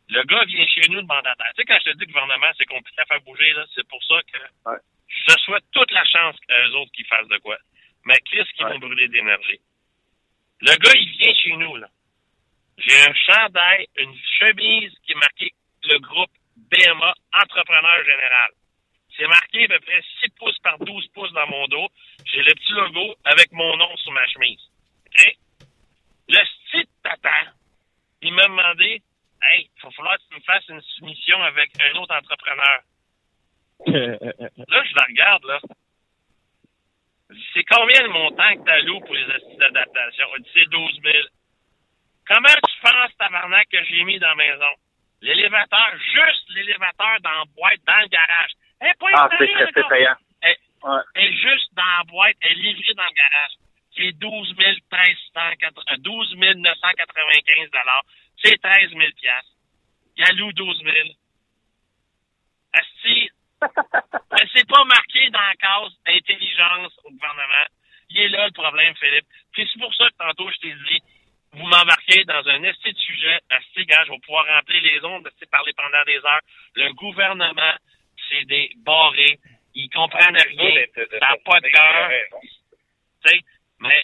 Le 0.10 0.24
gars 0.24 0.44
vient 0.46 0.66
chez 0.68 0.90
nous 0.90 1.02
de 1.02 1.08
mandataire. 1.08 1.52
Tu 1.56 1.62
sais, 1.62 1.66
quand 1.66 1.78
je 1.86 1.92
te 1.92 1.98
dis 1.98 2.06
gouvernement, 2.08 2.48
c'est 2.58 2.66
compliqué 2.66 3.00
à 3.02 3.06
faire 3.06 3.22
bouger, 3.22 3.54
là, 3.54 3.66
c'est 3.76 3.88
pour 3.88 4.04
ça 4.04 4.16
que 4.24 4.70
Ouais. 4.72 4.78
je 5.08 5.34
souhaite 5.44 5.64
toute 5.72 5.92
la 5.92 6.04
chance 6.06 6.36
qu'eux 6.48 6.72
autres 6.78 6.92
qui 6.94 7.04
fassent 7.06 7.28
de 7.28 7.38
quoi. 7.38 7.58
Mais 8.06 8.18
Chris 8.26 8.44
qui 8.56 8.64
Ouais. 8.64 8.72
vont 8.72 8.80
brûler 8.80 9.08
d'énergie. 9.08 9.60
Le 10.62 10.76
gars, 10.78 10.94
il 10.96 11.10
vient 11.18 11.34
chez 11.34 11.56
nous, 11.58 11.76
là. 11.78 11.88
J'ai 12.78 13.02
un 13.04 13.14
chandail, 13.14 13.88
une 13.98 14.16
chemise 14.40 14.94
qui 15.06 15.12
est 15.12 15.16
marquée 15.16 15.52
le 15.84 16.00
groupe 16.00 16.32
BMA 16.58 17.14
Entrepreneur 17.44 18.04
Général. 18.06 18.52
C'est 19.18 19.28
marqué 19.28 19.66
à 19.66 19.68
peu 19.68 19.80
près 19.82 20.02
6 20.22 20.30
pouces 20.38 20.58
par 20.60 20.80
12 20.80 21.08
pouces 21.14 21.32
dans 21.34 21.48
mon 21.48 21.68
dos. 21.68 21.88
J'ai 22.26 22.42
le 22.42 22.54
petit 22.54 22.72
logo 22.72 23.16
avec 23.26 23.52
mon 23.52 23.76
nom 23.78 23.96
sur 23.98 24.12
ma 24.12 24.26
chemise. 24.28 24.62
OK? 25.08 25.36
Le 26.30 26.46
style 26.46 26.86
tata, 27.04 27.54
il 28.22 28.34
m'a 28.34 28.44
demandé 28.44 29.02
Hey, 29.42 29.70
il 29.76 29.82
va 29.84 29.92
falloir 29.92 30.18
que 30.18 30.24
tu 30.30 30.36
me 30.36 30.42
fasses 30.42 30.68
une 30.70 30.82
soumission 30.82 31.42
avec 31.44 31.72
un 31.82 31.96
autre 32.00 32.16
entrepreneur. 32.16 32.80
Là, 33.88 34.84
je 34.84 34.96
la 34.96 35.04
regarde, 35.08 35.44
là. 35.46 35.60
C'est 37.54 37.64
combien 37.64 38.02
le 38.04 38.10
montant 38.10 38.56
que 38.58 38.66
t'alloues 38.66 39.00
pour 39.02 39.14
les 39.16 39.32
astuces 39.32 39.58
d'adaptation? 39.58 40.28
C'est 40.54 40.68
12 40.70 41.00
000. 41.04 41.18
Comment 42.28 42.50
tu 42.50 42.80
penses, 42.82 43.16
tabarnak, 43.18 43.68
que 43.70 43.84
j'ai 43.86 44.04
mis 44.04 44.20
dans 44.20 44.30
la 44.30 44.36
maison? 44.36 44.70
L'élévateur, 45.22 45.92
juste 46.14 46.50
l'élévateur 46.50 47.20
dans 47.22 47.32
la 47.32 47.46
boîte, 47.56 47.80
dans 47.86 48.00
le 48.02 48.08
garage. 48.08 48.52
Elle 48.80 48.96
pas 48.96 49.08
Ah, 49.14 49.30
c'est 49.38 49.88
payant. 49.90 50.16
Elle, 50.42 50.56
Ouais. 50.82 51.02
elle 51.16 51.26
est 51.26 51.34
juste 51.34 51.74
dans 51.74 51.84
la 51.98 52.04
boîte, 52.06 52.36
elle 52.42 52.52
est 52.52 52.56
livrée 52.74 52.94
dans 52.96 53.04
le 53.04 53.12
garage. 53.14 53.52
C'est 53.96 54.12
12 54.14 54.56
1380 54.58 55.98
12 56.00 56.36
995 56.36 57.70
C'est 58.44 58.62
13 58.62 58.92
000 58.92 59.02
piastres. 59.18 59.52
Il 60.18 60.24
alloue 60.26 60.52
12 60.54 60.84
000. 60.84 60.96
Asti, 62.74 63.30
mais 63.62 64.48
c'est 64.54 64.68
pas 64.68 64.84
marqué 64.86 65.30
dans 65.32 65.40
la 65.40 65.56
case 65.56 65.94
intelligence 66.08 66.94
au 67.04 67.12
gouvernement. 67.12 67.68
Il 68.10 68.20
est 68.22 68.30
là 68.30 68.48
le 68.48 68.54
problème, 68.54 68.96
Philippe. 68.96 69.26
Puis 69.52 69.70
c'est 69.72 69.80
pour 69.80 69.94
ça 69.96 70.10
que 70.10 70.18
tantôt 70.18 70.50
je 70.52 70.58
t'ai 70.58 70.74
dit, 70.74 71.02
vous 71.54 71.66
m'embarquez 71.66 72.24
dans 72.26 72.48
un 72.48 72.64
esti 72.64 72.94
de 72.94 72.98
sujet, 72.98 73.40
esti, 73.50 73.86
gars, 73.86 74.04
je 74.06 74.12
vais 74.12 74.20
pouvoir 74.20 74.46
remplir 74.46 74.82
les 74.82 75.04
ondes, 75.04 75.28
esti, 75.28 75.46
parler 75.48 75.74
pendant 75.74 76.04
des 76.06 76.18
heures. 76.18 76.42
Le 76.76 76.94
gouvernement, 76.94 77.74
c'est 78.30 78.46
des 78.46 78.72
barrés. 78.78 79.40
Ils 79.76 79.90
comprennent 79.90 80.36
rien. 80.36 80.86
Ça 80.96 81.18
n'a 81.20 81.38
pas 81.44 81.60
de 81.60 81.68
cœur. 81.68 82.12
Tu 82.42 83.30
sais, 83.30 83.40
mais 83.80 84.04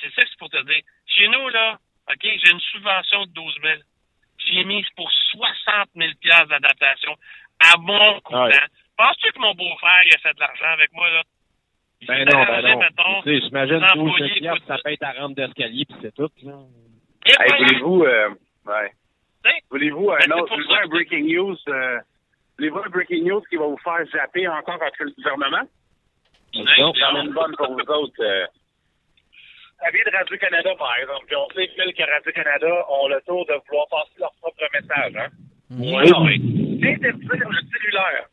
c'est 0.00 0.12
ça 0.14 0.22
que 0.22 0.28
c'est 0.30 0.38
pour 0.38 0.50
te 0.50 0.62
dire. 0.62 0.82
Chez 1.06 1.28
nous, 1.28 1.48
là, 1.48 1.78
OK, 2.10 2.22
j'ai 2.22 2.52
une 2.52 2.60
subvention 2.60 3.24
de 3.26 3.30
12 3.32 3.54
000. 3.62 3.74
J'ai 4.46 4.64
mis 4.64 4.84
pour 4.96 5.10
60 5.10 5.88
000 5.96 6.10
piastres 6.20 6.48
d'adaptation 6.48 7.14
à 7.60 7.76
mon 7.78 8.20
coût. 8.20 8.34
Ouais. 8.36 8.52
Penses-tu 8.96 9.32
que 9.32 9.38
mon 9.40 9.54
beau-frère, 9.54 10.02
il 10.06 10.14
a 10.14 10.18
fait 10.18 10.34
de 10.34 10.40
l'argent 10.40 10.68
avec 10.72 10.92
moi, 10.92 11.10
là? 11.10 11.22
Il 12.00 12.06
Ben 12.06 12.18
s'est 12.18 12.24
non, 12.36 12.44
ben 12.44 12.62
non. 12.62 12.78
mettons, 12.78 13.22
Tu 13.22 13.28
sais, 13.40 13.46
j'imagine 13.46 13.74
les 13.80 13.86
12 13.94 13.98
employés 14.10 14.28
000 14.28 14.38
piastres, 14.40 14.60
coûtent- 14.60 14.68
ça 14.76 14.82
paye 14.84 14.98
ta 14.98 15.12
rampe 15.12 15.34
d'escalier, 15.34 15.84
puis 15.86 15.96
c'est 16.02 16.14
tout. 16.14 16.30
Là. 16.42 16.52
Hey, 17.26 17.34
voilà. 17.48 17.56
voulez-vous, 17.56 18.04
euh, 18.04 18.28
ouais. 18.66 18.92
Sais, 19.44 19.58
Voulez-vous 19.70 20.06
Ben, 20.06 20.14
un 20.14 20.18
c'est 20.20 20.32
autre, 20.32 20.46
pour 20.46 20.56
voulez-vous 20.56 20.74
ça 20.74 20.80
un 20.82 20.86
breaking 20.88 21.26
news, 21.34 21.56
euh, 21.68 21.98
voulez-vous 22.58 22.78
un 22.78 22.88
breaking 22.90 23.24
news 23.24 23.42
qui 23.48 23.56
va 23.56 23.64
vous 23.66 23.78
faire 23.78 24.04
zapper 24.12 24.46
encore 24.48 24.78
contre 24.78 24.96
le 25.04 25.10
gouvernement? 25.12 25.68
non, 26.54 26.92
J'en 26.94 27.16
ai 27.16 27.24
une 27.24 27.32
bonne 27.32 27.56
pour 27.56 27.72
vous 27.72 27.90
autres. 27.90 28.48
Ça 29.82 29.90
vient 29.90 30.04
de 30.04 30.16
Radio-Canada, 30.16 30.70
par 30.78 30.96
exemple. 30.96 31.26
Puis 31.26 31.36
on 31.36 31.48
sait, 31.50 31.68
Phil, 31.74 31.94
que 31.94 32.10
Radio-Canada 32.10 32.86
ont 32.88 33.08
le 33.08 33.20
tour 33.26 33.44
de 33.46 33.54
vouloir 33.66 33.86
passer 33.88 34.18
leur 34.18 34.32
propre 34.40 34.64
message. 34.72 35.16
Hein? 35.16 35.28
Oui, 35.70 36.10
oui. 36.24 36.80
Interdire 36.82 37.48
le 37.48 37.60
cellulaire 37.70 38.26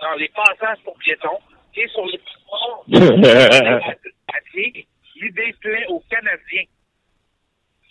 dans 0.00 0.14
les 0.14 0.28
passages 0.28 0.78
pour 0.84 0.96
piétons 0.98 1.38
et 1.76 1.88
sur 1.88 2.06
les 2.06 2.18
passeports 2.18 2.84
à 4.28 4.40
pied, 4.52 4.86
l'idée 5.16 5.54
plaît 5.60 5.86
aux 5.88 6.02
Canadiens. 6.10 6.64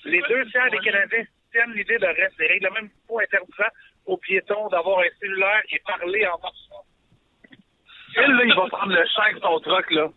Les 0.06 0.22
deux 0.28 0.46
tiers 0.52 0.70
des 0.72 0.80
Canadiens 0.80 1.24
tiennent 1.52 1.74
l'idée 1.74 1.98
de 1.98 2.06
reste 2.06 2.38
des 2.38 2.48
règles, 2.48 2.70
même 2.74 2.90
pas 3.08 3.24
interdisant 3.24 3.72
aux 4.06 4.18
piétons 4.18 4.68
d'avoir 4.70 5.00
un 5.00 5.10
cellulaire 5.20 5.62
et 5.72 5.80
parler 5.80 6.26
en 6.28 6.40
marchant. 6.40 6.86
Phil, 8.14 8.32
là, 8.32 8.44
il 8.46 8.54
va 8.54 8.68
prendre 8.68 8.94
le 8.94 9.06
chèque 9.06 9.36
de 9.36 9.42
son 9.42 9.60
truck, 9.60 9.92
là. 9.92 10.08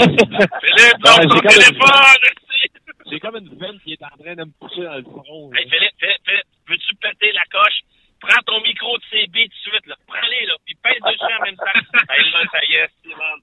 Philippe, 0.00 0.98
non, 1.04 1.28
ton 1.28 1.40
téléphone, 1.40 2.22
esti. 2.24 2.72
J'ai 3.10 3.20
comme 3.20 3.36
une 3.36 3.58
veine 3.58 3.78
qui 3.80 3.92
est 3.92 4.02
en 4.02 4.08
train 4.16 4.34
de 4.34 4.44
me 4.44 4.52
pousser 4.58 4.82
dans 4.82 4.96
le 4.96 5.02
front. 5.02 5.50
là. 5.52 5.60
Hey, 5.60 5.68
Philippe, 5.68 5.94
Philippe, 5.98 6.22
Philippe, 6.24 6.46
veux-tu 6.68 6.94
péter 6.96 7.32
la 7.32 7.44
coche? 7.50 7.80
Prends 8.20 8.42
ton 8.46 8.60
micro 8.62 8.96
de 8.98 9.02
CB 9.10 9.48
tout 9.48 9.48
de 9.48 9.54
suite, 9.72 9.86
là. 9.86 9.96
Prends-les, 10.06 10.46
là, 10.46 10.54
puis 10.64 10.74
pèse 10.82 11.00
dessus 11.04 11.34
en 11.38 11.42
même 11.44 11.56
temps. 11.56 11.64
hey, 12.10 12.30
là, 12.30 12.40
ça 12.52 12.64
y 12.64 12.74
est, 12.74 12.88
Simon. 13.02 13.36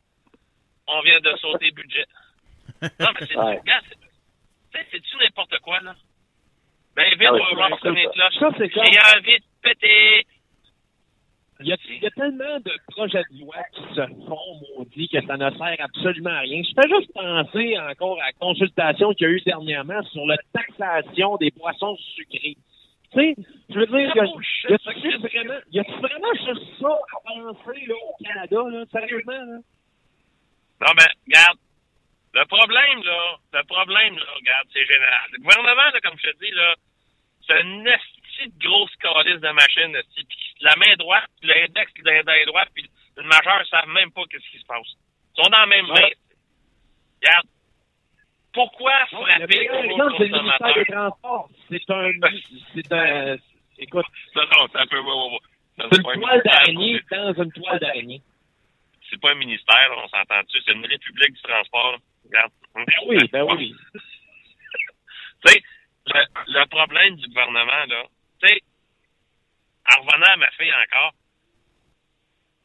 On 0.87 1.01
vient 1.01 1.19
de 1.19 1.35
sauter 1.37 1.71
budget. 1.71 2.05
Non, 2.81 3.09
mais 3.19 3.27
c'est, 3.27 3.37
Ouais. 3.37 3.59
regarde, 3.59 3.85
c'est, 3.89 3.95
tu 3.99 4.79
sais, 4.79 4.87
c'est-tu 4.91 5.17
n'importe 5.17 5.59
quoi, 5.59 5.79
là? 5.81 5.95
Ben, 6.95 7.09
vite, 7.11 7.27
Ah 7.29 7.33
oui, 7.33 7.41
on 7.51 7.55
va 7.55 7.69
les 7.91 8.07
cloches. 8.07 8.39
ça, 8.39 8.49
c'est 8.57 8.71
J'ai 8.73 9.17
envie 9.17 9.37
de 9.39 9.45
péter. 9.61 10.25
Il 11.61 11.67
y, 11.67 11.73
a, 11.73 11.77
il 11.89 12.01
y 12.01 12.05
a 12.07 12.09
tellement 12.11 12.57
de 12.61 12.71
projets 12.87 13.21
de 13.31 13.41
loi 13.41 13.57
qui 13.73 13.81
se 13.93 14.01
font, 14.27 14.61
maudit, 14.77 15.09
que 15.09 15.21
ça 15.25 15.35
ne 15.35 15.49
sert 15.51 15.75
absolument 15.79 16.29
à 16.29 16.39
rien. 16.39 16.61
Je 16.63 16.71
fais 16.73 16.87
juste 16.87 17.11
penser 17.13 17.77
encore 17.77 18.17
à 18.21 18.27
la 18.27 18.31
consultation 18.33 19.13
qu'il 19.13 19.27
y 19.27 19.29
a 19.29 19.33
eu 19.33 19.41
dernièrement 19.41 20.01
sur 20.03 20.25
la 20.25 20.37
taxation 20.53 21.35
des 21.35 21.51
boissons 21.51 21.97
sucrées. 22.15 22.55
Tu 23.11 23.19
sais, 23.19 23.35
je 23.71 23.79
veux 23.79 23.87
dire, 23.87 24.09
Ah, 24.15 24.19
que- 24.21 24.73
y 24.73 25.01
Chris. 25.01 25.17
vraiment, 25.17 25.59
y 25.71 25.79
a-tu 25.79 25.91
vraiment 25.99 26.33
juste 26.35 26.79
ça 26.79 26.87
à 26.87 27.19
penser, 27.27 27.85
là, 27.87 27.95
au 28.07 28.23
Canada, 28.23 28.57
là, 28.71 28.85
sérieusement, 28.91 29.33
là? 29.33 29.57
Non, 30.79 30.93
mais, 30.95 31.11
regarde, 31.27 31.57
le 32.35 32.45
problème, 32.45 33.03
là, 33.03 33.35
le 33.59 33.63
problème, 33.65 34.15
là, 34.15 34.25
regarde, 34.37 34.67
c'est 34.71 34.85
général. 34.85 35.27
Le 35.33 35.39
gouvernement, 35.39 35.89
là, 35.93 35.99
comme 36.03 36.17
je 36.23 36.29
te 36.29 36.37
dis, 36.37 36.51
là, 36.51 36.73
c'est 37.47 37.61
une 37.63 37.83
esti 38.39 38.49
de 38.49 38.67
grosse 38.67 38.95
calice 38.97 39.41
de 39.41 39.51
machine, 39.51 39.97
puis 40.15 40.25
la 40.61 40.75
main 40.77 40.95
droite, 40.97 41.29
puis 41.39 41.49
l'index 41.49 41.91
main 42.03 42.45
droite, 42.47 42.69
puis 42.73 42.89
le 43.17 43.23
majeur, 43.23 43.65
savent 43.69 43.87
même 43.87 44.11
pas 44.11 44.21
qu'est-ce 44.29 44.49
qui 44.51 44.59
se 44.59 44.65
passe. 44.65 44.87
Ils 45.37 45.43
sont 45.43 45.49
dans 45.49 45.59
la 45.59 45.65
même 45.65 45.87
main. 45.87 46.09
Regarde, 47.21 47.47
pourquoi 48.53 48.93
Non, 49.11 49.25
frapper 49.25 49.69
exemple, 49.83 50.15
c'est 50.17 50.27
le 50.27 50.41
ministère 50.41 50.57
consommateurs? 50.59 50.75
des 50.75 50.85
Transports. 50.85 51.49
C'est 51.69 51.89
un, 51.89 52.11
c'est 52.73 52.93
un, 52.93 53.37
écoute, 53.77 54.05
Non, 54.35 54.43
non, 54.43 54.67
c'est 54.71 54.79
un 54.79 54.87
peu, 54.87 54.97
c'est 55.79 55.97
une 55.97 56.03
toile 56.19 56.41
d'araignée 56.43 57.01
dans 57.11 57.33
une 57.43 57.51
toile 57.51 57.79
d'araignée. 57.79 58.21
C'est 59.09 59.19
pas 59.21 59.31
un 59.31 59.35
ministère, 59.35 59.89
on 59.97 60.07
s'entend 60.07 60.41
dessus, 60.43 60.61
c'est 60.65 60.73
une 60.73 60.85
république 60.85 61.33
du 61.33 61.41
transport. 61.41 61.97
Regarde. 62.25 62.51
Ben 62.75 62.85
oui, 63.07 63.17
ben 63.31 63.43
oui. 63.43 63.75
Tu 65.45 65.53
sais, 65.53 65.63
le, 66.07 66.21
le 66.47 66.65
problème 66.65 67.15
du 67.15 67.27
gouvernement, 67.29 67.85
là, 67.87 68.03
tu 68.41 68.47
sais, 68.47 68.61
en 69.95 70.01
revenant 70.01 70.33
à 70.33 70.37
ma 70.37 70.51
fille 70.51 70.73
encore, 70.73 71.13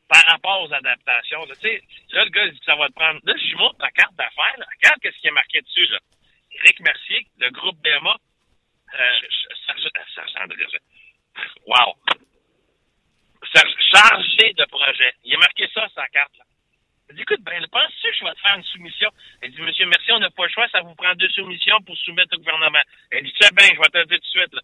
par 0.08 0.22
rapport 0.26 0.62
aux 0.62 0.72
adaptations, 0.72 1.46
tu 1.46 1.54
sais, 1.54 1.82
là, 2.10 2.24
le 2.24 2.30
gars, 2.30 2.44
il 2.44 2.52
dit 2.52 2.58
que 2.58 2.64
ça 2.64 2.76
va 2.76 2.88
te 2.88 2.94
prendre. 2.94 3.20
Là, 3.24 3.34
je 3.36 3.56
montre 3.56 3.76
ma 3.78 3.90
carte 3.90 4.14
d'affaires. 4.16 4.56
Regarde 4.56 5.00
qu'est-ce 5.00 5.18
qui 5.18 5.28
est 5.28 5.32
marqué 5.32 5.60
dessus, 5.60 5.86
là. 5.86 5.98
Éric 6.52 6.80
Mercier, 6.80 7.26
le 7.38 7.50
groupe 7.50 7.76
BMA, 7.82 8.16
euh, 8.94 9.20
André, 10.42 10.66
wow. 11.66 11.94
Chargé 13.92 14.52
de 14.54 14.64
projet. 14.66 15.14
Il 15.24 15.34
a 15.34 15.38
marqué 15.38 15.68
ça, 15.72 15.88
sa 15.94 16.06
carte, 16.08 16.36
là. 16.38 16.44
Il 17.10 17.16
dit, 17.16 17.22
écoute, 17.22 17.42
ben, 17.42 17.64
penses-tu 17.70 18.10
que 18.10 18.16
je 18.16 18.24
vais 18.24 18.34
te 18.34 18.40
faire 18.40 18.56
une 18.56 18.64
soumission? 18.64 19.10
Elle 19.40 19.52
dit, 19.52 19.60
monsieur, 19.60 19.86
merci, 19.86 20.12
on 20.12 20.18
n'a 20.20 20.30
pas 20.30 20.44
le 20.44 20.50
choix, 20.50 20.68
ça 20.68 20.80
vous 20.80 20.94
prend 20.94 21.14
deux 21.14 21.28
soumissions 21.30 21.80
pour 21.82 21.96
soumettre 21.98 22.34
au 22.36 22.38
gouvernement. 22.38 22.80
Elle 23.10 23.24
dit, 23.24 23.34
sais 23.38 23.50
bien, 23.52 23.66
je 23.74 23.78
vais 23.78 23.88
te 23.88 23.98
le 23.98 24.06
dire 24.06 24.18
tout 24.18 24.38
de 24.38 24.40
suite. 24.40 24.54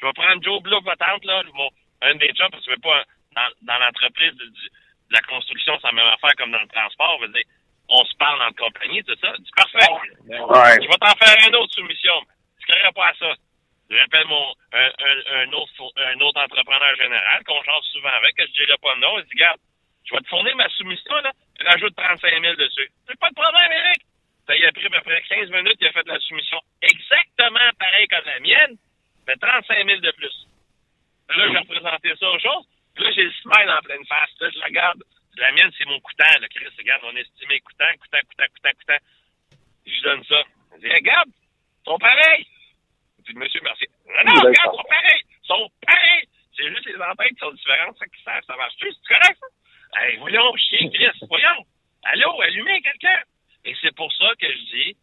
Je 0.00 0.06
vais 0.06 0.12
prendre 0.12 0.42
Joe 0.42 0.62
Blow, 0.62 0.80
votre 0.80 0.96
tante, 0.98 1.24
là, 1.24 1.42
mon, 1.54 1.68
un 2.02 2.14
des 2.16 2.32
chums, 2.32 2.50
parce 2.50 2.64
que 2.64 2.72
c'est 2.72 2.82
pas, 2.82 3.04
dans, 3.34 3.48
dans 3.62 3.78
l'entreprise 3.78 4.34
de, 4.34 4.44
de 4.46 5.12
la 5.12 5.20
construction, 5.22 5.78
c'est 5.80 5.88
la 5.88 5.92
même 5.92 6.06
affaire 6.06 6.34
comme 6.36 6.52
dans 6.52 6.62
le 6.62 6.68
transport, 6.68 7.18
je 7.22 7.26
dire, 7.32 7.44
on 7.88 8.04
se 8.04 8.14
parle 8.16 8.42
en 8.42 8.52
compagnie, 8.52 9.02
c'est 9.06 9.18
ça? 9.18 9.32
Dit, 9.38 9.50
parfait. 9.56 9.92
Ouais. 10.28 10.76
Je 10.82 10.88
vais 10.88 11.00
t'en 11.00 11.16
faire 11.16 11.48
une 11.48 11.56
autre 11.56 11.72
soumission. 11.72 12.14
Je 12.60 12.72
ne 12.74 12.92
pas 12.92 13.08
à 13.08 13.14
ça. 13.14 13.32
J'appelle 13.88 14.26
mon 14.26 14.52
un, 14.74 14.90
un, 15.00 15.40
un, 15.40 15.52
autre, 15.52 15.72
un 15.96 16.20
autre 16.20 16.40
entrepreneur 16.42 16.94
général 16.96 17.42
qu'on 17.44 17.62
change 17.62 17.84
souvent 17.92 18.10
avec, 18.10 18.36
que 18.36 18.46
je 18.46 18.52
dirai 18.52 18.76
pas 18.82 18.94
le 18.94 19.00
nom. 19.00 19.18
Il 19.18 19.24
dit, 19.24 19.30
regarde, 19.32 19.58
je 20.04 20.14
vais 20.14 20.20
te 20.20 20.28
fournir 20.28 20.54
ma 20.56 20.68
soumission, 20.68 21.14
là, 21.16 21.32
rajoute 21.64 21.96
35 21.96 22.30
000 22.30 22.54
dessus. 22.56 22.90
C'est 23.06 23.18
pas 23.18 23.30
de 23.30 23.34
problème, 23.34 23.72
Eric. 23.72 24.02
Ça 24.46 24.56
y 24.56 24.64
a 24.64 24.72
pris 24.72 24.86
à 24.86 24.90
peu 24.90 25.00
près 25.00 25.22
15 25.22 25.50
minutes, 25.50 25.76
il 25.80 25.86
a 25.86 25.92
fait 25.92 26.06
la 26.06 26.18
soumission 26.20 26.58
exactement 26.82 27.68
pareil 27.78 28.06
comme 28.08 28.24
la 28.24 28.40
mienne, 28.40 28.76
mais 29.28 29.36
35 29.36 29.86
000 29.86 30.00
de 30.00 30.10
plus. 30.12 30.48
Là, 31.28 31.44
j'ai 31.52 31.58
représenté 31.58 32.16
ça 32.18 32.30
aux 32.30 32.38
choses. 32.38 32.64
Puis 32.94 33.04
là, 33.04 33.10
j'ai 33.12 33.24
le 33.24 33.32
smile 33.32 33.70
en 33.70 33.82
pleine 33.82 34.06
face. 34.06 34.30
Là, 34.40 34.48
je 34.50 34.58
la 34.58 34.66
regarde. 34.66 35.04
La 35.36 35.52
mienne, 35.52 35.70
c'est 35.76 35.84
mon 35.84 36.00
coûtant. 36.00 36.40
Là, 36.40 36.48
Chris, 36.48 36.66
regarde, 36.78 37.02
on 37.04 37.14
estimé 37.14 37.60
coûtant, 37.60 37.92
coûtant, 38.00 38.18
coûtant, 38.26 38.48
coûtant, 38.54 38.72
coûtant. 38.78 39.04
Je 39.86 40.02
donne 40.02 40.24
ça. 40.24 40.42
Je 40.74 40.80
dis, 40.80 40.92
regarde, 40.92 41.28
sont 41.84 41.98
pareils. 41.98 42.46
Je 43.18 43.32
dis, 43.32 43.38
monsieur, 43.38 43.60
merci. 43.62 43.84
Non, 44.08 44.14
non, 44.14 44.40
regarde, 44.40 44.48
ils 44.48 44.56
d'accord. 44.56 44.80
sont 44.80 44.88
pareils. 44.88 45.22
Ils 45.30 45.46
sont 45.46 45.70
pareils. 45.86 46.28
choses 47.38 47.56
différentes. 47.56 47.98
Ça, 47.98 48.06
ça, 48.24 48.40
ça 48.46 48.56
marche 48.56 48.76
plus, 48.80 48.92
c'est 48.92 49.14
correct, 49.14 49.38
ça? 49.40 50.00
Hey, 50.00 50.16
voyons, 50.16 50.56
chien 50.56 50.90
Chris, 50.90 51.18
voyons. 51.28 51.64
Allô, 52.04 52.40
allumez 52.42 52.80
quelqu'un. 52.82 53.22
Et 53.64 53.74
c'est 53.80 53.94
pour 53.94 54.12
ça 54.12 54.28
que 54.40 54.50
je 54.50 54.58
dis, 54.76 54.96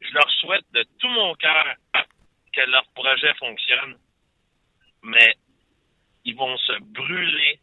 je 0.00 0.12
leur 0.12 0.30
souhaite 0.30 0.64
de 0.72 0.84
tout 1.00 1.08
mon 1.08 1.34
cœur 1.34 1.76
que 2.54 2.70
leur 2.70 2.86
projet 2.94 3.34
fonctionne, 3.34 3.98
mais 5.02 5.34
ils 6.24 6.36
vont 6.36 6.56
se 6.58 6.72
brûler, 6.80 7.60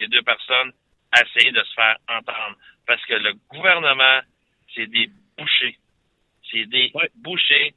les 0.00 0.08
deux 0.08 0.22
personnes, 0.22 0.72
à 1.12 1.22
essayer 1.22 1.52
de 1.52 1.62
se 1.62 1.74
faire 1.74 1.96
entendre. 2.08 2.56
Parce 2.86 3.04
que 3.06 3.14
le 3.14 3.34
gouvernement, 3.48 4.20
c'est 4.74 4.86
des 4.86 5.10
bouchers. 5.38 5.78
C'est 6.50 6.66
des 6.66 6.92
bouchers. 7.16 7.74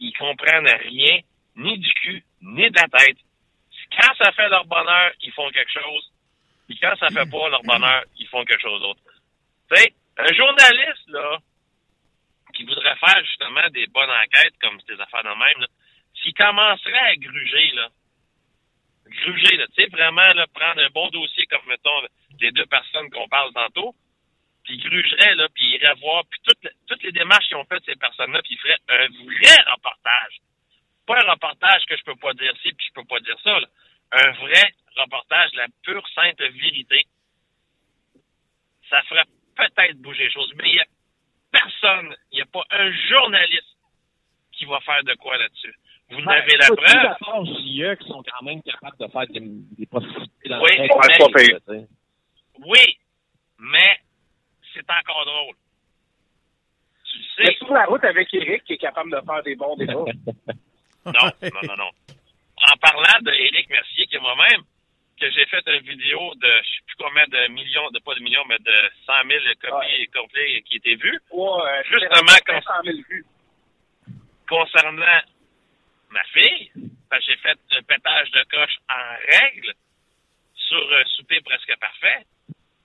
Ils 0.00 0.12
comprennent 0.16 0.68
rien, 0.68 1.20
ni 1.56 1.78
du 1.78 1.92
cul, 1.94 2.24
ni 2.42 2.70
de 2.70 2.76
la 2.76 2.98
tête. 2.98 3.18
Quand 3.96 4.14
ça 4.22 4.32
fait 4.32 4.48
leur 4.48 4.66
bonheur, 4.66 5.12
ils 5.22 5.32
font 5.32 5.50
quelque 5.50 5.72
chose. 5.72 6.12
Puis 6.68 6.78
quand 6.78 6.94
ça 6.96 7.08
fait 7.08 7.30
pas 7.30 7.48
leur 7.48 7.62
bonheur, 7.62 8.04
ils 8.18 8.28
font 8.28 8.44
quelque 8.44 8.60
chose 8.60 8.80
d'autre. 8.80 9.00
Tu 9.70 9.76
sais, 9.76 9.94
un 10.18 10.32
journaliste, 10.34 11.08
là, 11.08 11.38
qui 12.54 12.64
voudrait 12.64 12.96
faire 12.96 13.24
justement 13.24 13.68
des 13.70 13.86
bonnes 13.86 14.10
enquêtes 14.10 14.54
comme 14.60 14.78
des 14.88 15.00
affaires 15.00 15.22
de 15.22 15.28
même, 15.28 15.60
là, 15.60 15.66
s'il 16.22 16.34
commencerait 16.34 16.98
à 16.98 17.16
gruger, 17.16 17.70
là, 17.72 17.88
gruger, 19.06 19.56
là, 19.56 19.66
tu 19.68 19.82
sais, 19.82 19.88
vraiment, 19.88 20.28
là, 20.34 20.46
prendre 20.52 20.82
un 20.82 20.90
bon 20.90 21.08
dossier 21.10 21.46
comme, 21.46 21.66
mettons, 21.66 22.02
les 22.40 22.52
deux 22.52 22.66
personnes 22.66 23.10
qu'on 23.10 23.28
parle 23.28 23.52
tantôt, 23.52 23.94
puis 24.64 24.74
il 24.74 24.82
grugerait, 24.82 25.34
là, 25.34 25.48
puis 25.54 25.64
il 25.64 25.74
irait 25.74 25.94
voir, 25.94 26.24
puis 26.30 26.40
toutes, 26.44 26.68
toutes 26.86 27.02
les 27.02 27.12
démarches 27.12 27.46
qu'ils 27.48 27.56
ont 27.56 27.64
faites, 27.64 27.84
ces 27.84 27.96
personnes-là, 27.96 28.42
puis 28.42 28.54
il 28.54 28.58
ferait 28.58 28.78
un 28.88 29.08
vrai 29.08 29.72
reportage. 29.72 30.38
Pas 31.06 31.24
un 31.24 31.30
reportage 31.30 31.84
que 31.86 31.96
je 31.96 32.04
peux 32.04 32.16
pas 32.16 32.34
dire 32.34 32.52
ci, 32.62 32.72
puis 32.72 32.86
je 32.86 32.92
peux 32.92 33.06
pas 33.06 33.20
dire 33.20 33.38
ça, 33.42 33.58
là. 33.60 33.66
Un 34.10 34.30
vrai 34.32 34.74
reportage, 34.96 35.50
la 35.54 35.66
pure, 35.82 36.06
sainte 36.14 36.40
vérité. 36.40 37.06
Ça 38.88 39.02
ferait 39.02 39.24
peut-être 39.54 39.98
bouger 40.00 40.24
les 40.24 40.32
choses, 40.32 40.52
mais 40.56 40.68
il 40.68 40.76
y 40.76 40.80
a 40.80 40.86
personne, 41.50 42.16
il 42.32 42.36
n'y 42.36 42.42
a 42.42 42.46
pas 42.46 42.64
un 42.70 42.90
journaliste 43.08 43.76
qui 44.52 44.64
va 44.64 44.80
faire 44.80 45.04
de 45.04 45.14
quoi 45.14 45.36
là-dessus. 45.36 45.74
Vous 46.10 46.16
Ben, 46.24 46.28
avez 46.28 46.56
la 46.56 47.14
preuve. 47.14 47.44
JE 47.46 47.94
qui 47.96 48.08
sont 48.08 48.22
quand 48.22 48.44
même 48.44 48.62
capables 48.62 48.96
de 48.98 49.06
faire 49.08 49.26
des, 49.28 49.40
des 49.40 49.86
possibilités 49.86 50.48
dans 50.48 50.62
Oui, 50.62 50.70
le 50.76 50.82
ouais, 50.82 51.60
sais. 51.66 51.86
Oui, 52.66 52.98
mais 53.58 54.00
c'est 54.74 54.84
encore 54.90 55.24
drôle. 55.26 55.54
Tu 57.04 57.18
Mais 57.38 57.44
sais, 57.46 57.54
sur 57.58 57.72
la 57.74 57.84
route 57.84 58.04
avec 58.04 58.32
Eric 58.32 58.64
qui 58.64 58.72
est 58.74 58.78
capable 58.78 59.10
de 59.10 59.20
faire 59.20 59.42
des 59.42 59.54
bons 59.54 59.76
débats. 59.76 59.92
non, 61.06 61.12
non, 61.42 61.60
non, 61.68 61.76
non. 61.76 61.90
En 62.70 62.76
parlant 62.80 63.20
de 63.22 63.30
Éric 63.30 63.68
Mercier, 63.70 64.06
qui 64.06 64.16
est 64.16 64.20
moi-même, 64.20 64.62
que 65.20 65.30
j'ai 65.30 65.46
fait 65.46 65.62
une 65.66 65.80
vidéo 65.86 66.34
de, 66.36 66.46
je 66.46 66.68
sais 66.70 66.82
plus 66.86 66.96
combien 66.98 67.24
de 67.26 67.52
millions, 67.52 67.88
de 67.90 67.98
pas 68.00 68.14
de 68.14 68.20
millions, 68.20 68.44
mais 68.48 68.58
de 68.58 68.90
100 69.06 69.12
000 69.28 69.40
copies 69.60 70.06
complets 70.08 70.62
qui 70.62 70.76
étaient 70.76 70.94
vues, 70.96 71.20
Ouais, 71.32 71.82
Justement, 71.84 72.28
c'est 72.28 72.44
quand- 72.44 72.62
500 72.62 72.72
000 72.84 72.98
vues. 73.10 73.24
concernant 74.48 75.04
ma 76.10 76.22
fille, 76.24 76.70
parce 77.10 77.24
que 77.24 77.32
j'ai 77.32 77.38
fait 77.38 77.58
un 77.72 77.82
pétage 77.82 78.30
de 78.30 78.42
coche 78.50 78.76
en 78.88 79.16
règle 79.32 79.72
sur 80.54 80.92
un 80.94 81.04
souper 81.16 81.40
presque 81.40 81.76
parfait. 81.78 82.24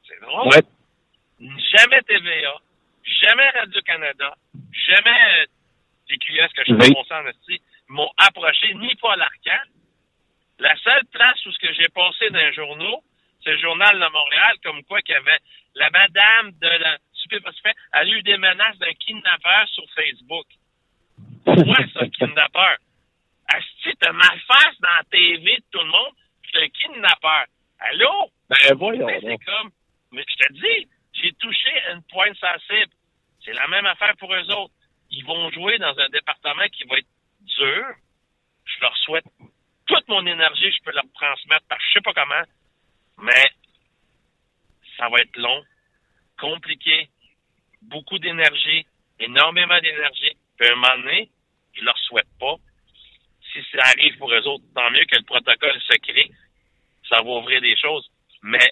C'est 0.08 0.20
drôle. 0.22 0.48
Ouais. 0.48 0.62
Jamais 1.72 2.02
TVA, 2.04 2.56
jamais 3.22 3.50
Radio-Canada, 3.50 4.36
jamais 4.72 5.42
euh, 5.42 5.46
les 6.10 6.18
que 6.18 6.64
je 6.68 6.74
Oui. 6.74 6.94
pense 6.94 7.12
en 7.12 7.26
esti 7.28 7.62
m'ont 7.88 8.12
approché, 8.18 8.74
ni 8.76 8.94
Paul 8.96 9.20
Arcan. 9.22 9.70
La 10.60 10.76
seule 10.78 11.06
place 11.12 11.46
où 11.46 11.52
ce 11.52 11.60
que 11.60 11.74
j'ai 11.74 11.90
passé 11.90 12.30
dans 12.30 12.38
les 12.40 12.54
journaux, 12.54 13.04
c'est 13.44 13.52
le 13.52 13.60
journal 13.60 14.00
de 14.00 14.08
Montréal, 14.12 14.58
comme 14.64 14.84
quoi 14.84 15.02
qu'il 15.02 15.16
y 15.16 15.18
avait 15.18 15.40
la 15.76 15.90
madame 15.90 16.52
de 16.52 16.68
la 16.68 16.98
souper 17.14 17.40
parfait, 17.40 17.74
elle 17.94 18.08
a 18.08 18.12
eu 18.12 18.22
des 18.24 18.38
menaces 18.38 18.78
d'un 18.78 18.94
kidnappeur 18.94 19.68
sur 19.70 19.84
Facebook. 19.96 20.46
Moi, 21.46 21.78
ça, 21.94 22.08
kidnappeur? 22.20 22.78
Asti, 23.48 23.90
t'as 24.00 24.12
ma 24.12 24.30
face 24.48 24.80
dans 24.80 24.90
la 24.90 25.04
TV 25.12 25.58
de 25.58 25.64
tout 25.72 25.80
le 25.80 25.92
monde, 25.92 26.14
c'est 26.52 26.64
un 26.64 26.70
kidnappeur. 26.70 27.46
Allô? 27.80 28.32
Ben, 28.50 28.76
voyons 28.76 29.06
Mais 29.06 29.20
donc. 29.22 29.40
c'est 29.40 29.46
comme, 29.46 29.72
mais 30.12 30.24
je 30.28 30.46
te 30.46 30.54
dis, 30.54 30.90
j'ai 31.14 31.34
touché 31.34 31.70
une 31.92 32.04
pointe 32.04 32.38
sensible. 32.38 32.94
C'est 33.44 33.54
la 33.54 33.68
même 33.68 33.86
affaire 33.86 34.16
pour 34.18 34.34
eux 34.34 34.52
autres. 34.52 34.74
Ils 35.12 35.26
vont 35.26 35.52
jouer 35.52 35.78
dans 35.78 35.98
un 36.00 36.10
département 36.10 36.68
qui 36.72 36.86
va 36.86 36.98
être 36.98 37.08
dur. 37.42 37.86
Je 38.66 38.82
leur 38.82 38.96
souhaite 38.98 39.26
toute 39.86 40.08
mon 40.08 40.26
énergie, 40.26 40.72
je 40.72 40.84
peux 40.84 40.92
leur 40.92 41.04
transmettre 41.14 41.66
par 41.68 41.78
je 41.80 41.94
sais 41.94 42.02
pas 42.02 42.14
comment, 42.14 42.44
mais 43.20 43.52
ça 44.98 45.10
va 45.10 45.20
être 45.20 45.36
long, 45.38 45.64
compliqué, 46.40 47.10
beaucoup 47.82 48.18
d'énergie, 48.20 48.86
énormément 49.20 49.80
d'énergie. 49.82 50.38
Puis 50.58 50.70
à 50.70 50.72
un 50.72 50.76
moment 50.76 50.98
donné, 50.98 51.30
je 51.74 51.84
leur 51.84 51.98
souhaite 52.00 52.28
pas. 52.40 52.56
Si 53.54 53.60
ça 53.72 53.84
arrive 53.86 54.18
pour 54.18 54.32
eux 54.34 54.48
autres, 54.48 54.64
tant 54.76 54.90
mieux 54.92 55.06
que 55.06 55.16
le 55.18 55.24
protocole 55.24 55.80
secret, 55.82 56.30
ça 57.08 57.18
va 57.22 57.30
ouvrir 57.30 57.62
des 57.62 57.78
choses. 57.78 58.10
Mais 58.42 58.72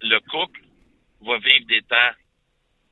le 0.00 0.18
couple 0.30 0.60
va 1.20 1.38
vivre 1.38 1.66
des 1.66 1.82
temps 1.82 2.12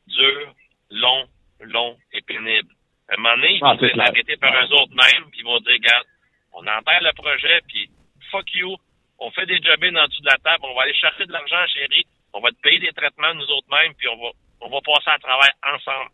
durs, 0.08 0.54
longs, 0.90 1.26
longs 1.60 1.96
et 2.12 2.20
pénibles. 2.22 2.68
À 3.08 3.14
un 3.14 3.16
moment 3.16 3.36
donné, 3.36 3.54
ils 3.54 3.60
Ah, 3.64 3.74
vont 3.74 3.82
être 3.86 4.00
arrêtés 4.00 4.36
par 4.36 4.52
eux 4.52 4.72
autres 4.74 4.94
mêmes, 4.94 5.30
puis 5.30 5.40
ils 5.40 5.44
vont 5.44 5.58
dire, 5.60 5.72
regarde, 5.72 6.06
on 6.52 6.66
enterre 6.66 7.02
le 7.02 7.12
projet, 7.14 7.60
puis 7.68 7.88
fuck 8.30 8.52
you, 8.54 8.76
on 9.18 9.30
fait 9.30 9.46
des 9.46 9.60
jobs 9.62 9.82
en 9.84 10.06
dessous 10.08 10.22
de 10.22 10.26
la 10.26 10.38
table, 10.38 10.64
on 10.64 10.74
va 10.74 10.82
aller 10.82 10.94
chercher 10.94 11.24
de 11.26 11.32
l'argent, 11.32 11.64
chérie, 11.72 12.04
on 12.32 12.40
va 12.40 12.50
te 12.50 12.60
payer 12.60 12.78
des 12.80 12.92
traitements 12.92 13.32
nous 13.34 13.46
autres 13.46 13.68
mêmes, 13.70 13.94
puis 13.94 14.08
on 14.08 14.16
va, 14.16 14.30
on 14.60 14.68
va 14.68 14.80
passer 14.80 15.10
à 15.10 15.18
travail 15.18 15.50
ensemble. 15.62 16.10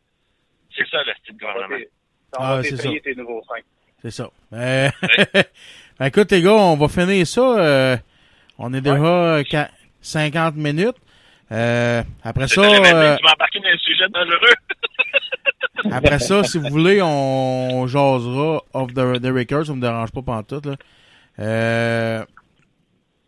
C'est 0.76 0.88
ça 0.88 1.02
le 1.02 1.14
style 1.14 1.34
de 1.36 1.40
gouvernement. 1.40 1.76
On 2.38 2.42
Ah, 2.42 2.56
va 2.56 2.62
c'est 2.62 2.70
t'essayer 2.70 3.00
tes 3.00 3.14
nouveaux. 3.14 3.42
C'est 4.02 4.10
ça. 4.10 4.28
Euh, 4.54 4.90
ben, 5.98 6.06
écoute, 6.06 6.30
les 6.32 6.42
gars, 6.42 6.52
on 6.52 6.76
va 6.76 6.88
finir 6.88 7.26
ça. 7.26 7.40
euh, 7.40 7.96
on 8.58 8.74
est 8.74 8.80
déjà 8.82 9.42
qua- 9.44 9.70
50 10.02 10.56
minutes. 10.56 10.96
Euh, 11.50 12.02
après 12.22 12.48
ça, 12.48 12.60
euh, 12.60 13.16
tu 13.16 13.24
embarqué 13.26 13.60
dans 13.60 13.68
un 13.68 13.78
sujet 13.78 14.08
dangereux. 14.10 14.56
après 15.92 16.18
ça, 16.18 16.44
si 16.44 16.58
vous 16.58 16.68
voulez, 16.68 17.00
on 17.02 17.86
jasera 17.86 18.62
off 18.74 18.92
the, 18.92 19.20
the 19.22 19.26
record. 19.34 19.64
Ça 19.66 19.72
me 19.74 19.80
dérange 19.80 20.10
pas 20.12 20.22
pantoute, 20.22 20.66
là. 20.66 20.76
Euh, 21.38 22.24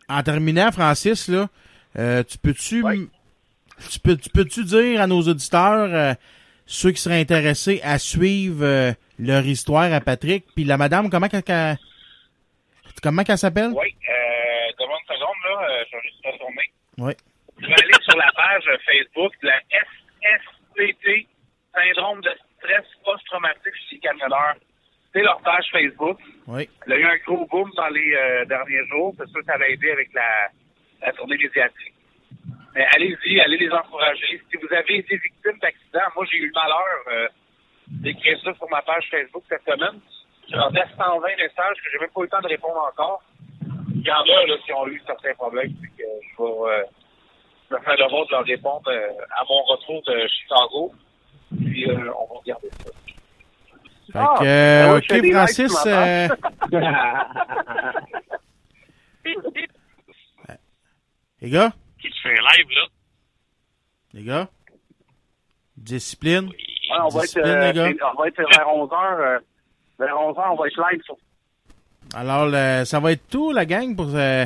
en 0.09 0.23
terminant, 0.23 0.71
Francis, 0.73 1.29
là, 1.29 1.49
euh, 1.99 2.23
tu 2.23 2.37
peux-tu, 2.39 2.81
m- 2.87 3.09
tu 3.91 3.99
peux, 4.01 4.17
tu 4.17 4.29
peux-tu 4.31 4.65
dire 4.65 5.01
à 5.01 5.07
nos 5.07 5.23
auditeurs, 5.23 5.89
euh, 5.91 6.15
ceux 6.67 6.93
qui 6.93 7.01
seraient 7.01 7.21
intéressés 7.21 7.81
à 7.83 7.99
suivre 7.99 8.65
euh, 8.65 8.93
leur 9.19 9.45
histoire 9.45 9.93
à 9.93 10.01
Patrick, 10.01 10.45
puis 10.55 10.65
la 10.65 10.77
madame, 10.77 11.11
comment 11.11 11.29
qu'elle, 11.29 11.79
comment 13.03 13.23
qu'elle 13.23 13.39
s'appelle? 13.39 13.71
Oui, 13.75 13.95
euh, 14.09 14.73
demande 14.79 14.99
une 15.09 15.15
seconde, 15.15 15.37
là, 15.45 15.69
euh, 15.69 15.85
je 15.91 15.97
vais 15.97 16.03
juste 16.03 16.27
retourner. 16.27 16.71
Oui. 16.99 17.13
Vous 17.59 17.67
allez 17.67 18.03
sur 18.03 18.17
la 18.17 18.33
page 18.33 18.65
Facebook 18.85 19.33
de 19.43 19.49
la 19.49 19.61
SSPT, 19.71 21.29
Syndrome 21.75 22.21
de 22.21 22.31
stress 22.59 22.85
post-traumatique 23.05 23.75
chez 23.91 23.99
camionneurs. 23.99 24.55
C'est 25.13 25.23
leur 25.23 25.41
page 25.43 25.67
Facebook. 25.71 26.19
Oui. 26.47 26.69
Il 26.87 26.91
y 26.91 26.95
a 26.95 26.99
eu 26.99 27.05
un 27.05 27.17
gros 27.27 27.47
boom 27.47 27.71
dans 27.77 27.89
les 27.89 28.15
euh, 28.15 28.45
derniers 28.47 28.85
jours. 28.89 29.15
C'est 29.19 29.29
sûr 29.29 29.41
que 29.41 29.47
ça 29.47 29.57
va 29.59 29.69
aider 29.69 29.91
avec 29.91 30.13
la, 30.13 30.49
la 31.03 31.13
tournée 31.13 31.37
médiatique. 31.37 31.94
Mais 32.75 32.85
allez-y, 32.95 33.41
allez 33.41 33.57
les 33.57 33.71
encourager. 33.71 34.43
Si 34.51 34.57
vous 34.57 34.67
avez 34.73 34.97
été 34.99 35.17
victime 35.17 35.59
d'accidents, 35.63 36.11
moi 36.17 36.25
j'ai 36.31 36.39
eu 36.39 36.47
le 36.47 36.53
malheur 36.55 36.85
euh, 37.13 37.29
d'écrire 37.89 38.39
ça 38.43 38.53
sur 38.55 38.69
ma 38.71 38.81
page 38.83 39.07
Facebook 39.11 39.45
cette 39.49 39.63
semaine. 39.65 40.01
J'ai 40.49 40.57
rendu 40.57 40.79
à 40.79 40.89
120 40.89 41.37
messages 41.37 41.77
que 41.77 41.91
j'ai 41.93 41.99
même 42.01 42.11
pas 42.11 42.21
eu 42.21 42.25
le 42.25 42.29
temps 42.31 42.41
de 42.41 42.49
répondre 42.49 42.81
encore. 42.93 43.23
Il 43.95 44.03
y 44.03 44.11
en 44.11 44.23
a 44.23 44.47
là, 44.47 44.57
qui 44.65 44.73
ont 44.73 44.87
eu 44.89 45.01
certains 45.07 45.35
problèmes. 45.35 45.73
Que 45.73 45.79
je 46.03 46.43
vais 46.43 46.51
euh, 46.51 46.83
me 47.71 47.79
faire 47.79 47.97
le 47.97 48.05
devoir 48.05 48.27
de 48.27 48.31
leur 48.33 48.45
répondre 48.45 48.89
euh, 48.89 49.09
à 49.37 49.45
mon 49.49 49.63
retour 49.65 50.03
de 50.03 50.27
Chicago. 50.29 50.93
Puis 51.57 51.87
on 51.91 52.27
va 52.27 52.35
regarder 52.41 52.69
ça. 52.71 52.91
Fait 54.13 54.19
Ah, 54.19 54.35
que, 54.39 54.45
fais 55.09 55.21
ok, 55.21 55.33
Francis, 55.33 55.85
les 61.41 61.51
gars, 61.51 61.73
Qui 62.05 62.11
se 62.11 62.21
fait 62.23 62.31
un 62.39 62.43
live, 62.43 62.67
là. 62.71 62.87
les 64.13 64.23
gars, 64.25 64.49
discipline? 65.77 66.49
Ouais, 66.49 66.99
on, 67.03 67.09
va 67.09 67.21
être, 67.21 67.23
Discipline, 67.23 67.47
euh, 67.47 67.67
les 67.73 67.95
gars? 67.95 68.13
on 68.15 68.21
va 68.21 68.29
être 68.29 68.37
vers 68.37 68.67
11h. 68.69 69.41
vers 69.99 70.15
11h, 70.15 70.53
on 70.53 70.57
va 70.57 70.67
être 70.67 70.91
live 70.93 71.03
sur 71.05 71.17
Alors, 72.15 72.47
le- 72.47 72.85
ça 72.85 73.01
va 73.01 73.13
être 73.13 73.27
tout, 73.29 73.53
la 73.53 73.65
gang, 73.65 73.97
pour, 73.97 74.11
euh, 74.15 74.45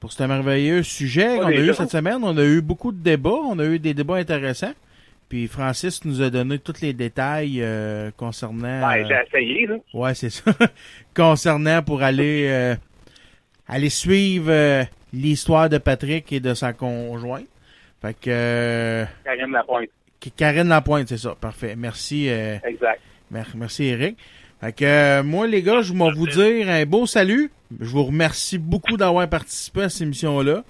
pour 0.00 0.12
ce 0.12 0.22
merveilleux 0.22 0.82
sujet 0.82 1.32
Ouais, 1.32 1.38
qu'on 1.38 1.46
a 1.46 1.50
les 1.50 1.66
eu 1.68 1.74
cette 1.74 1.90
semaine. 1.90 2.22
On 2.22 2.36
a 2.38 2.44
eu 2.44 2.60
beaucoup 2.60 2.92
de 2.92 3.02
débats. 3.02 3.30
On 3.30 3.58
a 3.58 3.64
eu 3.64 3.78
des 3.78 3.92
débats 3.94 4.16
intéressants. 4.16 4.74
Puis 5.28 5.48
Francis 5.48 6.04
nous 6.04 6.22
a 6.22 6.30
donné 6.30 6.60
tous 6.60 6.80
les 6.80 6.92
détails 6.92 7.60
euh, 7.60 8.12
concernant... 8.16 8.80
Ben, 8.80 9.04
euh, 9.04 9.08
j'ai 9.08 9.26
essayé, 9.38 9.66
là. 9.66 9.74
Ouais, 9.92 10.14
c'est 10.14 10.30
ça. 10.30 10.52
Concernant 11.16 11.82
pour 11.82 12.02
aller 12.02 12.46
euh, 12.48 12.76
allez 13.66 13.90
suivre 13.90 14.46
euh, 14.50 14.84
l'histoire 15.16 15.68
de 15.68 15.78
Patrick 15.78 16.32
et 16.32 16.40
de 16.40 16.54
sa 16.54 16.72
conjointe. 16.72 17.46
Fait 18.02 18.14
que 18.14 18.28
euh, 18.30 19.04
Karine 19.24 19.52
Lapointe. 19.52 19.88
Karine 20.36 20.68
Lapointe, 20.68 21.08
c'est 21.08 21.16
ça. 21.18 21.34
Parfait. 21.40 21.74
Merci. 21.76 22.28
euh, 22.28 22.56
Exact. 22.64 23.00
Mer- 23.30 23.52
Merci, 23.56 23.84
Eric. 23.86 24.16
Fait 24.60 24.72
que, 24.72 24.84
euh, 24.84 25.22
moi, 25.22 25.46
les 25.46 25.62
gars, 25.62 25.80
je 25.82 25.92
vais 25.92 26.10
vous 26.14 26.26
dire 26.26 26.68
un 26.68 26.84
beau 26.86 27.06
salut. 27.06 27.50
Je 27.80 27.86
vous 27.90 28.04
remercie 28.04 28.58
beaucoup 28.58 28.96
d'avoir 28.96 29.28
participé 29.28 29.82
à 29.82 29.88
cette 29.88 30.02
émission-là. 30.02 30.62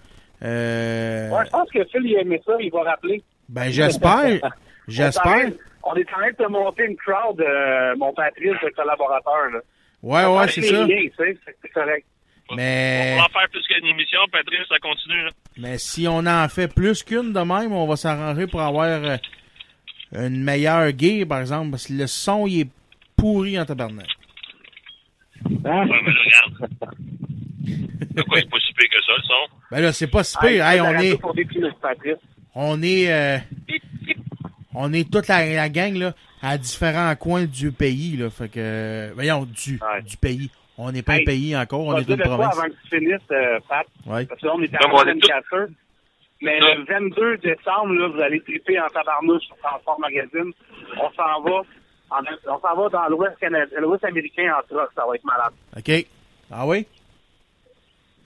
Euh, 0.42 1.30
Ouais, 1.30 1.44
je 1.46 1.50
pense 1.50 1.70
que 1.70 1.84
Phil, 1.84 2.02
il 2.04 2.16
a 2.16 2.20
aimé 2.20 2.40
ça, 2.44 2.52
il 2.60 2.70
va 2.70 2.82
rappeler. 2.82 3.22
ben, 3.48 3.70
j'espère. 3.70 4.40
J'espère. 4.88 5.50
On 5.82 5.94
est 5.96 6.08
en 6.08 6.12
train 6.18 6.30
de 6.30 6.36
te 6.36 6.48
monter 6.48 6.84
une 6.84 6.96
crowd, 6.96 7.40
euh, 7.40 7.94
mon 7.96 8.12
Patrice, 8.12 8.54
le 8.62 8.70
collaborateur. 8.70 9.50
Là. 9.52 9.58
Ouais, 10.02 10.24
ouais, 10.38 10.48
c'est 10.48 10.62
ça. 10.62 10.86
c'est 10.86 11.68
correct. 11.74 12.06
Mais, 12.54 13.14
On 13.14 13.20
va 13.20 13.24
en 13.24 13.28
faire 13.28 13.48
plus 13.50 13.62
qu'une 13.66 13.86
émission, 13.86 14.20
Patrice, 14.30 14.60
ça 14.68 14.78
continue. 14.78 15.24
Là. 15.24 15.30
mais 15.56 15.78
si 15.78 16.06
on 16.06 16.18
en 16.26 16.48
fait 16.48 16.72
plus 16.72 17.02
qu'une 17.02 17.32
de 17.32 17.40
même, 17.40 17.72
on 17.72 17.86
va 17.86 17.96
s'arranger 17.96 18.46
pour 18.46 18.60
avoir 18.60 18.84
euh, 18.86 19.16
une 20.12 20.44
meilleure 20.44 20.96
gear, 20.96 21.26
par 21.26 21.40
exemple, 21.40 21.72
parce 21.72 21.88
que 21.88 21.94
le 21.94 22.06
son, 22.06 22.46
il 22.46 22.60
est 22.60 22.68
pourri 23.16 23.58
en 23.58 23.64
tabarnak. 23.64 24.06
Ouais, 25.44 25.58
mais 25.64 25.72
regarde. 25.80 26.70
C'est 28.16 28.24
pas 28.24 28.58
si 28.60 28.72
pire 28.72 28.88
que 28.90 29.02
ça, 29.04 29.12
le 29.16 29.22
son? 29.22 29.56
Ben 29.70 29.80
là, 29.80 29.92
c'est 29.92 30.06
pas 30.06 30.22
si 30.24 30.38
pire. 30.38 30.64
Hey, 30.66 30.80
on 30.80 30.94
est, 30.94 31.18
on 32.54 32.82
est, 32.82 33.12
euh, 33.12 33.38
on 34.74 34.92
est 34.92 35.10
toute 35.10 35.28
la, 35.28 35.44
la 35.52 35.68
gang, 35.68 35.94
là, 35.96 36.14
à 36.40 36.56
différents 36.56 37.14
coins 37.16 37.44
du 37.44 37.72
pays, 37.72 38.16
là. 38.16 38.30
Fait 38.30 38.48
que, 38.48 38.54
euh, 38.58 39.10
voyons, 39.14 39.44
du, 39.44 39.72
Ouais. 39.82 40.02
du 40.02 40.16
pays. 40.16 40.50
On 40.78 40.92
n'est 40.92 41.02
pas 41.02 41.14
un 41.14 41.16
Hey, 41.18 41.24
pays 41.24 41.56
encore, 41.56 41.80
On 41.86 41.96
est 41.98 42.08
une 42.08 42.16
province. 42.18 42.52
avant 42.58 42.68
que 42.68 42.74
tu 42.88 42.98
finisses, 42.98 43.20
euh, 43.30 43.58
Pat, 43.68 43.86
Ouais. 44.06 44.26
parce 44.26 44.40
que 44.40 44.46
là, 44.46 44.52
on 44.54 44.62
est 44.62 44.74
à 44.74 44.78
Comme 44.78 44.92
on 44.92 45.02
est 45.04 45.12
24 45.14 45.68
Mais 46.42 46.60
le 46.60 46.84
22 46.84 47.38
décembre, 47.38 47.94
là, 47.94 48.08
vous 48.08 48.20
allez 48.20 48.40
triper 48.42 48.78
en 48.78 48.88
tabarnouche 48.88 49.42
sur 49.44 49.56
Transport 49.56 49.98
Magazine. 49.98 50.52
On 50.98 51.10
s'en 51.12 51.40
va, 51.40 51.62
en- 52.10 52.22
on 52.46 52.60
s'en 52.60 52.76
va 52.76 52.88
dans 52.90 53.08
l'Ouest 53.08 53.38
canadien, 53.40 53.80
l'Ouest 53.80 54.04
américain 54.04 54.54
en 54.58 54.62
truck, 54.68 54.90
ça 54.94 55.04
va 55.08 55.14
être 55.14 55.24
malade. 55.24 55.52
OK. 55.78 56.06
Ah 56.50 56.66
oui? 56.66 56.86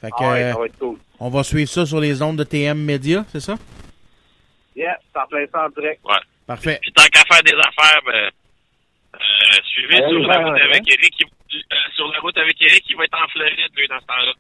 Fait 0.01 0.09
que, 0.11 0.15
Ah 0.19 0.31
ouais, 0.33 0.53
ça 0.53 0.59
va 0.59 0.67
être 0.67 0.79
cool. 0.79 0.97
on 1.21 1.29
va 1.31 1.45
suivre 1.45 1.71
ça 1.71 1.87
sur 1.87 2.01
les 2.01 2.21
ondes 2.21 2.37
de 2.37 2.43
TM 2.45 2.79
Media, 2.85 3.25
c'est 3.29 3.39
ça? 3.41 3.55
Yeah, 4.75 4.99
c'est 5.13 5.21
en 5.21 5.27
plein 5.27 5.45
ça 5.53 5.67
en 5.67 5.69
direct. 5.69 6.01
Ouais. 6.05 6.15
Parfait. 6.49 6.79
Puis 6.83 6.93
tant 6.93 7.05
qu'à 7.05 7.23
faire 7.33 7.43
des 7.45 7.53
affaires, 7.55 8.01
ben, 8.07 8.31
euh, 9.15 9.19
suivez 9.73 10.01
Ouais, 10.03 10.09
sur 10.09 10.19
la 10.27 10.39
route 10.39 10.53
ouais. 10.55 10.63
avec 10.63 10.93
Eric. 10.93 11.15
il- 11.21 11.27
euh, 11.55 11.77
sur 11.97 12.09
la 12.13 12.19
route 12.21 12.37
avec 12.39 12.61
Eric, 12.61 12.85
il 12.89 12.97
va 12.97 13.05
être 13.05 13.19
en 13.23 13.29
Floride, 13.29 13.71
lui, 13.77 13.89
dans 13.89 14.01
ce 14.01 14.07
temps-là. 14.07 14.33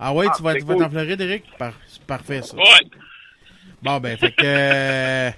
Ah 0.00 0.12
oui, 0.14 0.26
Ah, 0.28 0.32
tu 0.36 0.42
vas, 0.42 0.54
tu 0.54 0.60
vas 0.64 0.74
cool. 0.74 0.82
être 0.82 0.88
en 0.88 0.90
Floride, 0.90 1.20
Eric? 1.20 1.44
Par- 1.58 1.72
c'est 1.86 2.02
parfait, 2.04 2.42
ça. 2.42 2.56
Ouais. 2.56 2.62
Bon, 3.82 3.98
ben, 4.00 4.16
fait 4.16 4.32
que, 4.32 4.44
euh, 4.44 5.30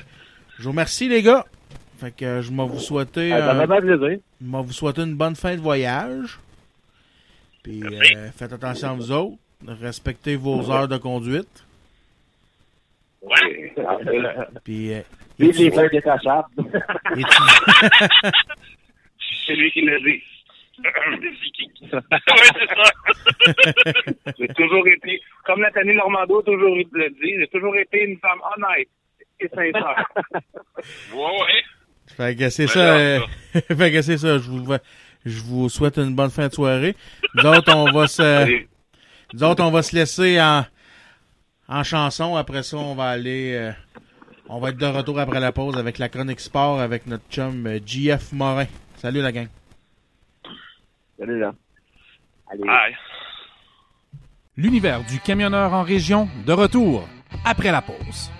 je 0.59 0.63
vous 0.65 0.71
remercie, 0.71 1.09
les 1.09 1.23
gars. 1.23 1.45
Fait 1.99 2.11
que, 2.17 2.41
je 2.43 2.51
vais 2.51 2.65
vous 2.67 2.79
souhaiter, 2.79 3.33
Ah, 3.33 3.39
ça 3.41 3.55
euh, 3.57 3.61
fait 3.61 3.67
bien 3.67 3.81
plaisir. 3.81 4.19
je 4.41 4.47
vais 4.47 4.63
vous 4.63 4.73
souhaiter 4.73 5.03
une 5.03 5.17
bonne 5.17 5.37
fin 5.37 5.55
de 5.55 5.61
voyage. 5.61 6.39
Puis, 7.63 7.83
euh, 7.85 8.31
faites 8.37 8.53
attention 8.53 8.91
à 8.91 8.95
vous 8.95 9.13
autres. 9.13 9.37
Respectez 9.67 10.37
vos 10.37 10.71
heures 10.71 10.89
de 10.89 10.97
conduite. 10.97 11.65
Ouais. 13.23 13.75
Puis, 14.65 14.95
euh, 14.95 15.03
Vive 15.39 15.59
les 15.59 15.71
fleurs 15.71 15.91
détachables. 15.91 16.49
c'est 19.47 19.55
lui 19.55 19.71
qui 19.73 19.83
l'a 19.83 19.99
dit. 20.01 20.23
C'est 20.83 21.51
qui? 21.53 21.71
ouais, 21.93 22.01
c'est 22.59 22.69
ça. 22.75 24.33
J'ai 24.39 24.49
toujours 24.49 24.87
été, 24.89 25.21
comme 25.45 25.61
Nathalie 25.61 25.95
Normando 25.95 26.41
a 26.41 26.43
toujours 26.43 26.77
le 26.77 27.11
dit, 27.11 27.35
j'ai 27.39 27.49
toujours 27.49 27.77
été 27.77 28.05
une 28.05 28.19
femme 28.19 28.41
honnête 28.57 28.89
et 29.41 29.49
sincère. 29.49 30.07
Ouais, 31.15 31.21
ouais. 31.23 31.63
Fait 32.17 32.35
que 32.37 32.49
c'est 32.49 32.65
Ben 32.67 32.73
ça. 32.73 32.97
euh, 32.97 33.21
fait 33.53 33.93
que 33.93 34.03
c'est 34.03 34.19
ça. 34.19 34.39
Je 34.39 34.51
vous, 34.51 34.75
je 35.27 35.41
vous 35.43 35.69
souhaite 35.69 35.99
une 35.99 36.15
bonne 36.15 36.31
fin 36.31 36.49
de 36.49 36.53
soirée. 36.55 36.97
Nous 37.35 37.45
autres, 37.45 37.75
on 37.75 37.91
va 37.93 38.07
se, 38.07 38.63
nous 39.35 39.43
autres, 39.45 39.63
on 39.63 39.71
va 39.71 39.83
se 39.83 39.95
laisser 39.95 40.41
en, 40.41 40.65
en 41.69 41.83
chanson. 41.85 42.37
Après 42.37 42.63
ça, 42.63 42.77
on 42.79 42.95
va 42.95 43.11
aller, 43.11 43.55
euh, 43.55 43.73
on 44.49 44.59
va 44.59 44.71
être 44.71 44.79
de 44.79 44.87
retour 44.87 45.19
après 45.21 45.41
la 45.41 45.53
pause 45.53 45.77
avec 45.79 45.99
la 45.99 46.09
chronique 46.09 46.41
sport 46.41 46.81
avec 46.81 47.07
notre 47.07 47.25
chum 47.31 47.67
euh, 47.67 47.79
JF 47.85 48.33
Morin. 48.33 48.67
Salut 48.97 49.21
la 49.21 49.33
gang. 49.33 49.49
Salut 51.21 51.39
là. 51.39 51.53
Allez. 52.51 52.63
Aïe. 52.67 52.97
L'univers 54.57 55.05
du 55.05 55.21
camionneur 55.21 55.75
en 55.75 55.83
région, 55.83 56.31
de 56.47 56.53
retour 56.53 57.07
après 57.45 57.71
la 57.71 57.83
pause. 57.83 58.31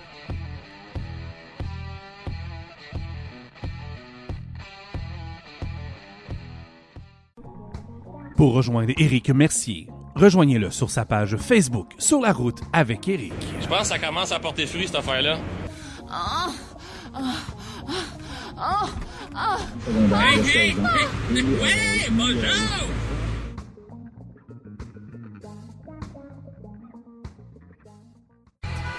Pour 8.35 8.55
rejoindre 8.55 8.91
Éric 8.97 9.29
Mercier, 9.29 9.87
rejoignez-le 10.15 10.71
sur 10.71 10.89
sa 10.89 11.05
page 11.05 11.37
Facebook 11.37 11.91
Sur 11.99 12.21
la 12.21 12.33
route 12.33 12.61
avec 12.73 13.07
Éric. 13.07 13.33
Je 13.59 13.67
pense 13.67 13.81
que 13.81 13.85
ça 13.85 13.99
commence 13.99 14.31
à 14.31 14.39
porter 14.39 14.65
fruit, 14.65 14.87
cette 14.87 14.95
affaire-là. 14.95 15.37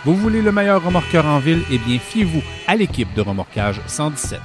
Vous 0.04 0.16
voulez 0.16 0.42
le 0.42 0.50
meilleur 0.50 0.82
remorqueur 0.82 1.26
en 1.26 1.38
ville? 1.38 1.62
Eh 1.70 1.78
bien, 1.78 1.98
fiez-vous 1.98 2.42
à 2.66 2.74
l'équipe 2.74 3.12
de 3.14 3.20
Remorquage 3.20 3.80
117. 3.86 4.40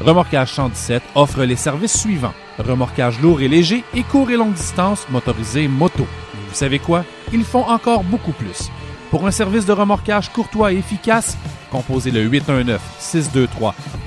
Remorquage 0.00 0.52
117 0.52 1.02
offre 1.14 1.44
les 1.44 1.56
services 1.56 2.00
suivants. 2.00 2.34
Remorquage 2.58 3.20
lourd 3.20 3.40
et 3.40 3.48
léger 3.48 3.84
et 3.94 4.02
court 4.02 4.30
et 4.30 4.36
longue 4.36 4.54
distance 4.54 5.06
motorisé 5.10 5.68
moto. 5.68 6.06
Vous 6.48 6.54
savez 6.54 6.78
quoi? 6.78 7.04
Ils 7.32 7.44
font 7.44 7.64
encore 7.68 8.02
beaucoup 8.02 8.32
plus. 8.32 8.70
Pour 9.10 9.26
un 9.26 9.30
service 9.30 9.64
de 9.64 9.72
remorquage 9.72 10.32
courtois 10.32 10.72
et 10.72 10.78
efficace, 10.78 11.38
composez 11.76 12.10
le 12.10 12.26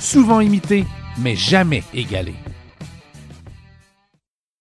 Souvent 0.00 0.40
imité, 0.40 0.84
mais 1.18 1.36
jamais 1.36 1.82
égalé. 1.92 2.34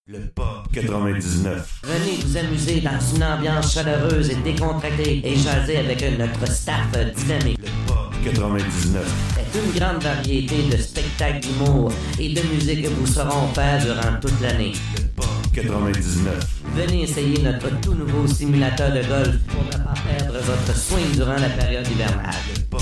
Le 0.07 0.27
Pop 0.27 0.67
99. 0.73 1.81
Venez 1.83 2.17
vous 2.25 2.35
amuser 2.37 2.81
dans 2.81 2.99
une 3.13 3.23
ambiance 3.23 3.73
chaleureuse 3.73 4.31
et 4.31 4.35
décontractée 4.35 5.21
et 5.25 5.35
jaser 5.35 5.77
avec 5.77 6.03
notre 6.17 6.47
staff 6.49 6.91
dynamique. 7.15 7.59
Le 7.59 7.67
Pop 7.87 8.06
99. 8.23 9.05
C'est 9.35 9.59
une 9.59 9.79
grande 9.79 10.03
variété 10.03 10.55
de 10.69 10.77
spectacles 10.77 11.39
d'humour 11.39 11.91
et 12.19 12.33
de 12.33 12.41
musique 12.53 12.83
que 12.83 12.89
vous 12.89 13.07
saurons 13.07 13.47
faire 13.53 13.81
durant 13.83 14.19
toute 14.21 14.39
l'année. 14.41 14.73
Le 14.97 15.03
Pop 15.15 15.25
99. 15.53 16.61
Venez 16.75 17.03
essayer 17.03 17.41
notre 17.41 17.69
tout 17.81 17.93
nouveau 17.93 18.27
simulateur 18.27 18.91
de 18.91 19.01
golf 19.07 19.37
pour 19.47 19.63
ne 19.65 19.83
pas 19.83 19.93
perdre 20.07 20.39
votre 20.39 20.77
swing 20.77 21.11
durant 21.15 21.35
la 21.37 21.49
période 21.49 21.87
hivernale. 21.87 22.35
Le 22.55 22.61
Pop 22.63 22.81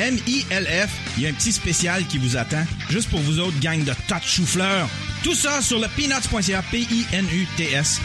M-I-L-F. 0.00 1.16
Il 1.18 1.24
y 1.24 1.26
a 1.26 1.28
un 1.28 1.34
petit 1.34 1.52
spécial 1.52 2.06
qui 2.06 2.16
vous 2.16 2.38
attend. 2.38 2.64
Juste 2.88 3.10
pour 3.10 3.20
vous 3.20 3.38
autres, 3.38 3.60
gang 3.60 3.84
de 3.84 3.92
tas 4.08 4.18
de. 4.20 4.88
Tout 5.22 5.34
ça 5.34 5.60
sur 5.60 5.78
le 5.78 5.88
peanuts.ca, 5.94 6.62
P-I-N-U-T-S.ca. 6.70 7.98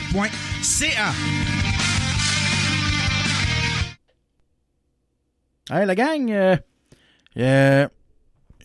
Hey, 5.72 5.85
la 5.85 5.95
gang, 5.95 6.30
euh, 6.31 6.57
euh, 7.38 7.88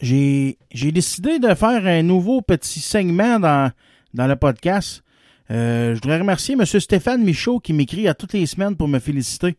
j'ai 0.02 0.59
j'ai 0.73 0.90
décidé 0.90 1.39
de 1.39 1.55
faire 1.55 1.86
un 1.86 2.02
nouveau 2.02 2.43
petit 2.43 2.81
segment 2.81 3.39
dans, 3.39 3.70
dans 4.12 4.27
le 4.27 4.35
podcast. 4.35 5.05
Euh, 5.52 5.94
je 5.94 6.01
voudrais 6.01 6.19
remercier 6.19 6.55
M. 6.55 6.66
Stéphane 6.66 7.23
Michaud 7.23 7.61
qui 7.61 7.74
m'écrit 7.74 8.09
à 8.09 8.15
toutes 8.15 8.32
les 8.32 8.47
semaines 8.47 8.77
pour 8.77 8.89
me 8.89 8.98
féliciter. 8.98 9.57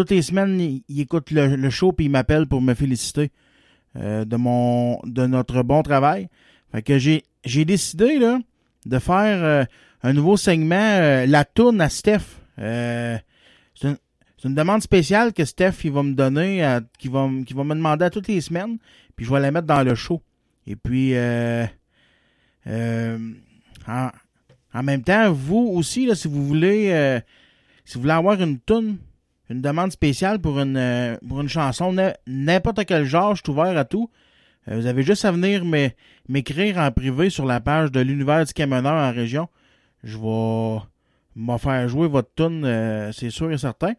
Toutes 0.00 0.12
les 0.12 0.22
semaines, 0.22 0.58
il, 0.88 0.98
écoute 0.98 1.30
le, 1.30 1.68
show 1.68 1.92
puis 1.92 2.06
il 2.06 2.08
m'appelle 2.08 2.46
pour 2.46 2.62
me 2.62 2.72
féliciter 2.72 3.30
euh, 3.96 4.24
de 4.24 4.36
mon 4.36 4.98
de 5.04 5.26
notre 5.26 5.62
bon 5.62 5.82
travail. 5.82 6.30
Fait 6.72 6.80
que 6.80 6.96
j'ai 6.96 7.22
j'ai 7.44 7.66
décidé 7.66 8.18
là 8.18 8.38
de 8.86 8.98
faire 8.98 9.44
euh, 9.44 9.64
un 10.02 10.14
nouveau 10.14 10.38
segment 10.38 10.74
euh, 10.74 11.26
la 11.26 11.44
tourne 11.44 11.82
à 11.82 11.90
Steph. 11.90 12.22
C'est 12.56 13.18
une, 14.42 14.54
demande 14.54 14.80
spéciale 14.80 15.34
que 15.34 15.44
Steph 15.44 15.84
va 15.92 16.02
me 16.02 16.14
donner, 16.14 16.78
qui 16.98 17.08
va 17.08 17.26
va 17.26 17.64
me 17.64 17.74
demander 17.74 18.06
à 18.06 18.10
toutes 18.10 18.28
les 18.28 18.40
semaines, 18.40 18.78
puis 19.16 19.26
je 19.26 19.30
vais 19.30 19.40
la 19.40 19.50
mettre 19.50 19.66
dans 19.66 19.82
le 19.82 19.94
show. 19.94 20.22
Et 20.66 20.76
puis 20.76 21.12
en, 23.86 24.82
même 24.82 25.02
temps, 25.02 25.30
vous 25.30 25.70
aussi 25.74 26.06
là, 26.06 26.14
si 26.14 26.26
vous 26.26 26.46
voulez 26.46 27.20
si 27.84 27.96
vous 27.96 28.00
voulez 28.00 28.14
avoir 28.14 28.40
une 28.40 28.58
tourne 28.60 28.96
une 29.50 29.60
demande 29.60 29.90
spéciale 29.92 30.38
pour 30.38 30.58
une, 30.60 30.76
euh, 30.76 31.16
pour 31.28 31.40
une 31.40 31.48
chanson, 31.48 31.94
n'importe 32.26 32.84
quel 32.86 33.04
genre, 33.04 33.34
je 33.34 33.42
suis 33.44 33.50
ouvert 33.50 33.76
à 33.76 33.84
tout. 33.84 34.08
Euh, 34.68 34.76
vous 34.76 34.86
avez 34.86 35.02
juste 35.02 35.24
à 35.24 35.32
venir 35.32 35.64
m'é- 35.64 35.94
m'écrire 36.28 36.78
en 36.78 36.90
privé 36.92 37.28
sur 37.30 37.44
la 37.46 37.60
page 37.60 37.90
de 37.90 38.00
l'univers 38.00 38.44
du 38.44 38.52
camionneur 38.52 38.94
en 38.94 39.12
région. 39.12 39.48
Je 40.04 40.16
vais 40.16 40.78
m'en 41.36 41.58
faire 41.58 41.88
jouer 41.88 42.08
votre 42.08 42.30
tune, 42.34 42.64
euh, 42.64 43.10
c'est 43.12 43.30
sûr 43.30 43.50
et 43.52 43.58
certain. 43.58 43.94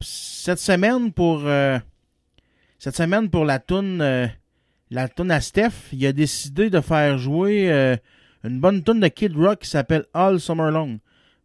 Cette 0.00 0.58
semaine 0.58 1.12
pour 1.12 1.42
cette 2.80 2.96
semaine 2.96 3.30
pour 3.30 3.44
la 3.44 3.58
tune 3.60 3.98
la 4.90 5.08
tune 5.08 5.30
à 5.30 5.40
Steph, 5.40 5.92
il 5.92 6.04
a 6.06 6.12
décidé 6.12 6.68
de 6.68 6.80
faire 6.80 7.16
jouer 7.16 7.70
une 8.42 8.58
bonne 8.60 8.82
tune 8.82 8.98
de 9.00 9.06
Kid 9.08 9.36
Rock 9.36 9.60
qui 9.60 9.68
s'appelle 9.68 10.04
All 10.14 10.40
Summer 10.40 10.70
Long. 10.72 10.98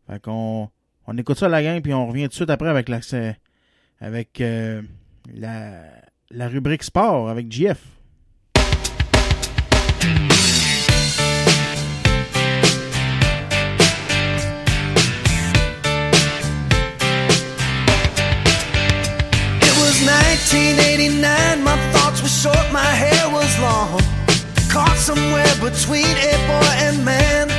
Fait 0.09 0.19
qu'on 0.21 0.69
on 1.07 1.17
écoute 1.17 1.37
ça 1.37 1.49
la 1.49 1.61
gang 1.63 1.81
puis 1.81 1.93
on 1.93 2.07
revient 2.07 2.23
tout 2.23 2.29
de 2.29 2.33
suite 2.35 2.49
après 2.49 2.69
avec 2.69 2.89
la 2.89 2.99
avec 3.99 4.41
euh, 4.41 4.81
la 5.33 6.47
rubrique 6.47 6.83
sport 6.83 7.29
avec 7.29 7.51
JF. 7.51 7.77
It 19.61 19.71
was 19.79 20.01
1989, 20.01 21.63
my 21.63 21.77
thoughts 21.93 22.21
were 22.21 22.27
short, 22.27 22.71
my 22.73 22.79
hair 22.81 23.29
was 23.31 23.57
long. 23.59 24.01
Caught 24.69 24.97
somewhere 24.97 25.55
between 25.61 26.05
a 26.05 26.33
boy 26.47 26.73
and 26.87 27.05
man. 27.05 27.52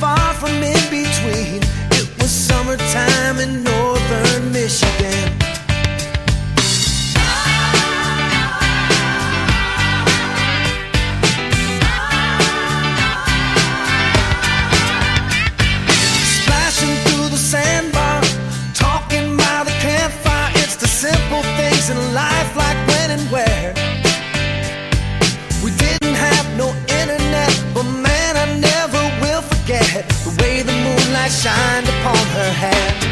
Far 0.00 0.34
from 0.34 0.62
in 0.62 0.84
between. 0.90 1.62
It 1.92 2.06
was 2.18 2.30
summertime 2.30 3.38
in 3.38 3.62
northern 3.62 4.52
Michigan. 4.52 5.43
Moonlight 31.24 31.32
shined 31.32 31.88
upon 31.88 32.16
her 32.16 32.52
hair. 32.52 33.03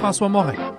Avec 0.00 0.14
Jean-François 0.14 0.28
Morin. 0.30 0.69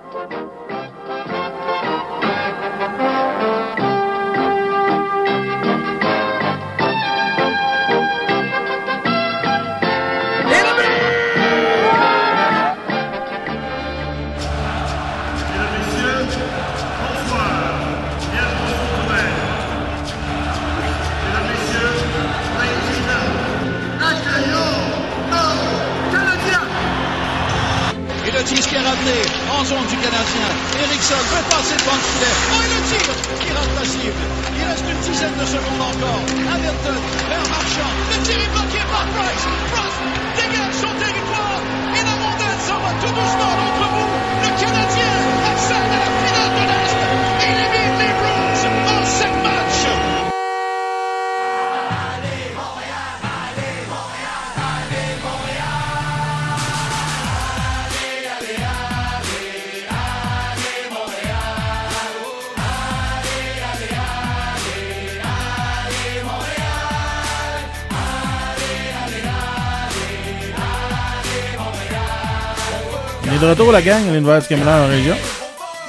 Retour, 73.52 73.70
la 73.70 73.82
gang, 73.82 74.02
à 74.08 74.12
l'Université 74.12 74.54
Camelot 74.54 74.70
en 74.70 74.88
région. 74.88 75.14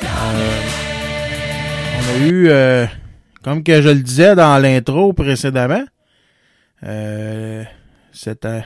Euh, 0.03 0.61
on 1.97 2.13
a 2.13 2.27
eu, 2.27 2.49
euh, 2.49 2.85
comme 3.41 3.63
que 3.63 3.81
je 3.81 3.87
le 3.87 4.01
disais 4.01 4.35
dans 4.35 4.61
l'intro 4.61 5.13
précédemment, 5.13 5.85
euh, 6.83 7.63
c'était 8.11 8.65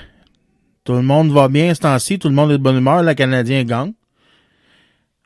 tout 0.84 0.94
le 0.94 1.04
monde 1.04 1.32
va 1.32 1.48
bien 1.48 1.76
ce 1.76 1.82
temps-ci, 1.82 2.18
tout 2.18 2.28
le 2.28 2.34
monde 2.34 2.50
est 2.50 2.58
de 2.58 2.64
bonne 2.64 2.78
humeur, 2.78 3.04
le 3.04 3.14
Canadien 3.14 3.64
gagne. 3.66 3.94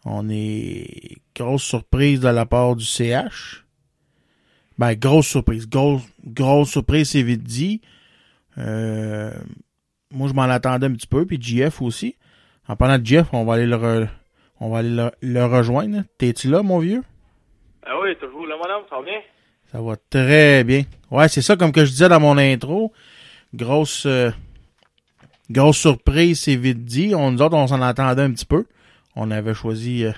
On 0.04 0.28
est 0.30 1.22
grosse 1.34 1.64
surprise 1.64 2.20
de 2.20 2.28
la 2.28 2.46
part 2.46 2.76
du 2.76 2.84
CH. 2.84 3.64
Ben, 4.80 4.96
grosse 4.96 5.28
surprise. 5.28 5.66
Grosse, 5.70 6.70
surprise, 6.70 7.12
c'est 7.12 7.24
vite 7.24 7.44
dit. 7.44 7.80
Moi, 8.58 9.32
je 10.28 10.34
m'en 10.34 10.42
attendais 10.42 10.88
un 10.88 10.94
petit 10.94 11.08
peu, 11.08 11.26
puis 11.26 11.42
JF 11.42 11.82
aussi. 11.82 12.18
En 12.68 12.76
parlant 12.76 12.98
de 13.00 13.06
Jeff, 13.06 13.28
on 13.34 13.44
va 13.44 13.56
aller 13.56 13.66
le, 13.66 13.76
re- 13.76 14.08
on 14.60 14.70
va 14.70 14.80
aller 14.80 14.90
le, 14.96 15.12
le 15.22 15.46
rejoindre. 15.46 16.04
T'es-tu 16.18 16.50
là, 16.50 16.62
mon 16.64 16.80
vieux? 16.80 17.04
Ah 17.86 17.94
oui, 18.02 18.16
toujours 18.20 18.46
là, 18.48 18.56
mon 18.58 18.64
homme, 18.74 18.84
ça 18.90 18.98
va 18.98 19.04
bien? 19.04 19.20
Ça 19.72 19.82
va 19.82 19.96
très 20.10 20.64
bien. 20.64 20.84
Ouais, 21.10 21.28
c'est 21.28 21.42
ça, 21.42 21.56
comme 21.56 21.72
que 21.72 21.86
je 21.86 21.92
disais 21.92 22.10
dans 22.10 22.20
mon 22.20 22.38
intro. 22.38 22.92
Grosse, 23.54 24.06
euh, 24.06 24.32
grosse 25.50 25.78
surprise, 25.78 26.40
c'est 26.42 26.56
vite 26.56 26.86
dit. 26.86 27.14
On, 27.16 27.32
nous 27.32 27.42
autres, 27.42 27.56
on 27.58 27.68
s'en 27.68 27.82
attendait 27.82 28.22
un 28.22 28.32
petit 28.32 28.46
peu. 28.46 28.66
On 29.16 29.32
avait 29.32 29.54
choisi, 29.54 30.06
euh, 30.06 30.12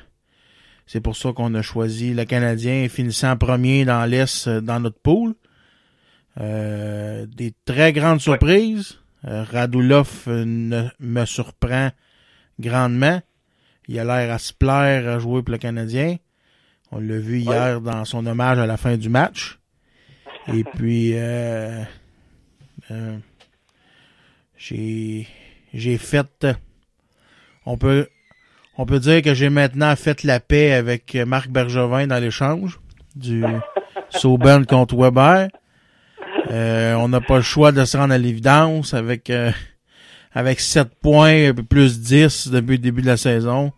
c'est 0.85 1.01
pour 1.01 1.15
ça 1.15 1.31
qu'on 1.33 1.53
a 1.55 1.61
choisi 1.61 2.13
le 2.13 2.25
Canadien 2.25 2.87
finissant 2.89 3.37
premier 3.37 3.85
dans 3.85 4.05
l'Est 4.05 4.47
euh, 4.47 4.61
dans 4.61 4.79
notre 4.79 4.99
pool. 4.99 5.33
Euh, 6.39 7.25
des 7.27 7.53
très 7.65 7.93
grandes 7.93 8.19
surprises. 8.21 8.99
Radulov 9.23 10.23
ne- 10.27 10.89
me 10.99 11.25
surprend 11.25 11.91
grandement. 12.59 13.21
Il 13.88 13.99
a 13.99 14.03
l'air 14.03 14.34
à 14.34 14.38
se 14.38 14.53
plaire 14.53 15.07
à 15.07 15.19
jouer 15.19 15.43
pour 15.43 15.51
le 15.51 15.57
Canadien. 15.57 16.17
On 16.91 16.99
l'a 16.99 17.17
vu 17.17 17.39
hier 17.39 17.81
dans 17.81 18.05
son 18.05 18.25
hommage 18.25 18.59
à 18.59 18.65
la 18.65 18.77
fin 18.77 18.97
du 18.97 19.09
match. 19.09 19.59
Et 20.53 20.63
puis, 20.75 21.11
euh, 21.15 21.84
euh, 22.91 23.17
j'ai, 24.57 25.27
j'ai 25.73 25.97
fait, 25.97 26.47
on 27.65 27.77
peut, 27.77 28.07
on 28.77 28.85
peut 28.85 28.99
dire 28.99 29.21
que 29.21 29.34
j'ai 29.34 29.49
maintenant 29.49 29.95
fait 29.95 30.23
la 30.23 30.39
paix 30.39 30.73
avec 30.73 31.15
Marc 31.15 31.49
Bergevin 31.49 32.07
dans 32.07 32.19
l'échange 32.19 32.80
du 33.15 33.43
Sauben 34.09 34.65
contre 34.65 34.95
Weber. 34.95 35.49
Euh, 36.51 36.93
on 36.95 37.07
n'a 37.07 37.21
pas 37.21 37.38
le 37.38 37.41
choix 37.41 37.71
de 37.71 37.84
se 37.85 37.97
rendre 37.97 38.13
à 38.13 38.17
l'évidence 38.17 38.93
avec 38.93 39.30
euh, 39.30 39.51
avec 40.34 40.60
7 40.60 40.89
points 41.01 41.49
un 41.49 41.53
plus 41.53 41.99
10 42.01 42.49
depuis 42.49 42.73
le 42.73 42.77
début 42.80 43.01
de 43.01 43.07
la 43.07 43.18
saison 43.18 43.72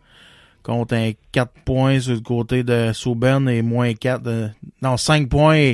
contre 0.63 0.95
un 0.95 1.11
4 1.31 1.51
points 1.65 1.99
sur 1.99 2.13
le 2.13 2.21
côté 2.21 2.63
de 2.63 2.91
Sauben 2.93 3.47
et 3.49 3.61
moins 3.61 3.93
4 3.93 4.23
de- 4.23 4.49
non 4.81 4.97
5 4.97 5.29
points 5.29 5.73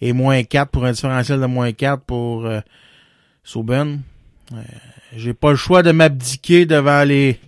et, 0.00 0.12
moins 0.12 0.42
4 0.42 0.70
pour 0.70 0.84
un 0.84 0.92
différentiel 0.92 1.40
de 1.40 1.46
moins 1.46 1.72
4 1.72 2.02
pour 2.02 2.44
euh, 2.46 2.60
Sauben. 3.44 4.00
Euh, 4.52 4.56
j'ai 5.16 5.34
pas 5.34 5.50
le 5.50 5.56
choix 5.56 5.82
de 5.82 5.92
m'abdiquer 5.92 6.66
devant 6.66 7.04
les 7.06 7.38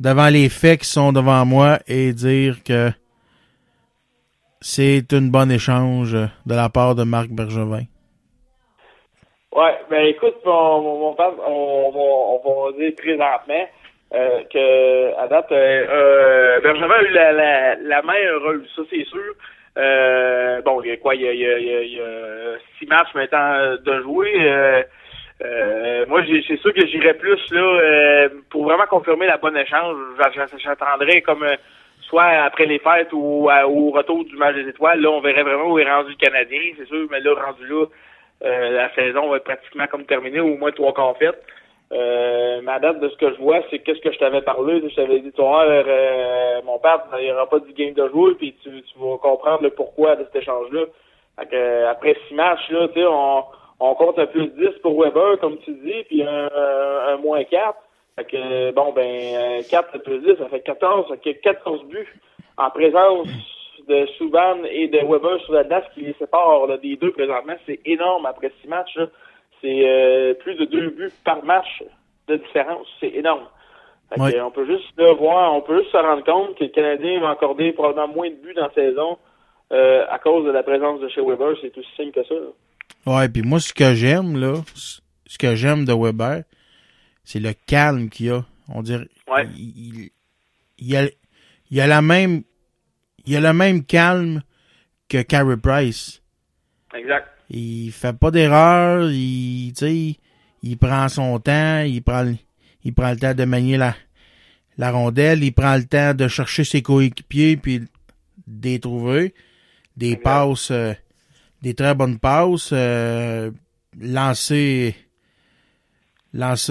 devant 0.00 0.28
les 0.28 0.48
faits 0.50 0.80
qui 0.82 0.88
sont 0.88 1.12
devant 1.12 1.46
moi 1.46 1.78
et 1.86 2.12
dire 2.12 2.62
que 2.62 2.92
c'est 4.60 5.12
une 5.12 5.30
bonne 5.30 5.50
échange 5.50 6.12
de 6.12 6.54
la 6.54 6.68
part 6.68 6.94
de 6.94 7.04
Marc 7.04 7.28
Bergevin. 7.30 7.84
Ouais, 9.52 9.74
ben 9.88 10.04
écoute, 10.06 10.36
on, 10.44 10.50
on, 10.50 11.10
on, 11.10 11.14
va, 11.14 11.32
on 11.46 12.64
va 12.66 12.72
dire 12.76 12.92
présentement 12.96 13.68
euh, 14.14 14.42
que 14.52 15.18
à 15.18 15.28
date, 15.28 15.50
euh, 15.52 15.86
euh, 15.88 16.60
Bergevin 16.60 16.90
a 16.94 17.02
eu 17.02 17.08
la, 17.08 17.32
la, 17.32 17.74
la 17.76 18.02
main 18.02 18.18
heureuse, 18.26 18.68
ça 18.76 18.82
c'est 18.90 19.04
sûr. 19.04 19.34
Euh, 19.78 20.60
bon, 20.62 20.82
il 20.82 20.88
y 20.88 20.92
a 20.92 20.96
quoi, 20.98 21.14
il 21.14 21.22
y 21.22 21.28
a, 21.28 21.32
il 21.32 21.40
y 21.40 21.46
a, 21.50 21.58
il 21.82 21.92
y 21.96 22.00
a- 22.00 22.58
six 22.78 22.86
matchs 22.86 23.14
maintenant 23.14 23.76
de 23.82 24.02
jouer. 24.02 24.32
Euh, 24.40 24.82
euh, 25.44 26.06
moi, 26.08 26.22
c'est 26.46 26.56
sûr 26.58 26.72
que 26.72 26.86
j'irais 26.86 27.14
plus 27.14 27.40
là 27.50 27.60
euh, 27.60 28.28
pour 28.50 28.64
vraiment 28.64 28.86
confirmer 28.86 29.26
la 29.26 29.36
bonne 29.38 29.56
échange. 29.56 29.96
j'a- 30.18 30.30
j'a- 30.32 30.56
J'attendrais 30.58 31.20
comme 31.22 31.42
euh, 31.42 31.56
soit 32.02 32.24
après 32.44 32.66
les 32.66 32.78
fêtes 32.78 33.12
ou 33.12 33.48
au 33.50 33.90
retour 33.90 34.24
du 34.24 34.36
match 34.36 34.54
des 34.56 34.68
étoiles. 34.68 35.00
Là, 35.00 35.10
on 35.10 35.20
verrait 35.20 35.42
vraiment 35.42 35.70
où 35.72 35.78
est 35.78 35.90
rendu 35.90 36.10
le 36.10 36.16
Canadien, 36.26 36.60
c'est 36.78 36.86
sûr. 36.88 37.06
Mais 37.10 37.20
là, 37.20 37.34
rendu 37.34 37.66
là, 37.66 37.86
euh, 38.44 38.70
la 38.70 38.94
saison 38.94 39.28
va 39.28 39.38
être 39.38 39.44
pratiquement 39.44 39.86
comme 39.86 40.04
terminée, 40.04 40.40
au 40.40 40.56
moins 40.56 40.72
trois 40.72 40.92
quarts 40.92 41.16
faites. 41.18 41.42
Euh, 41.92 42.60
ma 42.62 42.80
date 42.80 42.98
de 42.98 43.08
ce 43.08 43.16
que 43.16 43.32
je 43.32 43.38
vois, 43.38 43.60
c'est 43.70 43.78
qu'est-ce 43.78 44.00
que 44.00 44.12
je 44.12 44.18
t'avais 44.18 44.42
parlé. 44.42 44.82
Je 44.88 44.94
t'avais 44.94 45.20
dit, 45.20 45.32
toi, 45.32 45.64
euh, 45.66 46.60
mon 46.64 46.78
père, 46.78 47.04
il 47.18 47.24
n'y 47.24 47.32
aura 47.32 47.48
pas 47.48 47.60
du 47.60 47.72
game 47.72 47.94
de 47.94 48.08
jouer, 48.08 48.34
puis 48.34 48.56
tu, 48.62 48.70
vas 48.96 49.18
comprendre 49.18 49.62
le 49.62 49.70
pourquoi 49.70 50.16
de 50.16 50.24
cet 50.24 50.42
échange-là. 50.42 50.82
Fait 51.38 51.56
euh, 51.56 51.90
après 51.90 52.16
six 52.26 52.34
matchs, 52.34 52.68
là, 52.70 52.88
on, 52.96 53.44
on 53.78 53.94
compte 53.94 54.18
un 54.18 54.26
plus 54.26 54.48
10 54.48 54.80
pour 54.82 55.00
Weber, 55.00 55.38
comme 55.38 55.58
tu 55.58 55.72
dis, 55.72 56.02
puis 56.08 56.22
un, 56.22 57.16
moins 57.18 57.44
4. 57.44 57.76
Fait 58.16 58.24
que, 58.24 58.72
bon, 58.72 58.92
ben, 58.92 59.60
euh, 59.60 59.62
4 59.70 59.98
plus 59.98 60.18
10, 60.20 60.38
ça 60.38 60.48
fait 60.48 60.60
14. 60.60 61.08
Fait 61.08 61.34
que 61.34 61.40
14 61.40 61.84
buts 61.84 62.20
en 62.56 62.70
présence 62.70 63.28
de 63.88 64.06
Souban 64.18 64.64
et 64.70 64.88
de 64.88 64.98
Weber 64.98 65.40
sur 65.44 65.54
la 65.54 65.64
date 65.64 65.90
qui 65.94 66.00
les 66.00 66.14
sépare 66.18 66.66
là, 66.66 66.76
des 66.78 66.96
deux 66.96 67.12
présentement. 67.12 67.54
C'est 67.66 67.80
énorme 67.84 68.26
après 68.26 68.52
six 68.60 68.68
matchs. 68.68 68.98
C'est 69.60 69.88
euh, 69.88 70.34
plus 70.34 70.54
de 70.56 70.64
deux 70.64 70.90
buts 70.90 71.12
par 71.24 71.44
match 71.44 71.82
de 72.28 72.36
différence. 72.36 72.86
C'est 73.00 73.14
énorme. 73.14 73.46
On 74.16 74.50
peut 74.50 74.66
juste 74.66 74.92
le 74.96 75.12
voir, 75.14 75.52
on 75.54 75.62
peut 75.62 75.78
juste 75.80 75.90
se 75.90 75.96
rendre 75.96 76.24
compte 76.24 76.56
que 76.58 76.64
le 76.64 76.70
Canadien 76.70 77.20
va 77.20 77.30
accorder 77.30 77.72
probablement 77.72 78.08
moins 78.08 78.30
de 78.30 78.36
buts 78.36 78.54
dans 78.54 78.66
la 78.68 78.72
saison 78.72 79.18
euh, 79.72 80.04
à 80.08 80.18
cause 80.20 80.44
de 80.46 80.50
la 80.50 80.62
présence 80.62 81.00
de 81.00 81.08
chez 81.08 81.20
Weber. 81.20 81.56
C'est 81.60 81.76
aussi 81.76 81.88
simple 81.96 82.12
que 82.12 82.24
ça. 82.24 82.34
là. 82.34 83.16
Ouais, 83.18 83.28
puis 83.28 83.42
moi, 83.42 83.58
ce 83.58 83.72
que 83.74 83.94
j'aime, 83.94 84.38
là, 84.38 84.54
ce 84.74 85.38
que 85.38 85.54
j'aime 85.56 85.84
de 85.84 85.92
Weber, 85.92 86.42
c'est 87.24 87.40
le 87.40 87.52
calme 87.66 88.08
qu'il 88.08 88.30
a. 88.30 88.44
On 88.72 88.82
dirait. 88.82 89.06
Ouais. 89.28 89.46
Il, 89.56 89.72
il, 89.76 90.10
il 90.78 90.96
a, 90.96 91.02
il 91.70 91.80
a 91.80 91.86
la 91.86 92.02
même. 92.02 92.42
Il 93.26 93.36
a 93.36 93.40
le 93.40 93.52
même 93.52 93.84
calme 93.84 94.42
que 95.08 95.22
Carey 95.22 95.56
Price. 95.56 96.22
Exact. 96.94 97.28
Il 97.50 97.92
fait 97.92 98.12
pas 98.16 98.30
d'erreur, 98.30 99.10
il, 99.10 99.72
prend 100.80 101.08
son 101.08 101.38
temps, 101.38 101.82
il 101.82 102.02
prend, 102.02 102.22
le- 102.22 102.36
il 102.84 102.92
prend 102.92 103.10
le 103.10 103.16
temps 103.16 103.34
de 103.34 103.44
manier 103.44 103.76
la, 103.76 103.94
la 104.78 104.90
rondelle, 104.90 105.44
il 105.44 105.52
prend 105.52 105.76
le 105.76 105.84
temps 105.84 106.14
de 106.14 106.26
chercher 106.28 106.64
ses 106.64 106.82
coéquipiers 106.82 107.56
puis 107.56 107.80
de 107.80 108.68
les 108.68 108.80
trouver. 108.80 109.34
Des 109.96 110.16
passes, 110.16 110.70
euh, 110.72 110.92
des 111.62 111.74
très 111.74 111.94
bonnes 111.94 112.18
passes, 112.18 112.70
euh, 112.72 113.50
lancer 114.00 114.94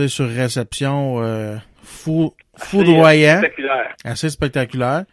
sur 0.07 0.27
réception, 0.29 1.21
euh, 1.23 1.57
full, 1.81 2.29
foudroyant, 2.55 3.37
spectaculaire. 3.39 3.95
assez 4.03 4.29
spectaculaire. 4.29 5.05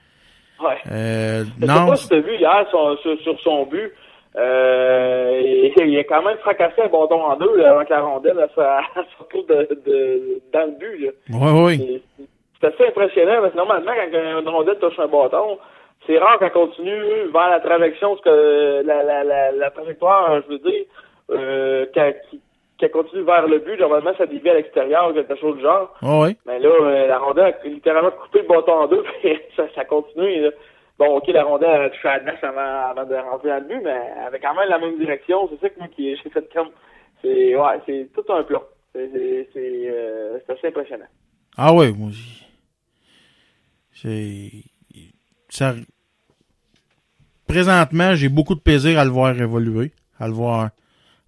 Ouais. 0.63 0.79
Euh, 0.91 1.45
Je 1.61 1.67
sais 1.67 1.73
non, 1.73 1.87
pas 1.89 1.97
si 1.97 2.09
tu 2.09 2.15
as 2.15 2.21
vu 2.21 2.37
hier 2.37 2.67
sur, 2.71 2.99
sur 3.21 3.41
son 3.41 3.65
but. 3.67 3.93
Euh, 4.35 5.41
il, 5.45 5.89
il 5.89 5.99
a 5.99 6.05
quand 6.05 6.23
même 6.23 6.39
fracassé 6.39 6.81
un 6.81 6.87
bâton 6.89 7.23
en 7.23 7.37
deux 7.37 7.55
là, 7.59 7.73
avant 7.73 7.85
que 7.85 7.91
la 7.91 8.01
rondelle 8.01 8.49
se 8.55 8.61
retrouve 9.23 9.47
de, 9.47 9.69
de, 9.87 10.41
dans 10.53 10.67
le 10.67 10.79
but. 10.79 11.05
Là. 11.05 11.11
oui, 11.31 11.63
oui. 11.65 12.03
C'est- 12.19 12.67
assez 12.67 12.87
impressionnant 12.87 13.41
parce 13.41 13.53
que 13.53 13.57
normalement, 13.57 13.91
quand 14.13 14.41
une 14.41 14.49
rondelle 14.49 14.79
touche 14.79 14.99
un 14.99 15.09
bâton, 15.09 15.59
c'est 16.07 16.17
rare 16.19 16.39
qu'elle 16.39 16.53
continue 16.53 17.31
vers 17.33 17.51
la 17.51 17.61
trajection, 17.61 18.11
parce 18.11 18.23
que 18.23 18.83
la, 18.87 19.03
la, 19.03 19.25
la, 19.25 19.51
la 19.53 19.71
trajectoire, 19.71 20.41
je 20.43 20.53
veux 20.53 20.59
dire, 20.61 20.85
euh, 21.31 21.87
qu'elle 22.83 22.91
continue 22.91 23.23
vers 23.23 23.47
le 23.47 23.61
but, 23.61 23.79
normalement, 23.79 24.13
ça 24.19 24.27
dévie 24.27 24.51
à 24.51 24.55
l'extérieur 24.55 25.09
ou 25.11 25.15
quelque 25.15 25.37
chose 25.37 25.57
du 25.57 25.63
genre. 25.63 25.95
Oui, 26.03 26.19
oui. 26.29 26.37
Mais 26.47 26.59
là, 26.59 26.69
euh, 26.69 27.07
la 27.07 27.19
rondelle 27.19 27.55
a 27.65 27.69
littéralement 27.69 28.11
coupé 28.11 28.43
le 28.43 28.49
bâton 28.49 28.73
en 28.73 28.87
deux, 28.89 29.03
puis 29.23 29.39
ça, 29.57 29.65
ça 29.75 29.85
continue. 29.85 30.51
Bon, 30.99 31.17
ok, 31.17 31.29
la 31.29 31.45
rondelle 31.45 31.71
a 31.83 31.91
touché 31.91 32.09
à 32.09 32.19
la 32.19 32.25
glace 32.25 32.43
avant, 32.43 32.91
avant 32.91 33.05
de 33.09 33.15
rentrer 33.15 33.49
dans 33.51 33.59
le 33.61 33.69
but, 33.69 33.81
mais 33.85 34.01
avec 34.27 34.43
quand 34.43 34.55
même 34.55 34.69
la 34.69 34.79
même 34.79 34.99
direction. 34.99 35.49
C'est 35.51 35.61
ça 35.61 35.69
que 35.71 35.79
moi 35.79 35.89
qui 35.95 36.17
j'ai 36.23 36.31
fait 36.31 36.53
comme. 36.53 36.69
C'est 37.23 37.55
ouais, 37.57 37.81
c'est 37.87 38.09
tout 38.15 38.25
un 38.33 38.43
plan. 38.43 38.63
C'est 38.95 39.09
c'est 39.13 39.49
c'est, 39.55 39.91
euh, 39.91 40.39
c'est 40.45 40.53
assez 40.53 40.67
impressionnant. 40.69 41.07
Ah 41.57 41.73
oui, 41.73 41.93
moi 41.97 42.11
j'ai- 42.13 42.47
c'est 43.95 44.51
ça 45.49 45.75
présentement, 47.47 48.15
j'ai 48.15 48.29
beaucoup 48.29 48.55
de 48.55 48.61
plaisir 48.61 48.99
à 48.99 49.05
le 49.05 49.11
voir 49.11 49.39
évoluer, 49.41 49.93
à 50.19 50.27
le 50.27 50.35
voir 50.35 50.71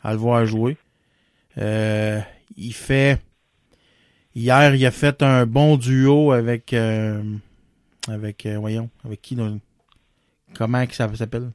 à 0.02 0.12
le 0.12 0.18
voir 0.18 0.44
jouer. 0.46 0.76
Euh, 1.58 2.18
il 2.56 2.72
fait 2.72 3.18
hier, 4.34 4.74
il 4.74 4.84
a 4.86 4.90
fait 4.90 5.22
un 5.22 5.46
bon 5.46 5.76
duo 5.76 6.32
avec 6.32 6.72
euh, 6.72 7.22
avec 8.08 8.46
euh, 8.46 8.56
voyons, 8.58 8.88
avec 9.04 9.20
qui 9.22 9.36
donc? 9.36 9.60
comment 10.56 10.84
que 10.86 10.94
ça 10.94 11.08
s'appelle? 11.14 11.50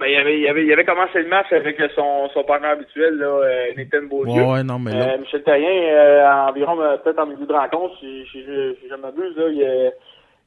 Ben, 0.00 0.06
il 0.08 0.16
avait, 0.16 0.40
il 0.40 0.48
avait, 0.48 0.64
il 0.64 0.72
avait 0.72 0.84
commencé 0.84 1.22
le 1.22 1.28
match 1.28 1.52
avec 1.52 1.80
son, 1.94 2.28
son 2.34 2.42
partenaire 2.42 2.72
habituel, 2.72 3.14
là, 3.18 3.26
euh, 3.26 3.66
Nathan 3.76 4.02
Beaulieu. 4.08 4.32
Ouais, 4.42 4.50
ouais, 4.54 4.62
non, 4.64 4.78
mais 4.80 4.90
là- 4.92 5.14
Euh, 5.14 5.18
Michel 5.18 5.44
Terrien, 5.44 5.68
euh, 5.68 6.48
environ, 6.48 6.76
peut-être 7.04 7.20
en 7.20 7.26
milieu 7.26 7.46
de 7.46 7.52
rencontre, 7.52 7.96
si, 8.00 8.24
si, 8.32 8.42
je, 8.42 8.74
si 8.80 8.88
je 8.90 8.94
m'abuse, 8.96 9.36
là, 9.36 9.48
il 9.48 9.62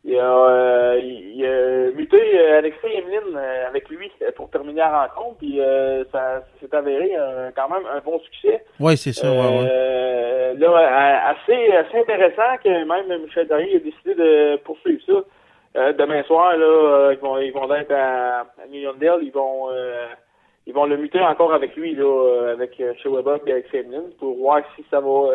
il 0.08 0.20
a, 0.20 0.24
euh, 0.24 1.00
il, 1.02 1.44
a 1.44 1.92
muté 1.96 2.18
euh, 2.18 2.60
Alexis 2.60 2.86
Emeline 2.86 3.36
euh, 3.36 3.68
avec 3.68 3.90
lui 3.90 4.12
pour 4.36 4.52
terminer 4.52 4.82
la 4.82 5.08
rencontre, 5.08 5.38
puis 5.40 5.60
euh, 5.60 6.04
ça 6.12 6.44
s'est 6.60 6.74
avéré 6.76 7.14
quand 7.56 7.68
même 7.70 7.86
un 7.92 8.00
bon 8.02 8.20
succès. 8.20 8.64
Ouais, 8.80 8.96
c'est 8.96 9.14
ça, 9.14 9.32
ouais, 9.32 9.38
ouais. 9.38 10.54
Là, 10.58 11.30
assez, 11.30 11.72
assez 11.72 11.98
intéressant 11.98 12.58
que 12.64 12.70
même 12.70 13.24
Michel 13.24 13.48
Terrien 13.48 13.76
a 13.76 13.80
décidé 13.80 14.14
de 14.14 14.58
poursuivre 14.58 15.02
ça. 15.08 15.24
Euh, 15.76 15.92
demain 15.94 16.24
soir, 16.24 16.56
là, 16.56 16.66
euh, 16.66 17.14
ils 17.14 17.20
vont 17.20 17.38
ils 17.40 17.52
vont 17.52 17.74
être 17.74 17.92
à, 17.92 18.42
à 18.42 18.68
Millondale, 18.70 19.20
ils 19.24 19.32
vont 19.32 19.70
euh, 19.72 20.06
ils 20.68 20.74
vont 20.74 20.86
le 20.86 20.98
muter 20.98 21.20
encore 21.20 21.54
avec 21.54 21.76
lui, 21.76 21.96
là, 21.96 22.52
avec 22.54 22.78
chez 22.78 23.10
Weber 23.10 23.40
et 23.48 23.52
avec 23.52 23.74
Emeline, 23.74 24.12
pour 24.20 24.38
voir 24.38 24.62
si 24.76 24.86
ça 24.90 25.00
va 25.00 25.30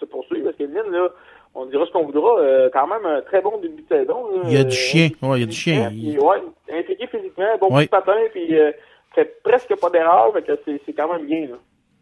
se 0.00 0.04
poursuivre. 0.06 0.44
Parce 0.44 0.56
qu'Emeline, 0.56 0.90
là, 0.90 1.08
on 1.54 1.66
dira 1.66 1.84
ce 1.86 1.90
qu'on 1.92 2.04
voudra, 2.04 2.38
euh, 2.40 2.70
quand 2.72 2.86
même 2.86 3.04
un 3.04 3.20
très 3.22 3.40
bon 3.42 3.58
début 3.60 3.82
de 3.82 3.88
saison. 3.88 4.30
là. 4.36 4.42
Il 4.46 4.52
y 4.52 4.56
a 4.56 4.64
du 4.64 4.68
Euh, 4.68 4.70
chien, 4.70 5.10
ouais, 5.22 5.38
il 5.38 5.40
y 5.40 5.44
a 5.44 5.46
du 5.46 5.52
chien. 5.56 5.88
puis, 5.90 6.18
ouais, 6.18 6.36
impliqué 6.72 7.06
physiquement, 7.08 7.46
bon 7.60 7.74
Ouais. 7.74 7.82
petit 7.82 7.88
patin, 7.90 8.16
puis 8.32 8.54
euh, 8.58 8.72
fait 9.14 9.42
presque 9.42 9.74
pas 9.80 9.90
d'erreur, 9.90 10.32
mais 10.34 10.42
que 10.42 10.58
c'est 10.64 10.80
c'est 10.86 10.92
quand 10.92 11.12
même 11.12 11.26
bien. 11.26 11.48
Là. 11.48 11.56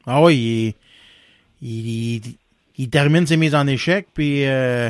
Ah 0.07 0.23
oui, 0.23 0.75
il, 1.63 1.69
il, 1.69 2.17
il, 2.17 2.23
il 2.79 2.91
termine 2.91 3.27
ses 3.27 3.37
mises 3.37 3.55
en 3.55 3.67
échec, 3.67 4.07
puis 4.15 4.47
euh, 4.47 4.89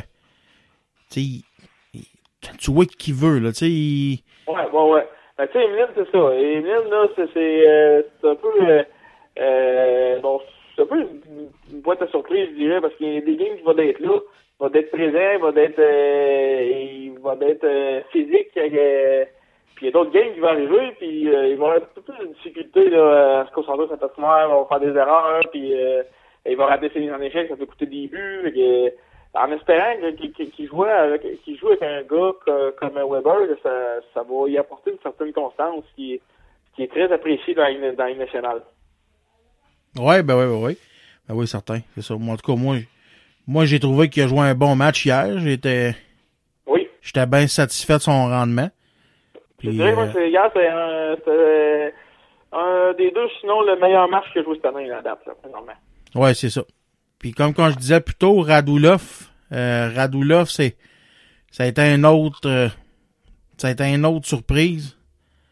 tu 1.10 2.70
vois 2.70 2.84
qu'il 2.86 3.14
veut, 3.14 3.38
là, 3.38 3.50
tu 3.52 3.58
sais, 3.58 3.70
il- 3.70 4.20
Ouais, 4.46 4.66
ouais, 4.72 4.90
ouais. 4.92 5.08
Ben, 5.38 5.46
tu 5.46 5.52
sais, 5.54 5.64
Emeline, 5.64 5.86
c'est 5.94 6.10
ça. 6.10 6.18
Emeline, 6.34 6.90
là, 6.90 7.06
c'est, 7.16 7.26
c'est, 7.32 7.68
euh, 7.68 8.02
c'est 8.20 8.28
un 8.28 8.34
peu, 8.34 8.48
euh, 8.60 8.82
euh, 9.38 10.20
bon, 10.20 10.40
c'est 10.76 10.82
un 10.82 10.86
peu 10.86 11.00
une, 11.00 11.80
boîte 11.80 12.02
à 12.02 12.08
surprise, 12.08 12.48
je 12.50 12.56
dirais, 12.56 12.80
parce 12.80 12.94
qu'il 12.96 13.12
y 13.12 13.16
a 13.16 13.20
des 13.20 13.36
games 13.36 13.56
qui 13.56 13.62
vont 13.62 13.76
être 13.78 14.00
là, 14.00 14.18
va 14.60 14.68
être 14.74 14.90
présent, 14.90 15.30
il 15.34 15.38
va 15.40 15.62
être, 15.62 15.78
euh, 15.78 16.70
il 16.72 17.18
va 17.18 17.36
être 17.40 17.64
euh, 17.64 18.00
physique, 18.12 18.50
euh, 18.56 19.24
puis 19.74 19.86
il 19.86 19.86
y 19.86 19.88
a 19.88 19.92
d'autres 19.92 20.12
games 20.12 20.34
qui 20.34 20.40
vont 20.40 20.48
arriver, 20.48 20.92
puis 20.98 21.28
euh, 21.28 21.48
il 21.48 21.56
va 21.56 21.66
avoir 21.66 21.76
un 21.76 21.80
peu 21.94 22.02
plus 22.02 22.18
de 22.26 22.32
difficulté, 22.34 22.90
là, 22.90 23.40
à 23.40 23.46
se 23.46 23.52
concentrer 23.52 23.86
sur 23.86 23.98
sa 23.98 24.08
patinoire, 24.08 24.48
il 24.48 24.54
va 24.54 24.66
faire 24.68 24.92
des 24.92 24.98
erreurs, 24.98 25.42
puis 25.50 25.74
euh, 25.74 26.02
il 26.46 26.56
va 26.56 26.66
rater 26.66 26.90
ses 26.90 27.10
en 27.10 27.20
échec, 27.20 27.48
ça 27.48 27.56
peut 27.56 27.66
coûter 27.66 27.86
des 27.86 28.06
buts, 28.08 28.52
que, 28.54 28.92
en 29.32 29.52
espérant 29.52 29.94
qu'il 30.16 30.66
joue 30.68 30.84
avec 30.84 31.22
qu'il 31.42 31.56
joue 31.56 31.68
avec 31.68 31.82
un 31.82 32.02
gars 32.02 32.32
comme 32.78 32.94
Weber, 32.94 33.56
ça, 33.62 34.22
va 34.22 34.48
y 34.48 34.58
apporter 34.58 34.90
une 34.90 34.98
certaine 35.02 35.32
constance 35.32 35.84
qui 35.94 36.20
est, 36.78 36.88
très 36.90 37.12
appréciée 37.12 37.54
dans 37.54 37.66
Ligue- 37.66 37.94
dans 37.94 38.06
Ligue 38.06 38.18
nationale. 38.18 38.62
ouais, 39.98 40.22
ben 40.22 40.36
ouais, 40.36 40.46
ben 40.46 40.62
ouais, 40.64 40.76
ben 41.28 41.34
oui, 41.34 41.46
certain, 41.46 41.80
c'est 41.94 42.02
ça. 42.02 42.14
Moi, 42.16 42.34
en 42.34 42.36
tout 42.36 42.52
cas, 42.52 42.58
moi, 42.58 42.76
moi, 43.50 43.64
j'ai 43.64 43.80
trouvé 43.80 44.08
qu'il 44.08 44.22
a 44.22 44.28
joué 44.28 44.40
un 44.40 44.54
bon 44.54 44.76
match 44.76 45.04
hier. 45.04 45.38
J'étais, 45.40 45.94
Oui. 46.66 46.86
j'étais 47.02 47.26
bien 47.26 47.46
satisfait 47.48 47.94
de 47.94 47.98
son 48.02 48.28
rendement. 48.28 48.70
Je 49.34 49.40
Puis, 49.58 49.68
dirais, 49.70 49.92
moi, 49.92 50.04
euh, 50.04 50.10
c'est, 50.14 50.30
hier, 50.30 50.48
c'est 50.54 50.68
un, 50.68 51.16
c'est 51.24 51.94
un 52.52 52.92
des 52.94 53.10
deux, 53.10 53.28
sinon 53.40 53.62
le 53.62 53.76
meilleur 53.78 54.08
match 54.08 54.24
que 54.32 54.40
j'ai 54.40 54.44
joué 54.44 54.54
cette 54.56 54.66
année, 54.66 54.86
la 54.86 55.02
date, 55.02 55.18
là, 55.26 55.34
présentement. 55.42 55.72
ouais, 56.14 56.34
c'est 56.34 56.48
ça. 56.50 56.62
Puis 57.18 57.32
comme 57.32 57.52
quand 57.52 57.68
je 57.70 57.76
disais 57.76 58.00
plus 58.00 58.14
tôt, 58.14 58.40
Radulov, 58.40 59.02
euh, 59.52 59.90
Radulov, 59.94 60.48
c'est, 60.48 60.76
ça 61.50 61.64
a 61.64 61.66
été 61.66 61.82
un 61.82 62.04
autre, 62.04 62.40
euh, 62.46 62.68
ça 63.58 63.68
a 63.68 63.70
été 63.72 63.84
une 63.84 64.06
autre 64.06 64.26
surprise. 64.26 64.96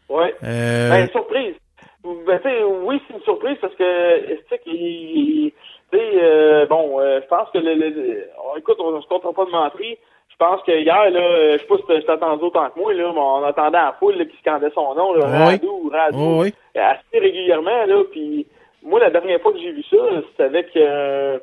Ouais. 0.09 0.33
Euh, 0.43 0.89
Ben, 0.89 1.09
surprise. 1.11 1.55
Ben, 2.03 2.39
oui, 2.85 2.99
c'est 3.07 3.13
une 3.13 3.21
surprise 3.23 3.57
parce 3.61 3.75
que, 3.75 4.27
tu 4.35 4.39
sais, 4.49 4.59
qu'il- 4.63 5.51
tu 5.91 5.97
sais, 5.97 6.11
euh, 6.15 6.65
bon, 6.67 6.99
euh, 6.99 7.19
je 7.21 7.27
pense 7.27 7.49
que 7.51 7.57
le, 7.57 7.73
le- 7.75 8.27
oh, 8.43 8.57
écoute, 8.57 8.77
on, 8.79 9.01
se 9.01 9.07
comptera 9.07 9.33
pas 9.33 9.45
de 9.45 9.51
mentir. 9.51 9.95
Je 10.29 10.35
pense 10.45 10.61
que 10.63 10.71
hier, 10.71 11.09
là, 11.09 11.19
euh, 11.19 11.53
je 11.53 11.57
sais 11.59 11.67
pas 11.67 11.77
si 11.77 11.83
t'as- 11.87 12.01
t'attendais 12.01 12.43
autant 12.43 12.69
que 12.69 12.79
moi, 12.79 12.93
là, 12.93 13.11
mais 13.13 13.19
on 13.19 13.45
entendait 13.45 13.77
la 13.77 13.95
foule, 13.99 14.15
là, 14.15 14.25
qui 14.25 14.37
scandait 14.37 14.69
son 14.73 14.93
nom, 14.95 15.13
là, 15.13 15.25
Oui. 15.25 15.51
Radou, 15.53 15.89
Radou. 15.91 16.17
Oui, 16.41 16.53
oui. 16.75 16.81
Assez 16.81 17.19
régulièrement, 17.19 17.85
là, 17.85 18.03
puis 18.11 18.47
moi, 18.83 18.99
la 19.01 19.09
dernière 19.09 19.41
fois 19.41 19.51
que 19.51 19.59
j'ai 19.59 19.71
vu 19.71 19.83
ça, 19.83 19.97
c'était 20.31 20.43
avec, 20.43 20.67
euh, 20.77 21.39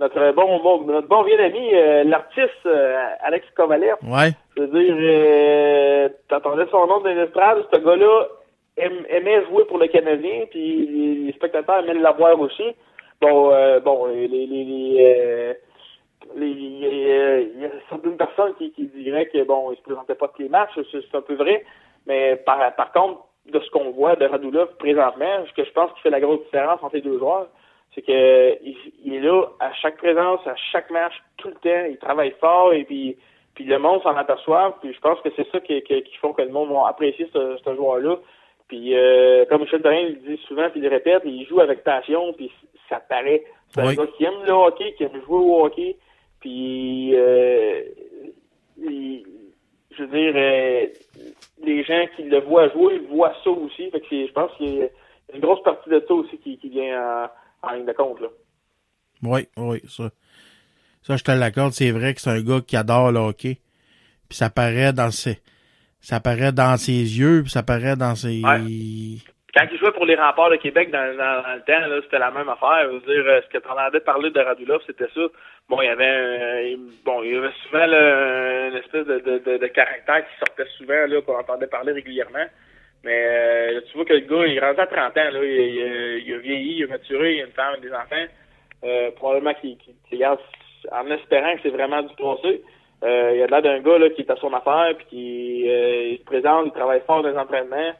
notre 0.00 0.32
bon, 0.32 0.58
bon, 0.60 0.80
notre 0.86 1.06
bon 1.08 1.22
vieux 1.22 1.38
ami, 1.38 1.74
euh, 1.74 2.04
l'artiste, 2.04 2.50
euh, 2.66 2.96
Alex 3.22 3.46
Kovalev. 3.54 3.96
ouais. 4.02 4.30
Je 4.56 4.62
veux 4.62 4.68
dire, 4.82 4.94
euh, 4.98 6.08
t'entendais 6.28 6.66
son 6.70 6.86
nom 6.86 7.00
dans 7.00 7.08
l'estrade, 7.10 7.64
ce 7.72 7.78
gars-là 7.78 8.26
aimait 8.76 9.44
jouer 9.46 9.64
pour 9.66 9.78
le 9.78 9.88
Canadien, 9.88 10.44
puis 10.50 11.26
les 11.26 11.32
spectateurs 11.32 11.80
aimaient 11.80 12.00
l'avoir 12.00 12.38
aussi. 12.40 12.64
Bon, 13.20 13.52
euh, 13.52 13.80
bon, 13.80 14.06
les, 14.06 14.28
les, 14.28 14.46
les, 14.46 14.96
euh, 15.00 15.54
euh, 16.38 17.44
il 17.54 17.60
y 17.60 17.64
a 17.66 17.70
certaines 17.90 18.16
personnes 18.16 18.54
qui, 18.54 18.72
diraient 18.94 19.26
que 19.26 19.44
bon, 19.44 19.72
il 19.72 19.76
se 19.76 19.82
présentait 19.82 20.14
pas 20.14 20.28
tous 20.28 20.42
les 20.42 20.48
matchs, 20.48 20.78
c'est 20.90 21.14
un 21.14 21.20
peu 21.20 21.34
vrai, 21.34 21.64
mais 22.06 22.36
par, 22.36 22.74
par 22.76 22.92
contre, 22.92 23.20
de 23.46 23.60
ce 23.60 23.70
qu'on 23.70 23.90
voit 23.90 24.16
de 24.16 24.24
Radulov 24.24 24.74
présentement, 24.78 25.44
ce 25.46 25.52
que 25.52 25.64
je 25.64 25.72
pense 25.72 25.92
qui 25.92 26.00
fait 26.00 26.10
la 26.10 26.20
grosse 26.20 26.42
différence 26.44 26.82
entre 26.82 26.94
les 26.94 27.02
deux 27.02 27.18
joueurs, 27.18 27.48
c'est 27.94 28.02
que 28.02 28.58
il, 28.64 29.14
est 29.14 29.20
là 29.20 29.44
à 29.60 29.72
chaque 29.74 29.98
présence, 29.98 30.40
à 30.46 30.54
chaque 30.72 30.90
match, 30.90 31.12
tout 31.36 31.48
le 31.48 31.54
temps, 31.54 31.86
il 31.90 31.98
travaille 31.98 32.34
fort 32.40 32.72
et 32.72 32.84
puis 32.84 33.18
puis 33.54 33.64
le 33.64 33.78
monde 33.78 34.00
s'en 34.02 34.16
aperçoit, 34.16 34.78
puis 34.80 34.94
je 34.94 35.00
pense 35.00 35.20
que 35.20 35.28
c'est 35.36 35.46
ça 35.50 35.60
qui, 35.60 35.82
qui, 35.82 36.16
font 36.22 36.32
que 36.32 36.40
le 36.40 36.50
monde 36.50 36.70
va 36.70 36.88
apprécier 36.88 37.28
ce, 37.32 37.58
ce 37.62 37.74
joueur-là. 37.74 38.16
Puis 38.68 38.96
euh, 38.96 39.44
comme 39.46 39.62
Michel 39.62 39.82
Therrien 39.82 40.08
le 40.08 40.14
dit 40.14 40.40
souvent, 40.46 40.70
puis 40.70 40.78
il 40.78 40.84
le 40.84 40.88
répète, 40.88 41.22
il 41.24 41.44
joue 41.46 41.60
avec 41.60 41.82
passion, 41.82 42.32
puis 42.34 42.50
ça 42.90 43.00
paraît. 43.00 43.42
C'est 43.72 43.80
un 43.80 43.84
gars 43.96 44.06
qui 44.18 44.24
aime 44.24 44.44
le 44.46 44.52
hockey, 44.52 44.94
qui 44.98 45.04
aime 45.04 45.14
jouer 45.24 45.38
au 45.38 45.64
hockey, 45.64 45.96
puis 46.40 47.12
euh, 47.14 47.82
il- 48.82 49.24
je 49.96 50.02
veux 50.04 50.08
dire, 50.08 50.32
euh, 50.36 50.86
les 51.64 51.84
gens 51.84 52.04
qui 52.16 52.22
le 52.24 52.40
voient 52.40 52.68
jouer 52.70 52.98
voient 53.10 53.34
ça 53.44 53.50
aussi. 53.50 53.90
Fait 53.90 54.00
que 54.00 54.06
je 54.10 54.32
pense 54.32 54.50
qu'il 54.56 54.74
y 54.76 54.82
a 54.82 54.86
une 55.34 55.40
grosse 55.40 55.62
partie 55.62 55.88
de 55.90 56.02
ça 56.06 56.14
aussi 56.14 56.38
qui, 56.38 56.58
qui 56.58 56.68
vient 56.68 57.26
en, 57.62 57.68
en 57.68 57.72
ligne 57.74 57.86
de 57.86 57.92
compte. 57.92 58.20
Là. 58.20 58.28
Oui, 59.22 59.46
oui, 59.56 59.80
ça. 59.88 60.10
Ça, 61.02 61.16
je 61.16 61.24
te 61.24 61.30
l'accorde, 61.30 61.72
c'est 61.72 61.90
vrai 61.90 62.14
que 62.14 62.20
c'est 62.20 62.30
un 62.30 62.40
gars 62.42 62.60
qui 62.66 62.76
adore 62.76 63.10
le 63.12 63.18
hockey. 63.20 63.58
Puis 64.28 64.36
ça 64.38 64.48
paraît 64.50 64.92
dans 64.92 65.10
ses. 65.10 65.38
Ça 66.00 66.20
paraît 66.20 66.52
dans 66.52 66.76
ses 66.78 66.92
yeux, 67.18 67.42
puis 67.42 67.50
ça 67.50 67.62
paraît 67.62 67.96
dans 67.96 68.14
ses. 68.14 68.42
Quand 69.54 69.66
il 69.72 69.78
jouait 69.78 69.90
pour 69.92 70.06
les 70.06 70.14
remparts 70.14 70.50
de 70.50 70.56
Québec 70.56 70.90
dans, 70.90 71.00
le 71.02 71.60
temps, 71.62 72.02
c'était 72.04 72.18
la 72.18 72.30
même 72.30 72.48
affaire. 72.48 72.84
Je 72.84 72.88
veux 72.88 73.00
dire, 73.00 73.24
euh, 73.26 73.40
ce 73.42 73.48
que 73.48 73.58
tu 73.62 73.68
entendais 73.68 74.00
parler 74.00 74.30
de 74.30 74.40
Radulov, 74.40 74.80
c'était 74.86 75.08
ça. 75.14 75.20
Bon, 75.68 75.80
il 75.82 75.86
y 75.86 75.88
avait 75.88 76.06
un, 76.06 76.76
bon, 77.04 77.22
il 77.22 77.34
y 77.34 77.36
avait 77.36 77.50
souvent 77.66 77.86
là, 77.86 78.68
une 78.68 78.76
espèce 78.76 79.06
de, 79.06 79.18
de, 79.18 79.38
de, 79.38 79.56
de 79.58 79.66
caractère 79.68 80.24
qui 80.24 80.38
sortait 80.38 80.70
souvent, 80.78 81.06
là, 81.06 81.20
qu'on 81.22 81.38
entendait 81.38 81.66
parler 81.66 81.92
régulièrement. 81.92 82.44
Mais 83.02 83.24
euh, 83.26 83.80
tu 83.90 83.96
vois 83.96 84.04
que 84.04 84.12
le 84.12 84.20
gars, 84.20 84.46
il 84.46 84.56
est 84.58 84.62
à 84.62 84.74
30 84.86 84.88
ans, 85.16 85.30
là, 85.32 85.40
il, 85.42 85.50
il- 85.50 86.22
il 86.28 86.34
a 86.34 86.38
vieilli, 86.38 86.74
il 86.78 86.84
a 86.84 86.88
maturé, 86.88 87.34
il 87.36 87.40
a 87.42 87.46
une 87.46 87.52
femme, 87.52 87.80
des 87.80 87.92
enfants. 87.92 88.26
Euh, 88.84 89.10
probablement 89.12 89.54
qu'il 89.54 89.76
qu'il 89.78 89.96
regarde 90.12 90.38
en 90.92 91.06
espérant 91.10 91.54
que 91.56 91.60
c'est 91.62 91.70
vraiment 91.70 92.02
du 92.02 92.14
passé. 92.14 92.62
Euh, 93.02 93.32
il 93.36 93.42
a 93.42 93.46
l'air 93.46 93.62
d'un 93.62 93.80
gars 93.80 93.98
là, 93.98 94.10
qui 94.10 94.22
est 94.22 94.30
à 94.30 94.36
son 94.36 94.52
affaire, 94.52 94.94
puis 94.98 95.06
qui 95.08 95.64
euh, 95.70 96.02
il 96.12 96.18
se 96.18 96.24
présente, 96.24 96.66
il 96.66 96.72
travaille 96.72 97.02
fort 97.06 97.22
dans 97.22 97.30
les 97.30 97.36
entraînements, 97.38 97.92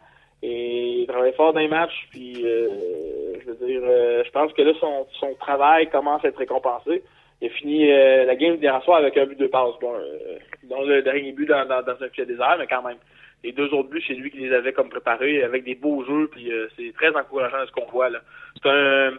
et 0.42 1.00
il 1.00 1.06
travaille 1.06 1.34
fort 1.34 1.52
dans 1.52 1.60
les 1.60 1.68
matchs, 1.68 2.08
puis 2.10 2.42
euh, 2.44 2.68
je 3.40 3.50
veux 3.50 3.66
dire, 3.66 3.82
euh, 3.84 4.22
je 4.24 4.30
pense 4.30 4.52
que 4.52 4.62
là, 4.62 4.72
son, 4.80 5.06
son 5.18 5.34
travail 5.34 5.88
commence 5.90 6.24
à 6.24 6.28
être 6.28 6.38
récompensé. 6.38 7.02
Il 7.42 7.48
a 7.48 7.50
fini 7.50 7.90
euh, 7.90 8.24
la 8.24 8.36
game 8.36 8.56
d'hier 8.56 8.82
soir 8.84 8.98
avec 8.98 9.16
un 9.16 9.26
but 9.26 9.38
de 9.38 9.46
passe. 9.46 9.74
Bon, 9.80 9.94
euh, 9.94 10.38
dont 10.64 10.82
le 10.82 11.02
dernier 11.02 11.32
but 11.32 11.46
dans, 11.46 11.64
dans, 11.66 11.82
dans 11.82 12.02
un 12.02 12.08
filet 12.08 12.26
désert, 12.26 12.56
mais 12.58 12.66
quand 12.66 12.82
même. 12.82 12.98
Les 13.42 13.52
deux 13.52 13.72
autres 13.72 13.88
buts, 13.88 14.04
c'est 14.06 14.12
lui 14.12 14.30
qui 14.30 14.36
les 14.36 14.52
avait 14.54 14.74
comme 14.74 14.90
préparés 14.90 15.42
avec 15.42 15.64
des 15.64 15.74
beaux 15.74 16.04
jeux, 16.04 16.28
puis 16.30 16.52
euh, 16.52 16.68
c'est 16.76 16.92
très 16.94 17.08
encourageant 17.16 17.66
ce 17.66 17.72
qu'on 17.72 17.90
voit 17.90 18.10
là. 18.10 18.18
C'est 18.62 18.68
un, 18.68 19.12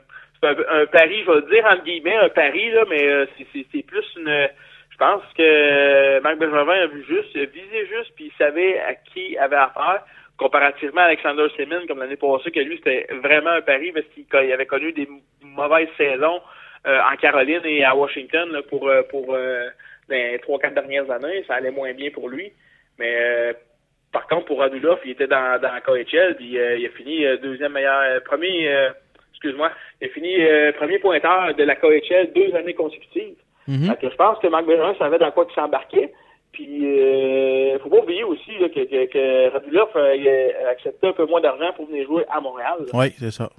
un, 0.44 0.82
un 0.82 0.86
pari, 0.86 1.24
je 1.24 1.32
vais 1.32 1.38
le 1.38 1.50
dire 1.50 1.66
entre 1.66 1.84
guillemets, 1.84 2.18
un 2.18 2.30
pari 2.30 2.70
là, 2.70 2.86
mais 2.88 3.04
euh, 3.04 3.26
c'est 3.72 3.82
plus 3.82 4.06
une. 4.18 4.48
Je 4.92 4.98
pense 4.98 5.24
que 5.36 6.20
Marc 6.20 6.38
Bergevin 6.38 6.84
a 6.84 6.86
vu 6.86 7.04
juste, 7.04 7.30
il 7.34 7.42
a 7.42 7.46
visé 7.46 7.88
juste, 7.88 8.12
puis 8.16 8.26
il 8.26 8.34
savait 8.38 8.80
à 8.82 8.94
qui 8.94 9.32
il 9.32 9.38
avait 9.40 9.56
affaire. 9.56 10.04
Comparativement 10.42 11.02
à 11.02 11.04
Alexander 11.04 11.48
Semin, 11.56 11.86
comme 11.86 12.00
l'année 12.00 12.16
passée, 12.16 12.50
que 12.50 12.60
lui 12.60 12.78
c'était 12.78 13.06
vraiment 13.22 13.52
un 13.52 13.62
pari 13.62 13.92
parce 13.92 14.08
qu'il 14.08 14.26
il 14.32 14.52
avait 14.52 14.66
connu 14.66 14.92
des 14.92 15.08
mauvaises 15.44 15.88
saisons 15.98 16.42
euh, 16.88 17.00
en 17.00 17.16
Caroline 17.16 17.62
et 17.64 17.84
à 17.84 17.96
Washington 17.96 18.52
là, 18.52 18.64
pour 18.64 18.90
euh, 18.90 19.04
pour 19.04 19.36
euh, 19.36 19.68
les 20.10 20.40
trois 20.40 20.58
quatre 20.58 20.74
dernières 20.74 21.12
années, 21.12 21.44
ça 21.48 21.54
allait 21.54 21.70
moins 21.70 21.94
bien 21.94 22.10
pour 22.10 22.28
lui. 22.28 22.52
Mais 22.98 23.16
euh, 23.20 23.54
par 24.12 24.26
contre, 24.26 24.46
pour 24.46 24.62
Radulov, 24.62 25.00
il 25.06 25.12
était 25.12 25.28
dans, 25.28 25.62
dans 25.62 25.72
la 25.72 25.82
KHL, 25.82 26.36
puis 26.38 26.58
euh, 26.58 26.78
il 26.78 26.88
a 26.88 26.90
fini 26.90 27.24
euh, 27.24 27.38
deuxième 27.38 27.74
meilleur, 27.74 28.02
euh, 28.02 28.20
premier, 28.22 28.68
euh, 28.68 28.90
excuse-moi, 29.34 29.70
il 30.02 30.08
a 30.08 30.10
fini 30.10 30.42
euh, 30.42 30.72
premier 30.74 30.98
pointeur 30.98 31.54
de 31.54 31.64
la 31.64 31.76
KHL 31.76 32.34
deux 32.34 32.56
années 32.56 32.74
consécutives. 32.74 33.36
Que 33.68 34.10
je 34.10 34.16
pense 34.16 34.40
que 34.40 34.48
Marc 34.48 34.66
Bergeron 34.66 34.96
savait 34.96 35.20
dans 35.20 35.32
quoi 35.32 35.46
il 35.48 35.54
s'embarquait. 35.54 36.12
Puis, 36.52 36.86
euh, 36.86 37.80
faut 37.80 37.90
pas 37.90 38.00
oublier 38.00 38.24
aussi 38.26 38.52
là, 38.60 38.68
que, 38.70 38.82
que, 38.84 39.06
que 39.06 39.50
Radulov 39.54 39.90
euh, 39.96 40.16
il 40.16 40.28
a 40.28 40.70
accepté 40.70 41.08
un 41.08 41.14
peu 41.14 41.26
moins 41.26 41.40
d'argent 41.42 41.72
pour 41.76 41.88
venir 41.88 42.06
jouer 42.06 42.26
à 42.30 42.42
Montréal. 42.42 42.76
là. 42.80 42.86
Oui, 42.94 43.08
c'est 43.18 43.32
ça. 43.32 43.50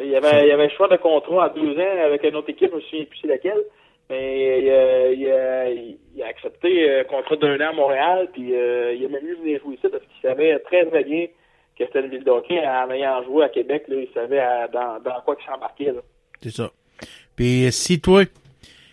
Il 0.00 0.08
y 0.10 0.16
avait, 0.16 0.42
il 0.44 0.48
y 0.48 0.52
avait 0.52 0.64
un 0.66 0.68
choix 0.76 0.88
de 0.88 0.96
contrat 0.96 1.46
à 1.46 1.48
deux 1.48 1.76
ans 1.78 2.04
avec 2.04 2.22
une 2.22 2.36
autre 2.36 2.50
équipe, 2.50 2.70
je 2.70 2.76
me 2.76 2.80
souviens 2.82 3.04
plus 3.06 3.18
c'est 3.22 3.28
laquelle. 3.28 3.62
Mais 4.08 4.60
il 4.62 4.70
a, 4.70 5.10
il 5.10 5.30
a, 5.32 5.68
il 5.70 6.22
a 6.22 6.26
accepté 6.26 7.00
un 7.00 7.04
contrat 7.04 7.34
d'un 7.36 7.56
an 7.60 7.70
à 7.70 7.72
Montréal, 7.72 8.28
puis 8.32 8.54
euh, 8.54 8.92
il 8.94 9.04
a 9.04 9.08
même 9.08 9.24
mieux 9.24 9.34
venir 9.36 9.58
jouer 9.60 9.74
ici 9.74 9.88
parce 9.90 10.04
qu'il 10.04 10.22
savait 10.22 10.56
très 10.60 10.84
très 10.86 11.02
bien 11.02 11.26
que 11.76 11.84
c'était 11.86 12.00
une 12.00 12.10
ville 12.10 12.22
de 12.22 12.30
hockey. 12.30 12.60
En 12.64 12.88
ayant 12.90 13.24
joué 13.24 13.44
à 13.44 13.48
Québec, 13.48 13.84
là, 13.88 13.96
il 13.96 14.08
savait 14.14 14.38
à- 14.38 14.68
dans, 14.68 15.00
dans 15.00 15.20
quoi 15.24 15.34
il 15.40 15.44
s'embarquait. 15.44 15.92
C'est 16.40 16.52
ça. 16.54 16.70
Puis 17.34 17.66
si 17.72 18.00
toi, 18.00 18.22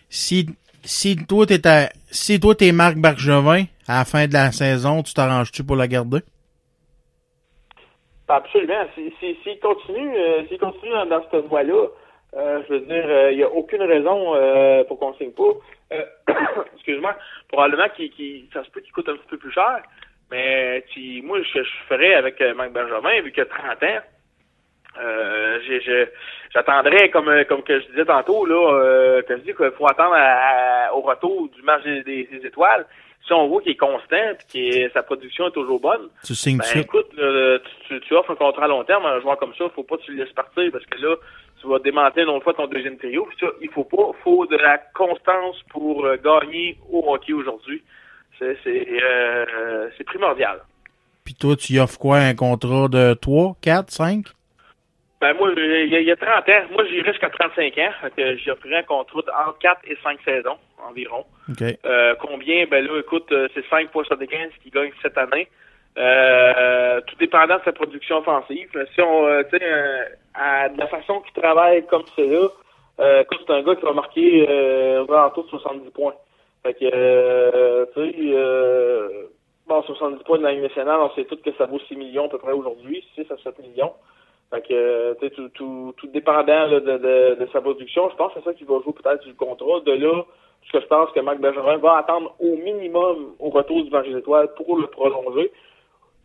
si, 0.08 0.46
si 0.82 1.16
toi 1.26 1.46
à- 1.64 1.88
si 2.14 2.38
toi 2.38 2.54
t'es 2.54 2.72
Marc 2.72 2.96
Bergevin, 2.96 3.64
à 3.88 3.98
la 3.98 4.04
fin 4.04 4.26
de 4.26 4.32
la 4.32 4.52
saison, 4.52 5.02
tu 5.02 5.12
t'arranges-tu 5.14 5.64
pour 5.64 5.76
la 5.76 5.88
garder? 5.88 6.20
Absolument. 8.28 8.86
S'il 8.94 9.12
si, 9.20 9.36
s'il 9.42 9.58
continue, 9.58 10.16
euh, 10.16 10.42
continue 10.58 10.92
dans, 11.08 11.22
cette 11.30 11.46
voie-là, 11.46 11.88
euh, 12.36 12.62
je 12.66 12.74
veux 12.74 12.80
dire, 12.80 13.04
euh, 13.06 13.32
il 13.32 13.36
n'y 13.38 13.42
a 13.42 13.50
aucune 13.50 13.82
raison 13.82 14.34
pour 14.88 14.98
qu'on 14.98 15.14
signe 15.14 15.32
pas. 15.32 15.52
Excuse-moi, 16.76 17.14
probablement 17.48 17.88
qu'il, 17.94 18.46
ça 18.52 18.64
se 18.64 18.70
peut 18.70 18.80
qu'il 18.80 18.92
coûte 18.92 19.08
un 19.08 19.16
petit 19.16 19.28
peu 19.28 19.36
plus 19.36 19.52
cher, 19.52 19.82
mais 20.30 20.84
si, 20.92 21.20
moi, 21.22 21.38
je, 21.42 21.62
ferais 21.88 22.14
avec 22.14 22.40
Marc 22.56 22.72
Benjamin, 22.72 23.20
vu 23.22 23.32
qu'il 23.32 23.42
a 23.42 23.46
30 23.46 23.82
ans, 23.82 24.00
euh, 25.02 25.58
j'attendrais, 26.52 27.10
comme, 27.10 27.28
euh, 27.28 27.44
comme 27.44 27.62
que 27.62 27.80
je 27.80 27.86
disais 27.88 28.04
tantôt, 28.04 28.44
là, 28.46 28.72
euh, 28.74 29.22
que 29.22 29.36
je 29.36 29.42
dis 29.42 29.54
qu'il 29.54 29.70
faut 29.76 29.86
attendre 29.86 30.14
à- 30.14 30.86
à- 30.88 30.92
au 30.94 31.00
retour 31.00 31.48
du 31.48 31.62
match 31.62 31.82
des, 31.84 32.28
étoiles. 32.44 32.86
Si 33.26 33.32
on 33.32 33.48
voit 33.48 33.62
qu'il 33.62 33.72
est 33.72 33.76
constant 33.76 34.16
et 34.54 34.86
que 34.86 34.92
sa 34.92 35.02
production 35.02 35.48
est 35.48 35.52
toujours 35.52 35.80
bonne, 35.80 36.08
Tu 36.26 36.34
signes 36.34 36.58
ben, 36.58 36.80
écoute, 36.80 37.08
là, 37.16 37.58
tu, 37.88 37.98
tu 38.00 38.14
offres 38.14 38.32
un 38.32 38.34
contrat 38.36 38.66
à 38.66 38.68
long 38.68 38.84
terme 38.84 39.06
à 39.06 39.12
un 39.12 39.20
joueur 39.20 39.38
comme 39.38 39.54
ça, 39.56 39.64
faut 39.74 39.82
pas 39.82 39.96
que 39.96 40.02
tu 40.02 40.12
le 40.12 40.22
laisses 40.24 40.34
partir 40.34 40.70
parce 40.70 40.84
que 40.84 41.00
là, 41.00 41.16
tu 41.60 41.66
vas 41.66 41.78
démanteler 41.78 42.24
une 42.24 42.28
autre 42.28 42.44
fois 42.44 42.52
ton 42.52 42.66
deuxième 42.66 42.98
trio. 42.98 43.24
Puis 43.24 43.38
ça, 43.40 43.46
il 43.62 43.70
faut 43.70 43.84
pas, 43.84 44.10
faut 44.22 44.44
de 44.44 44.56
la 44.58 44.76
constance 44.94 45.56
pour 45.70 46.04
euh, 46.04 46.18
gagner 46.22 46.76
au 46.92 47.02
hockey 47.14 47.32
aujourd'hui. 47.32 47.82
C'est 48.38 48.58
c'est 48.62 48.86
euh, 49.02 49.88
c'est 49.96 50.04
primordial. 50.04 50.60
Puis 51.24 51.32
toi, 51.34 51.56
tu 51.56 51.78
offres 51.80 51.98
quoi? 51.98 52.18
Un 52.18 52.34
contrat 52.34 52.88
de 52.88 53.14
3, 53.14 53.56
4, 53.62 53.90
5? 53.90 54.26
Ben 55.24 55.32
moi, 55.38 55.50
il 55.56 55.88
y, 55.90 55.96
a- 55.96 56.00
il 56.00 56.06
y 56.06 56.10
a 56.12 56.16
30 56.16 56.46
ans, 56.50 56.62
moi 56.72 56.84
j'irai 56.84 57.12
jusqu'à 57.12 57.30
35 57.30 57.78
ans, 57.78 57.90
fait 58.02 58.10
que 58.14 58.36
j'y 58.36 58.50
offrirais 58.50 58.76
un 58.80 58.82
contrat 58.82 59.22
entre 59.48 59.58
4 59.58 59.80
et 59.88 59.96
5 60.02 60.18
saisons 60.22 60.58
environ. 60.86 61.24
Euh, 61.86 62.14
combien? 62.20 62.66
Ben 62.66 62.84
là, 62.86 62.98
écoute, 63.00 63.32
euh, 63.32 63.48
c'est 63.54 63.64
5 63.70 63.90
fois 63.90 64.04
75 64.04 64.50
qui 64.62 64.68
gagne 64.68 64.90
cette 65.00 65.16
année. 65.16 65.48
Euh, 65.96 67.00
tout 67.06 67.16
dépendant 67.16 67.56
de 67.56 67.62
sa 67.64 67.72
production 67.72 68.18
offensive. 68.18 68.68
Si 68.94 69.00
on, 69.00 69.26
euh, 69.26 69.42
tu 69.50 69.56
sais, 69.56 69.64
euh, 69.64 70.04
à- 70.34 70.68
de 70.68 70.78
la 70.78 70.88
façon 70.88 71.20
qu'il 71.20 71.40
travaille 71.42 71.86
comme 71.86 72.02
c'est 72.16 72.26
là, 72.26 72.48
euh, 73.00 73.24
c'est 73.30 73.50
un 73.54 73.62
gars 73.62 73.76
qui 73.76 73.84
va 73.84 73.92
marquer 73.94 74.46
euh, 74.48 75.04
aux 75.06 75.12
alentours 75.14 75.44
de 75.44 75.50
70 75.50 75.90
points. 75.90 76.14
Fait 76.64 76.74
que, 76.74 76.84
euh, 76.92 77.86
tu 77.94 78.00
sais, 78.10 78.14
euh, 78.34 79.08
bon, 79.68 79.82
70 79.82 80.22
points 80.24 80.38
de 80.38 80.42
la 80.44 80.54
nationale, 80.54 81.00
on 81.00 81.10
sait 81.14 81.24
tous 81.24 81.36
que 81.36 81.52
ça 81.56 81.64
vaut 81.66 81.78
6 81.88 81.96
millions 81.96 82.26
à 82.26 82.28
peu 82.28 82.38
près 82.38 82.52
aujourd'hui, 82.52 83.02
6 83.14 83.30
à 83.30 83.36
7 83.38 83.58
millions. 83.60 83.94
Fait 84.50 84.62
que, 84.62 85.14
tu 85.14 85.28
sais, 85.28 85.50
tout, 85.54 85.94
tout, 85.96 86.06
dépendant 86.08 86.68
de 86.68 87.48
sa 87.52 87.60
production, 87.60 88.08
je 88.10 88.16
pense 88.16 88.32
que 88.32 88.40
c'est 88.40 88.50
ça 88.50 88.54
qui 88.54 88.64
va 88.64 88.80
jouer 88.80 88.92
peut-être 88.92 89.22
sur 89.22 89.30
le 89.30 89.36
contrat. 89.36 89.80
De 89.80 89.92
là, 89.92 90.24
ce 90.66 90.72
que 90.72 90.80
je 90.80 90.86
pense 90.86 91.10
que 91.10 91.20
Marc 91.20 91.38
Bergeron 91.38 91.78
va 91.78 91.98
attendre 91.98 92.34
au 92.40 92.56
minimum 92.56 93.34
au 93.38 93.50
retour 93.50 93.82
du 93.82 93.90
match 93.90 94.06
des 94.06 94.18
étoiles 94.18 94.48
pour 94.54 94.78
le 94.78 94.86
prolonger. 94.86 95.50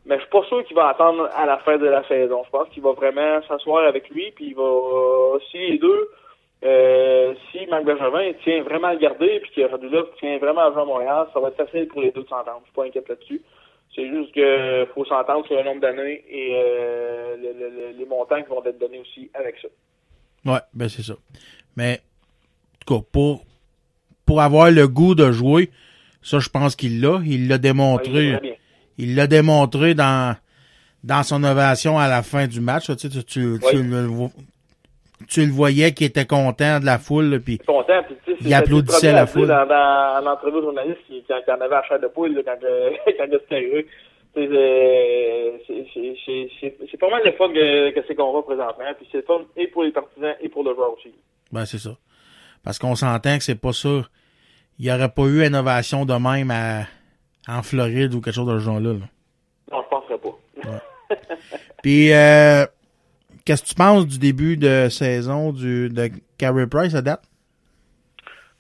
Mais 0.06 0.16
je 0.16 0.22
suis 0.22 0.30
pas 0.30 0.44
sûr 0.44 0.64
qu'il 0.64 0.76
va 0.76 0.88
attendre 0.88 1.30
à 1.36 1.46
la 1.46 1.58
fin 1.60 1.78
de 1.78 1.86
la 1.86 2.04
saison. 2.08 2.44
Je 2.46 2.50
pense 2.50 2.70
qu'il 2.70 2.82
va 2.82 2.94
vraiment 2.94 3.42
s'asseoir 3.48 3.86
avec 3.86 4.10
lui, 4.10 4.32
puis 4.32 4.48
il 4.48 4.56
va, 4.56 4.64
euh, 4.64 5.40
si 5.52 5.58
les 5.58 5.78
deux, 5.78 6.10
euh, 6.64 7.34
si 7.52 7.66
Marc 7.68 7.84
Bergevin 7.84 8.34
tient 8.44 8.64
vraiment 8.64 8.88
à 8.88 8.94
le 8.94 9.00
garder, 9.00 9.40
puis 9.42 9.52
que 9.52 9.70
Radulov 9.70 10.10
tient 10.20 10.38
vraiment 10.38 10.62
à 10.62 10.72
jouer 10.72 10.82
à 10.82 10.86
Montréal, 10.86 11.28
ça 11.34 11.40
va 11.40 11.50
être 11.50 11.58
facile 11.58 11.88
pour 11.88 12.02
les 12.02 12.12
deux 12.12 12.24
de 12.24 12.28
s'entendre. 12.28 12.62
Je 12.62 12.66
suis 12.66 12.74
pas 12.74 12.86
inquiète 12.86 13.10
là-dessus. 13.10 13.42
C'est 13.96 14.08
juste 14.08 14.34
que 14.34 14.86
faut 14.94 15.04
s'entendre 15.06 15.46
sur 15.48 15.56
le 15.58 15.64
nombre 15.64 15.82
d'années 15.82 16.24
et 16.30 16.52
euh, 16.54 17.36
le- 17.38 17.54
le- 17.60 17.70
le- 17.70 17.98
les 17.98 18.06
montants 18.06 18.42
qui 18.42 18.50
vont 18.50 18.64
être 18.64 18.80
donnés 18.80 19.00
aussi 19.00 19.30
avec 19.34 19.56
ça. 19.62 19.68
Ouais, 20.46 20.60
ben 20.74 20.88
c'est 20.88 21.02
ça. 21.04 21.16
Mais, 21.76 22.00
en 22.00 22.86
tout 22.86 22.96
cas, 23.02 23.06
pour, 23.12 23.46
pour 24.26 24.42
avoir 24.42 24.70
le 24.72 24.88
goût 24.88 25.16
de 25.16 25.32
jouer, 25.32 25.70
ça, 26.22 26.40
je 26.40 26.50
pense 26.50 26.76
qu'il 26.76 27.02
l'a. 27.02 27.20
Il 27.26 27.48
l'a 27.48 27.58
démontré. 27.58 28.38
il 28.98 29.16
l'a 29.16 29.28
démontré 29.28 29.96
dans, 29.96 30.36
dans 31.04 31.24
son 31.24 31.44
ovation 31.44 31.98
à 31.98 32.08
la 32.08 32.22
fin 32.24 32.48
du 32.48 32.62
match. 32.62 32.86
Tu, 32.86 32.98
sais, 32.98 33.10
tu, 33.10 33.24
tu, 33.24 33.24
tu 33.26 33.78
Oui. 33.78 33.84
le, 33.84 34.08
tu 35.28 35.46
le 35.46 35.52
voyais 35.52 35.94
qu'il 35.94 36.08
était 36.08 36.26
content 36.26 36.80
de 36.80 36.86
la 36.86 36.98
foule. 36.98 37.26
là, 37.26 37.40
Puis, 37.40 37.58
content. 37.60 38.02
Puis, 38.06 38.16
tu 38.26 38.32
sais, 38.34 38.38
Il 38.42 38.54
applaudissait 38.54 39.12
la 39.12 39.28
foule. 39.28 39.48
Dans, 39.48 39.66
dans 39.68 40.22
l'entrevue 40.24 40.58
au 40.58 40.62
journaliste 40.64 41.00
qui, 41.08 41.22
qui, 41.22 41.26
qui 41.28 41.52
en 41.52 41.60
avait 41.62 41.76
à 41.76 41.84
chair 41.84 42.00
de 42.00 42.08
poule 42.08 42.34
là, 42.36 42.42
quand, 42.46 42.64
euh, 42.64 42.92
quand 43.18 43.26
arrivé. 43.52 43.86
C'est- 44.36 44.48
pas 47.00 47.10
mal 47.10 47.22
le 47.26 47.32
fun 47.34 47.50
que, 47.50 47.92
que 47.92 48.00
c'est 48.08 48.16
qu'on 48.16 48.32
voit 48.32 48.46
présentement. 48.46 48.86
Puis 48.98 49.08
c'est 49.12 49.18
le 49.18 49.24
fun 49.24 49.40
et 49.58 49.68
pour 49.68 49.84
les 49.84 49.92
partisans 49.92 50.34
et 50.42 50.50
pour 50.50 50.64
le 50.64 50.74
joueur 50.76 50.94
aussi. 50.94 51.14
ben, 51.52 51.66
c'est 51.66 51.80
ça. 51.80 51.92
Parce 52.64 52.78
qu'on 52.78 52.96
s'entend 52.96 53.38
que 53.38 53.44
c'est 53.44 53.60
pas 53.60 53.74
ça. 53.74 54.02
Il 54.78 54.86
n'y 54.86 54.92
aurait 54.92 55.10
pas 55.10 55.24
eu 55.24 55.44
innovation 55.46 56.06
de 56.06 56.14
même 56.14 56.52
à, 56.52 56.84
en 57.48 57.64
Floride 57.64 58.14
ou 58.14 58.22
quelque 58.22 58.36
chose 58.36 58.48
de 58.48 58.60
ce 58.60 58.64
genre-là. 58.66 58.94
là. 58.94 59.00
Non, 59.72 59.84
je 59.84 59.90
penserais 59.90 60.18
pas. 60.18 60.80
Puis, 61.84 62.14
euh, 62.14 62.66
qu'est-ce 63.46 63.64
que 63.64 63.70
tu 63.70 63.76
penses 63.76 64.08
du 64.08 64.20
début 64.20 64.58
de 64.58 64.90
saison 64.90 65.52
du, 65.52 65.90
de 65.90 66.10
Carey 66.38 66.68
Price 66.68 66.96
à 66.96 67.02
date? 67.02 67.24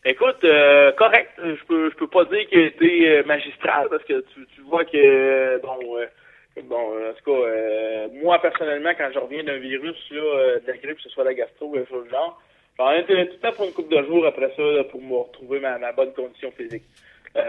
Écoute, 0.06 0.43
euh, 0.43 0.91
correct. 0.93 1.31
Je 1.38 1.65
peux, 1.68 1.89
je 1.91 1.95
peux 1.95 2.07
pas 2.07 2.23
dire 2.26 2.47
qu'il 2.47 2.60
a 2.60 2.65
été 2.68 3.10
euh, 3.10 3.23
magistral 3.26 3.88
parce 3.89 4.03
que 4.03 4.22
tu, 4.34 4.47
tu 4.56 4.61
vois 4.61 4.85
que 4.85 4.95
euh, 4.95 5.60
bon, 5.60 5.77
euh, 5.97 6.61
bon, 6.64 6.77
en 6.77 7.14
tout 7.14 7.31
cas, 7.31 7.47
euh, 7.47 8.07
moi 8.23 8.39
personnellement, 8.41 8.91
quand 8.97 9.10
je 9.14 9.19
reviens 9.19 9.43
d'un 9.43 9.57
virus 9.57 9.97
là, 10.11 10.60
de 10.60 10.68
la 10.68 10.77
grippe, 10.77 10.97
que 10.97 11.03
ce 11.03 11.10
soit 11.10 11.26
la 11.26 11.34
gastro 11.34 11.68
ou 11.68 11.73
quelque 11.73 11.89
chose 11.89 12.10
genre, 12.10 12.41
j'en 12.77 12.91
ai 12.91 13.03
tout 13.03 13.14
le 13.14 13.39
temps 13.39 13.51
pour 13.51 13.65
une 13.65 13.73
couple 13.73 13.93
de 13.93 14.03
jours 14.03 14.26
après 14.26 14.51
ça 14.56 14.84
pour 14.89 15.01
me 15.01 15.18
retrouver 15.18 15.60
ma, 15.60 15.77
ma 15.77 15.91
bonne 15.91 16.14
condition 16.14 16.51
physique. 16.51 16.84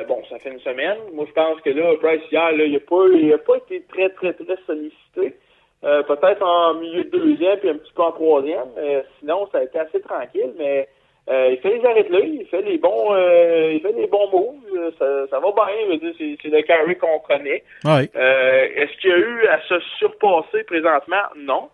Bon, 0.06 0.22
ça 0.28 0.38
fait 0.38 0.50
une 0.50 0.60
semaine. 0.60 0.98
Moi, 1.14 1.24
je 1.26 1.32
pense 1.32 1.60
que 1.62 1.70
là, 1.70 1.96
Price 1.96 2.20
hier, 2.30 2.52
il 2.52 2.76
a 2.76 2.80
pas, 2.80 3.44
pas 3.46 3.56
été 3.56 3.82
très, 3.88 4.10
très, 4.10 4.34
très 4.34 4.56
sollicité. 4.66 5.36
Euh, 5.82 6.02
peut-être 6.02 6.42
en 6.42 6.74
milieu 6.74 7.04
de 7.04 7.10
deuxième 7.10 7.58
puis 7.58 7.70
un 7.70 7.74
petit 7.76 7.92
peu 7.94 8.02
en 8.02 8.12
troisième. 8.12 8.68
Euh, 8.76 9.02
sinon, 9.18 9.48
ça 9.50 9.58
a 9.58 9.62
été 9.64 9.78
assez 9.78 10.00
tranquille, 10.02 10.52
mais 10.58 10.88
euh, 11.30 11.48
il 11.52 11.58
fait 11.58 11.78
les 11.78 11.84
arrêts 11.86 12.04
de 12.04 12.12
l'œil, 12.12 12.38
il 12.42 12.46
fait 12.48 12.60
les 12.62 12.76
bons 12.76 13.14
euh, 13.14 13.72
il 13.72 13.80
fait 13.80 13.92
les 13.92 14.06
bons 14.06 14.28
moves. 14.30 14.56
Euh, 14.76 14.90
Ça, 14.98 15.26
ça 15.30 15.40
va 15.40 15.52
bien, 15.52 15.74
je 15.86 15.90
veux 15.92 15.96
dire, 15.98 16.12
c'est, 16.18 16.36
c'est 16.42 16.48
le 16.54 16.62
carry 16.62 16.96
qu'on 16.96 17.18
connaît. 17.20 17.62
Oui. 17.84 18.10
Euh, 18.14 18.68
est-ce 18.76 18.96
qu'il 19.00 19.10
y 19.10 19.12
a 19.14 19.18
eu 19.18 19.46
à 19.46 19.60
se 19.62 19.78
surpasser 19.98 20.64
présentement? 20.64 21.22
Non. 21.36 21.70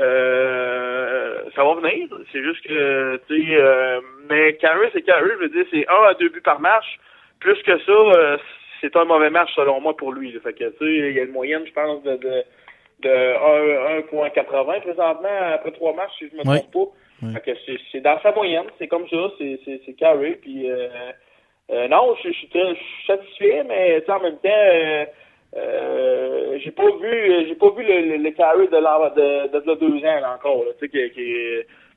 Euh, 0.00 1.38
ça 1.54 1.64
va 1.64 1.74
venir. 1.74 2.08
C'est 2.32 2.42
juste 2.42 2.64
que, 2.66 3.20
tu 3.28 3.42
sais, 3.48 3.56
euh, 3.56 4.00
mais 4.30 4.54
Carey, 4.54 4.88
c'est 4.92 5.02
Carey, 5.02 5.30
je 5.34 5.38
veux 5.44 5.48
dire, 5.50 5.66
c'est 5.70 5.86
un 5.88 6.04
à 6.08 6.14
deux 6.14 6.28
buts 6.30 6.40
par 6.40 6.60
match. 6.60 6.86
plus 7.40 7.60
que 7.64 7.76
ça, 7.80 7.92
euh, 7.92 8.38
c'est 8.80 8.94
un 8.96 9.04
mauvais 9.04 9.30
match 9.30 9.50
selon 9.54 9.80
moi 9.80 9.96
pour 9.96 10.12
lui. 10.12 10.32
là. 10.32 10.40
Fait 10.42 10.52
que, 10.52 10.64
tu 10.70 10.78
sais, 10.78 11.08
il 11.10 11.12
y 11.16 11.20
a 11.20 11.24
une 11.24 11.32
moyenne, 11.32 11.64
je 11.66 11.72
pense, 11.72 12.02
de, 12.04 12.16
de, 12.16 12.42
de 13.02 13.98
1 13.98 14.00
1.80 14.00 14.80
présentement 14.80 15.28
après 15.54 15.72
trois 15.72 15.92
matchs, 15.94 16.12
si 16.18 16.28
je 16.30 16.36
me 16.36 16.42
trompe 16.60 16.72
pas. 16.72 17.28
Fait 17.34 17.40
que 17.40 17.76
c'est, 17.92 18.00
dans 18.00 18.18
sa 18.20 18.32
moyenne, 18.32 18.66
c'est 18.78 18.88
comme 18.88 19.08
ça, 19.08 19.30
c'est, 19.38 19.92
carré. 19.96 20.38
Puis, 20.42 20.70
euh, 20.70 20.88
euh, 21.70 21.88
non, 21.88 22.16
je, 22.22 22.30
suis 22.30 22.48
satisfait, 23.06 23.62
mais 23.68 24.02
en 24.10 24.20
même 24.20 24.38
temps, 24.38 24.48
euh, 24.48 25.04
euh, 25.56 26.58
j'ai 26.58 26.70
pas 26.70 26.90
vu, 27.00 27.46
j'ai 27.46 27.54
pas 27.54 27.70
vu 27.70 27.84
le, 27.84 28.00
le, 28.00 28.16
le 28.16 28.30
carré 28.30 28.66
de, 28.66 28.76
l'an- 28.76 29.10
de, 29.14 29.48
de, 29.52 29.60
de 29.60 29.74
deux 29.74 29.98
ans 30.04 30.20
là, 30.20 30.34
encore. 30.34 30.64
là, 30.64 30.72
Tu 30.80 30.86
sais, 30.86 30.88
qui, 30.88 31.10
qui, 31.14 31.34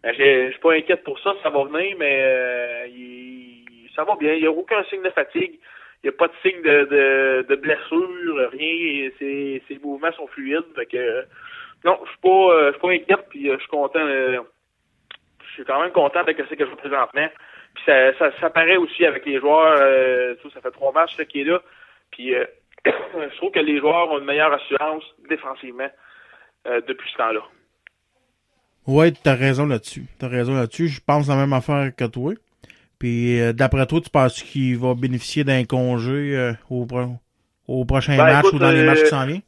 ben, 0.04 0.14
je 0.18 0.52
suis 0.52 0.60
pas 0.60 0.74
inquiète 0.74 1.04
pour 1.04 1.18
ça, 1.20 1.34
ça 1.42 1.50
va 1.50 1.64
venir, 1.64 1.96
mais 1.98 2.20
euh, 2.22 2.86
il- 2.90 3.90
ça 3.96 4.04
va 4.04 4.16
bien. 4.16 4.34
Il 4.34 4.42
n'y 4.42 4.48
a 4.48 4.52
aucun 4.52 4.84
signe 4.86 5.02
de 5.02 5.10
fatigue. 5.10 5.58
N'y 6.06 6.10
a 6.10 6.12
pas 6.14 6.28
de 6.28 6.34
signe 6.44 6.62
de, 6.62 6.86
de, 6.86 7.46
de 7.50 7.56
blessure, 7.56 8.52
rien. 8.52 9.10
Ses, 9.18 9.80
mouvements 9.84 10.12
sont 10.12 10.28
fluides. 10.28 10.64
Que, 10.92 11.26
non, 11.84 12.00
je 12.04 12.10
suis 12.10 12.20
pas, 12.22 12.30
euh, 12.30 12.72
suis 12.72 12.80
pas 12.82 12.92
inquiète, 12.92 13.26
puis 13.30 13.50
euh, 13.50 13.56
je 13.56 13.62
suis 13.62 13.70
content. 13.70 14.00
euh, 14.00 14.40
je 15.48 15.54
suis 15.54 15.66
quand 15.66 15.82
même 15.82 15.92
content 15.92 16.20
avec 16.20 16.38
ce 16.38 16.54
que 16.54 16.66
je 16.66 16.70
fais 16.70 16.76
présentement. 16.76 17.28
Puis 17.74 17.84
ça, 17.86 18.32
ça, 18.40 18.50
paraît 18.50 18.78
aussi 18.78 19.06
avec 19.06 19.26
les 19.26 19.40
joueurs. 19.40 19.78
euh, 19.80 20.36
ça 20.54 20.62
fait 20.62 20.72
trois 20.72 20.92
matchs 20.92 21.18
là, 21.18 21.26
qu'il 21.26 21.42
est 21.42 21.52
là. 21.52 21.62
Puis 22.12 22.36
euh, 22.36 22.46
je 22.86 23.36
trouve 23.38 23.52
que 23.52 23.60
les 23.60 23.80
joueurs 23.80 24.12
ont 24.12 24.20
une 24.20 24.26
meilleure 24.26 24.54
assurance 24.54 25.04
défensivement 25.30 25.90
euh, 26.68 26.82
depuis 26.88 27.10
ce 27.12 27.18
temps-là. 27.18 27.42
Ouais, 28.88 29.12
t'as 29.12 29.36
raison 29.36 29.66
là-dessus. 29.66 30.06
T'as 30.20 30.28
raison 30.28 30.54
là-dessus. 30.54 30.88
Je 30.88 31.02
pense 31.02 31.28
la 31.28 31.36
même 31.36 31.54
affaire 31.54 31.90
que 31.96 32.06
toi. 32.06 32.34
Puis 33.00 33.40
euh, 33.42 33.54
d'après 33.54 33.86
toi, 33.86 34.00
tu 34.02 34.10
penses 34.10 34.42
qu'il 34.42 34.78
va 34.78 34.94
bénéficier 34.96 35.44
d'un 35.44 35.64
congé 35.66 36.36
euh, 36.36 36.54
au, 36.70 36.86
pro- 36.86 37.16
au 37.68 37.86
prochain 37.86 38.16
Ben, 38.18 38.26
match 38.26 38.40
écoute, 38.46 38.54
ou 38.54 38.60
dans 38.60 38.72
les 38.72 38.82
euh, 38.82 38.86
matchs 38.86 39.02
qui 39.04 39.08
s'en 39.10 39.26
viennent? 39.26 39.42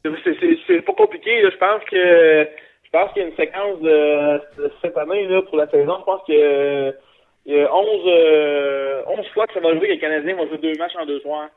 C'est, 0.66 0.82
pas 0.82 0.92
compliqué. 0.92 1.42
là. 1.42 1.50
Je 1.50 1.56
pense 1.56 1.82
que 1.90 2.48
je 2.84 2.90
pense 2.90 3.12
qu'il 3.12 3.22
y 3.22 3.24
a 3.24 3.28
une 3.28 3.36
séquence 3.36 3.80
de, 3.80 4.70
cette 4.82 4.96
année 4.96 5.26
là, 5.26 5.42
pour 5.42 5.56
la 5.58 5.68
saison. 5.70 5.96
Je 6.00 6.04
pense 6.04 6.20
que 6.26 6.32
euh, 6.32 6.92
il 7.46 7.54
y 7.54 7.60
a 7.60 7.74
11, 7.74 7.86
euh, 8.06 9.02
11 9.06 9.26
fois 9.34 9.46
que 9.46 9.54
ça 9.54 9.60
va 9.60 9.70
jouer 9.74 9.88
que 9.88 9.92
les 9.92 9.98
Canadiens 9.98 10.36
vont 10.36 10.46
jouer 10.48 10.58
deux 10.58 10.74
matchs 10.78 10.96
en 11.00 11.06
deux 11.06 11.20
soirs. 11.20 11.48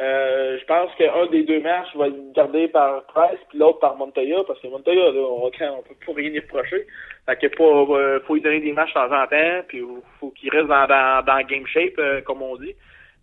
Euh, 0.00 0.58
je 0.58 0.64
pense 0.64 0.94
qu'un 0.94 1.26
des 1.26 1.42
deux 1.42 1.60
matchs 1.60 1.94
va 1.94 2.08
être 2.08 2.32
gardé 2.32 2.68
par 2.68 3.04
Price 3.04 3.38
puis 3.50 3.58
l'autre 3.58 3.80
par 3.80 3.96
Montoya 3.96 4.38
parce 4.46 4.58
que 4.60 4.68
Montoya, 4.68 5.12
là, 5.12 5.20
on, 5.20 5.46
on 5.46 5.82
peut 5.82 5.94
pas 6.06 6.12
rien 6.14 6.30
y 6.30 6.40
reprocher. 6.40 6.86
Fait 7.26 7.36
que 7.36 7.46
pas, 7.54 7.94
euh, 7.94 8.20
faut 8.20 8.34
lui 8.34 8.40
donner 8.40 8.60
des 8.60 8.72
matchs 8.72 8.94
de 8.94 8.94
temps 8.94 9.14
en 9.14 9.26
temps 9.26 9.64
puis 9.68 9.82
faut, 10.18 10.30
qu'il 10.30 10.50
reste 10.50 10.68
dans, 10.68 10.86
dans, 10.86 11.24
dans 11.24 11.46
game 11.46 11.66
shape, 11.66 11.98
euh, 11.98 12.22
comme 12.22 12.40
on 12.40 12.56
dit. 12.56 12.74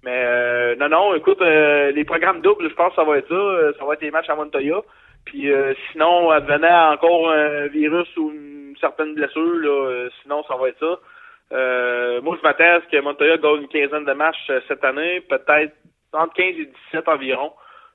Mais 0.03 0.23
euh, 0.23 0.75
non, 0.75 0.89
non, 0.89 1.15
écoute, 1.15 1.41
euh, 1.41 1.91
les 1.91 2.05
programmes 2.05 2.41
doubles, 2.41 2.69
je 2.69 2.75
pense 2.75 2.89
que 2.91 2.95
ça 2.97 3.03
va 3.03 3.17
être 3.17 3.27
ça. 3.27 3.33
Euh, 3.33 3.73
Ça 3.79 3.85
va 3.85 3.93
être 3.93 4.01
les 4.01 4.11
matchs 4.11 4.29
à 4.29 4.35
Montoya. 4.35 4.81
Puis 5.25 5.49
sinon, 5.91 6.29
advenant 6.29 6.93
encore 6.93 7.31
un 7.31 7.67
virus 7.67 8.07
ou 8.15 8.31
une 8.31 8.75
certaine 8.79 9.13
blessure, 9.13 9.59
là, 9.61 10.07
sinon 10.21 10.41
ça 10.47 10.55
va 10.55 10.69
être 10.69 10.79
ça. 10.79 12.21
Moi, 12.21 12.37
je 12.37 12.47
m'attends 12.47 12.77
à 12.77 12.79
ce 12.79 12.87
que 12.89 13.01
Montoya 13.01 13.35
gagne 13.35 13.63
une 13.63 13.67
quinzaine 13.67 14.05
de 14.05 14.13
matchs 14.13 14.49
cette 14.69 14.85
année, 14.85 15.19
peut-être 15.19 15.73
entre 16.13 16.33
15 16.33 16.45
et 16.59 16.71
17 16.91 17.07
environ. 17.07 17.51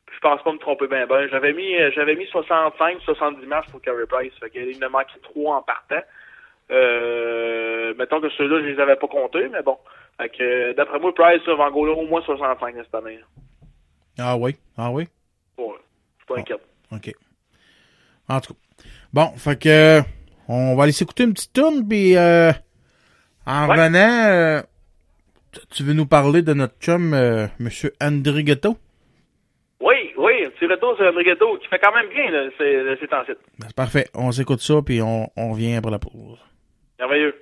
Puis 0.06 0.16
je 0.16 0.20
pense 0.20 0.42
pas 0.42 0.52
me 0.52 0.58
tromper 0.58 0.86
bien 0.88 1.06
ben. 1.06 1.28
J'avais 1.30 1.52
mis 1.52 1.74
euh, 1.76 1.90
j'avais 1.94 2.14
mis 2.16 2.26
65, 2.26 2.98
70 3.02 3.46
matchs 3.46 3.68
pour 3.70 3.80
Carey 3.80 4.04
Price. 4.08 4.32
Fait 4.40 4.50
qu'il 4.50 4.78
me 4.78 4.88
manquait 4.88 5.18
3 5.22 5.56
en 5.56 5.62
partant. 5.62 6.02
Euh, 6.70 7.94
mettons 7.98 8.20
que 8.20 8.30
ceux-là, 8.30 8.60
je 8.62 8.66
les 8.66 8.80
avais 8.80 8.96
pas 8.96 9.08
comptés, 9.08 9.48
mais 9.48 9.62
bon. 9.62 9.76
Fait 10.20 10.28
que 10.30 10.72
d'après 10.72 10.98
moi, 10.98 11.14
Price 11.14 11.42
va 11.46 11.64
en 11.64 11.70
gauler 11.70 11.92
au 11.92 12.06
moins 12.06 12.22
65 12.22 12.74
cette 12.76 12.94
année. 12.94 13.20
Ah 14.18 14.36
oui? 14.36 14.56
Ah 14.76 14.90
oui? 14.90 15.08
Ouais, 15.58 15.66
je 15.74 16.18
suis 16.18 16.26
pas 16.26 16.38
inquiète. 16.38 16.60
OK. 16.92 17.12
En 18.28 18.40
tout 18.40 18.54
cas. 18.54 18.84
Bon, 19.12 19.28
fait 19.36 19.58
que 19.60 19.68
euh, 19.68 20.02
on 20.48 20.74
va 20.76 20.84
aller 20.84 20.92
s'écouter 20.92 21.24
une 21.24 21.32
petite 21.34 21.52
tourne, 21.52 21.86
puis 21.86 22.16
euh, 22.16 22.52
en 23.46 23.68
Ouais. 23.68 23.74
revenant, 23.74 24.24
euh, 24.28 24.62
tu- 25.70 25.82
veux 25.82 25.92
nous 25.92 26.06
parler 26.06 26.42
de 26.42 26.52
notre 26.54 26.74
chum, 26.80 27.14
euh, 27.14 27.46
Monsieur 27.58 27.92
Andrighetto? 28.00 28.76
Oui, 29.80 29.94
oui, 30.16 30.32
un 30.46 30.50
petit 30.50 30.66
retour 30.66 30.96
sur 30.96 31.06
Andrighetto 31.06 31.58
qui 31.58 31.66
fait 31.68 31.78
quand 31.78 31.92
même 31.94 32.08
bien 32.10 32.30
là, 32.30 32.48
ces, 32.58 32.96
ces 33.00 33.08
temps-ci. 33.08 33.32
Ben, 33.58 33.66
c'est 33.68 33.76
parfait. 33.76 34.06
On 34.14 34.30
s'écoute 34.32 34.60
ça, 34.60 34.74
puis 34.84 35.02
on, 35.02 35.28
on 35.36 35.52
revient 35.52 35.74
après 35.74 35.90
la 35.90 35.98
pause. 35.98 36.38
Merveilleux. 36.98 37.34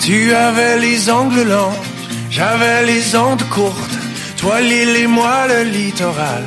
Tu 0.00 0.32
avais 0.34 0.78
les 0.78 1.10
ongles 1.10 1.48
longs, 1.48 1.78
j'avais 2.30 2.84
les 2.84 3.16
ondes 3.16 3.42
courtes, 3.48 3.96
toi 4.38 4.60
l'île 4.60 4.96
et 4.96 5.06
moi 5.06 5.46
le 5.48 5.62
littoral. 5.70 6.44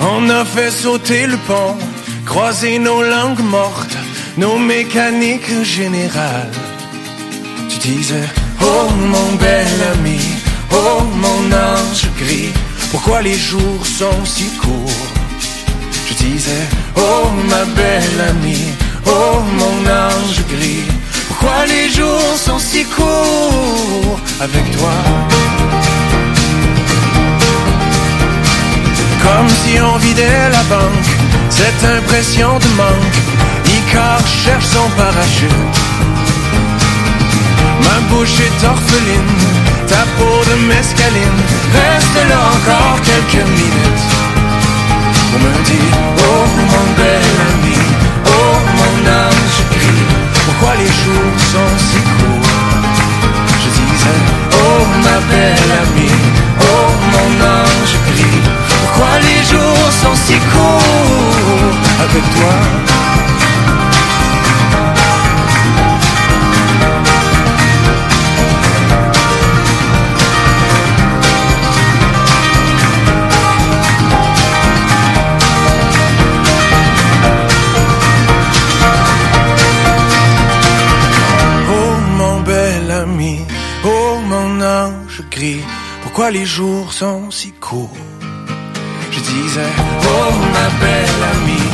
On 0.00 0.30
a 0.30 0.44
fait 0.44 0.70
sauter 0.70 1.26
le 1.26 1.36
pont, 1.38 1.76
croiser 2.24 2.78
nos 2.78 3.02
langues 3.02 3.42
mortes, 3.42 3.96
nos 4.36 4.58
mécaniques 4.58 5.64
générales. 5.64 6.52
Tu 7.68 7.78
disais, 7.88 8.28
oh 8.62 8.88
mon 9.12 9.32
bel 9.36 9.66
ami, 9.92 10.20
oh 10.72 11.02
mon 11.14 11.52
ange 11.52 12.06
gris, 12.16 12.52
pourquoi 12.90 13.22
les 13.22 13.38
jours 13.38 13.84
sont 13.84 14.24
si 14.24 14.48
courts? 14.56 15.06
Je 16.08 16.14
disais, 16.14 16.66
oh 16.96 17.26
ma 17.48 17.64
belle 17.64 18.20
amie, 18.30 18.68
oh 19.06 19.40
mon 19.60 19.90
ange 19.90 20.40
gris, 20.48 20.84
pourquoi 21.28 21.66
les 21.66 21.90
jours 21.90 22.34
sont 22.36 22.58
si 22.58 22.84
courts 22.84 24.20
avec 24.40 24.64
toi? 24.78 25.37
Vidait 30.08 30.50
la 30.50 30.62
banque, 30.74 31.10
cette 31.50 31.84
impression 31.98 32.58
de 32.58 32.68
manque, 32.82 33.18
Icar 33.66 34.20
cherche 34.44 34.68
son 34.76 34.88
parachute. 34.96 35.78
Ma 37.84 37.96
bouche 38.08 38.38
est 38.46 38.60
orpheline, 38.64 39.34
ta 39.86 40.02
peau 40.16 40.36
de 40.50 40.56
mescaline. 40.72 41.40
Reste 41.80 42.20
là 42.30 42.40
encore 42.56 42.98
quelques 43.10 43.46
minutes. 43.60 44.06
On 45.34 45.38
me 45.44 45.52
dit, 45.68 45.90
oh 46.28 46.44
mon 46.72 46.86
bel 46.98 47.28
ami, 47.50 47.78
oh 48.38 48.54
mon 48.78 48.94
ange 49.22 49.60
gris, 49.74 50.06
pourquoi 50.44 50.72
les 50.82 50.92
jours 51.02 51.36
sont 51.52 51.72
si 51.88 52.00
courts? 52.16 52.48
Je 53.62 53.68
disais, 53.78 54.20
oh 54.64 54.80
ma 55.04 55.18
belle 55.30 55.72
amie, 55.84 56.20
oh 56.72 56.88
mon 57.12 57.30
ange 57.58 57.94
gris, 58.08 58.42
pourquoi 58.98 59.18
les 59.20 59.44
jours 59.44 59.92
sont 59.92 60.14
si 60.16 60.34
courts 60.52 61.76
avec 62.00 62.24
toi 62.34 62.54
Oh 81.70 82.00
mon 82.16 82.40
bel 82.40 82.90
ami, 82.90 83.38
oh 83.84 84.18
mon 84.26 84.60
ange 84.60 85.22
gris, 85.30 85.60
pourquoi 86.02 86.32
les 86.32 86.46
jours 86.46 86.92
sont 86.92 87.30
si 87.30 87.52
courts 87.52 88.07
Je 89.58 89.64
disais, 89.64 89.72
oh 90.04 90.32
ma 90.52 90.66
belle 90.80 91.22
amie, 91.32 91.67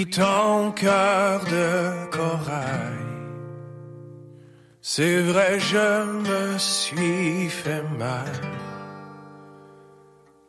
pris 0.00 0.10
ton 0.10 0.72
cœur 0.72 1.40
de 1.44 2.10
corail. 2.10 2.96
C'est 4.80 5.20
vrai, 5.20 5.58
je 5.60 6.52
me 6.52 6.58
suis 6.58 7.48
fait 7.48 7.82
mal. 7.98 8.30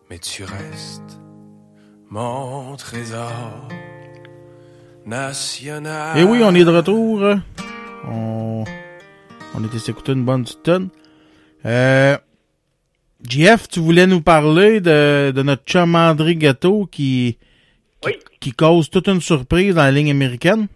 Mais 0.10 0.20
tu 0.20 0.44
restes 0.44 1.20
mon 2.10 2.76
trésor 2.76 3.68
national. 5.06 6.18
Et 6.18 6.24
oui, 6.24 6.42
on 6.44 6.54
est 6.54 6.64
de 6.64 6.70
retour. 6.70 7.22
On, 8.08 8.64
on 9.56 9.64
était 9.66 9.80
s'écouter 9.80 10.14
une 10.14 10.26
bonne 10.26 10.44
petite 10.44 10.64
tonne. 10.64 10.90
Euh, 11.66 12.18
tu 13.28 13.80
voulais 13.80 14.08
nous 14.08 14.22
parler 14.22 14.82
de, 14.82 15.32
de 15.32 15.42
notre 15.44 15.64
chum 15.66 15.96
André 15.96 16.36
Gâteau 16.36 16.88
qui, 16.92 17.38
qui, 18.42 18.52
cause 18.52 18.90
toute 18.90 19.08
une 19.08 19.22
surprise 19.22 19.76
dans 19.76 19.84
la 19.84 19.92
ligne 19.92 20.12
américaine? 20.12 20.68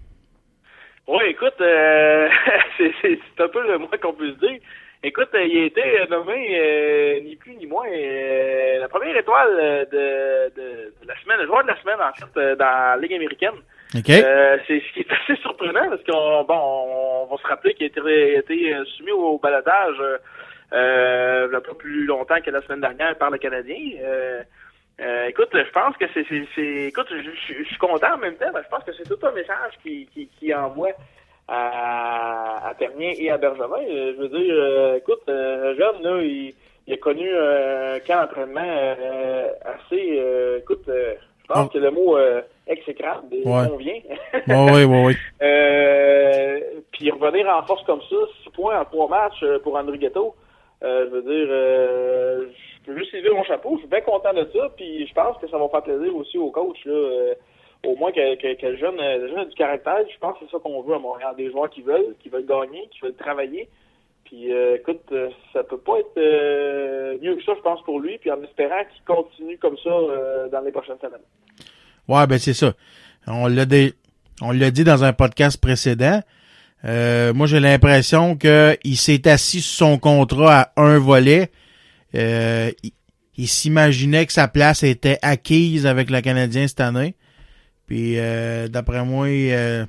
Oui, 1.08 1.24
écoute, 1.28 1.60
euh, 1.62 2.30
c'est 3.02 3.20
un 3.40 3.48
peu 3.48 3.68
le 3.68 3.78
moins 3.78 3.98
qu'on 4.02 4.14
puisse 4.14 4.38
dire. 4.38 4.60
Écoute, 5.04 5.30
euh, 5.36 5.46
il 5.46 5.58
a 5.58 5.66
été 5.66 5.82
euh, 5.84 6.08
nommé 6.10 6.58
euh, 6.60 7.20
ni 7.22 7.36
plus 7.36 7.56
ni 7.56 7.68
moins 7.68 7.86
euh, 7.88 8.80
la 8.80 8.88
première 8.88 9.16
étoile 9.16 9.86
de, 9.92 10.50
de, 10.56 10.94
de 11.04 11.08
la 11.08 11.16
semaine, 11.22 11.38
le 11.42 11.46
joueur 11.46 11.62
de 11.62 11.68
la 11.68 11.80
semaine 11.80 12.00
en 12.02 12.12
fait 12.14 12.56
dans 12.56 12.66
la 12.66 12.98
Ligue 12.98 13.14
américaine. 13.14 13.54
OK. 13.96 14.10
Euh, 14.10 14.58
c'est 14.68 14.82
ce 14.82 14.94
qui 14.94 15.00
est 15.02 15.12
assez 15.24 15.40
surprenant 15.42 15.90
parce 15.90 16.04
qu'on 16.06 16.44
bon, 16.46 17.28
on 17.30 17.36
va 17.36 17.38
se 17.40 17.48
rappeler 17.48 17.76
qu'il 17.76 17.84
a 17.84 17.88
été, 17.88 18.36
a 18.36 18.40
été 18.40 18.76
soumis 18.98 19.12
au 19.12 19.38
baladage 19.38 19.98
euh, 20.00 20.18
euh, 20.74 21.48
il 21.50 21.54
y 21.54 21.56
a 21.56 21.62
pas 21.62 21.76
plus 21.76 22.06
longtemps 22.06 22.42
que 22.44 22.50
la 22.50 22.64
semaine 22.64 22.82
dernière 22.82 23.16
par 23.18 23.30
le 23.30 23.38
Canadien. 23.38 23.76
Euh, 25.00 25.04
euh, 25.04 25.28
écoute, 25.28 25.50
je 25.54 25.72
pense 25.72 25.96
que 25.98 26.06
c'est, 26.14 26.26
c'est, 26.30 26.44
c'est- 26.56 26.86
écoute, 26.88 27.08
je, 27.10 27.18
je- 27.22 27.60
je 27.64 27.68
suis 27.68 27.78
content 27.78 28.14
en 28.14 28.18
même 28.18 28.36
temps, 28.36 28.50
mais 28.54 28.62
je 28.64 28.70
pense 28.70 28.84
que 28.84 28.94
c'est 28.94 29.04
tout 29.08 29.20
un 29.26 29.32
message 29.32 29.74
qui, 29.84 30.08
qui, 30.14 30.28
qui 30.40 30.54
envoie 30.54 30.92
à, 31.48 32.70
à 32.70 32.74
Ternier 32.76 33.22
et 33.24 33.30
à 33.32 33.38
Bergevin. 33.38 33.78
Euh, 33.88 34.14
Je 34.16 34.22
veux 34.22 34.30
dire, 34.30 34.54
euh, 34.58 34.96
écoute, 34.98 35.22
euh, 35.30 35.76
jeune 35.78 36.02
là, 36.02 36.22
il, 36.22 36.54
il 36.88 36.94
a 36.94 36.98
connu 36.98 37.30
un 37.36 38.00
camp 38.08 38.22
d'entraînement 38.22 38.62
euh, 38.66 39.48
assez, 39.66 40.18
euh, 40.20 40.60
écoute, 40.60 40.88
euh, 40.88 41.14
je 41.44 41.48
pense 41.54 41.68
Oh. 41.68 41.70
que 41.74 41.78
le 41.78 41.92
mot 41.92 42.18
euh, 42.18 42.42
exécrable 42.68 43.28
Ouais. 43.32 43.68
convient. 43.70 44.02
Ouais, 44.48 44.86
ouais. 44.86 45.16
Euh, 45.42 46.60
puis 46.92 47.12
revenir 47.12 47.48
en 47.50 47.64
force 47.66 47.84
comme 47.86 48.02
ça, 48.10 48.16
6 48.44 48.50
points 48.52 48.80
en 48.80 48.86
3 48.86 49.08
matchs 49.10 49.44
euh, 49.44 49.60
pour 49.60 49.76
André 49.78 49.98
Ghetto, 49.98 50.36
euh, 50.84 51.06
je 51.06 51.10
veux 51.12 51.22
dire, 51.22 51.48
euh, 51.50 52.46
je 52.86 52.92
peux 52.92 53.00
juste 53.00 53.14
lever 53.14 53.32
mon 53.32 53.44
chapeau, 53.44 53.72
je 53.76 53.80
suis 53.80 53.88
bien 53.88 54.02
content 54.02 54.34
de 54.34 54.48
ça, 54.54 54.70
puis 54.76 55.08
je 55.08 55.14
pense 55.14 55.38
que 55.38 55.48
ça 55.50 55.58
va 55.58 55.68
faire 55.70 55.84
plaisir 55.84 56.16
aussi 56.16 56.38
au 56.38 56.52
coach, 56.52 56.78
là, 56.86 56.94
euh, 56.94 57.34
au 57.86 57.96
moins 57.96 58.12
que, 58.12 58.20
jeune, 58.78 59.00
euh, 59.00 59.28
jeune 59.28 59.40
a 59.40 59.46
du 59.46 59.56
caractère, 59.56 59.98
je 60.12 60.20
pense 60.20 60.38
que 60.38 60.46
c'est 60.46 60.52
ça 60.52 60.60
qu'on 60.60 60.82
veut 60.82 60.96
à 60.96 61.00
Montréal, 61.00 61.34
des 61.38 61.50
joueurs 61.52 61.70
qui 61.70 61.82
veulent, 61.82 62.16
qui 62.20 62.30
veulent 62.30 62.46
gagner, 62.46 62.88
qui 62.92 63.00
veulent 63.02 63.16
travailler, 63.16 63.68
puis 64.26 64.54
euh, 64.54 64.76
écoute, 64.76 65.02
ça 65.54 65.64
peut 65.64 65.78
pas 65.78 66.00
être 66.00 67.22
mieux 67.22 67.36
que 67.36 67.44
ça, 67.44 67.54
je 67.56 67.62
pense, 67.62 67.82
pour 67.84 68.00
lui, 68.00 68.18
puis 68.18 68.32
en 68.32 68.42
espérant 68.44 68.84
qu'il 68.94 69.04
continue 69.06 69.58
comme 69.58 69.78
ça 69.78 69.90
dans 70.52 70.62
les 70.62 70.72
prochaines 70.72 71.00
semaines. 71.00 71.22
Ouais, 72.08 72.26
ben 72.28 72.38
c'est 72.40 72.54
ça. 72.54 72.74
On 73.28 73.48
l'a 73.48 73.66
on 74.42 74.52
l'a 74.52 74.72
dit 74.72 74.84
dans 74.84 75.04
un 75.04 75.14
podcast 75.14 75.62
précédent. 75.62 76.22
Moi, 76.84 77.46
j'ai 77.46 77.60
l'impression 77.60 78.36
que 78.36 78.76
il 78.84 78.98
s'est 78.98 79.28
assis 79.28 79.62
sur 79.62 79.88
son 79.88 80.00
contrat 80.00 80.72
à 80.76 80.82
un 80.82 80.98
volet. 80.98 81.52
Euh, 82.16 82.72
il 83.38 83.48
s'imaginait 83.48 84.26
que 84.26 84.32
sa 84.32 84.48
place 84.48 84.84
était 84.84 85.18
acquise 85.22 85.86
avec 85.86 86.10
le 86.10 86.22
Canadien 86.22 86.68
cette 86.68 86.80
année. 86.80 87.16
Puis 87.88 88.18
euh, 88.18 88.68
d'après 88.68 89.04
moi, 89.04 89.28
euh, 89.28 89.86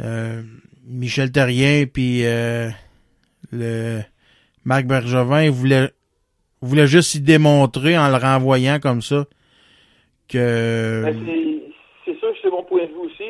euh, 0.00 0.42
Michel 0.84 1.30
Terrien 1.30 1.86
puis 1.86 2.22
le 3.52 4.00
Marc 4.64 4.86
Bergevin 4.86 5.50
voulait 5.50 5.90
voulait 6.60 6.86
juste 6.86 7.14
y 7.14 7.20
démontrer 7.20 7.98
en 7.98 8.08
le 8.08 8.16
renvoyant 8.16 8.78
comme 8.80 9.02
ça 9.02 9.24
que 10.28 11.02
Ben, 11.04 11.26
c'est- 12.04 12.18
sûr 12.18 12.32
que 12.32 12.38
c'est 12.42 12.50
mon 12.50 12.62
point 12.62 12.84
de 12.84 12.88
vue 12.88 12.98
aussi. 12.98 13.24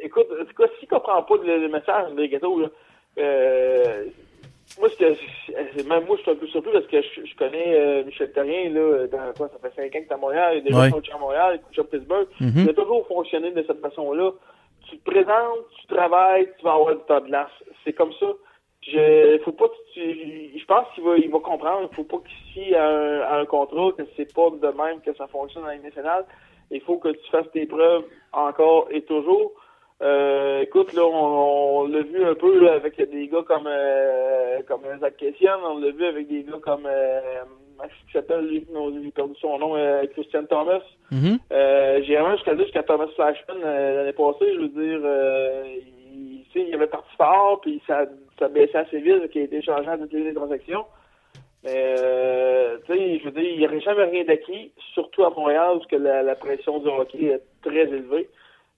Écoute, 0.00 0.26
en 0.40 0.44
tout 0.44 0.54
cas, 0.54 0.68
s'il 0.78 0.88
comprend 0.88 1.22
pas 1.22 1.34
le, 1.44 1.68
message 1.68 2.14
des 2.16 2.28
gâteaux, 2.28 2.62
moi, 4.78 4.88
que, 4.90 5.14
c'est- 5.14 5.86
même 5.88 6.04
moi, 6.06 6.16
je 6.16 6.22
suis 6.22 6.30
un 6.30 6.34
peu 6.36 6.46
surpris 6.48 6.72
parce 6.72 6.86
que 6.86 7.00
je, 7.02 7.24
je 7.26 7.36
connais 7.36 7.74
euh, 7.74 8.04
Michel 8.04 8.32
Terrien, 8.32 8.70
là, 8.70 9.06
dans 9.06 9.32
quoi, 9.36 9.48
ça 9.48 9.58
fait 9.60 9.74
5 9.74 9.84
ans 9.86 9.88
qu'il 9.90 10.02
est 10.02 10.12
à 10.12 10.16
Montréal, 10.16 10.52
il 10.54 10.58
est 10.58 10.62
déjà 10.62 10.80
Ouais. 10.80 10.90
coach 10.90 11.08
à 11.14 11.18
Montréal, 11.18 11.60
coach 11.66 11.78
à 11.78 11.84
Pittsburgh. 11.84 12.28
Mhm. 12.40 12.52
Il 12.64 12.70
a 12.70 12.74
toujours 12.74 13.06
fonctionné 13.06 13.50
de 13.52 13.62
cette 13.66 13.80
façon-là. 13.80 14.32
Tu 14.90 14.98
te 14.98 15.10
présentes, 15.10 15.66
tu 15.80 15.86
travailles, 15.94 16.48
tu 16.58 16.64
vas 16.64 16.74
avoir 16.74 16.94
du 16.96 17.02
temps 17.02 17.20
de 17.20 17.26
glace. 17.26 17.50
C'est 17.84 17.92
comme 17.92 18.12
ça. 18.14 18.26
Je, 18.82 19.38
faut 19.44 19.52
pas 19.52 19.68
que 19.68 19.74
tu, 19.92 20.58
je 20.58 20.64
pense 20.64 20.86
qu'il 20.94 21.04
va, 21.04 21.16
il 21.16 21.30
va 21.30 21.40
comprendre. 21.40 21.88
Il 21.90 21.94
faut 21.96 22.04
pas 22.04 22.18
qu'il 22.18 22.52
fie 22.64 22.74
à 22.74 22.88
un, 22.88 23.20
à 23.22 23.38
un 23.40 23.44
contrat, 23.46 23.90
que 23.98 24.02
c'est 24.16 24.32
pas 24.32 24.48
de 24.50 24.66
même 24.68 25.00
que 25.04 25.12
ça 25.14 25.26
fonctionne 25.26 25.64
dans 25.64 25.70
Ligue 25.70 25.82
nationale. 25.82 26.24
Il 26.70 26.80
faut 26.82 26.96
que 26.98 27.08
tu 27.08 27.30
fasses 27.30 27.50
tes 27.52 27.66
preuves 27.66 28.04
encore 28.32 28.86
et 28.90 29.02
toujours. 29.02 29.52
Euh, 30.00 30.60
écoute, 30.60 30.92
là, 30.92 31.02
on, 31.04 31.80
on 31.80 31.88
l'a 31.88 32.02
vu 32.02 32.24
un 32.24 32.34
peu 32.34 32.60
là, 32.60 32.74
avec 32.74 32.96
des 33.10 33.26
gars 33.28 33.42
comme 33.42 33.66
euh, 33.66 34.60
comme 34.68 34.82
Zach 35.00 35.16
Kessian, 35.16 35.58
on 35.64 35.78
l'a 35.78 35.90
vu 35.90 36.04
avec 36.04 36.28
des 36.28 36.44
gars 36.44 36.58
comme 36.62 36.86
euh, 36.86 37.20
il 37.84 38.12
s'appelle 38.12 38.46
lui, 38.46 38.66
j'ai 39.02 39.10
perdu 39.10 39.34
son 39.40 39.58
nom, 39.58 39.76
euh, 39.76 40.04
Christian 40.12 40.44
Thomas. 40.44 40.82
Mhm. 41.10 41.38
Euh, 41.52 42.00
j'ai 42.04 42.14
vraiment 42.14 42.36
jusqu'à 42.36 42.56
jusqu'à 42.56 42.82
Thomas 42.82 43.08
Flashman 43.14 43.58
euh, 43.64 43.96
l'année 43.96 44.12
passée, 44.12 44.54
je 44.54 44.60
veux 44.60 44.68
dire, 44.68 45.00
euh, 45.04 45.64
il, 46.12 46.44
sais, 46.52 46.64
il 46.68 46.74
avait 46.74 46.86
parti 46.86 47.14
fort, 47.16 47.60
puis 47.60 47.82
ça, 47.86 48.06
ça 48.38 48.48
baissait 48.48 48.78
assez 48.78 49.00
vite, 49.00 49.28
qu'il 49.30 49.42
a 49.42 49.44
été 49.44 49.62
changé 49.62 49.88
à 49.88 49.98
toutes 49.98 50.12
les 50.12 50.34
transactions. 50.34 50.84
Mais, 51.64 51.96
euh, 51.98 52.78
tu 52.86 52.92
sais, 52.92 53.18
je 53.18 53.24
veux 53.24 53.30
dire, 53.32 53.50
il 53.50 53.58
n'y 53.58 53.66
aurait 53.66 53.80
jamais 53.80 54.04
rien 54.04 54.24
d'acquis, 54.24 54.72
surtout 54.94 55.24
à 55.24 55.30
Montréal, 55.30 55.72
parce 55.74 55.86
que 55.86 55.96
la, 55.96 56.22
la 56.22 56.36
pression 56.36 56.78
du 56.78 56.88
hockey 56.88 57.24
est 57.24 57.42
très 57.62 57.80
élevée. 57.80 58.28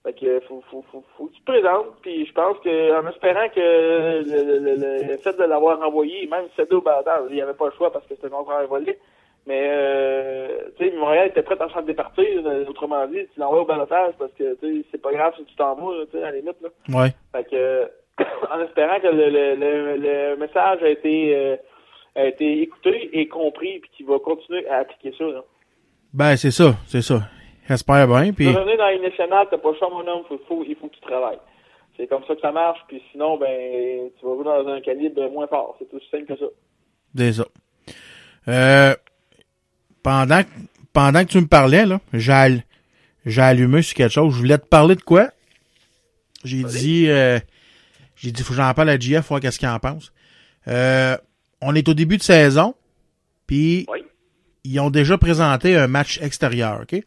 Fait 0.03 0.15
que 0.15 0.41
faut, 0.49 0.63
faut, 0.71 0.83
faut, 0.91 1.05
faut 1.17 1.27
que 1.27 1.33
tu 1.35 1.41
te 1.41 1.51
présentes, 1.53 1.95
puis 2.01 2.25
je 2.25 2.33
pense 2.33 2.57
que 2.61 2.99
en 2.99 3.07
espérant 3.09 3.49
que 3.51 3.61
le, 3.61 4.59
le, 4.59 4.77
le, 4.77 5.09
le 5.09 5.17
fait 5.19 5.37
de 5.37 5.45
l'avoir 5.45 5.81
envoyé, 5.83 6.27
même 6.27 6.47
si 6.55 6.75
au 6.75 6.81
bâtard, 6.81 7.25
il 7.29 7.35
n'y 7.35 7.43
avait 7.43 7.53
pas 7.55 7.67
le 7.67 7.73
choix 7.73 7.93
parce 7.93 8.07
que 8.07 8.15
c'était 8.15 8.35
un 8.35 8.65
volé. 8.65 8.99
Mais 9.47 9.69
euh, 9.73 10.71
tu 10.79 10.85
sais, 10.89 10.97
Montréal 10.97 11.29
était 11.29 11.43
prêt 11.43 11.57
à 11.61 11.69
s'en 11.69 11.83
départir, 11.83 12.27
euh, 12.47 12.65
autrement 12.67 13.07
dit, 13.09 13.27
tu 13.35 13.41
l'envoies 13.41 13.63
au 13.63 13.67
balotage 13.67 14.15
parce 14.19 14.33
que 14.33 14.55
tu 14.55 14.83
sais, 14.83 14.87
c'est 14.91 15.03
pas 15.03 15.13
grave 15.13 15.35
si 15.37 15.45
tu 15.45 15.55
t'en 15.57 15.75
vas, 15.75 16.05
tu 16.07 16.13
sais, 16.13 16.23
à 16.23 16.31
la 16.31 16.37
limite. 16.37 16.57
Là. 16.63 16.69
Ouais. 16.89 17.11
Fait 17.33 17.45
que 17.51 17.91
en 18.51 18.61
espérant 18.63 19.01
que 19.01 19.09
le, 19.09 19.29
le, 19.29 19.55
le, 19.55 19.97
le 19.97 20.37
message 20.37 20.83
a 20.83 20.89
été 20.89 21.37
euh, 21.37 21.57
a 22.17 22.27
été 22.27 22.63
écouté 22.63 23.11
et 23.13 23.29
compris 23.29 23.81
puis 23.81 23.91
qu'il 23.97 24.07
va 24.07 24.19
continuer 24.19 24.67
à 24.69 24.79
appliquer 24.79 25.15
ça. 25.17 25.25
Là. 25.25 25.45
Ben, 26.13 26.37
c'est 26.37 26.51
ça, 26.51 26.75
c'est 26.87 27.03
ça. 27.03 27.21
J'espère 27.71 28.09
bien, 28.09 28.33
puis... 28.33 28.47
Tu 28.47 28.53
veux 28.53 28.59
revenir 28.59 28.79
dans 28.79 28.89
les 28.89 28.99
nationales, 28.99 29.47
t'as 29.49 29.59
pas 29.59 29.71
le 29.71 29.77
choix, 29.79 29.89
mon 29.91 30.01
homme, 30.07 30.25
faut, 30.29 30.41
faut, 30.49 30.65
il 30.69 30.75
faut 30.75 30.89
que 30.89 30.95
tu 30.97 31.01
travailles. 31.03 31.39
C'est 31.97 32.09
comme 32.09 32.23
ça 32.27 32.35
que 32.35 32.41
ça 32.41 32.51
marche, 32.51 32.81
puis 32.89 33.01
sinon, 33.13 33.39
ben, 33.39 34.11
tu 34.19 34.27
vas 34.27 34.35
jouer 34.35 34.45
dans 34.45 34.67
un 34.69 34.81
calibre 34.81 35.31
moins 35.31 35.47
fort. 35.47 35.77
C'est 35.79 35.95
aussi 35.95 36.07
simple 36.11 36.27
que 36.27 36.37
ça. 36.37 36.47
C'est 37.17 37.33
ça. 37.35 37.45
Euh, 38.49 38.95
pendant, 40.03 40.43
que- 40.43 40.49
pendant 40.93 41.21
que 41.25 41.31
tu 41.31 41.41
me 41.41 41.47
parlais, 41.47 41.87
là, 41.87 42.01
j'ai 42.13 43.41
allumé 43.43 43.83
sur 43.83 43.95
quelque 43.95 44.11
chose. 44.13 44.35
Je 44.35 44.39
voulais 44.39 44.59
te 44.59 44.67
parler 44.67 44.97
de 44.97 45.03
quoi? 45.03 45.29
J'ai 46.43 46.65
dit, 46.65 47.09
euh, 47.09 47.39
j'ai 48.17 48.33
dit, 48.33 48.43
faut 48.43 48.51
que 48.55 48.57
j'en 48.57 48.75
parle 48.75 48.89
à 48.89 48.99
JF, 48.99 49.29
voir 49.29 49.41
qu'est-ce 49.41 49.61
qu'il 49.61 49.69
en 49.69 49.79
pense. 49.79 50.13
Euh, 50.67 51.17
on 51.63 51.75
est 51.77 51.89
au 51.89 51.95
début 51.95 52.17
de 52.17 52.23
saison, 52.23 52.75
puis 53.47 53.87
ils 54.65 54.81
ont 54.81 54.91
déjà 54.91 55.19
présenté 55.19 55.77
un 55.77 55.87
match 55.87 56.21
extérieur, 56.21 56.81
OK? 56.83 57.01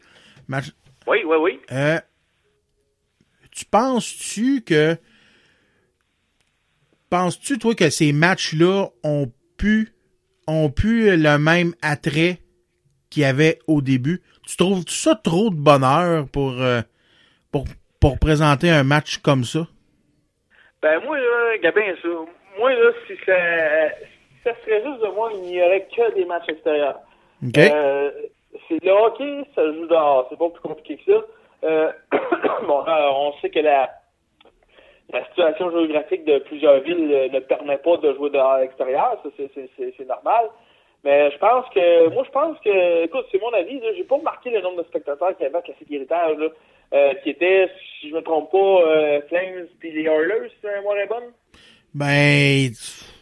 Oui, 1.06 1.18
oui, 1.24 1.36
oui. 1.40 1.60
euh, 1.72 1.98
tu 3.50 3.64
penses-tu 3.64 4.62
que. 4.62 4.96
Penses-tu, 7.10 7.58
toi, 7.58 7.74
que 7.74 7.90
ces 7.90 8.12
matchs-là 8.12 8.88
ont 9.04 9.30
pu, 9.56 9.90
ont 10.48 10.70
pu 10.70 11.16
le 11.16 11.38
même 11.38 11.74
attrait 11.80 12.38
qu'il 13.10 13.22
y 13.22 13.26
avait 13.26 13.60
au 13.68 13.82
début? 13.82 14.20
Tu 14.48 14.56
trouves 14.56 14.84
ça 14.88 15.14
trop 15.14 15.50
de 15.50 15.54
bonheur 15.54 16.26
pour, 16.28 16.60
euh, 16.60 16.80
pour, 17.52 17.66
pour 18.00 18.18
présenter 18.18 18.68
un 18.70 18.82
match 18.82 19.18
comme 19.18 19.44
ça? 19.44 19.68
Ben, 20.82 21.00
moi, 21.04 21.18
là, 21.18 21.58
Gabin, 21.62 21.94
ça, 22.02 22.08
moi, 22.58 22.72
là, 22.74 22.90
si 23.06 23.14
ça, 23.24 23.36
si 24.00 24.42
ça 24.42 24.50
serait 24.64 24.82
juste 24.82 25.00
de 25.02 25.14
moi, 25.14 25.30
il 25.34 25.42
n'y 25.42 25.62
aurait 25.62 25.86
que 25.94 26.14
des 26.14 26.24
matchs 26.24 26.48
extérieurs. 26.48 26.98
Euh, 27.56 28.10
le 28.70 28.90
hockey, 28.90 29.44
ça 29.54 29.64
joue 29.72 29.86
dehors. 29.86 30.26
C'est 30.30 30.38
pas 30.38 30.50
plus 30.50 30.60
compliqué 30.60 30.96
que 30.96 31.12
ça. 31.12 31.24
Euh, 31.64 31.92
bon, 32.66 32.84
euh, 32.86 33.10
on 33.12 33.32
sait 33.40 33.50
que 33.50 33.60
la, 33.60 33.90
la 35.12 35.24
situation 35.26 35.70
géographique 35.70 36.24
de 36.24 36.38
plusieurs 36.40 36.80
villes 36.80 37.10
euh, 37.12 37.28
ne 37.28 37.40
permet 37.40 37.78
pas 37.78 37.96
de 37.98 38.12
jouer 38.14 38.30
dehors 38.30 38.52
à 38.52 38.60
l'extérieur. 38.60 39.18
Ça, 39.22 39.30
c'est, 39.36 40.06
normal. 40.06 40.46
Mais 41.04 41.30
je 41.30 41.38
pense 41.38 41.66
que, 41.74 42.08
moi, 42.08 42.24
je 42.24 42.30
pense 42.30 42.58
que, 42.60 43.04
écoute, 43.04 43.26
c'est 43.30 43.40
mon 43.40 43.52
avis, 43.52 43.80
j'ai 43.96 44.04
pas 44.04 44.16
remarqué 44.16 44.50
le 44.50 44.62
nombre 44.62 44.82
de 44.82 44.88
spectateurs 44.88 45.28
à 45.28 45.34
Classique 45.34 45.90
Héritage, 45.90 46.38
là, 46.38 46.48
euh, 46.94 47.14
qui 47.22 47.30
était, 47.30 47.68
si 48.00 48.08
je 48.08 48.14
me 48.14 48.22
trompe 48.22 48.50
pas, 48.50 48.58
euh, 48.58 49.20
Flames 49.28 49.66
puis 49.78 49.92
les 49.92 50.04
Oilers, 50.04 50.50
c'est 50.60 50.74
un 50.74 50.80
mois 50.80 50.94
bonne. 51.06 51.32
Ben, 51.94 52.70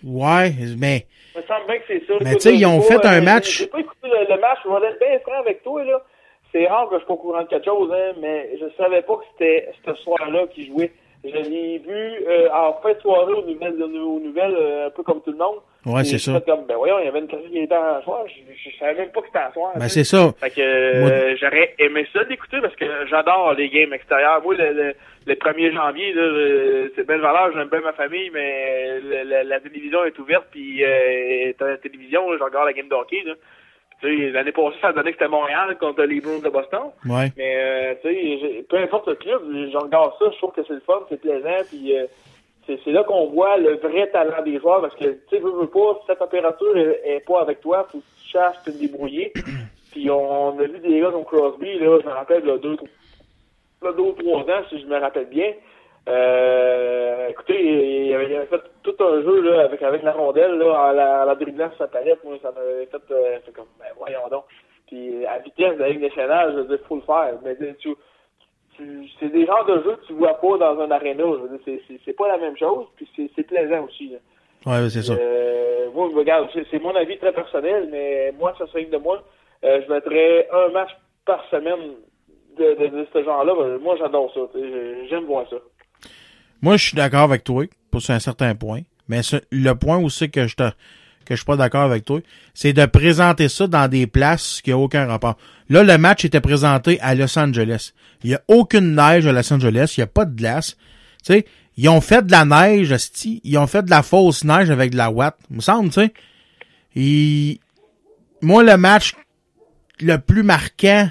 ouais, 0.04 0.52
mais 0.78 1.06
Il 1.34 1.40
me 1.40 1.46
semble 1.46 1.66
bien 1.66 1.78
que 1.78 1.84
c'est 1.88 2.06
ça. 2.06 2.14
Mais 2.20 2.34
tu 2.34 2.40
sais, 2.40 2.54
ils 2.54 2.66
ont 2.66 2.78
pas, 2.80 2.84
fait 2.86 3.06
un 3.06 3.20
euh, 3.20 3.24
match- 3.24 3.58
J'ai 3.58 3.66
pas 3.66 3.80
écouté 3.80 4.08
le, 4.08 4.34
le 4.34 4.40
match, 4.40 4.58
je 4.64 4.68
vais 4.70 4.88
être 4.88 4.98
bien 4.98 5.18
franc 5.20 5.40
avec 5.40 5.62
toi, 5.62 5.84
là. 5.84 6.02
C'est 6.52 6.66
rare 6.66 6.88
que 6.90 6.98
je 6.98 7.04
sois 7.04 7.14
au 7.14 7.18
courant 7.18 7.42
de 7.42 7.48
quelque 7.48 7.64
chose, 7.64 7.90
hein, 7.94 8.12
mais 8.20 8.50
je 8.60 8.66
savais 8.76 9.00
pas 9.02 9.14
que 9.16 9.24
c'était 9.32 9.70
ce 9.86 9.94
soir-là 10.02 10.46
qu'ils 10.48 10.66
jouaient. 10.66 10.92
Je 11.24 11.30
l'ai 11.36 11.78
vu 11.78 12.26
euh, 12.28 12.48
en 12.52 12.74
fin 12.82 12.92
de 12.92 12.98
soirée 12.98 13.32
aux 13.32 13.46
nouvelles, 13.46 13.80
aux 13.80 14.18
nouvelles 14.20 14.56
euh, 14.56 14.88
un 14.88 14.90
peu 14.90 15.02
comme 15.04 15.22
tout 15.22 15.30
le 15.30 15.38
monde. 15.38 15.58
Ouais, 15.86 16.02
c'est 16.04 16.18
ça. 16.18 16.40
comme, 16.44 16.66
ben 16.66 16.74
voyons, 16.76 16.98
il 16.98 17.04
y 17.04 17.08
avait 17.08 17.20
une 17.20 17.28
classique 17.28 17.52
qui 17.52 17.60
était 17.60 17.74
en 17.76 18.02
soir. 18.02 18.24
Je, 18.26 18.70
je 18.70 18.76
savais 18.76 18.94
même 18.94 19.10
pas 19.12 19.20
que 19.20 19.28
c'était 19.28 19.38
en 19.48 19.52
soir. 19.52 19.72
Ben, 19.76 19.88
c'est 19.88 20.02
ça. 20.04 20.32
Fait 20.40 20.50
que 20.50 20.60
euh, 20.60 21.36
j'aurais 21.40 21.74
aimé 21.78 22.06
ça 22.12 22.24
d'écouter 22.24 22.58
parce 22.60 22.74
que 22.74 22.84
j'adore 23.08 23.54
les 23.54 23.68
games 23.70 23.92
extérieurs. 23.94 24.42
Moi, 24.42 24.56
le, 24.56 24.72
le, 24.72 24.94
le 25.26 25.34
1er 25.34 25.72
janvier, 25.72 26.12
là, 26.12 26.22
euh, 26.22 26.88
c'est 26.96 27.06
belle 27.06 27.20
valeur, 27.20 27.52
j'aime 27.54 27.68
bien 27.68 27.80
ma 27.80 27.92
famille, 27.92 28.30
mais 28.30 29.00
le- 29.00 29.48
la 29.48 29.60
télévision 29.60 30.04
est 30.04 30.18
ouverte, 30.18 30.46
puis 30.50 30.82
euh, 30.84 31.52
la 31.60 31.76
télévision, 31.78 32.30
là, 32.30 32.36
je 32.38 32.44
regarde 32.44 32.66
la 32.66 32.72
game 32.72 32.88
de 32.88 32.94
hockey. 32.94 33.22
Là. 33.24 33.34
Tu 34.00 34.08
sais, 34.18 34.30
L'année 34.30 34.50
passée, 34.52 34.76
ça 34.80 34.92
donnait 34.92 35.12
que 35.12 35.18
c'était 35.18 35.28
Montréal 35.30 35.76
contre 35.78 36.02
les 36.02 36.20
Bruins 36.20 36.40
de 36.40 36.48
Boston. 36.48 36.90
Ouais. 37.08 37.30
Mais 37.36 37.54
euh, 37.56 37.94
tu 38.02 38.08
sais, 38.12 38.64
peu 38.68 38.76
importe 38.78 39.06
le 39.08 39.14
club, 39.14 39.42
je 39.72 39.76
regarde 39.76 40.12
ça, 40.18 40.24
je 40.32 40.36
trouve 40.38 40.52
que 40.52 40.62
c'est 40.66 40.74
le 40.74 40.80
fun, 40.80 41.00
c'est 41.08 41.20
plaisant, 41.20 41.62
puis 41.70 41.96
euh, 41.96 42.06
c'est 42.66 42.78
c'est 42.84 42.90
là 42.90 43.04
qu'on 43.04 43.26
voit 43.28 43.56
le 43.58 43.74
vrai 43.76 44.08
talent 44.10 44.42
des 44.44 44.58
joueurs, 44.58 44.80
parce 44.80 44.94
que 44.96 45.04
tu 45.04 45.18
sais, 45.30 45.38
veux, 45.38 45.50
veux 45.52 45.68
pas, 45.68 45.98
si 46.00 46.06
ta 46.08 46.16
température 46.16 46.76
est, 46.76 47.00
est 47.04 47.24
pas 47.26 47.42
avec 47.42 47.60
toi, 47.60 47.86
faut 47.92 47.98
que 47.98 48.04
tu 48.22 48.28
cherches, 48.30 48.56
te 48.64 48.70
débrouiller. 48.70 49.32
puis 49.92 50.10
on, 50.10 50.48
on 50.54 50.58
a 50.58 50.64
vu 50.64 50.78
des 50.80 50.98
gars 51.00 51.10
comme 51.12 51.24
Crosby, 51.24 51.78
là, 51.78 51.98
je 52.00 52.06
me 52.06 52.12
rappelle, 52.12 52.44
là, 52.44 52.56
deux, 52.58 52.76
là, 53.82 53.92
deux 53.92 54.02
ou 54.02 54.12
trois 54.12 54.40
ans, 54.42 54.62
si 54.68 54.80
je 54.80 54.86
me 54.86 54.98
rappelle 54.98 55.26
bien. 55.28 55.52
Euh, 56.08 57.28
écoutez, 57.28 57.62
il 58.06 58.14
avait, 58.14 58.26
il 58.30 58.36
avait 58.36 58.46
fait 58.46 58.60
tout 58.82 58.94
un 59.00 59.22
jeu 59.22 59.40
là, 59.42 59.62
avec, 59.64 59.82
avec 59.82 60.02
la 60.02 60.12
rondelle, 60.12 60.58
là, 60.58 60.88
en 60.88 60.92
la, 60.92 61.22
en 61.22 61.24
la 61.26 61.34
dribblant 61.36 61.68
sur 61.70 61.78
sa 61.78 61.88
palette. 61.88 62.22
Moi, 62.24 62.36
ça 62.42 62.50
m'avait 62.52 62.86
fait, 62.86 63.02
euh, 63.12 63.38
fait 63.44 63.52
comme, 63.52 63.66
ben, 63.78 63.86
voyons 63.96 64.26
donc. 64.30 64.44
Puis 64.88 65.24
à 65.26 65.38
vitesse 65.38 65.74
de 65.76 65.80
la 65.80 65.90
Ligue 65.90 66.02
nationale, 66.02 66.52
je 66.54 66.58
veux 66.60 66.76
dire, 66.76 66.86
faut 66.88 66.96
le 66.96 67.02
faire. 67.02 67.34
Mais 67.44 67.56
tu, 67.80 67.94
tu- 68.76 69.08
c'est 69.20 69.28
des 69.28 69.46
genres 69.46 69.64
de 69.64 69.74
jeux 69.82 69.96
que 69.96 70.06
tu 70.06 70.12
vois 70.14 70.34
pas 70.34 70.58
dans 70.58 70.80
un 70.80 70.90
aréna. 70.90 71.22
Je 71.24 71.46
veux 71.46 71.58
dire, 71.58 71.78
c'est, 72.04 72.12
pas 72.16 72.28
la 72.28 72.38
même 72.38 72.56
chose, 72.56 72.86
puis 72.96 73.08
c'est, 73.36 73.46
plaisant 73.46 73.84
aussi. 73.84 74.08
là. 74.10 74.18
Ouais, 74.66 74.90
c'est 74.90 75.02
ça. 75.02 75.12
Euh, 75.14 75.88
moi, 75.94 76.08
regarde, 76.14 76.48
c'est, 76.52 76.66
c'est 76.70 76.82
mon 76.82 76.94
avis 76.94 77.16
très 77.18 77.32
personnel, 77.32 77.88
mais 77.90 78.32
moi, 78.38 78.54
ça 78.58 78.66
serait 78.66 78.84
de 78.84 78.96
moi. 78.96 79.22
Euh, 79.64 79.80
je 79.86 79.92
mettrais 79.92 80.48
un 80.52 80.68
match 80.70 80.90
par 81.24 81.44
semaine 81.50 81.94
de, 82.58 82.80
de, 82.80 82.96
de 82.96 83.06
ce 83.12 83.24
genre-là. 83.24 83.54
Ben, 83.58 83.78
moi, 83.82 83.96
j'adore 83.98 84.32
ça. 84.34 84.40
J'aime 85.08 85.24
voir 85.24 85.44
ça. 85.48 85.56
Moi, 86.60 86.76
je 86.76 86.88
suis 86.88 86.96
d'accord 86.96 87.22
avec 87.22 87.44
toi, 87.44 87.64
pour 87.90 88.00
un 88.08 88.18
certain 88.18 88.54
point. 88.54 88.80
Mais 89.08 89.20
le 89.50 89.72
point 89.74 89.98
aussi 89.98 90.30
que 90.30 90.46
je 90.46 90.54
te, 90.54 90.70
que 91.24 91.34
je 91.34 91.36
suis 91.36 91.44
pas 91.44 91.56
d'accord 91.56 91.82
avec 91.82 92.04
toi, 92.04 92.20
c'est 92.54 92.72
de 92.72 92.86
présenter 92.86 93.48
ça 93.48 93.66
dans 93.66 93.88
des 93.88 94.06
places 94.06 94.60
qui 94.62 94.70
n'ont 94.70 94.84
aucun 94.84 95.06
rapport. 95.06 95.36
Là, 95.68 95.82
le 95.82 95.98
match 95.98 96.24
était 96.24 96.40
présenté 96.40 97.00
à 97.00 97.14
Los 97.14 97.38
Angeles. 97.38 97.92
Il 98.22 98.30
y 98.30 98.34
a 98.34 98.40
aucune 98.48 98.94
neige 98.94 99.26
à 99.26 99.32
Los 99.32 99.52
Angeles. 99.52 99.94
Il 99.96 100.00
y 100.00 100.04
a 100.04 100.06
pas 100.06 100.24
de 100.24 100.34
glace. 100.34 100.76
Tu 101.24 101.44
ils 101.76 101.88
ont 101.88 102.02
fait 102.02 102.26
de 102.26 102.30
la 102.30 102.44
neige, 102.44 102.92
esti. 102.92 103.40
Ils 103.44 103.56
ont 103.58 103.66
fait 103.66 103.82
de 103.82 103.90
la 103.90 104.02
fausse 104.02 104.44
neige 104.44 104.70
avec 104.70 104.90
de 104.90 104.96
la 104.96 105.10
watt. 105.10 105.36
Me 105.50 105.60
semble, 105.60 105.88
tu 105.88 106.00
sais. 106.00 106.12
Et 106.94 107.60
moi, 108.42 108.62
le 108.62 108.76
match 108.76 109.14
le 110.00 110.18
plus 110.18 110.42
marquant 110.42 111.08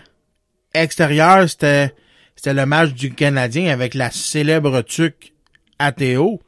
extérieur, 0.73 1.47
c'était, 1.49 1.93
c'était 2.35 2.53
le 2.53 2.65
match 2.65 2.93
du 2.93 3.13
Canadien 3.13 3.71
avec 3.71 3.93
la 3.93 4.11
célèbre 4.11 4.81
tuque 4.81 5.33
ATO. 5.79 6.39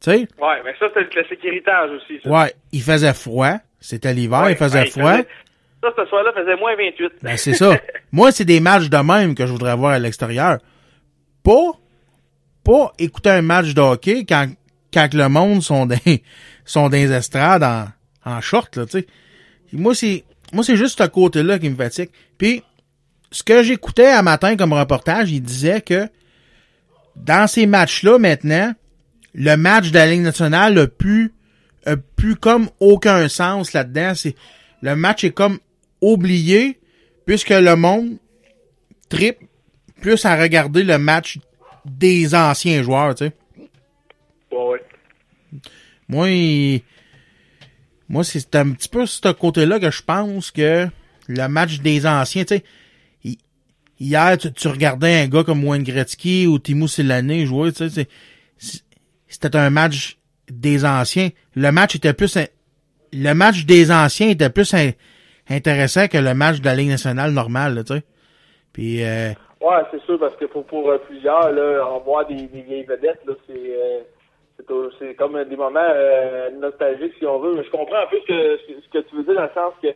Tu 0.00 0.10
sais, 0.10 0.18
Ouais, 0.40 0.62
mais 0.64 0.74
ça, 0.78 0.86
c'est 0.94 1.00
le 1.14 1.46
héritage 1.48 1.90
aussi. 1.90 2.20
Ça, 2.22 2.30
ouais, 2.30 2.54
il 2.72 2.82
faisait 2.82 3.14
froid. 3.14 3.56
C'était 3.80 4.12
l'hiver, 4.12 4.42
Ouais, 4.42 4.52
il 4.52 4.56
faisait 4.56 4.80
ouais, 4.80 4.86
froid. 4.90 5.16
ça, 5.82 5.88
ce 5.96 6.04
soir-là, 6.06 6.32
faisait 6.34 6.56
moins 6.56 6.74
28. 6.76 7.12
Ben, 7.22 7.36
c'est 7.36 7.54
ça. 7.54 7.76
Moi, 8.12 8.30
c'est 8.32 8.44
des 8.44 8.60
matchs 8.60 8.88
de 8.88 8.96
même 8.96 9.34
que 9.34 9.46
je 9.46 9.52
voudrais 9.52 9.76
voir 9.76 9.92
à 9.92 9.98
l'extérieur. 9.98 10.58
Pas, 11.42 11.72
pas 12.64 12.92
écouter 12.98 13.30
un 13.30 13.42
match 13.42 13.74
de 13.74 13.80
hockey 13.80 14.24
quand, 14.28 14.48
quand 14.92 15.12
le 15.14 15.28
monde 15.28 15.62
sont 15.62 15.86
dans, 15.86 15.96
sont 16.64 16.88
les 16.88 17.10
estrades 17.12 17.62
en, 17.64 17.86
en 18.24 18.40
short, 18.40 18.76
là, 18.76 18.86
tu 18.86 19.00
sais. 19.00 19.06
Moi, 19.72 19.94
c'est, 19.94 20.24
moi, 20.52 20.62
c'est 20.62 20.76
juste 20.76 21.00
ce 21.02 21.08
côté-là 21.08 21.58
qui 21.58 21.70
me 21.70 21.76
fatigue. 21.76 22.10
Puis, 22.38 22.62
ce 23.32 23.42
que 23.42 23.62
j'écoutais 23.62 24.06
à 24.06 24.22
matin 24.22 24.56
comme 24.56 24.72
reportage, 24.72 25.30
il 25.32 25.40
disait 25.42 25.80
que 25.80 26.08
dans 27.16 27.46
ces 27.48 27.66
matchs-là, 27.66 28.18
maintenant, 28.18 28.72
le 29.34 29.56
match 29.56 29.90
de 29.90 29.94
la 29.98 30.06
Ligue 30.06 30.20
nationale 30.20 30.78
a 30.78 30.86
plus, 30.86 31.32
a 31.86 31.96
plus 31.96 32.36
comme 32.36 32.68
aucun 32.78 33.28
sens 33.28 33.72
là-dedans. 33.72 34.12
C'est, 34.14 34.36
le 34.82 34.94
match 34.94 35.24
est 35.24 35.30
comme 35.32 35.58
oublié 36.00 36.78
puisque 37.26 37.50
le 37.50 37.74
monde 37.74 38.18
tripe 39.08 39.38
plus 40.00 40.24
à 40.24 40.36
regarder 40.36 40.82
le 40.84 40.98
match 40.98 41.38
des 41.84 42.34
anciens 42.34 42.82
joueurs, 42.82 43.14
tu 43.14 43.26
sais. 43.26 43.32
Ouais, 44.52 44.58
ouais. 44.72 44.82
Moi, 46.08 46.30
il- 46.30 46.82
moi, 48.08 48.24
c'est 48.24 48.54
un 48.56 48.70
petit 48.72 48.88
peu 48.88 49.06
ce 49.06 49.32
côté-là 49.32 49.80
que 49.80 49.90
je 49.90 50.02
pense 50.02 50.50
que 50.50 50.86
le 51.28 51.48
match 51.48 51.78
des 51.80 52.06
anciens, 52.06 52.44
tu 52.44 52.56
sais, 52.56 52.64
hier, 54.02 54.36
tu, 54.38 54.52
tu 54.52 54.68
regardais 54.68 55.22
un 55.22 55.28
gars 55.28 55.44
comme 55.44 55.64
Wayne 55.64 55.82
Gretzky 55.82 56.46
ou 56.46 56.58
Timo 56.58 56.86
Silane 56.86 57.44
jouer, 57.44 57.72
tu 57.72 57.88
sais, 57.88 58.08
c'était 59.28 59.56
un 59.56 59.70
match 59.70 60.18
des 60.50 60.84
anciens. 60.84 61.30
Le 61.54 61.70
match 61.70 61.96
était 61.96 62.12
plus, 62.12 62.36
le 63.12 63.32
match 63.32 63.64
des 63.64 63.90
anciens 63.90 64.30
était 64.30 64.50
plus 64.50 64.74
intéressant 65.48 66.08
que 66.08 66.18
le 66.18 66.34
match 66.34 66.60
de 66.60 66.64
la 66.66 66.74
Ligue 66.74 66.90
nationale 66.90 67.32
normale, 67.32 67.84
tu 67.86 67.94
sais. 67.94 68.02
Puis, 68.72 69.04
euh, 69.04 69.32
Ouais, 69.62 69.80
c'est 69.92 70.02
sûr, 70.02 70.18
parce 70.18 70.34
que 70.34 70.46
pour, 70.46 70.64
pour 70.66 70.90
euh, 70.90 70.98
plusieurs, 70.98 71.52
là, 71.52 71.86
en 71.86 72.00
voir 72.00 72.26
des, 72.26 72.34
des 72.34 72.62
vieilles 72.62 72.82
vedettes, 72.82 73.20
là, 73.24 73.34
c'est, 73.46 73.54
euh, 73.54 74.90
c'est 74.98 75.14
comme 75.14 75.42
des 75.44 75.56
moments 75.56 75.80
euh, 75.80 76.50
nostalgiques, 76.50 77.14
si 77.18 77.26
on 77.26 77.38
veut. 77.38 77.54
Mais 77.54 77.62
je 77.62 77.70
comprends 77.70 78.02
un 78.02 78.06
peu 78.10 78.18
ce 78.22 78.26
que, 78.26 78.58
ce 78.82 78.88
que 78.88 79.06
tu 79.06 79.16
veux 79.16 79.22
dire, 79.22 79.34
dans 79.34 79.42
le 79.42 79.50
sens 79.54 79.74
que 79.80 79.88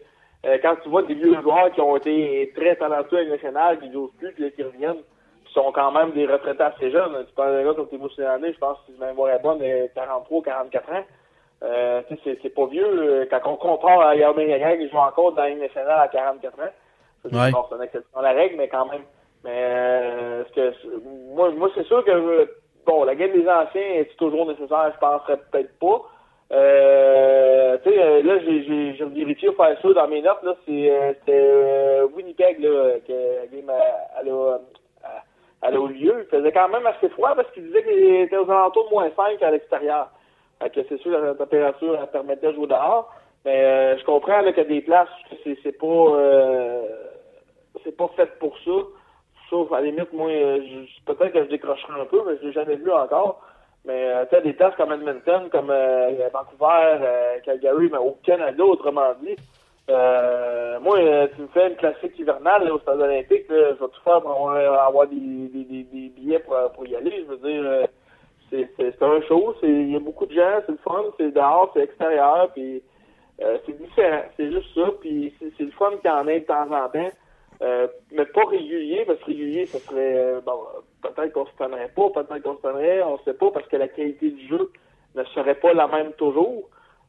euh, 0.46 0.58
quand 0.62 0.76
tu 0.82 0.88
vois 0.88 1.02
des 1.02 1.14
vieux 1.14 1.40
joueurs 1.42 1.72
qui 1.72 1.80
ont 1.80 1.96
été 1.96 2.52
très 2.54 2.76
talentueux 2.76 3.18
à 3.18 3.24
la 3.24 3.30
nationale, 3.30 3.78
qui 3.80 3.88
n'osent 3.88 4.12
plus, 4.18 4.32
puis 4.32 4.52
qui 4.52 4.62
reviennent, 4.62 5.02
qui 5.44 5.52
sont 5.52 5.72
quand 5.72 5.90
même 5.92 6.12
des 6.12 6.26
retraités 6.26 6.62
assez 6.62 6.90
jeunes. 6.90 7.24
Tu 7.26 7.34
parles 7.34 7.52
d'un 7.52 7.64
gars 7.64 7.74
comme 7.74 7.88
Timo 7.88 8.08
Silane, 8.10 8.44
je 8.46 8.58
pense 8.58 8.78
que 8.78 8.92
si 8.92 8.98
je 8.98 9.04
m'en 9.04 9.14
bonne, 9.14 9.62
euh, 9.62 9.86
43, 9.94 10.42
44 10.42 10.92
ans. 10.92 11.04
Euh, 11.62 12.02
tu 12.08 12.16
sais, 12.16 12.38
c'est, 12.42 12.54
pas 12.54 12.66
vieux. 12.66 13.20
là. 13.20 13.26
Quand 13.26 13.52
on 13.52 13.56
compare 13.56 14.00
à 14.00 14.14
Yarmir 14.14 14.46
Yagan 14.46 14.76
qui 14.76 14.90
joue 14.90 14.98
encore 14.98 15.32
dans 15.32 15.42
la 15.42 15.48
Ligue 15.50 15.60
nationale 15.60 16.00
à 16.00 16.08
44 16.08 16.58
ans, 16.60 16.62
c'est 17.24 17.34
Ouais. 17.34 17.50
bon, 17.50 17.64
c'est 17.68 17.76
une 17.76 17.82
exception 17.82 18.18
à 18.18 18.22
la 18.22 18.32
règle, 18.32 18.56
mais 18.56 18.68
quand 18.68 18.86
même. 18.86 19.02
Mais 19.42 19.50
euh, 19.54 20.44
que 20.54 20.72
moi, 21.34 21.50
moi 21.52 21.70
c'est 21.74 21.86
sûr 21.86 22.04
que 22.04 22.10
euh, 22.10 22.46
bon, 22.84 23.04
la 23.04 23.14
game 23.14 23.32
des 23.32 23.48
anciens 23.48 23.80
est 23.80 24.16
toujours 24.16 24.46
nécessaire, 24.46 24.92
je 24.94 24.98
penserais 24.98 25.38
peut-être 25.50 25.78
pas. 25.78 26.02
Euh, 26.52 27.76
tu 27.82 27.90
sais, 27.90 28.02
euh, 28.02 28.22
là, 28.22 28.38
j'ai, 28.38 29.04
vérifié 29.04 29.50
pour 29.50 29.66
faire 29.66 29.80
ça 29.80 29.92
dans 29.92 30.08
mes 30.08 30.22
notes, 30.22 30.42
là, 30.44 30.54
euh, 30.68 31.12
c'était 31.18 31.32
euh, 31.32 32.06
Winnipeg, 32.14 32.60
là, 32.60 33.00
que 33.06 33.12
la 33.12 33.46
game, 33.46 33.68
euh, 33.68 34.20
elle 34.20 34.28
a, 34.30 34.58
elle 35.62 35.74
a 35.74 35.78
eu 35.78 35.92
lieu. 35.92 36.14
Il 36.20 36.30
faisait 36.30 36.52
quand 36.52 36.68
même 36.68 36.86
assez 36.86 37.08
froid 37.08 37.34
parce 37.34 37.50
qu'il 37.50 37.64
disait 37.64 37.82
qu'il 37.82 38.14
était 38.16 38.36
aux 38.36 38.50
alentours 38.50 38.86
de 38.86 38.94
moins 38.94 39.10
5 39.16 39.42
à 39.42 39.50
l'extérieur. 39.50 40.10
Que 40.60 40.80
c'est 40.88 40.98
sûr, 40.98 41.18
la 41.18 41.34
température, 41.34 41.98
elle 42.00 42.06
permettait 42.08 42.46
de 42.46 42.54
jouer 42.54 42.68
dehors. 42.68 43.12
Mais 43.44 43.62
euh, 43.62 43.98
je 43.98 44.04
comprends 44.04 44.40
là, 44.40 44.52
a 44.56 44.64
des 44.64 44.80
places 44.80 45.08
que 45.30 45.36
c'est, 45.62 45.72
pas 45.72 46.16
c'est 47.84 47.96
pas 47.96 48.08
fait 48.16 48.38
pour 48.38 48.56
ça. 48.64 48.70
Sauf 49.50 49.70
à 49.72 49.80
la 49.80 49.90
limite, 49.90 50.12
moi, 50.12 50.30
peut-être 51.04 51.32
que 51.32 51.44
je 51.44 51.50
décrocherai 51.50 52.00
un 52.00 52.06
peu, 52.06 52.22
mais 52.26 52.36
je 52.40 52.46
l'ai 52.46 52.52
jamais 52.52 52.76
vu 52.76 52.90
encore. 52.90 53.42
Mais 53.86 54.12
euh, 54.12 54.24
tu 54.26 54.36
sais, 54.36 54.42
des 54.42 54.52
places 54.52 54.74
comme 54.76 54.92
Edmonton, 54.92 55.48
comme 55.50 55.70
euh, 55.70 56.28
Vancouver, 56.32 56.98
euh, 57.00 57.38
Calgary, 57.44 57.88
mais 57.90 57.98
au 57.98 58.18
Canada, 58.24 58.64
autrement 58.64 59.14
dit. 59.22 59.36
Euh, 59.88 60.80
moi, 60.80 60.98
tu 61.36 61.42
me 61.42 61.46
fais 61.48 61.68
une 61.68 61.76
classique 61.76 62.18
hivernale 62.18 62.64
là, 62.64 62.74
au 62.74 62.80
stade 62.80 63.00
olympique, 63.00 63.48
là, 63.48 63.74
je 63.74 63.84
vais 63.84 63.90
tout 63.90 64.02
faire 64.02 64.20
pour 64.20 64.50
avoir, 64.50 65.06
des, 65.06 65.16
des, 65.16 65.84
des, 65.84 66.08
billets 66.08 66.40
pour, 66.40 66.56
pour 66.72 66.86
y 66.88 66.96
aller. 66.96 67.24
Je 67.24 67.32
veux 67.32 67.36
dire, 67.36 67.88
c'est, 68.50 69.02
un 69.02 69.20
show, 69.22 69.54
il 69.62 69.92
y 69.92 69.96
a 69.96 70.00
beaucoup 70.00 70.26
de 70.26 70.34
gens, 70.34 70.60
c'est 70.66 70.72
le 70.72 70.78
fun, 70.78 71.04
c'est 71.16 71.32
dehors, 71.32 71.70
c'est 71.74 71.82
extérieur, 71.82 72.50
puis 72.52 72.82
euh, 73.42 73.58
c'est 73.66 73.76
différent, 73.78 74.22
c'est 74.36 74.50
juste 74.50 74.74
ça, 74.74 74.88
puis 75.00 75.34
c'est, 75.38 75.52
c'est 75.56 75.64
le 75.64 75.70
fun 75.72 75.90
qu'il 76.00 76.10
y 76.10 76.12
en 76.12 76.26
ait 76.28 76.40
de 76.40 76.46
temps 76.46 76.70
en 76.70 76.88
temps. 76.88 77.10
Euh, 77.62 77.88
mais 78.12 78.26
pas 78.26 78.44
régulier, 78.44 79.04
parce 79.06 79.18
que 79.20 79.26
régulier, 79.26 79.66
ça 79.66 79.78
serait 79.78 80.18
euh, 80.18 80.40
bon, 80.44 80.58
peut-être 81.02 81.32
qu'on 81.32 81.46
se 81.46 81.56
tannerait 81.56 81.90
pas, 81.94 82.10
peut-être 82.10 82.42
qu'on 82.42 82.56
se 82.56 82.62
tannerait, 82.62 83.02
on 83.02 83.18
sait 83.18 83.34
pas, 83.34 83.50
parce 83.50 83.66
que 83.68 83.76
la 83.76 83.88
qualité 83.88 84.30
du 84.30 84.46
jeu 84.46 84.70
ne 85.14 85.24
serait 85.24 85.54
pas 85.54 85.72
la 85.72 85.88
même 85.88 86.12
toujours. 86.12 86.68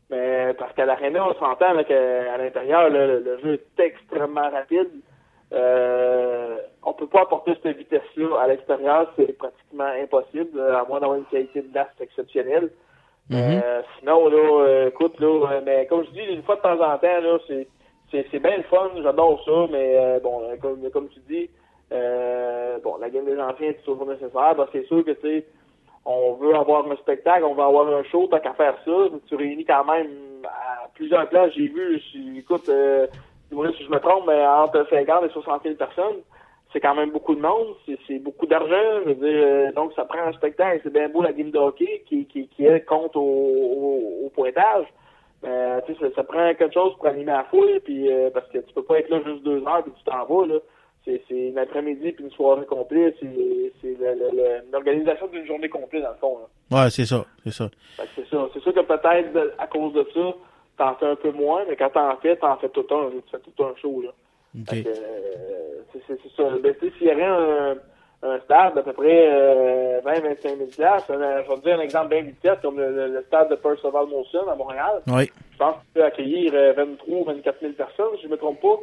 Mais 0.09 0.53
parce 0.57 0.73
qu'à 0.73 0.85
l'aréna, 0.85 1.27
on 1.27 1.33
s'entend 1.33 1.83
qu'à 1.83 2.37
l'intérieur, 2.37 2.89
le, 2.89 3.19
le 3.19 3.39
jeu 3.39 3.53
est 3.53 3.83
extrêmement 3.83 4.49
rapide. 4.49 4.89
Euh, 5.53 6.57
on 6.83 6.93
peut 6.93 7.07
pas 7.07 7.21
apporter 7.21 7.57
cette 7.61 7.77
vitesse-là 7.77 8.39
à 8.39 8.47
l'extérieur, 8.47 9.11
c'est 9.15 9.37
pratiquement 9.37 9.91
impossible, 10.01 10.59
à 10.59 10.85
moins 10.87 10.99
d'avoir 10.99 11.17
une 11.17 11.25
qualité 11.25 11.61
de 11.61 11.71
glace 11.71 11.87
exceptionnelle. 11.99 12.69
Euh, 13.31 13.81
sinon, 13.99 14.29
là, 14.29 14.37
euh, 14.37 14.87
écoute, 14.87 15.19
là, 15.19 15.61
mais 15.65 15.85
comme 15.87 16.05
je 16.05 16.11
dis, 16.11 16.21
une 16.21 16.43
fois 16.43 16.55
de 16.55 16.61
temps 16.61 16.79
en 16.79 16.97
temps, 16.97 17.21
là, 17.21 17.37
c'est, 17.47 17.67
c'est, 18.11 18.25
c'est 18.31 18.39
bien 18.39 18.57
le 18.57 18.63
fun, 18.63 18.89
j'adore 19.01 19.43
ça, 19.43 19.67
mais 19.71 19.97
euh, 19.97 20.19
bon, 20.19 20.43
euh, 20.43 20.55
comme, 20.61 20.89
comme 20.91 21.09
tu 21.09 21.19
dis, 21.27 21.49
euh, 21.91 22.77
bon, 22.83 22.97
la 22.97 23.09
game 23.09 23.25
des 23.25 23.39
anciens 23.39 23.69
est 23.69 23.83
toujours 23.83 24.05
nécessaire, 24.05 24.53
parce 24.55 24.69
que 24.71 24.81
c'est 24.81 24.87
sûr 24.87 25.03
que, 25.03 25.11
tu 25.11 25.21
sais, 25.21 25.45
on 26.05 26.33
veut 26.33 26.55
avoir 26.55 26.89
un 26.89 26.95
spectacle, 26.97 27.43
on 27.43 27.53
veut 27.53 27.63
avoir 27.63 27.87
un 27.87 28.03
show, 28.03 28.27
tant 28.27 28.39
qu'à 28.39 28.53
faire 28.53 28.77
ça, 28.85 28.91
tu 29.27 29.35
réunis 29.35 29.65
quand 29.65 29.83
même 29.85 30.07
à 30.45 30.87
plusieurs 30.93 31.27
places, 31.27 31.53
j'ai 31.53 31.67
vu, 31.67 32.01
écoute, 32.37 32.69
euh, 32.69 33.07
si 33.49 33.83
je 33.83 33.89
me 33.89 33.99
trompe, 33.99 34.25
mais 34.27 34.45
entre 34.45 34.87
50 34.89 35.25
et 35.25 35.29
60 35.29 35.63
000 35.63 35.75
personnes, 35.75 36.21
c'est 36.71 36.79
quand 36.79 36.95
même 36.95 37.11
beaucoup 37.11 37.35
de 37.35 37.41
monde, 37.41 37.75
c'est, 37.85 37.97
c'est 38.07 38.19
beaucoup 38.19 38.45
d'argent, 38.45 39.01
je 39.05 39.09
veux 39.09 39.15
dire, 39.15 39.73
donc 39.73 39.93
ça 39.93 40.05
prend 40.05 40.19
un 40.19 40.33
spectacle, 40.33 40.81
c'est 40.83 40.93
bien 40.93 41.09
beau 41.09 41.21
la 41.21 41.33
game 41.33 41.51
de 41.51 41.57
hockey 41.57 42.03
qui, 42.07 42.25
qui, 42.25 42.47
qui 42.47 42.65
elle, 42.65 42.85
compte 42.85 43.15
au, 43.15 43.21
au, 43.21 44.25
au 44.25 44.29
pointage, 44.29 44.85
mais 45.43 45.81
tu 45.85 45.93
sais, 45.93 45.99
ça, 45.99 46.15
ça 46.15 46.23
prend 46.23 46.53
quelque 46.55 46.73
chose 46.73 46.95
pour 46.95 47.07
animer 47.07 47.31
la 47.31 47.43
foule, 47.45 47.79
puis 47.83 48.11
euh, 48.11 48.29
parce 48.33 48.47
que 48.47 48.59
tu 48.59 48.73
peux 48.73 48.83
pas 48.83 48.99
être 48.99 49.09
là 49.09 49.21
juste 49.25 49.43
deux 49.43 49.65
heures 49.65 49.83
puis 49.83 49.93
tu 49.97 50.03
t'en 50.03 50.25
vas, 50.25 50.45
là. 50.47 50.59
C'est, 51.05 51.21
c'est 51.29 51.49
une 51.49 51.57
après-midi 51.57 52.11
puis 52.11 52.25
une 52.25 52.31
soirée 52.31 52.65
complète, 52.65 53.15
c'est, 53.21 53.73
c'est 53.81 53.95
l'organisation 54.71 55.27
d'une 55.27 55.45
journée 55.45 55.69
complète 55.69 56.03
dans 56.03 56.09
le 56.09 56.15
fond, 56.15 56.39
là. 56.39 56.83
Ouais, 56.83 56.89
c'est 56.89 57.05
ça, 57.05 57.25
c'est 57.43 57.53
ça. 57.53 57.69
C'est 58.15 58.27
ça. 58.27 58.49
C'est 58.53 58.59
sûr 58.61 58.73
que 58.73 58.81
peut-être 58.81 59.53
à 59.57 59.67
cause 59.67 59.93
de 59.93 60.05
ça, 60.13 60.33
t'en 60.77 60.95
fais 60.95 61.05
un 61.05 61.15
peu 61.15 61.31
moins, 61.31 61.63
mais 61.67 61.75
quand 61.75 61.89
t'en 61.89 62.17
fais, 62.17 62.35
t'en 62.35 62.57
fais 62.57 62.69
tout 62.69 62.85
un, 62.91 63.09
tu 63.09 63.31
fais 63.31 63.39
tout 63.39 63.63
un 63.63 63.73
show, 63.81 64.01
là. 64.01 64.09
Que, 64.67 64.75
euh, 64.75 65.81
c'est, 66.07 66.17
ça. 66.35 66.49
Ben, 66.61 66.73
tu 66.79 66.87
sais, 66.87 66.93
s'il 66.97 67.07
y 67.07 67.11
avait 67.11 67.23
un, 67.23 67.75
un 68.23 68.39
stade 68.39 68.73
d'à 68.75 68.81
peu 68.81 68.93
près 68.93 69.27
euh, 69.31 70.01
20-25 70.01 70.41
000 70.41 70.55
places, 70.75 71.09
un- 71.09 71.43
je 71.43 71.49
vais 71.49 71.55
te 71.55 71.61
dire 71.63 71.77
un 71.77 71.81
exemple 71.81 72.09
bien 72.09 72.21
vite 72.23 72.41
fait, 72.41 72.59
comme 72.61 72.79
le, 72.79 72.91
le- 72.91 73.07
le 73.13 73.21
stade 73.23 73.49
de 73.49 73.55
Percival 73.55 74.07
Molson 74.07 74.47
à 74.49 74.55
Montréal. 74.55 75.01
Oui. 75.07 75.29
Je 75.53 75.57
pense 75.57 75.75
qu'il 75.75 75.93
peut 75.93 76.03
accueillir 76.03 76.51
euh, 76.55 76.73
23 76.73 77.17
ou 77.19 77.23
24 77.25 77.59
000 77.61 77.73
personnes, 77.73 78.15
si 78.17 78.23
je 78.23 78.27
me 78.27 78.37
trompe 78.37 78.59
pas. 78.61 78.79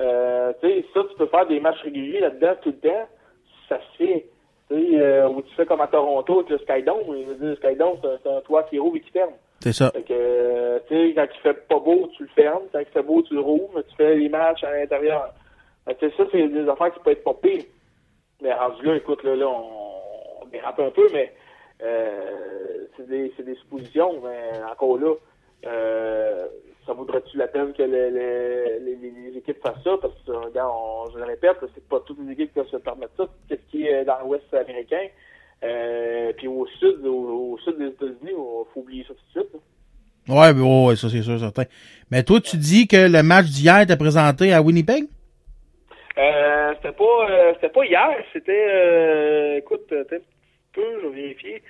Euh, 0.00 0.52
tu 0.60 0.68
sais, 0.68 0.84
ça, 0.94 1.00
tu 1.10 1.16
peux 1.16 1.26
faire 1.26 1.46
des 1.46 1.60
matchs 1.60 1.80
réguliers 1.82 2.20
là-dedans 2.20 2.54
tout 2.62 2.70
le 2.70 2.88
temps. 2.88 3.08
Ça 3.68 3.78
se 3.78 3.96
fait. 4.04 4.26
Tu 4.70 4.76
sais, 4.76 5.00
euh, 5.00 5.28
ou 5.28 5.42
tu 5.42 5.54
fais 5.54 5.66
comme 5.66 5.80
à 5.80 5.86
Toronto 5.86 6.38
avec 6.40 6.50
le 6.50 6.58
Skydome. 6.58 7.02
Je 7.06 7.12
veux 7.28 7.34
dire, 7.34 7.48
le 7.50 7.56
Skydome, 7.56 7.98
c'est 8.02 8.28
un, 8.30 8.40
toit 8.40 8.62
qui 8.64 8.78
rouvre 8.78 8.96
et 8.96 9.00
qui 9.00 9.10
ferme. 9.10 9.32
C'est 9.60 9.72
ça. 9.72 9.90
Fait 9.90 10.02
que, 10.02 10.12
euh, 10.12 10.78
tu 10.88 10.94
sais, 11.08 11.14
quand 11.14 11.26
il 11.32 11.40
fait 11.40 11.68
pas 11.68 11.78
beau, 11.78 12.08
tu 12.16 12.24
le 12.24 12.28
fermes. 12.30 12.62
Quand 12.72 12.80
il 12.80 12.86
fait 12.86 13.02
beau, 13.02 13.22
tu 13.22 13.34
le 13.34 13.40
rouvres, 13.40 13.70
mais 13.76 13.82
tu 13.84 13.94
fais 13.96 14.14
les 14.16 14.28
matchs 14.28 14.64
à 14.64 14.72
l'intérieur. 14.76 15.28
Ça, 15.86 15.92
c'est 16.32 16.48
des 16.48 16.68
affaires 16.68 16.92
qui 16.92 17.00
peuvent 17.00 17.12
être 17.12 17.24
pas 17.24 17.34
pires. 17.34 17.64
Mais 18.42 18.52
rendu 18.52 18.82
là, 18.84 18.96
écoute, 18.96 19.22
là, 19.24 19.36
là, 19.36 19.46
on, 19.48 20.42
on 20.42 20.46
dérape 20.46 20.80
un 20.80 20.90
peu, 20.90 21.06
mais 21.12 21.32
euh, 21.82 22.86
c'est 22.96 23.08
des, 23.08 23.32
des 23.44 23.54
suppositions, 23.56 24.20
mais 24.22 24.60
encore 24.70 24.98
là, 24.98 25.14
euh, 25.66 26.46
ça 26.86 26.92
vaudrait-tu 26.92 27.36
la 27.36 27.46
peine 27.46 27.72
que 27.72 27.82
le- 27.82 28.10
le- 28.10 28.84
les, 28.84 28.96
les- 28.96 29.38
équipes 29.38 29.62
fassent 29.62 29.82
ça? 29.84 29.96
Parce 30.00 30.14
que, 30.26 30.32
regarde, 30.32 30.72
je 31.14 31.18
le 31.18 31.24
répète, 31.24 31.56
c'est 31.74 31.88
pas 31.88 32.00
toutes 32.06 32.18
les 32.24 32.32
équipes 32.32 32.48
qui 32.48 32.54
peuvent 32.60 32.68
se 32.68 32.76
permettre 32.76 33.12
ça. 33.16 33.26
Qu'est-ce 33.48 33.70
qui 33.70 33.86
est 33.86 34.04
dans 34.04 34.18
l'Ouest 34.24 34.52
américain? 34.52 35.06
Euh, 35.64 36.32
puis 36.36 36.48
au 36.48 36.66
sud, 36.78 37.06
au, 37.06 37.56
sud 37.64 37.78
des 37.78 37.86
États-Unis, 37.86 38.16
il 38.30 38.34
faut 38.34 38.66
oublier 38.80 39.04
ça 39.06 39.14
tout 39.14 39.40
de 39.40 39.44
suite. 39.44 39.54
là. 39.54 40.52
Ouais, 40.54 40.96
ça 40.96 41.08
c'est 41.08 41.22
sûr, 41.22 41.38
certain. 41.38 41.64
Mais 42.10 42.22
toi, 42.22 42.40
tu 42.40 42.56
dis 42.56 42.86
que 42.86 43.08
le 43.08 43.22
match 43.22 43.46
d'hier 43.46 43.80
était 43.80 43.96
présenté 43.96 44.52
à 44.52 44.60
Winnipeg? 44.62 45.04
Euh, 46.18 46.74
c'était 46.76 46.92
pas 46.92 47.30
euh, 47.30 47.52
c'était 47.54 47.72
pas 47.72 47.84
hier, 47.86 48.24
c'était 48.32 48.66
euh, 48.68 49.58
écoute, 49.58 49.86
peut-être 49.88 50.14
un 50.14 50.72
peu, 50.74 51.00
je 51.02 51.08
vais 51.08 51.22
vérifier. 51.22 51.62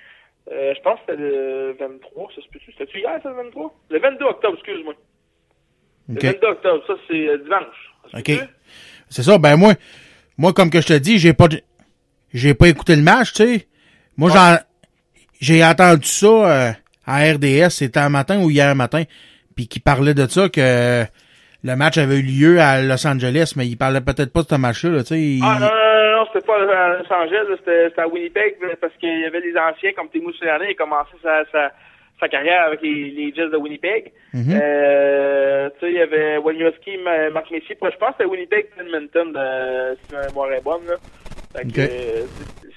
Euh, 0.51 0.73
je 0.75 0.81
pense 0.81 0.95
que 0.95 1.11
c'était 1.11 1.21
le 1.21 1.75
23, 1.79 2.29
ça 2.35 2.41
se 2.41 2.47
peut-tu? 2.49 2.71
C'était-tu 2.73 2.99
hier, 2.99 3.19
ça, 3.23 3.29
le 3.29 3.35
23? 3.35 3.73
Le 3.89 3.99
22 3.99 4.25
octobre, 4.25 4.55
excuse-moi. 4.55 4.93
OK. 6.09 6.23
Le 6.23 6.29
22 6.31 6.47
octobre, 6.47 6.83
ça 6.87 6.93
c'est 7.07 7.27
euh, 7.29 7.37
dimanche. 7.37 7.93
OK. 8.13 8.31
C'est 9.09 9.23
ça, 9.23 9.37
ben 9.37 9.55
moi, 9.55 9.73
moi, 10.37 10.51
comme 10.53 10.69
que 10.69 10.81
je 10.81 10.87
te 10.87 10.97
dis, 10.97 11.19
j'ai 11.19 11.33
pas 11.33 11.47
j'ai 12.33 12.53
pas 12.53 12.67
écouté 12.67 12.95
le 12.95 13.03
match, 13.03 13.33
tu 13.33 13.43
sais. 13.43 13.67
Moi, 14.17 14.29
j'en, 14.31 14.57
j'ai 15.39 15.63
entendu 15.63 16.07
ça 16.07 16.27
euh, 16.27 16.71
à 17.05 17.31
RDS, 17.31 17.69
c'était 17.69 17.99
un 17.99 18.09
matin 18.09 18.41
ou 18.41 18.49
hier 18.49 18.75
matin, 18.75 19.03
puis 19.55 19.67
qui 19.67 19.79
parlait 19.79 20.13
de 20.13 20.27
ça, 20.27 20.49
que 20.49 21.05
le 21.63 21.75
match 21.75 21.97
avait 21.97 22.17
eu 22.19 22.23
lieu 22.23 22.59
à 22.59 22.81
Los 22.81 23.05
Angeles, 23.07 23.53
mais 23.55 23.65
il 23.67 23.77
parlait 23.77 24.01
peut-être 24.01 24.33
pas 24.33 24.41
de 24.43 24.47
ce 24.47 24.55
match-là, 24.55 24.89
là, 24.91 24.99
tu 25.03 25.07
sais. 25.15 25.19
il- 25.21 25.41
Ah 25.43 25.57
non, 25.59 25.67
non, 25.67 25.71
non, 25.71 26.17
non, 26.19 26.25
c'était 26.33 26.45
pas 26.45 26.55
à 26.57 26.97
Los 26.99 27.13
Angeles, 27.13 27.55
c'était 27.59 28.01
à 28.01 28.07
Winnipeg, 28.07 28.55
parce 28.81 28.93
qu'il 28.97 29.19
y 29.21 29.25
avait 29.25 29.41
des 29.41 29.55
anciens 29.57 29.93
comme 29.93 30.09
Timo 30.09 30.31
Solané, 30.33 30.65
il 30.67 30.71
a 30.71 30.73
commencé 30.75 31.11
sa, 31.21 31.43
sa, 31.51 31.71
sa 32.19 32.27
carrière 32.27 32.63
avec 32.63 32.81
les, 32.81 33.11
les 33.11 33.33
Jets 33.33 33.49
de 33.49 33.57
Winnipeg. 33.57 34.11
Mhm. 34.33 34.59
Euh, 34.61 35.69
tu 35.79 35.85
sais, 35.85 35.91
il 35.91 35.97
y 35.97 36.01
avait 36.01 36.37
Waniowski, 36.37 36.97
Ma- 36.97 37.29
Marc 37.29 37.49
Messier, 37.51 37.75
je 37.81 37.97
pense 37.97 38.09
que 38.11 38.15
c'était 38.17 38.25
Winnipeg 38.29 38.67
Edmonton, 38.79 39.31
de, 39.31 39.95
si 40.05 40.13
ma 40.13 40.27
mémoire 40.27 40.51
est 40.51 40.63
bonne, 40.63 40.85
là. 40.87 40.95
Euh, 41.55 41.61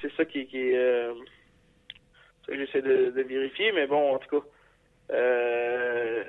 c'est- 0.03 0.17
ça 0.17 0.25
qui, 0.27 0.47
qui 0.47 0.77
euh, 0.77 1.13
j'essaie 2.49 2.83
de, 2.83 3.11
de 3.17 3.23
vérifier, 3.23 3.73
mais 3.75 3.87
bon, 3.87 4.15
en 4.15 4.19
tout 4.19 4.39
cas, 4.41 4.47
euh, 5.15 6.23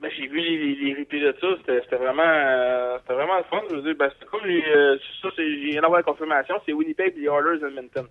ben, 0.00 0.10
j'ai 0.16 0.26
vu 0.26 0.40
les, 0.40 0.56
les, 0.56 0.74
les 0.94 1.00
replays 1.00 1.20
de 1.20 1.34
ça, 1.40 1.48
c'était 1.66 1.96
vraiment, 1.96 2.22
euh, 2.24 2.98
c'était 3.00 3.14
vraiment 3.14 3.36
le 3.38 3.44
fun. 3.44 3.62
Je 3.70 3.76
veux 3.76 3.82
dire, 3.82 3.94
ben, 3.98 4.10
c'est 4.18 4.28
comme 4.28 4.44
les, 4.46 4.62
euh, 4.68 4.96
ça, 5.22 5.28
c'est, 5.36 5.44
j'ai 5.44 5.70
rien 5.72 5.82
à 5.82 5.86
voir 5.88 5.94
avec 5.96 6.06
la 6.06 6.12
confirmation, 6.12 6.54
c'est 6.64 6.72
Winnipeg 6.72 7.14
et 7.16 7.20
les 7.20 7.26
Oilers 7.26 7.64
Edmonton. 7.66 8.06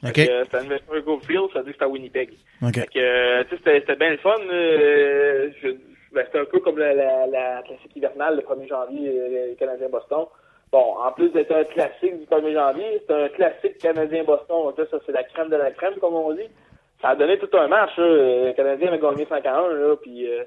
Fait 0.00 0.08
OK. 0.08 0.14
que, 0.14 0.30
euh, 0.30 0.44
C'était 0.44 0.56
à 0.56 0.60
Investor 0.60 1.00
Go 1.00 1.20
Field, 1.20 1.48
ça 1.52 1.58
veut 1.60 1.64
dire 1.64 1.72
que 1.72 1.72
c'était 1.72 1.84
à 1.84 1.88
Winnipeg. 1.88 2.30
OK. 2.62 2.74
Fait 2.74 2.86
que, 2.86 2.98
euh, 2.98 3.44
tu 3.44 3.50
sais, 3.50 3.56
c'était, 3.58 3.80
c'était 3.80 3.96
bien 3.96 4.10
le 4.10 4.16
fun. 4.18 4.34
euh, 4.50 5.50
ben, 6.12 6.24
c'était 6.26 6.38
un 6.40 6.44
peu 6.46 6.60
comme 6.60 6.78
la, 6.78 6.94
la, 6.94 7.26
la 7.26 7.62
classique 7.62 7.94
hivernale 7.94 8.36
le 8.36 8.42
1er 8.42 8.68
janvier, 8.68 9.10
euh, 9.10 9.46
les 9.50 9.56
Canadiens-Boston. 9.56 10.24
Bon, 10.72 10.96
en 10.98 11.12
plus 11.12 11.28
d'être 11.30 11.52
un 11.54 11.64
classique 11.64 12.18
du 12.18 12.26
1er 12.26 12.52
janvier, 12.54 13.02
c'est 13.06 13.14
un 13.14 13.28
classique 13.28 13.78
Canadien-Boston. 13.78 14.64
Donc 14.64 14.78
là, 14.78 14.84
ça, 14.90 14.98
c'est 15.04 15.12
la 15.12 15.22
crème 15.24 15.48
de 15.48 15.56
la 15.56 15.70
crème, 15.70 15.94
comme 16.00 16.14
on 16.14 16.32
dit. 16.32 16.48
Ça 17.02 17.10
a 17.10 17.16
donné 17.16 17.38
tout 17.38 17.48
un 17.56 17.68
match. 17.68 17.96
Là. 17.98 18.04
Le 18.06 18.52
Canadien 18.54 18.88
avait 18.88 18.98
gagné 18.98 19.26
5 19.26 19.44
à 19.46 19.58
1, 19.58 19.68
là, 19.74 19.96
puis 19.96 20.26
euh, 20.30 20.44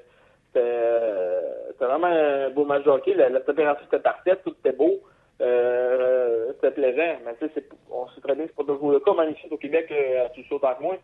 c'était 0.52 1.84
vraiment 1.84 2.06
un 2.08 2.50
beau 2.50 2.64
match 2.64 2.84
de 2.84 2.90
hockey. 2.90 3.14
La, 3.14 3.28
la 3.28 3.40
température 3.40 3.86
était 3.86 4.00
parfaite, 4.00 4.40
tout 4.44 4.54
était 4.64 4.76
beau. 4.76 5.00
Euh, 5.40 6.52
c'était 6.54 6.72
plaisant. 6.72 7.18
Mais 7.24 7.34
tu 7.40 7.48
sais, 7.54 7.64
on 7.90 8.06
sait 8.08 8.20
très 8.20 8.34
bien 8.34 8.44
que 8.44 8.50
c'est 8.50 8.66
pas 8.66 8.72
toujours 8.72 8.92
le 8.92 9.00
cas, 9.00 9.14
même 9.14 9.30
ici 9.30 9.46
au 9.50 9.56
Québec, 9.56 9.88
euh, 9.90 10.26
à 10.26 10.28
tout 10.30 10.42
ça 10.48 10.54
autant 10.56 10.74
que 10.74 10.82
moi. 10.82 10.96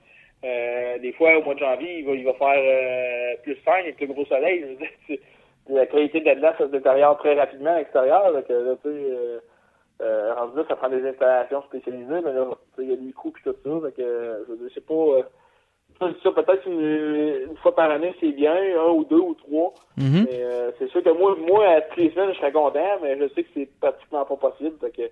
Euh, 0.44 0.98
des 0.98 1.12
fois, 1.12 1.38
au 1.38 1.42
mois 1.42 1.54
de 1.54 1.60
janvier, 1.60 2.00
il 2.00 2.24
va, 2.24 2.34
faire 2.34 2.58
euh, 2.58 3.36
plus 3.42 3.56
5 3.64 3.72
avec 3.72 4.00
le 4.00 4.06
gros 4.08 4.26
soleil. 4.26 4.78
La 5.68 5.86
qualité 5.86 6.20
de 6.20 6.26
la 6.26 6.52
ça 6.56 6.66
se 6.66 6.70
détériore 6.70 7.18
très 7.18 7.34
rapidement 7.34 7.72
à 7.72 7.78
l'extérieur. 7.78 8.32
Donc, 8.32 8.46
tu 8.46 8.52
sais, 8.52 8.66
euh, 8.84 9.40
euh, 10.02 10.34
rendu 10.34 10.58
là, 10.58 10.64
ça 10.68 10.76
prend 10.76 10.88
des 10.88 11.04
installations 11.08 11.62
spécialisées, 11.62 12.20
mais 12.24 12.32
là, 12.32 12.46
sais, 12.76 12.82
il 12.82 12.90
y 12.90 12.92
a 12.92 12.96
des 12.96 13.12
coûts 13.12 13.32
et 13.36 13.42
tout 13.42 13.56
ça. 13.64 13.70
Euh, 13.70 14.44
je 14.48 14.68
c'est 14.74 14.86
pas... 14.86 15.22
euh, 16.02 16.12
ça, 16.22 16.30
peut-être 16.32 16.66
une, 16.66 16.80
une 17.50 17.56
fois 17.58 17.74
par 17.74 17.90
année, 17.90 18.14
c'est 18.20 18.32
bien, 18.32 18.54
un 18.54 18.90
ou 18.90 19.04
deux 19.04 19.16
ou 19.18 19.34
trois. 19.34 19.72
Mhm. 19.96 20.26
Mais 20.30 20.42
euh, 20.42 20.70
c'est 20.78 20.88
sûr 20.90 21.02
que 21.02 21.10
moi, 21.10 21.36
moi, 21.46 21.66
à 21.66 21.80
toutes 21.82 21.96
les 21.98 22.10
semaines, 22.10 22.32
je 22.32 22.38
serais 22.38 22.52
content, 22.52 22.98
mais 23.02 23.18
je 23.18 23.28
sais 23.34 23.42
que 23.44 23.48
c'est 23.54 23.68
pratiquement 23.80 24.24
pas 24.24 24.36
possible. 24.36 24.76
Que, 24.96 25.02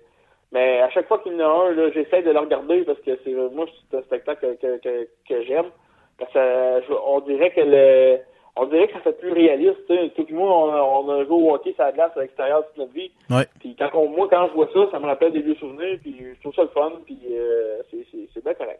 mais 0.51 0.79
à 0.81 0.89
chaque 0.91 1.07
fois 1.07 1.19
qu'il 1.19 1.33
y 1.33 1.43
en 1.43 1.49
a 1.49 1.69
un, 1.69 1.91
j'essaie 1.91 2.21
de 2.21 2.31
le 2.31 2.39
regarder 2.39 2.83
parce 2.83 2.99
que 2.99 3.17
c'est 3.23 3.33
moi, 3.53 3.65
c'est 3.91 3.97
un 3.97 4.01
spectacle 4.03 4.57
que, 4.61 4.77
que, 4.77 5.07
que, 5.27 5.43
j'aime. 5.43 5.71
Parce 6.17 6.31
que 6.31 6.37
euh, 6.39 6.81
je- 6.87 6.93
on 7.07 7.19
dirait 7.21 7.51
que 7.51 7.61
le 7.61 8.19
on 8.57 8.67
dirait 8.67 8.87
que 8.87 8.93
ça 8.93 9.01
fait 9.01 9.19
plus 9.19 9.33
réaliste. 9.33 9.85
Tout 10.15 10.25
moi, 10.29 10.49
on, 10.49 11.05
on 11.05 11.09
a 11.09 11.25
joué 11.25 11.33
au 11.35 11.53
hockey 11.53 11.73
sur 11.73 11.83
la 11.83 11.91
glace 11.91 12.11
à 12.15 12.21
l'extérieur 12.21 12.65
toute 12.67 12.77
notre 12.77 12.93
vie. 12.93 13.11
Ouais. 13.29 13.45
Puis 13.59 13.75
quand 13.77 13.89
on, 13.95 14.07
moi, 14.07 14.27
quand 14.29 14.47
je 14.47 14.53
vois 14.53 14.69
ça, 14.73 14.91
ça 14.91 14.99
me 14.99 15.07
rappelle 15.07 15.33
des 15.33 15.41
vieux 15.41 15.55
souvenirs, 15.55 15.99
puis 16.01 16.15
je 16.35 16.39
trouve 16.39 16.53
ça 16.53 16.61
le 16.61 16.69
fun, 16.69 16.91
puis 17.05 17.19
euh, 17.31 17.81
c'est 17.91 18.43
bien 18.43 18.53
correct. 18.53 18.79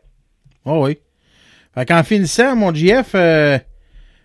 Oh 0.65 0.79
oui. 0.85 0.97
Fait 1.75 1.85
qu'en 1.85 2.03
finissant, 2.03 2.55
mon 2.55 2.73
GF, 2.73 3.11
euh, 3.15 3.57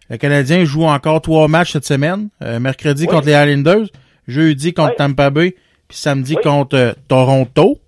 le 0.09 0.17
Canadien 0.17 0.65
joue 0.65 0.85
encore 0.85 1.21
trois 1.21 1.49
matchs 1.49 1.73
cette 1.73 1.85
semaine. 1.85 2.29
Euh, 2.43 2.59
mercredi 2.61 3.07
Oui. 3.07 3.09
contre 3.09 3.27
les 3.27 3.33
Islanders, 3.33 3.89
jeudi 4.29 4.73
contre 4.73 4.91
Oui. 4.91 4.97
Tampa 4.97 5.31
Bay, 5.31 5.55
puis 5.89 5.99
samedi 5.99 6.35
Oui. 6.37 6.43
contre 6.43 6.77
euh, 6.77 6.93
Toronto. 7.09 7.79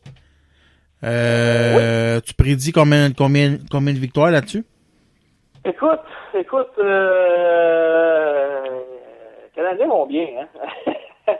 Euh, 1.04 2.20
Tu 2.20 2.34
prédis 2.34 2.72
combien, 2.72 3.12
combien, 3.12 3.58
combien 3.70 3.92
de 3.94 3.98
victoires 3.98 4.30
là-dessus? 4.30 4.64
Écoute, 5.64 6.00
écoute, 6.34 6.70
euh, 6.78 8.60
les 9.44 9.50
Canadiens 9.54 9.86
vont 9.88 10.06
bien, 10.06 10.26
hein. 10.40 10.48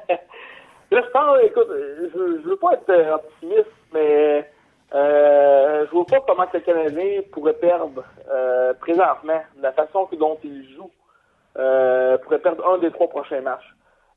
Là, 0.91 1.01
je 1.07 1.11
pense, 1.11 1.39
écoute, 1.45 1.69
je, 1.71 2.43
je 2.45 2.49
veux 2.49 2.57
pas 2.57 2.75
être 2.75 2.91
euh, 2.91 3.15
optimiste, 3.15 3.67
mais 3.95 4.47
euh, 4.95 5.87
je 5.87 5.91
vois 5.93 6.05
pas 6.07 6.21
comment 6.27 6.47
le 6.53 6.61
Canadien 6.61 7.21
pourrait 7.33 7.55
perdre 7.55 8.03
euh, 8.31 8.75
présentement, 8.75 9.41
la 9.61 9.73
façon 9.73 10.07
que 10.07 10.17
dont 10.17 10.39
il 10.45 10.65
joue. 10.77 10.91
euh, 11.59 12.17
pourraient 12.19 12.39
perdre 12.39 12.67
un 12.69 12.79
des 12.79 12.91
trois 12.91 13.09
prochains 13.09 13.41
matchs. 13.43 13.69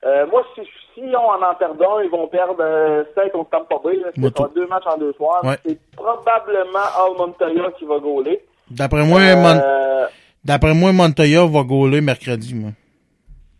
Euh, 0.05 0.25
moi, 0.27 0.43
si, 0.53 0.61
si 0.93 1.01
on 1.15 1.17
en 1.29 1.41
en 1.41 1.55
perd 1.55 1.81
un, 1.81 2.01
ils 2.03 2.09
vont 2.09 2.27
perdre 2.27 2.57
euh, 2.59 3.03
5 3.15 3.31
contre 3.31 3.49
Tampa 3.49 3.75
Bay. 3.83 3.95
là. 3.97 4.09
Moi, 4.17 4.29
Ce 4.29 4.35
sera 4.37 4.47
tout. 4.49 4.53
deux 4.55 4.67
matchs 4.67 4.85
en 4.85 4.97
deux 4.97 5.13
soirs. 5.13 5.43
Ouais. 5.43 5.55
C'est 5.65 5.77
probablement 5.95 6.79
Al 6.79 7.17
Montoya 7.17 7.71
qui 7.77 7.85
va 7.85 7.97
gauler. 7.99 8.45
D'après 8.69 9.03
moi, 9.05 9.19
Mon- 9.35 9.59
Euh, 9.61 10.05
d'après 10.43 10.73
moi, 10.73 10.91
Montoya 10.93 11.45
va 11.45 11.63
gauler 11.63 12.01
mercredi, 12.01 12.53
moi. 12.55 12.71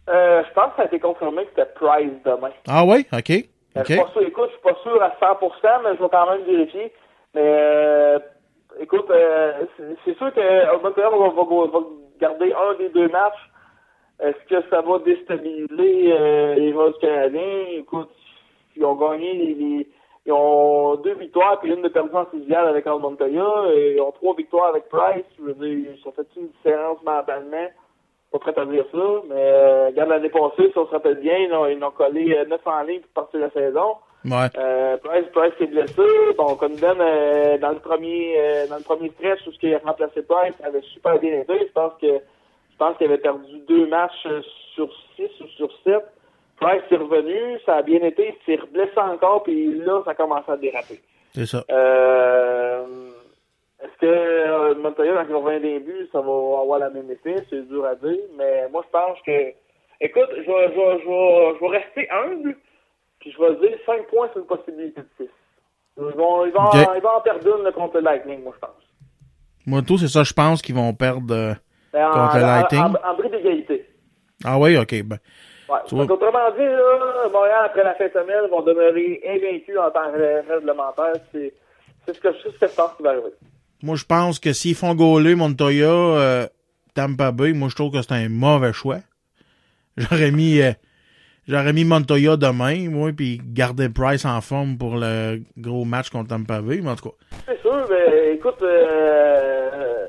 euh, 0.10 0.44
je 0.48 0.54
pense 0.54 0.70
que 0.72 0.76
ça 0.78 0.82
a 0.84 0.86
été 0.86 1.00
confirmé 1.00 1.44
que 1.46 1.50
c'était 1.56 1.70
Price 1.76 2.12
demain. 2.24 2.52
Ah 2.68 2.86
ouais? 2.86 3.06
OK. 3.12 3.32
Euh, 3.32 3.82
OK. 3.82 3.86
Je 3.88 3.94
suis 3.94 4.02
pas 4.04 4.10
sûr, 4.12 4.22
écoute, 4.22 4.50
je 4.50 4.54
suis 4.54 4.62
pas 4.74 4.80
sûr 4.84 5.02
à 5.04 5.10
100%, 5.20 5.82
mais 5.84 5.96
je 5.98 6.02
vais 6.04 6.10
quand 6.10 6.30
même 6.32 6.44
vérifier. 6.44 6.94
Mais 7.36 7.41
euh, 7.44 8.20
écoute, 8.80 9.10
euh, 9.12 9.66
c'est- 9.78 9.98
sûr 10.18 10.34
que 10.34 10.40
Al 10.40 10.82
Montoya 10.82 11.10
va, 11.10 11.18
va- 11.18 11.68
va- 11.68 11.86
garder 12.20 12.53
un 12.53 12.74
des 12.76 12.90
deux 12.90 13.10
matchs. 13.10 13.52
Est-ce 14.22 14.48
que 14.48 14.70
ça 14.70 14.80
va 14.82 14.99
déstabiliser 14.99 16.14
euh, 16.14 16.56
les 16.56 16.72
joueurs 16.72 16.94
du 16.94 16.99
Canadien? 16.99 17.66
Écoute, 17.72 18.10
ils 18.78 18.86
ont 18.86 18.95
gagné 18.95 19.34
les, 19.34 19.53
les- 19.53 19.88
ils 20.26 20.32
ont 20.32 20.95
deux 20.95 21.14
victoires 21.16 21.60
puis 21.60 21.74
une 21.74 21.82
de 21.82 21.90
perdue 21.90 22.16
en 22.16 22.26
avec 22.68 22.88
Al 22.88 22.99
ils 23.95 24.02
ont 24.02 24.12
trois 24.14 24.34
victoires 24.36 24.68
avec 24.70 24.88
Price. 24.88 25.26
Je 25.38 25.44
veux 25.44 25.53
dire, 25.56 25.91
ça 26.06 26.12
fait 26.14 26.28
une 26.40 26.48
différence 26.48 27.03
mentalement? 27.03 27.68
Pas 28.32 28.40
prêt 28.40 28.57
à 28.60 28.66
dire 28.66 28.86
ça, 28.91 29.22
mais 29.30 29.36
euh, 29.36 29.88
regarde 29.88 30.10
l'année 30.10 30.30
passée, 30.30 30.72
si 30.72 30.78
on 30.78 30.86
se 30.88 30.91
rappelle 30.91 31.20
bien, 31.20 31.38
ils 31.38 31.53
ont, 31.53 31.68
ils 31.68 31.84
ont 31.84 31.91
collé 31.91 32.34
euh, 32.38 32.45
900 32.45 32.82
lignes 32.84 33.02
pour 33.02 33.24
partir 33.24 33.40
la 33.41 33.49
saison. 33.52 33.98
Ouais. 34.26 34.47
Euh, 34.57 34.97
Price, 34.97 35.26
Price 35.34 35.53
est 35.61 35.68
blessé. 35.68 36.02
Bon, 36.38 36.56
Condon, 36.56 36.97
euh, 36.99 37.57
dans 37.60 37.69
le 37.69 37.80
premier 37.80 38.35
euh, 38.39 38.68
dans 38.68 38.77
le 38.77 38.84
premier 38.84 39.10
stretch, 39.10 39.45
où 39.47 39.52
ce 39.52 39.60
qui 39.60 39.73
a 39.73 39.80
remplacé 39.80 40.23
Price, 40.23 40.56
ça 40.60 40.68
avait 40.68 40.81
super 40.81 41.19
bien 41.19 41.41
été. 41.41 41.60
Je 41.60 41.72
pense 41.73 41.93
que 42.02 42.07
je 42.07 42.77
pense 42.77 42.97
qu'il 42.97 43.07
avait 43.07 43.19
perdu 43.19 43.60
deux 43.68 43.88
matchs 43.88 44.26
euh, 44.26 44.41
sur 44.73 44.89
six 45.15 45.30
ou 45.41 45.47
sur 45.56 45.69
sept. 45.84 46.03
Price 46.60 46.84
est 46.89 46.95
revenu, 46.95 47.60
ça 47.65 47.76
a 47.76 47.81
bien 47.81 48.02
été, 48.02 48.34
il 48.34 48.45
s'est 48.45 48.61
reblessé 48.61 48.97
encore, 48.97 49.43
puis 49.43 49.76
là, 49.80 50.02
ça 50.06 50.15
commence 50.15 50.47
à 50.47 50.56
déraper. 50.56 51.02
C'est 51.34 51.45
ça. 51.45 51.64
Euh, 51.69 53.11
est-ce 53.84 53.97
que 53.99 54.73
Montoya, 54.76 55.14
quand 55.15 55.26
il 55.30 55.35
revenir 55.35 55.61
des 55.61 55.80
buts, 55.80 56.07
ça 56.14 56.19
va 56.19 56.31
avoir 56.31 56.80
la 56.80 56.89
même 56.89 57.11
effet? 57.11 57.43
C'est 57.49 57.68
dur 57.68 57.85
à 57.85 57.95
dire, 57.95 58.23
mais 58.38 58.69
moi, 58.69 58.84
je 58.85 58.89
pense 58.89 59.22
que... 59.26 59.53
Écoute, 59.99 60.30
je 60.30 60.41
vais, 60.41 60.72
je 60.72 60.76
vais, 60.76 60.99
je 61.03 61.07
vais, 61.07 61.56
je 61.56 61.61
vais 61.61 61.77
rester 61.77 62.10
humble, 62.10 62.56
puis 63.26 63.34
je 63.34 63.41
vais 63.43 63.56
dire 63.68 63.77
5 63.88 64.06
points, 64.07 64.30
c'est 64.34 64.39
une 64.39 64.45
possibilité 64.45 65.02
de 65.02 65.07
6. 65.26 65.30
Ils 65.97 66.03
vont, 66.03 66.45
ils 66.45 66.52
vont, 66.52 66.69
ils 66.95 67.02
vont 67.02 67.10
en 67.18 67.22
perdre 67.22 67.57
une 67.65 67.72
contre 67.72 67.95
le 67.95 68.02
Lightning, 68.03 68.43
moi, 68.43 68.53
je 68.56 68.60
pense. 68.60 68.69
Moi, 69.65 69.81
tout, 69.81 69.97
c'est 69.97 70.07
ça, 70.10 70.23
je 70.23 70.34
pense 70.34 70.61
qu'ils 70.61 70.76
vont 70.76 70.93
perdre 70.93 71.34
euh, 71.34 71.53
Mais 71.93 72.03
en, 72.03 72.11
contre 72.11 72.38
le 72.38 72.43
en- 72.43 72.47
Lightning. 72.47 72.81
en- 72.81 73.10
en 73.11 73.15
bris 73.15 73.30
d'égalité. 73.30 73.89
Ah 74.43 74.60
oui, 74.60 74.77
OK. 74.77 75.02
Ben, 75.03 75.18
Ouais. 75.68 75.80
Vois. 75.89 76.03
Autrement 76.03 76.52
dit, 76.56 76.64
là, 76.64 77.27
Montréal, 77.34 77.64
après 77.65 77.84
la 77.84 77.95
fin 77.95 78.06
de 78.06 78.11
semaine, 78.11 78.47
vont 78.52 78.61
demeurer 78.61 79.19
invaincus 79.27 79.76
en 79.80 79.89
temps 79.89 80.11
ré- 80.14 80.41
réglementaire. 80.41 81.14
C'est 81.31 81.56
c'est 82.06 82.14
ce 82.14 82.19
que 82.19 82.27
c'est 82.43 82.52
ce 82.52 82.60
que 82.60 82.68
je 82.68 82.76
pense 82.76 82.91
qui 82.97 83.02
va 83.02 83.10
arriver. 83.11 83.31
moi, 83.81 83.95
je 83.95 84.06
pense 84.06 84.38
que 84.38 84.53
s'ils 84.53 84.76
font 84.76 84.93
gauler 84.93 85.34
Montoya, 85.34 85.88
euh, 85.89 86.47
Tampa 86.93 87.31
Bay, 87.31 87.53
moi, 87.53 87.69
je 87.69 87.76
trouve 87.76 87.91
que 87.91 88.02
c'est 88.03 88.11
un 88.11 88.30
mauvais 88.30 88.73
choix. 88.73 88.99
J'aurais 89.97 90.30
mis... 90.30 90.61
euh, 90.61 90.72
J'aurais 91.48 91.74
mis 91.74 91.86
Montoya 91.86 92.38
demain, 92.38 92.90
moi, 92.90 93.12
puis 93.16 93.40
garder 93.44 93.88
Price 93.90 94.26
en 94.26 94.42
forme 94.42 94.78
pour 94.78 94.96
le 94.96 95.42
gros 95.58 95.86
match 95.86 96.10
contre 96.10 96.30
Tampa 96.30 96.60
Bay, 96.62 96.80
mais 96.82 96.90
en 96.90 96.96
tout 96.96 97.10
cas. 97.10 97.16
C'est 97.48 97.62
sûr, 97.62 97.88
mais 97.90 98.34
écoute, 98.34 98.62
euh, 98.64 100.08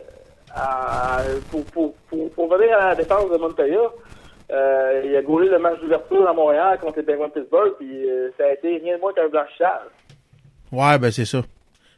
pour, 1.50 1.64
pour, 1.66 1.94
pour, 2.08 2.30
pour 2.32 2.56
venir 2.56 2.76
à 2.78 2.88
la 2.88 2.94
défense 2.94 3.30
de 3.30 3.36
Montoya, 3.36 3.80
euh, 4.50 5.02
il 5.04 5.14
a 5.16 5.22
gaulé 5.22 5.48
le 5.48 5.58
match 5.58 5.78
d'ouverture 5.80 6.26
à 6.28 6.32
Montréal 6.32 6.78
contre 6.80 6.98
les 7.00 7.04
Penguins 7.04 7.28
de 7.28 7.32
Pittsburgh, 7.40 7.72
puis 7.78 8.08
euh, 8.08 8.30
ça 8.38 8.44
a 8.44 8.52
été 8.52 8.78
rien 8.78 8.96
de 8.96 9.00
moins 9.00 9.12
qu'un 9.12 9.28
blanchissage. 9.28 9.88
Ouais, 10.72 10.98
ben 10.98 11.10
c'est 11.10 11.24
ça. 11.24 11.42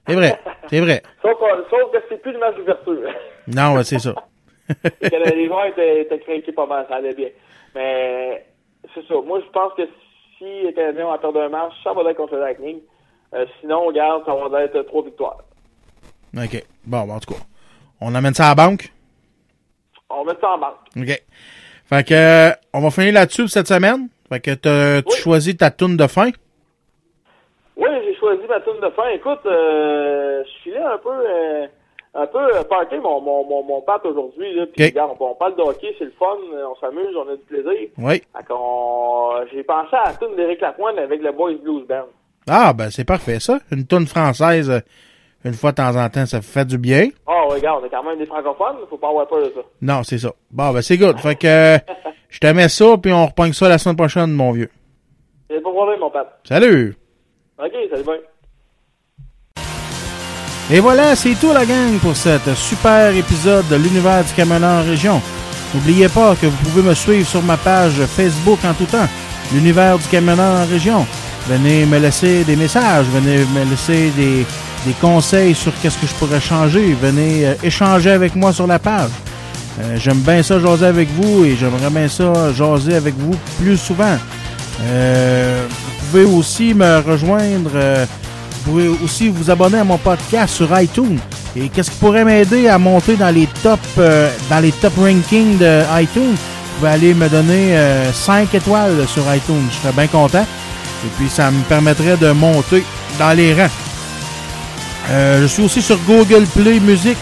C'est 0.07 0.15
vrai, 0.15 0.39
c'est 0.69 0.81
vrai. 0.81 1.03
Sauf, 1.23 1.35
que- 1.39 1.71
sauf 1.71 1.93
que 1.93 1.99
c'est 2.09 2.21
plus 2.23 2.33
le 2.33 2.39
match 2.39 2.57
d'ouverture. 2.57 3.03
Non, 3.47 3.83
c'est 3.83 3.99
ça. 3.99 4.15
Que 5.01 5.35
les 5.35 5.47
joueurs 5.47 5.65
étaient, 5.67 6.03
étaient 6.03 6.19
craqués 6.19 6.53
pas 6.53 6.67
mal, 6.67 6.85
ça 6.91 6.97
allait 6.97 7.15
bien. 7.15 7.29
Mais 7.75 8.45
c'est 8.95 9.07
ça. 9.07 9.15
Moi, 9.25 9.41
je 9.45 9.51
pense 9.51 9.73
que 9.75 9.83
si 10.37 10.45
les 10.45 10.73
Canadiens 10.75 11.07
ont 11.07 11.13
à 11.13 11.19
perdre 11.19 11.41
un 11.41 11.49
match, 11.49 11.73
ça 11.83 11.93
va 11.93 12.09
être 12.11 12.17
contre 12.17 12.35
le 12.35 12.41
Lightning. 12.41 12.79
Euh, 13.35 13.47
sinon, 13.61 13.87
on 13.87 13.93
garde, 13.93 14.25
ça 14.25 14.35
va 14.35 14.63
être 14.63 14.83
trois 14.83 15.05
victoires. 15.05 15.39
OK. 16.37 16.65
Bon, 16.85 17.05
ben, 17.05 17.15
en 17.15 17.21
tout 17.21 17.35
cas. 17.35 17.41
On 18.01 18.15
amène 18.15 18.35
ça 18.35 18.47
à 18.47 18.49
la 18.51 18.55
banque? 18.55 18.93
On 20.09 20.25
met 20.25 20.35
ça 20.41 20.51
en 20.51 20.59
banque. 20.59 20.79
OK. 20.97 21.23
Fait 21.89 22.07
que, 22.07 22.15
euh, 22.15 22.51
on 22.73 22.81
va 22.81 22.91
finir 22.91 23.15
là-dessus 23.15 23.43
pour 23.43 23.51
cette 23.51 23.67
semaine. 23.67 24.09
Fait 24.29 24.41
que 24.41 25.01
tu 25.01 25.17
choisis 25.17 25.57
ta 25.57 25.71
tourne 25.71 25.97
de 25.97 26.07
fin? 26.07 26.31
Oui, 27.77 27.89
j'ai 28.05 28.15
choisi 28.17 28.43
ma 28.49 28.61
tune 28.61 28.81
de 28.83 28.91
fin. 28.91 29.09
Écoute, 29.11 29.41
euh, 29.47 30.43
je 30.45 30.63
filais 30.63 30.83
un 30.83 30.99
peu, 30.99 31.11
euh, 31.11 31.67
un 32.15 32.27
peu 32.27 32.39
euh, 32.57 32.63
party 32.65 32.97
mon, 32.97 33.21
mon, 33.21 33.45
mon, 33.45 33.63
mon 33.63 33.81
pat 33.83 34.05
aujourd'hui. 34.05 34.55
Là, 34.55 34.67
puis 34.67 34.85
regarde, 34.87 35.13
on, 35.21 35.25
on 35.27 35.35
parle 35.35 35.57
de 35.57 35.63
hockey, 35.63 35.95
c'est 35.99 36.05
le 36.07 36.13
fun, 36.19 36.27
euh, 36.55 36.65
on 36.71 36.75
s'amuse, 36.81 37.15
on 37.17 37.29
a 37.31 37.37
du 37.37 37.43
plaisir. 37.45 37.89
Oui. 37.99 38.23
Qu'on- 38.49 39.47
J'ai 39.53 39.63
pensé 39.63 39.95
à 39.97 40.11
la 40.11 40.15
tune 40.17 40.35
d'Éric 40.37 40.61
Lapointe 40.61 40.99
avec 40.99 41.21
le 41.23 41.33
Boys 41.33 41.55
Blues 41.63 41.87
Band. 41.87 42.07
Ah, 42.49 42.73
ben, 42.73 42.91
c'est 42.91 43.05
parfait, 43.05 43.41
ça. 43.41 43.59
Une 43.71 43.87
tourne 43.87 44.07
française, 44.07 44.71
euh, 44.71 44.81
une 45.45 45.53
fois 45.53 45.71
de 45.71 45.77
temps 45.77 45.95
en 45.97 46.09
temps, 46.09 46.27
ça 46.27 46.41
fait 46.41 46.65
du 46.65 46.79
bien. 46.79 47.09
Oh, 47.27 47.49
regarde, 47.51 47.83
on 47.83 47.87
est 47.87 47.91
quand 47.91 48.03
même 48.03 48.19
des 48.19 48.27
francophones, 48.27 48.77
faut 48.89 48.97
pas 48.97 49.11
avoir 49.11 49.29
peur 49.29 49.41
de 49.43 49.53
ça. 49.55 49.61
Non, 49.83 50.03
c'est 50.03 50.19
ça. 50.19 50.33
Bon, 50.51 50.73
ben, 50.73 50.81
c'est 50.83 50.97
good. 50.97 51.19
Fait 51.19 51.37
que, 51.37 51.47
euh, 51.47 51.79
je 52.31 52.39
te 52.41 52.47
mets 52.49 52.69
ça, 52.69 52.97
puis 53.01 53.13
on 53.13 53.27
repogne 53.27 53.53
ça 53.53 53.69
la 53.69 53.79
semaine 53.79 53.97
prochaine, 53.97 54.33
mon 54.33 54.53
vieux. 54.53 54.71
C'est 55.51 55.61
pas 55.63 55.71
problème, 55.71 56.01
mon 56.01 56.11
pat. 56.11 56.41
Salut! 56.45 56.97
Ok, 57.59 57.73
salut 57.91 58.05
bien. 58.05 58.15
Et 60.71 60.81
voilà, 60.81 61.17
c'est 61.17 61.35
tout 61.35 61.53
la 61.53 61.65
gang 61.65 61.99
pour 62.03 62.15
cet 62.15 62.55
super 62.55 63.15
épisode 63.17 63.67
de 63.69 63.77
l'univers 63.77 64.23
du 64.23 64.33
camionneur 64.35 64.85
en 64.85 64.89
région. 64.89 65.21
N'oubliez 65.75 66.09
pas 66.09 66.35
que 66.35 66.47
vous 66.47 66.57
pouvez 66.65 66.83
me 66.83 66.95
suivre 66.95 67.27
sur 67.27 67.43
ma 67.43 67.57
page 67.57 67.95
Facebook 68.17 68.59
en 68.65 68.75
tout 68.75 68.85
temps, 68.85 69.09
l'univers 69.53 69.99
du 69.99 70.07
camionneur 70.09 70.61
en 70.61 70.67
région. 70.67 71.07
Venez 71.49 71.87
me 71.87 71.99
laisser 71.99 72.45
des 72.45 72.57
messages, 72.57 73.07
venez 73.15 73.39
me 73.39 73.71
laisser 73.71 74.11
des, 74.15 74.45
des 74.87 74.93
conseils 75.01 75.55
sur 75.55 75.73
qu'est-ce 75.81 75.97
que 75.97 76.07
je 76.07 76.15
pourrais 76.15 76.41
changer, 76.41 76.95
venez 77.01 77.47
euh, 77.47 77.55
échanger 77.63 78.11
avec 78.11 78.37
moi 78.37 78.53
sur 78.53 78.67
la 78.67 78.79
page. 78.79 79.11
Euh, 79.81 79.97
J'aime 79.97 80.19
bien 80.19 80.43
ça 80.43 80.61
jaser 80.61 80.87
avec 80.87 81.09
vous 81.13 81.47
et 81.47 81.57
j'aimerais 81.57 81.89
bien 81.91 82.09
ça 82.09 82.53
jaser 82.53 82.95
avec 82.97 83.15
vous 83.19 83.35
plus 83.59 83.79
souvent. 83.79 84.19
Euh, 84.83 85.67
vous 85.71 86.07
pouvez 86.11 86.25
aussi 86.25 86.75
me 86.75 86.99
rejoindre, 86.99 87.71
euh, 87.75 88.05
pouvez 88.73 88.89
aussi 88.89 89.29
vous 89.29 89.51
abonner 89.51 89.79
à 89.79 89.85
mon 89.85 89.99
podcast 89.99 90.55
sur 90.55 90.69
iTunes. 90.81 91.19
Et 91.57 91.69
qu'est-ce 91.69 91.91
qui 91.91 91.97
pourrait 91.99 92.25
m'aider 92.25 92.69
à 92.69 92.79
monter 92.79 93.17
dans 93.17 93.35
les 93.35 93.49
top 93.63 93.81
euh, 93.99 94.31
dans 94.51 94.61
les 94.61 94.73
top 94.73 94.93
rankings 94.97 95.59
de 95.59 95.83
iTunes? 96.01 96.35
Vous 96.35 96.79
pouvez 96.81 96.91
aller 96.91 97.15
me 97.15 97.29
donner 97.29 97.77
5 98.13 98.55
étoiles 98.55 99.05
sur 99.09 99.23
iTunes. 99.35 99.67
Je 99.71 99.77
serais 99.83 99.93
bien 99.93 100.07
content. 100.07 100.47
Et 101.05 101.09
puis 101.17 101.29
ça 101.29 101.51
me 101.51 101.61
permettrait 101.63 102.17
de 102.17 102.31
monter 102.31 102.85
dans 103.19 103.37
les 103.37 103.53
rangs. 103.53 103.71
Euh, 105.11 105.43
je 105.43 105.47
suis 105.47 105.63
aussi 105.63 105.81
sur 105.81 105.99
Google 106.07 106.45
Play 106.55 106.81
Music. 106.81 107.17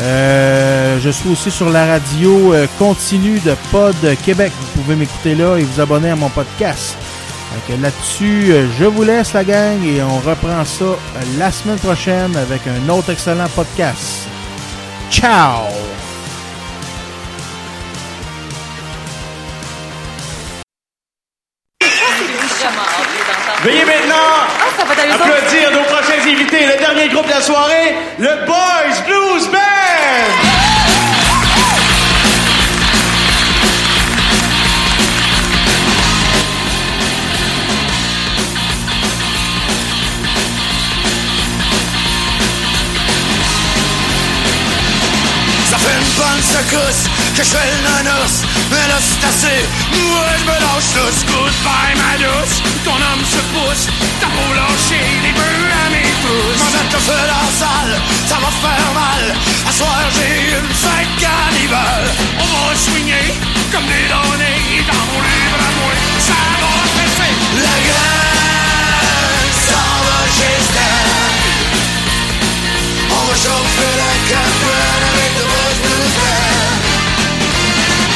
Euh, 0.00 0.98
je 1.00 1.10
suis 1.10 1.30
aussi 1.30 1.50
sur 1.50 1.70
la 1.70 1.86
radio 1.86 2.52
euh, 2.52 2.66
continue 2.78 3.38
de 3.40 3.54
Pod 3.70 3.94
Québec. 4.24 4.52
Vous 4.60 4.82
pouvez 4.82 4.96
m'écouter 4.96 5.34
là 5.34 5.56
et 5.56 5.62
vous 5.62 5.80
abonner 5.80 6.10
à 6.10 6.16
mon 6.16 6.28
podcast. 6.28 6.96
Là-dessus, 7.80 8.52
euh, 8.52 8.66
je 8.78 8.84
vous 8.84 9.02
laisse 9.02 9.32
la 9.32 9.42
gang 9.42 9.82
et 9.84 10.02
on 10.02 10.18
reprend 10.18 10.64
ça 10.64 10.84
euh, 10.84 10.96
la 11.38 11.50
semaine 11.50 11.78
prochaine 11.78 12.36
avec 12.36 12.62
un 12.66 12.88
autre 12.88 13.10
excellent 13.10 13.48
podcast. 13.54 14.28
Ciao! 15.10 15.62
Veuillez 23.62 23.84
maintenant 23.84 24.44
applaudir 25.12 25.70
nos 25.72 25.84
prochains 25.84 26.20
invités. 26.22 26.66
Le 26.66 26.78
dernier 26.78 27.08
groupe 27.08 27.26
de 27.26 27.30
la 27.30 27.40
soirée, 27.40 27.96
le 28.18 28.46
Boys 28.46 28.63
assez 49.28 49.60
Moi 49.92 50.26
je 50.38 50.44
me 50.44 50.56
lâche 50.64 50.92
le 50.98 51.06
scoot 51.20 51.54
par 51.66 51.88
ma 52.00 52.12
douce. 52.22 52.56
Ton 52.84 52.98
homme 53.06 53.24
se 53.24 53.40
pousse, 53.52 53.84
t'as 54.20 54.32
beau 54.34 54.50
lâcher 54.54 55.04
les 55.24 55.32
bœufs 55.32 55.70
à 55.82 55.90
mes 55.94 56.12
pouces. 56.22 56.60
Moi 56.60 56.70
mettre 56.76 56.94
le 56.96 57.02
feu 57.08 57.22
dans 57.32 57.42
la 57.46 57.52
salle, 57.62 57.94
ça 58.28 58.36
va 58.42 58.50
faire 58.64 58.90
mal. 58.92 59.24
À 59.68 59.72
soir 59.72 60.00
j'ai 60.14 60.34
une 60.56 60.70
fête 60.84 61.14
cannibale. 61.22 62.08
On 62.38 62.68
va 62.68 62.76
swinguer 62.76 63.28
comme 63.74 63.86
des 63.86 64.06
donnés 64.12 64.84
Dans 64.86 65.04
mon 65.10 65.20
livre 65.20 65.60
à 65.68 65.70
moi, 65.78 65.92
ça 66.28 66.40
va 66.62 66.74
fesser 66.94 67.32
La 67.66 67.76
gueule 67.86 69.48
s'en 69.66 69.94
va 70.06 70.20
chez 70.36 70.58
On 73.10 73.22
va 73.26 73.34
chauffer 73.34 73.94
la 74.02 74.12
cabane 74.30 75.04
avec 75.10 75.30
de 75.38 75.42
grosses 75.50 75.82
bouteilles 75.82 76.53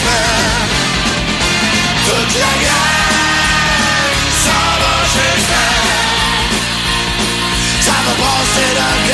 j'espère. 0.00 0.68
Toute 2.04 2.34
la 2.34 2.52
gang 2.64 2.90
s'en 4.44 4.70
va. 4.80 4.94
Ça 7.80 7.92
va 8.06 8.12
passer 8.22 8.70
de 8.74 9.09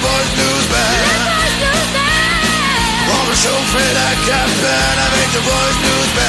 cabane 0.00 0.18
avec 0.18 0.30
le 0.30 0.30
Boys 0.30 0.30
Blues 0.34 0.66
Band. 0.68 1.88
On 3.10 3.24
va 3.26 3.34
chauffer 3.34 3.90
la 3.94 4.10
cabane 4.26 4.98
avec 5.06 5.28
le 5.34 5.40
Boys 5.40 5.76
Blues 5.80 6.12
Band. 6.14 6.27